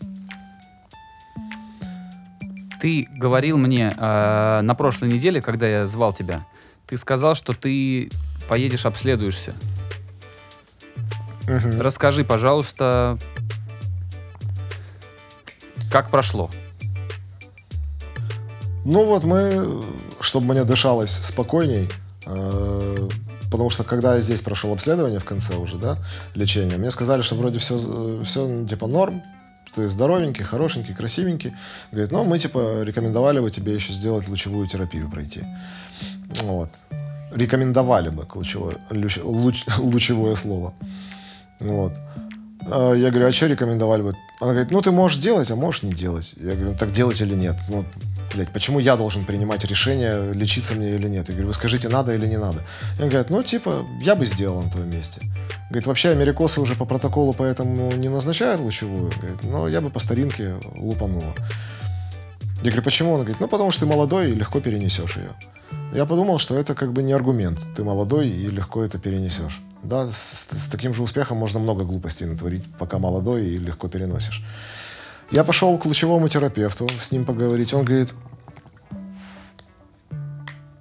Ты 2.81 3.07
говорил 3.13 3.59
мне 3.59 3.95
э, 3.97 4.61
на 4.63 4.75
прошлой 4.75 5.13
неделе, 5.13 5.41
когда 5.41 5.69
я 5.69 5.87
звал 5.87 6.13
тебя, 6.13 6.45
ты 6.87 6.97
сказал, 6.97 7.35
что 7.35 7.53
ты 7.53 8.11
поедешь 8.49 8.87
обследуешься. 8.87 9.55
Угу. 11.45 11.81
Расскажи, 11.81 12.25
пожалуйста, 12.25 13.19
как 15.91 16.11
прошло? 16.11 16.51
Ну 18.85 19.05
вот 19.05 19.25
мы, 19.25 19.83
чтобы 20.21 20.53
мне 20.53 20.65
дышалось 20.65 21.13
спокойней, 21.13 21.89
э, 22.27 23.09
потому 23.53 23.71
что 23.71 23.85
когда 23.85 24.17
я 24.17 24.23
здесь 24.23 24.41
прошел 24.41 24.73
обследование 24.73 25.21
в 25.21 25.25
конце 25.25 25.57
уже, 25.57 25.77
да, 25.77 25.99
лечения, 26.35 26.79
мне 26.79 26.91
сказали, 26.91 27.23
что 27.23 27.37
вроде 27.37 27.59
все, 27.59 28.23
все 28.25 28.49
ну, 28.49 28.67
типа 28.67 28.87
норм, 28.87 29.23
ты 29.75 29.89
здоровенький, 29.91 30.43
хорошенький, 30.45 30.95
красивенький. 30.95 31.53
Говорит, 31.93 32.13
ну, 32.13 32.25
мы, 32.25 32.39
типа, 32.39 32.83
рекомендовали 32.83 33.41
бы 33.41 33.51
тебе 33.51 33.75
еще 33.75 33.93
сделать 33.93 34.29
лучевую 34.29 34.67
терапию 34.69 35.11
пройти. 35.11 35.45
Вот. 36.43 36.71
Рекомендовали 37.35 38.09
бы, 38.09 38.27
ключевое, 38.27 38.77
луч, 38.91 39.65
лучевое 39.79 40.37
слово. 40.37 40.73
Вот. 41.61 41.93
А 42.71 42.95
я 42.95 43.11
говорю, 43.11 43.29
а 43.29 43.33
что 43.33 43.47
рекомендовали 43.47 44.03
бы? 44.03 44.17
Она 44.41 44.53
говорит, 44.53 44.71
ну, 44.71 44.81
ты 44.81 44.91
можешь 44.91 45.19
делать, 45.19 45.51
а 45.51 45.57
можешь 45.57 45.83
не 45.83 45.93
делать. 45.93 46.35
Я 46.37 46.53
говорю, 46.53 46.73
ну, 46.73 46.77
так 46.79 46.93
делать 46.93 47.21
или 47.21 47.35
нет? 47.35 47.57
Ну, 47.69 47.85
блядь, 48.35 48.51
почему 48.51 48.79
я 48.79 48.97
должен 48.97 49.25
принимать 49.25 49.65
решение, 49.65 50.33
лечиться 50.33 50.75
мне 50.75 50.95
или 50.95 51.09
нет? 51.09 51.29
Я 51.29 51.35
говорю, 51.35 51.49
вы 51.49 51.55
скажите, 51.55 51.89
надо 51.89 52.15
или 52.15 52.27
не 52.27 52.39
надо? 52.39 52.61
И 52.99 53.03
он 53.03 53.09
говорит, 53.09 53.31
ну, 53.31 53.43
типа, 53.43 53.87
я 54.01 54.15
бы 54.15 54.27
сделал 54.27 54.63
на 54.63 54.71
твоем 54.71 54.91
месте. 54.91 55.21
Говорит, 55.71 55.87
вообще 55.87 56.11
америкосы 56.11 56.61
уже 56.61 56.75
по 56.75 56.85
протоколу 56.85 57.33
поэтому 57.33 57.91
не 57.93 58.09
назначают 58.09 58.61
лучевую. 58.61 59.11
Говорит, 59.21 59.43
но 59.45 59.69
я 59.69 59.81
бы 59.81 59.91
по 59.91 59.99
старинке 59.99 60.55
лупанула. 60.77 61.35
Я 62.63 62.71
говорю, 62.71 62.83
почему? 62.83 63.13
Он 63.13 63.21
говорит, 63.21 63.41
ну, 63.41 63.49
потому 63.49 63.71
что 63.71 63.81
ты 63.81 63.87
молодой 63.87 64.31
и 64.31 64.35
легко 64.35 64.61
перенесешь 64.61 65.17
ее. 65.17 65.31
Я 65.95 66.07
подумал, 66.07 66.39
что 66.39 66.57
это 66.57 66.75
как 66.75 66.93
бы 66.93 67.03
не 67.03 67.13
аргумент. 67.13 67.59
Ты 67.77 67.85
молодой 67.85 68.29
и 68.29 68.47
легко 68.49 68.83
это 68.83 68.99
перенесешь. 68.99 69.61
Да, 69.83 70.11
с, 70.13 70.49
с 70.51 70.69
таким 70.69 70.95
же 70.95 71.03
успехом 71.03 71.39
можно 71.39 71.59
много 71.59 71.85
глупостей 71.85 72.25
натворить, 72.25 72.65
пока 72.79 72.99
молодой 72.99 73.47
и 73.47 73.59
легко 73.59 73.89
переносишь. 73.89 74.45
Я 75.31 75.45
пошел 75.45 75.77
к 75.79 75.87
лучевому 75.87 76.29
терапевту 76.29 76.89
с 77.01 77.11
ним 77.11 77.25
поговорить. 77.25 77.75
Он 77.75 77.85
говорит, 77.85 78.15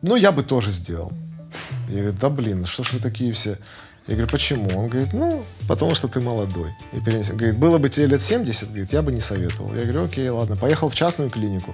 ну, 0.02 0.15
я 0.15 0.32
бы 0.32 0.44
тоже 0.44 0.72
сделал. 0.72 1.11
Я 1.90 2.02
говорю, 2.02 2.18
да 2.19 2.30
блин, 2.30 2.65
что 2.65 2.84
ж 2.84 2.94
вы 2.94 2.99
такие 2.99 3.34
все... 3.34 3.57
Я 4.07 4.15
говорю, 4.15 4.32
почему? 4.32 4.69
Он 4.78 4.90
говорит, 4.90 5.14
ну, 5.14 5.45
потому 5.68 5.95
что 5.95 6.07
ты 6.07 6.19
молодой. 6.22 6.72
И 6.91 6.99
перенес... 6.99 7.30
Говорит, 7.30 7.57
было 7.57 7.78
бы 7.78 7.88
тебе 7.88 8.07
лет 8.07 8.22
70, 8.22 8.69
говорит, 8.69 8.94
я 8.94 9.02
бы 9.02 9.11
не 9.11 9.22
советовал. 9.22 9.73
Я 9.73 9.84
говорю, 9.84 10.06
окей, 10.06 10.28
ладно. 10.30 10.56
Поехал 10.56 10.90
в 10.90 10.95
частную 10.95 11.30
клинику 11.30 11.73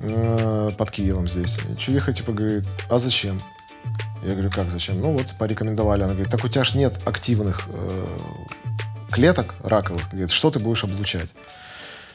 э, 0.00 0.70
под 0.76 0.90
Киевом 0.90 1.28
здесь. 1.28 1.58
Чувиха 1.78 2.12
типа 2.12 2.32
говорит, 2.32 2.64
а 2.88 2.98
зачем? 2.98 3.40
Я 4.22 4.32
говорю, 4.32 4.50
как 4.50 4.70
зачем? 4.70 5.00
Ну 5.00 5.12
вот, 5.12 5.26
порекомендовали. 5.38 6.02
Она 6.02 6.12
говорит, 6.12 6.30
так 6.30 6.44
у 6.44 6.48
тебя 6.48 6.64
ж 6.64 6.74
нет 6.74 6.94
активных 7.06 7.66
э, 7.68 8.06
клеток 9.10 9.54
раковых. 9.62 10.08
Говорит, 10.10 10.30
что 10.30 10.50
ты 10.50 10.58
будешь 10.58 10.84
облучать? 10.84 11.28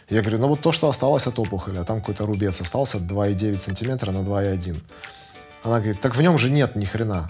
Я 0.09 0.21
говорю, 0.21 0.37
ну 0.37 0.47
вот 0.49 0.61
то, 0.61 0.71
что 0.71 0.87
осталось 0.87 1.25
от 1.25 1.39
опухоли, 1.39 1.79
а 1.79 1.83
там 1.83 1.99
какой-то 1.99 2.27
рубец 2.27 2.61
остался 2.61 2.97
2,9 2.97 3.57
сантиметра 3.57 4.11
на 4.11 4.19
2,1. 4.19 4.77
Она 5.63 5.79
говорит, 5.79 5.99
так 5.99 6.15
в 6.15 6.21
нем 6.21 6.37
же 6.37 6.51
нет 6.51 6.75
ни 6.75 6.85
хрена. 6.85 7.29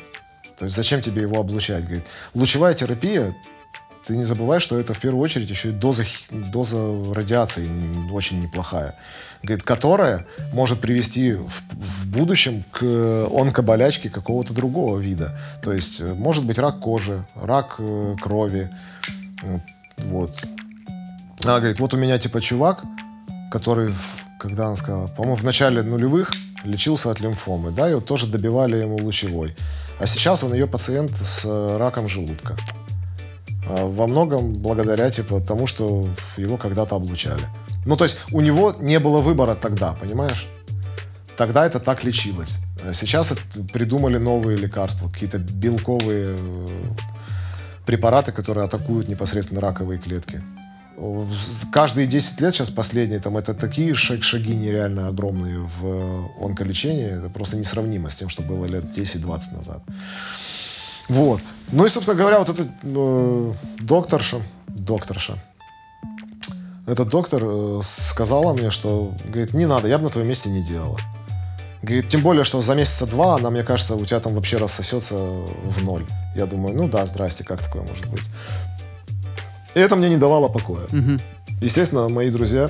То 0.58 0.66
есть 0.66 0.76
зачем 0.76 1.02
тебе 1.02 1.22
его 1.22 1.40
облучать? 1.40 1.86
Говорит, 1.86 2.06
лучевая 2.34 2.74
терапия, 2.74 3.34
ты 4.06 4.16
не 4.16 4.24
забывай, 4.24 4.60
что 4.60 4.80
это 4.80 4.94
в 4.94 5.00
первую 5.00 5.24
очередь 5.24 5.50
еще 5.50 5.70
и 5.70 5.72
доза, 5.72 6.06
доза 6.30 6.78
радиации 7.14 7.68
очень 8.12 8.42
неплохая, 8.42 8.96
говорит, 9.42 9.64
которая 9.64 10.26
может 10.54 10.80
привести 10.80 11.34
в, 11.34 11.50
в 11.72 12.08
будущем 12.08 12.64
к 12.72 12.84
онкоболячке 12.84 14.10
какого-то 14.10 14.54
другого 14.54 15.00
вида. 15.00 15.38
То 15.64 15.74
есть 15.74 16.00
э, 16.02 16.14
может 16.14 16.46
быть 16.46 16.60
рак 16.60 16.80
кожи, 16.80 17.26
рак 17.36 17.76
э, 17.80 18.16
крови. 18.22 18.70
Вот. 19.98 20.32
Она 21.44 21.60
говорит, 21.60 21.80
вот 21.80 21.94
у 21.94 21.98
меня 21.98 22.20
типа 22.20 22.42
чувак, 22.42 22.84
который, 23.52 23.94
когда 24.40 24.68
она 24.68 24.76
сказала, 24.76 25.08
по-моему, 25.08 25.36
в 25.36 25.44
начале 25.44 25.82
нулевых 25.82 26.32
лечился 26.64 27.12
от 27.12 27.20
лимфомы, 27.20 27.72
да, 27.72 27.90
и 27.90 27.94
вот 27.94 28.06
тоже 28.06 28.28
добивали 28.28 28.78
ему 28.78 28.98
лучевой. 28.98 29.56
А 30.00 30.08
сейчас 30.08 30.44
он 30.44 30.54
ее 30.54 30.68
пациент 30.68 31.12
с 31.12 31.44
э, 31.46 31.78
раком 31.78 32.08
желудка. 32.08 32.56
А 33.68 33.86
во 33.86 34.08
многом 34.08 34.54
благодаря 34.54 35.10
типа 35.10 35.42
тому, 35.42 35.68
что 35.68 36.08
его 36.38 36.58
когда-то 36.58 36.96
облучали. 36.96 37.42
Ну, 37.86 37.98
то 37.98 38.04
есть 38.04 38.20
у 38.32 38.42
него 38.42 38.76
не 38.80 39.00
было 39.00 39.20
выбора 39.20 39.56
тогда, 39.56 39.94
понимаешь? 39.94 40.48
Тогда 41.38 41.66
это 41.66 41.80
так 41.80 42.04
лечилось. 42.04 42.58
А 42.84 42.94
сейчас 42.94 43.34
придумали 43.74 44.18
новые 44.18 44.58
лекарства, 44.58 45.10
какие-то 45.10 45.38
белковые 45.38 46.36
э, 46.38 46.68
препараты, 47.86 48.32
которые 48.32 48.66
атакуют 48.66 49.10
непосредственно 49.10 49.62
раковые 49.62 50.00
клетки. 50.00 50.42
Каждые 51.74 52.08
10 52.08 52.40
лет 52.40 52.56
сейчас 52.56 52.70
последние, 52.70 53.20
там, 53.20 53.36
это 53.36 53.54
такие 53.54 53.94
шаг, 53.96 54.24
шаги 54.24 54.56
нереально 54.56 55.10
огромные 55.10 55.60
в 55.60 56.32
онколечении, 56.42 57.18
это 57.18 57.30
просто 57.30 57.58
несравнимо 57.58 58.10
с 58.10 58.16
тем, 58.16 58.30
что 58.30 58.42
было 58.44 58.66
лет 58.66 58.86
10-20 58.96 59.58
назад. 59.58 59.84
Вот. 61.10 61.42
Ну 61.72 61.86
и, 61.86 61.90
собственно 61.90 62.18
говоря, 62.18 62.40
вот 62.40 62.50
этот 62.50 62.68
э, 62.84 63.54
докторша, 63.80 64.42
докторша, 64.68 65.38
этот 66.88 67.10
доктор 67.10 67.42
э, 67.44 67.82
сказала 67.84 68.54
мне, 68.54 68.70
что, 68.70 69.14
говорит, 69.26 69.54
не 69.54 69.66
надо, 69.66 69.88
я 69.88 69.98
бы 69.98 70.06
на 70.06 70.10
твоем 70.10 70.30
месте 70.30 70.50
не 70.50 70.64
делала. 70.64 71.00
Говорит, 71.82 72.10
тем 72.10 72.22
более, 72.22 72.44
что 72.44 72.62
за 72.62 72.76
месяца 72.76 73.06
два 73.06 73.36
она, 73.36 73.50
мне 73.50 73.64
кажется, 73.64 73.96
у 73.96 74.06
тебя 74.06 74.20
там 74.20 74.34
вообще 74.34 74.58
рассосется 74.58 75.16
в 75.16 75.84
ноль. 75.84 76.06
Я 76.36 76.46
думаю, 76.46 76.76
ну 76.76 76.88
да, 76.88 77.06
здрасте, 77.06 77.44
как 77.44 77.62
такое 77.62 77.84
может 77.84 78.06
быть? 78.08 78.24
И 79.76 79.80
это 79.80 79.96
мне 79.96 80.10
не 80.10 80.18
давало 80.18 80.48
покоя. 80.48 80.86
Угу. 80.86 81.18
Естественно, 81.62 82.08
мои 82.08 82.30
друзья, 82.32 82.70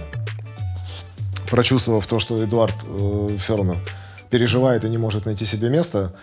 прочувствовав 1.49 2.05
то, 2.07 2.19
что 2.19 2.43
Эдуард 2.43 2.75
э, 2.83 3.37
все 3.39 3.57
равно 3.57 3.75
переживает 4.29 4.83
и 4.85 4.89
не 4.89 4.97
может 4.97 5.25
найти 5.25 5.45
себе 5.45 5.69
место, 5.69 6.13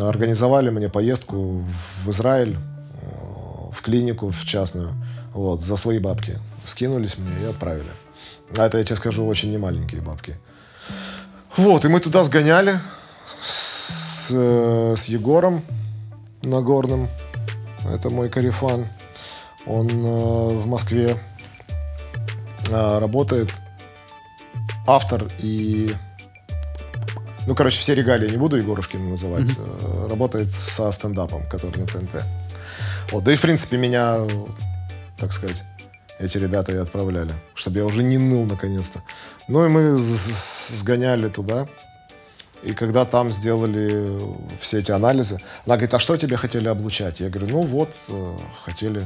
организовали 0.00 0.70
мне 0.70 0.88
поездку 0.88 1.64
в 2.04 2.10
Израиль, 2.10 2.56
э, 2.56 3.70
в 3.72 3.82
клинику, 3.82 4.30
в 4.30 4.44
частную, 4.44 4.90
вот, 5.32 5.60
за 5.60 5.76
свои 5.76 5.98
бабки. 5.98 6.38
Скинулись 6.64 7.18
мне 7.18 7.30
и 7.42 7.50
отправили. 7.50 7.90
А 8.56 8.66
это, 8.66 8.78
я 8.78 8.84
тебе 8.84 8.96
скажу, 8.96 9.26
очень 9.26 9.52
немаленькие 9.52 10.00
бабки. 10.00 10.36
Вот, 11.56 11.84
и 11.84 11.88
мы 11.88 12.00
туда 12.00 12.22
сгоняли 12.22 12.78
с, 13.40 14.28
э, 14.30 14.94
с 14.96 15.06
Егором 15.06 15.62
Нагорным. 16.42 17.08
Это 17.84 18.10
мой 18.10 18.28
карифан. 18.28 18.86
Он 19.66 19.88
э, 19.88 20.48
в 20.48 20.66
Москве 20.66 21.16
э, 22.68 22.98
работает. 22.98 23.52
Автор 24.86 25.26
и... 25.38 25.94
Ну, 27.46 27.54
короче, 27.54 27.80
все 27.80 27.94
регалии 27.94 28.28
не 28.28 28.36
буду 28.36 28.56
Егорушкина 28.56 29.10
называть. 29.10 29.44
Mm-hmm. 29.44 30.08
Работает 30.10 30.52
со 30.52 30.90
стендапом, 30.92 31.48
который 31.48 31.78
на 31.80 31.86
ТНТ. 31.86 32.24
Вот, 33.12 33.24
да 33.24 33.32
и, 33.32 33.36
в 33.36 33.40
принципе, 33.40 33.76
меня, 33.76 34.26
так 35.16 35.32
сказать, 35.32 35.62
эти 36.18 36.38
ребята 36.38 36.72
и 36.72 36.76
отправляли, 36.76 37.32
чтобы 37.54 37.78
я 37.78 37.84
уже 37.84 38.02
не 38.02 38.18
ныл 38.18 38.44
наконец-то. 38.44 39.02
Ну 39.48 39.64
и 39.64 39.68
мы 39.68 39.96
сгоняли 39.96 41.28
туда. 41.28 41.68
И 42.62 42.72
когда 42.72 43.04
там 43.04 43.30
сделали 43.30 44.18
все 44.60 44.80
эти 44.80 44.90
анализы, 44.90 45.38
она 45.66 45.76
говорит, 45.76 45.94
а 45.94 45.98
что 46.00 46.16
тебе 46.16 46.36
хотели 46.36 46.66
облучать? 46.68 47.20
Я 47.20 47.28
говорю, 47.28 47.52
ну 47.52 47.62
вот, 47.62 47.90
э, 48.08 48.36
хотели 48.64 49.02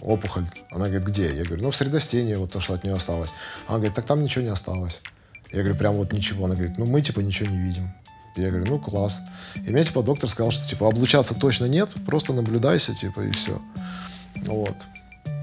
опухоль. 0.00 0.46
Она 0.70 0.86
говорит, 0.86 1.08
где? 1.08 1.34
Я 1.34 1.44
говорю, 1.44 1.64
ну 1.64 1.70
в 1.70 1.76
средостении, 1.76 2.34
вот 2.34 2.52
то, 2.52 2.60
что 2.60 2.74
от 2.74 2.84
нее 2.84 2.94
осталось. 2.94 3.30
Она 3.66 3.78
говорит, 3.78 3.94
так 3.94 4.04
там 4.04 4.22
ничего 4.22 4.44
не 4.44 4.50
осталось. 4.50 5.00
Я 5.52 5.60
говорю, 5.60 5.76
прям 5.76 5.94
вот 5.94 6.12
ничего. 6.12 6.46
Она 6.46 6.54
говорит, 6.54 6.78
ну 6.78 6.86
мы 6.86 7.02
типа 7.02 7.20
ничего 7.20 7.50
не 7.50 7.58
видим. 7.58 7.92
Я 8.36 8.48
говорю, 8.50 8.66
ну 8.66 8.78
класс. 8.78 9.20
И 9.54 9.70
мне 9.70 9.84
типа 9.84 10.02
доктор 10.02 10.30
сказал, 10.30 10.50
что 10.50 10.66
типа 10.66 10.88
облучаться 10.88 11.34
точно 11.34 11.66
нет, 11.66 11.90
просто 12.06 12.32
наблюдайся, 12.32 12.94
типа, 12.94 13.20
и 13.20 13.30
все. 13.32 13.60
Вот. 14.46 14.76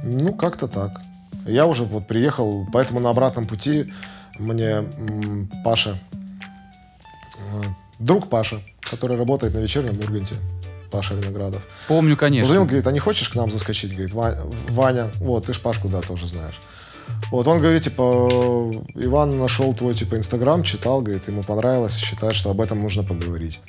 Ну, 0.04 0.34
как-то 0.34 0.68
так. 0.68 1.02
Я 1.46 1.68
уже 1.68 1.84
вот 1.84 2.08
приехал, 2.08 2.68
поэтому 2.72 3.00
на 3.00 3.12
обратном 3.12 3.46
пути 3.46 3.94
мне 4.40 4.84
м, 4.98 5.52
Паша, 5.64 6.00
э, 7.38 7.64
друг 8.00 8.30
Паша, 8.30 8.62
который 8.82 9.18
работает 9.18 9.54
на 9.54 9.60
вечернем 9.60 10.00
Урганте, 10.00 10.36
Паша 10.92 11.14
Виноградов. 11.14 11.62
Помню, 11.88 12.18
конечно. 12.18 12.46
Позвонил, 12.48 12.66
говорит, 12.66 12.88
а 12.88 12.92
не 12.92 13.00
хочешь 13.00 13.30
к 13.30 13.36
нам 13.36 13.52
заскочить? 13.52 13.96
Говорит, 13.96 14.14
Ваня, 14.70 15.12
вот, 15.20 15.46
ты 15.46 15.54
ж 15.54 15.60
Пашку, 15.60 15.88
да, 15.88 16.02
тоже 16.02 16.28
знаешь. 16.28 16.60
Вот, 17.32 17.48
он 17.48 17.60
говорит, 17.60 17.84
типа, 17.84 18.72
Иван 18.96 19.38
нашел 19.38 19.74
твой, 19.74 19.94
типа, 19.94 20.16
Инстаграм, 20.16 20.64
читал, 20.64 21.02
говорит, 21.02 21.28
ему 21.28 21.44
понравилось, 21.44 21.96
считает, 21.96 22.34
что 22.34 22.50
об 22.50 22.62
этом 22.62 22.82
нужно 22.82 23.04
поговорить. 23.04 23.60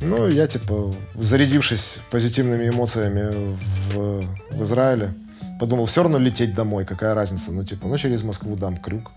Ну, 0.00 0.28
я, 0.28 0.46
типа, 0.46 0.92
зарядившись 1.14 1.98
позитивными 2.10 2.68
эмоциями 2.68 3.56
в, 3.92 4.22
в 4.52 4.62
Израиле, 4.62 5.12
подумал, 5.58 5.86
все 5.86 6.02
равно 6.02 6.18
лететь 6.18 6.54
домой, 6.54 6.84
какая 6.84 7.14
разница, 7.14 7.50
ну, 7.50 7.64
типа, 7.64 7.88
ну, 7.88 7.98
через 7.98 8.22
Москву 8.22 8.54
дам 8.54 8.76
крюк, 8.76 9.10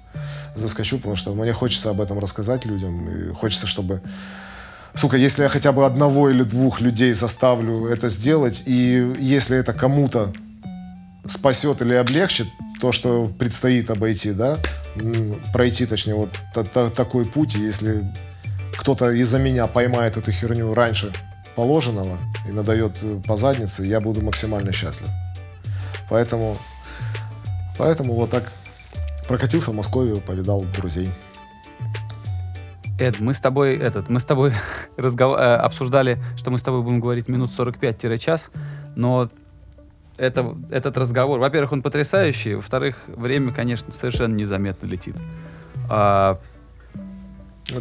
заскочу, 0.56 0.98
потому 0.98 1.16
что 1.16 1.34
мне 1.36 1.54
хочется 1.54 1.92
об 1.92 2.02
этом 2.02 2.18
рассказать 2.18 2.66
людям, 2.66 3.08
и 3.10 3.34
хочется, 3.34 3.68
чтобы 3.68 4.02
сука, 4.96 5.18
если 5.18 5.44
я 5.44 5.50
хотя 5.50 5.72
бы 5.72 5.86
одного 5.86 6.30
или 6.30 6.44
двух 6.44 6.82
людей 6.82 7.14
заставлю 7.14 7.86
это 7.86 8.10
сделать, 8.10 8.64
и 8.66 9.14
если 9.20 9.58
это 9.58 9.74
кому-то 9.74 10.34
спасет 11.26 11.82
или 11.82 11.94
облегчит 11.94 12.48
то, 12.80 12.92
что 12.92 13.28
предстоит 13.28 13.90
обойти, 13.90 14.32
да, 14.32 14.58
пройти, 15.54 15.86
точнее, 15.86 16.16
вот 16.16 16.30
та 16.54 16.64
та 16.64 16.90
такой 16.90 17.26
путь, 17.26 17.56
если 17.56 18.12
кто-то 18.78 19.12
из-за 19.12 19.40
меня 19.40 19.68
поймает 19.68 20.18
эту 20.18 20.32
херню 20.32 20.74
раньше 20.74 21.12
положенного 21.56 22.18
и 22.48 22.52
надает 22.52 22.98
э, 23.02 23.22
по 23.28 23.38
заднице, 23.38 23.84
я 23.84 24.00
буду 24.00 24.22
максимально 24.22 24.72
счастлив. 24.72 25.10
Поэтому, 26.10 26.58
поэтому 27.78 28.14
вот 28.14 28.32
так 28.32 28.52
прокатился 29.28 29.72
в 29.72 29.76
Москве, 29.76 30.16
повидал 30.16 30.64
друзей. 30.64 31.10
Эд, 33.00 33.20
мы 33.20 33.34
с 33.34 33.40
тобой 33.40 33.76
этот, 33.78 34.10
мы 34.10 34.20
с 34.20 34.26
тобой 34.26 34.54
разгов... 34.98 35.38
Э, 35.38 35.56
обсуждали, 35.56 36.22
что 36.38 36.52
мы 36.52 36.58
с 36.58 36.64
тобой 36.64 36.82
будем 36.82 37.00
говорить 37.00 37.28
минут 37.28 37.52
45-час, 37.58 38.50
но 38.96 39.30
это, 40.22 40.56
этот 40.70 40.98
разговор, 40.98 41.40
во-первых, 41.40 41.72
он 41.74 41.82
потрясающий, 41.82 42.54
во-вторых, 42.54 42.98
время, 43.08 43.52
конечно, 43.52 43.92
совершенно 43.92 44.36
незаметно 44.36 44.86
летит. 44.86 45.16
А... 45.90 46.40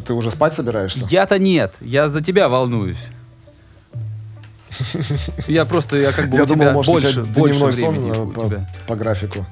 Ты 0.07 0.15
уже 0.15 0.31
спать 0.31 0.55
собираешься? 0.55 1.07
Я-то 1.11 1.39
нет, 1.39 1.75
я 1.81 2.09
за 2.09 2.23
тебя 2.23 2.49
волнуюсь. 2.49 3.09
Я 5.47 5.65
просто, 5.67 5.97
я 5.97 6.12
как 6.12 6.31
бы 6.31 6.37
я 6.37 6.45
у 6.45 6.47
думал, 6.47 6.65
тебя 6.65 6.73
может, 6.73 6.93
больше, 6.93 7.23
больше 7.25 7.65
времени 7.67 8.12
сон, 8.12 8.29
у 8.29 8.33
по, 8.33 8.47
тебя. 8.47 8.69
по 8.87 8.97
графику. 8.97 9.45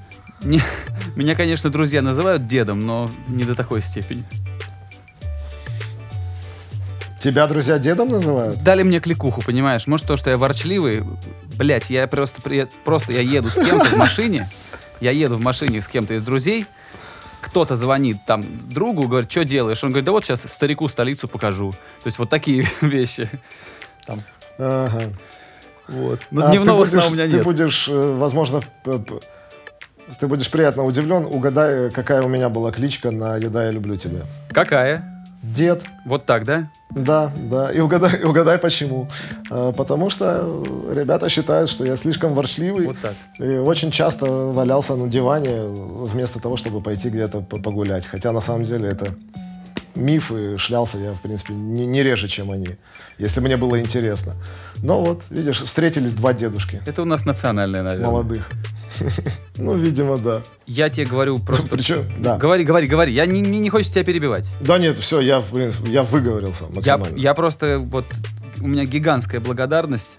Не, 0.43 0.61
меня, 1.17 1.35
конечно, 1.35 1.71
друзья 1.71 2.01
называют 2.01 2.47
дедом, 2.47 2.79
но 2.79 3.11
не 3.27 3.45
до 3.45 3.55
такой 3.55 3.83
степени. 3.83 4.25
Тебя 7.21 7.47
друзья 7.49 7.79
дедом 7.79 8.11
называют? 8.11 8.63
Дали 8.63 8.83
мне 8.83 9.01
кликуху, 9.01 9.43
понимаешь? 9.43 9.87
Может, 9.87 10.07
то, 10.07 10.17
что 10.17 10.31
я 10.31 10.39
ворчливый. 10.39 11.05
Блять, 11.57 11.91
я 11.91 12.07
просто, 12.07 12.41
просто 12.85 13.13
я 13.13 13.21
еду 13.21 13.51
с 13.51 13.55
кем-то 13.55 13.89
в 13.89 13.97
машине. 13.97 14.49
Я 15.01 15.11
еду 15.11 15.37
в 15.37 15.41
машине 15.41 15.81
с 15.81 15.89
кем-то 15.89 16.15
из 16.15 16.23
друзей. 16.23 16.67
Кто-то 17.41 17.77
звонит 17.77 18.19
там 18.27 18.43
другу, 18.69 19.09
говорит, 19.09 19.31
что 19.31 19.45
делаешь? 19.45 19.83
Он 19.83 19.91
говорит, 19.91 20.07
да 20.07 20.13
вот 20.13 20.25
сейчас 20.25 20.43
старику 20.43 20.89
столицу 20.89 21.29
покажу. 21.29 21.73
То 21.73 22.07
есть 22.07 22.19
вот 22.19 22.31
такие 22.31 22.67
вещи. 22.81 23.29
Там. 24.07 24.23
Ага. 24.59 25.03
Вот. 25.89 26.21
Но 26.31 26.47
а 26.47 26.51
дневного 26.51 26.79
будешь, 26.79 26.91
сна 26.91 27.07
у 27.07 27.11
меня 27.11 27.27
нет. 27.27 27.39
Ты 27.39 27.45
будешь, 27.45 27.89
э, 27.89 28.01
возможно, 28.01 28.61
ты 30.21 30.27
будешь 30.27 30.51
приятно 30.51 30.85
удивлен. 30.85 31.25
Угадай, 31.25 31.91
какая 31.91 32.23
у 32.23 32.29
меня 32.29 32.49
была 32.49 32.73
кличка 32.73 33.11
на 33.11 33.37
«Еда, 33.37 33.65
я 33.65 33.71
люблю 33.71 33.97
тебя». 33.97 34.21
Какая? 34.51 35.18
Дед. 35.43 35.83
Вот 36.05 36.25
так, 36.27 36.45
да? 36.45 36.69
Да, 36.91 37.31
да. 37.37 37.71
И 37.73 37.81
угадай, 37.81 38.23
угадай 38.25 38.59
почему. 38.59 39.09
А, 39.51 39.73
потому 39.73 40.11
что 40.11 40.65
ребята 40.95 41.29
считают, 41.29 41.71
что 41.71 41.85
я 41.85 41.97
слишком 41.97 42.35
ворчливый. 42.35 42.87
Вот 42.87 42.99
так. 43.01 43.15
И 43.39 43.47
очень 43.59 43.91
часто 43.91 44.27
валялся 44.27 44.97
на 44.97 45.09
диване 45.09 45.67
вместо 45.69 46.41
того, 46.41 46.57
чтобы 46.57 46.81
пойти 46.81 47.09
где-то 47.11 47.41
по- 47.41 47.59
погулять. 47.63 48.07
Хотя 48.07 48.33
на 48.33 48.41
самом 48.41 48.65
деле 48.65 48.89
это 48.89 49.07
миф, 49.95 50.31
и 50.33 50.57
шлялся 50.57 50.99
я, 50.99 51.13
в 51.13 51.21
принципе, 51.21 51.55
не, 51.55 51.87
не 51.87 52.03
реже, 52.03 52.29
чем 52.29 52.51
они, 52.53 52.69
если 53.19 53.41
мне 53.41 53.57
было 53.57 53.81
интересно. 53.81 54.35
Но 54.83 55.03
вот, 55.03 55.23
видишь, 55.31 55.61
встретились 55.61 56.15
два 56.15 56.33
дедушки 56.33 56.81
Это 56.87 57.03
у 57.03 57.05
нас 57.05 57.25
национальное, 57.27 57.83
наверное. 57.83 58.11
молодых. 58.11 58.49
Ну, 59.59 59.77
видимо, 59.77 60.17
да. 60.17 60.43
Я 60.67 60.89
тебе 60.89 61.07
говорю 61.07 61.39
просто... 61.39 61.69
Причем, 61.69 62.05
да. 62.19 62.37
Говори, 62.39 62.65
говори, 62.65 62.87
говори. 62.87 63.13
Я 63.13 63.27
не, 63.27 63.43
мне 63.43 63.59
не 63.59 63.71
хочется 63.71 63.95
тебя 63.95 64.05
перебивать. 64.05 64.55
Да 64.61 64.79
нет, 64.79 64.99
все, 64.99 65.21
я, 65.21 65.41
в 65.41 65.47
принципе, 65.47 65.91
я 65.91 66.05
выговорился 66.05 66.65
Я, 66.65 66.97
максимально. 66.97 67.17
я 67.17 67.35
просто 67.35 67.81
вот 67.81 68.05
у 68.61 68.69
меня 68.69 68.85
гигантская 68.85 69.41
благодарность, 69.41 70.19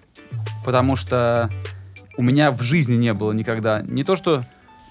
потому 0.65 0.95
что 0.97 1.49
у 2.17 2.21
меня 2.21 2.51
в 2.51 2.61
жизни 2.61 2.95
не 2.95 3.13
было 3.13 3.31
никогда 3.31 3.81
не 3.81 4.03
то 4.03 4.17
что 4.17 4.43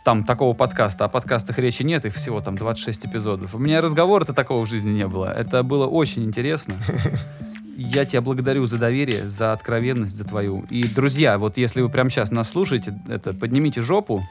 там 0.04 0.24
такого 0.24 0.54
подкаста, 0.54 1.04
о 1.04 1.08
подкастах 1.08 1.58
речи 1.58 1.82
нет, 1.82 2.06
их 2.06 2.14
всего 2.14 2.40
там 2.40 2.56
26 2.56 3.06
эпизодов. 3.06 3.54
У 3.54 3.58
меня 3.58 3.82
разговора-то 3.82 4.32
такого 4.32 4.64
в 4.64 4.68
жизни 4.68 4.90
не 4.92 5.06
было. 5.06 5.26
Это 5.30 5.62
было 5.62 5.86
очень 5.86 6.24
интересно. 6.24 6.76
Я 7.80 8.04
тебя 8.04 8.22
благодарю 8.22 8.66
за 8.66 8.76
доверие, 8.76 9.28
за 9.28 9.52
откровенность, 9.52 10.16
за 10.16 10.24
твою. 10.24 10.66
И, 10.68 10.82
друзья, 10.82 11.38
вот 11.38 11.56
если 11.58 11.80
вы 11.80 11.88
прямо 11.88 12.10
сейчас 12.10 12.32
нас 12.32 12.50
слушаете, 12.50 12.92
это 13.08 13.32
поднимите 13.32 13.82
жопу, 13.82 14.26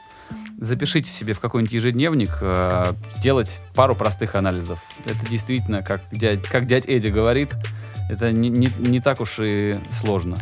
запишите 0.58 1.10
себе 1.10 1.32
в 1.32 1.40
какой-нибудь 1.40 1.72
ежедневник, 1.72 2.28
э, 2.42 2.92
сделать 3.10 3.62
пару 3.74 3.96
простых 3.96 4.34
анализов. 4.34 4.82
Это 5.06 5.26
действительно, 5.30 5.82
как 5.82 6.02
дядь, 6.12 6.42
как 6.42 6.66
дядь 6.66 6.84
Эдди 6.86 7.08
говорит, 7.08 7.54
это 8.10 8.32
не, 8.32 8.50
не, 8.50 8.68
не 8.80 9.00
так 9.00 9.22
уж 9.22 9.38
и 9.40 9.76
сложно. 9.88 10.36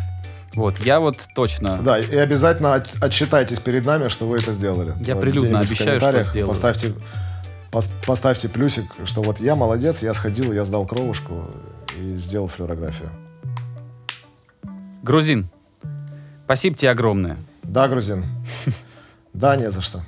Вот, 0.57 0.79
я 0.81 0.99
вот 0.99 1.17
точно... 1.33 1.79
Да, 1.83 2.01
и 2.01 2.17
обязательно 2.17 2.75
от- 2.75 2.91
отчитайтесь 3.01 3.61
перед 3.61 3.87
нами, 3.87 4.09
что 4.09 4.27
вы 4.27 4.39
это 4.39 4.53
сделали. 4.53 4.95
Я 5.07 5.15
Вот 5.15 5.21
прилюдно 5.21 5.59
где-нибудь 5.61 5.67
в 5.69 5.71
обещаю, 5.71 6.01
что 6.01 6.23
сделаю. 6.23 6.49
Поставьте, 6.49 6.93
пос- 7.71 7.93
поставьте 8.05 8.49
плюсик, 8.49 8.87
что 9.05 9.23
вот 9.23 9.39
я 9.39 9.55
молодец, 9.55 10.03
я 10.03 10.13
сходил, 10.13 10.53
я 10.53 10.65
сдал 10.65 10.87
кровушку 10.87 11.51
и 11.99 12.17
сделал 12.19 12.49
флюорографию. 12.49 13.11
Грузин, 15.03 15.49
спасибо 16.45 16.77
тебе 16.77 16.91
огромное. 16.91 17.37
Да, 17.63 17.89
грузин. 17.89 18.25
Да, 19.33 19.55
не 19.55 19.71
за 19.71 19.83
что. 19.83 20.01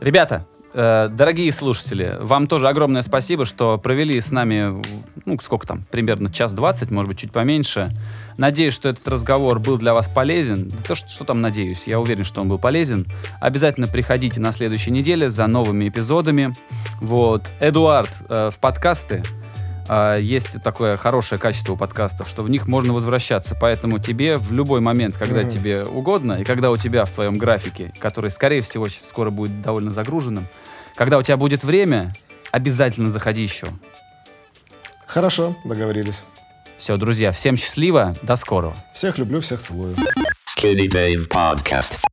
Ребята, 0.00 0.44
э, 0.74 1.08
дорогие 1.08 1.52
слушатели, 1.52 2.16
вам 2.20 2.48
тоже 2.48 2.68
огромное 2.68 3.02
спасибо, 3.02 3.46
что 3.46 3.78
провели 3.78 4.20
с 4.20 4.32
нами, 4.32 4.82
ну, 5.24 5.38
сколько 5.40 5.68
там, 5.68 5.84
примерно 5.88 6.28
час 6.28 6.52
двадцать, 6.52 6.90
может 6.90 7.10
быть, 7.10 7.18
чуть 7.20 7.30
поменьше. 7.30 7.96
Надеюсь, 8.36 8.74
что 8.74 8.88
этот 8.88 9.06
разговор 9.06 9.60
был 9.60 9.78
для 9.78 9.94
вас 9.94 10.08
полезен. 10.08 10.68
Да 10.68 10.78
то, 10.84 10.96
что, 10.96 11.08
что 11.08 11.24
там 11.24 11.40
надеюсь, 11.40 11.86
я 11.86 12.00
уверен, 12.00 12.24
что 12.24 12.40
он 12.40 12.48
был 12.48 12.58
полезен. 12.58 13.06
Обязательно 13.40 13.86
приходите 13.86 14.40
на 14.40 14.50
следующей 14.50 14.90
неделе 14.90 15.30
за 15.30 15.46
новыми 15.46 15.88
эпизодами. 15.88 16.52
Вот. 17.00 17.44
Эдуард, 17.60 18.10
э, 18.28 18.50
в 18.52 18.58
подкасты 18.58 19.22
э, 19.88 20.18
есть 20.20 20.62
такое 20.62 20.96
хорошее 20.96 21.40
качество 21.40 21.72
у 21.72 21.76
подкастов, 21.76 22.28
что 22.28 22.42
в 22.42 22.50
них 22.50 22.66
можно 22.68 22.92
возвращаться. 22.92 23.56
Поэтому 23.60 23.98
тебе 23.98 24.36
в 24.36 24.52
любой 24.52 24.80
момент, 24.80 25.16
когда 25.16 25.40
Мгм. 25.40 25.48
тебе 25.48 25.84
угодно, 25.84 26.34
и 26.34 26.44
когда 26.44 26.70
у 26.70 26.76
тебя 26.76 27.04
в 27.04 27.10
твоем 27.10 27.38
графике, 27.38 27.92
который, 27.98 28.30
скорее 28.30 28.62
всего, 28.62 28.88
сейчас 28.88 29.08
скоро 29.08 29.30
будет 29.30 29.60
довольно 29.62 29.90
загруженным, 29.90 30.48
когда 30.94 31.18
у 31.18 31.22
тебя 31.22 31.36
будет 31.36 31.62
время, 31.64 32.12
обязательно 32.50 33.10
заходи 33.10 33.42
еще. 33.42 33.68
Хорошо, 35.06 35.56
договорились. 35.64 36.22
Все, 36.76 36.96
друзья, 36.96 37.32
всем 37.32 37.56
счастливо, 37.56 38.14
до 38.22 38.36
скорого. 38.36 38.74
Всех 38.94 39.18
люблю, 39.18 39.40
всех 39.40 39.62
целую. 39.62 39.96
Skinny 40.56 40.88
Dave 40.88 41.28
Podcast. 41.28 42.08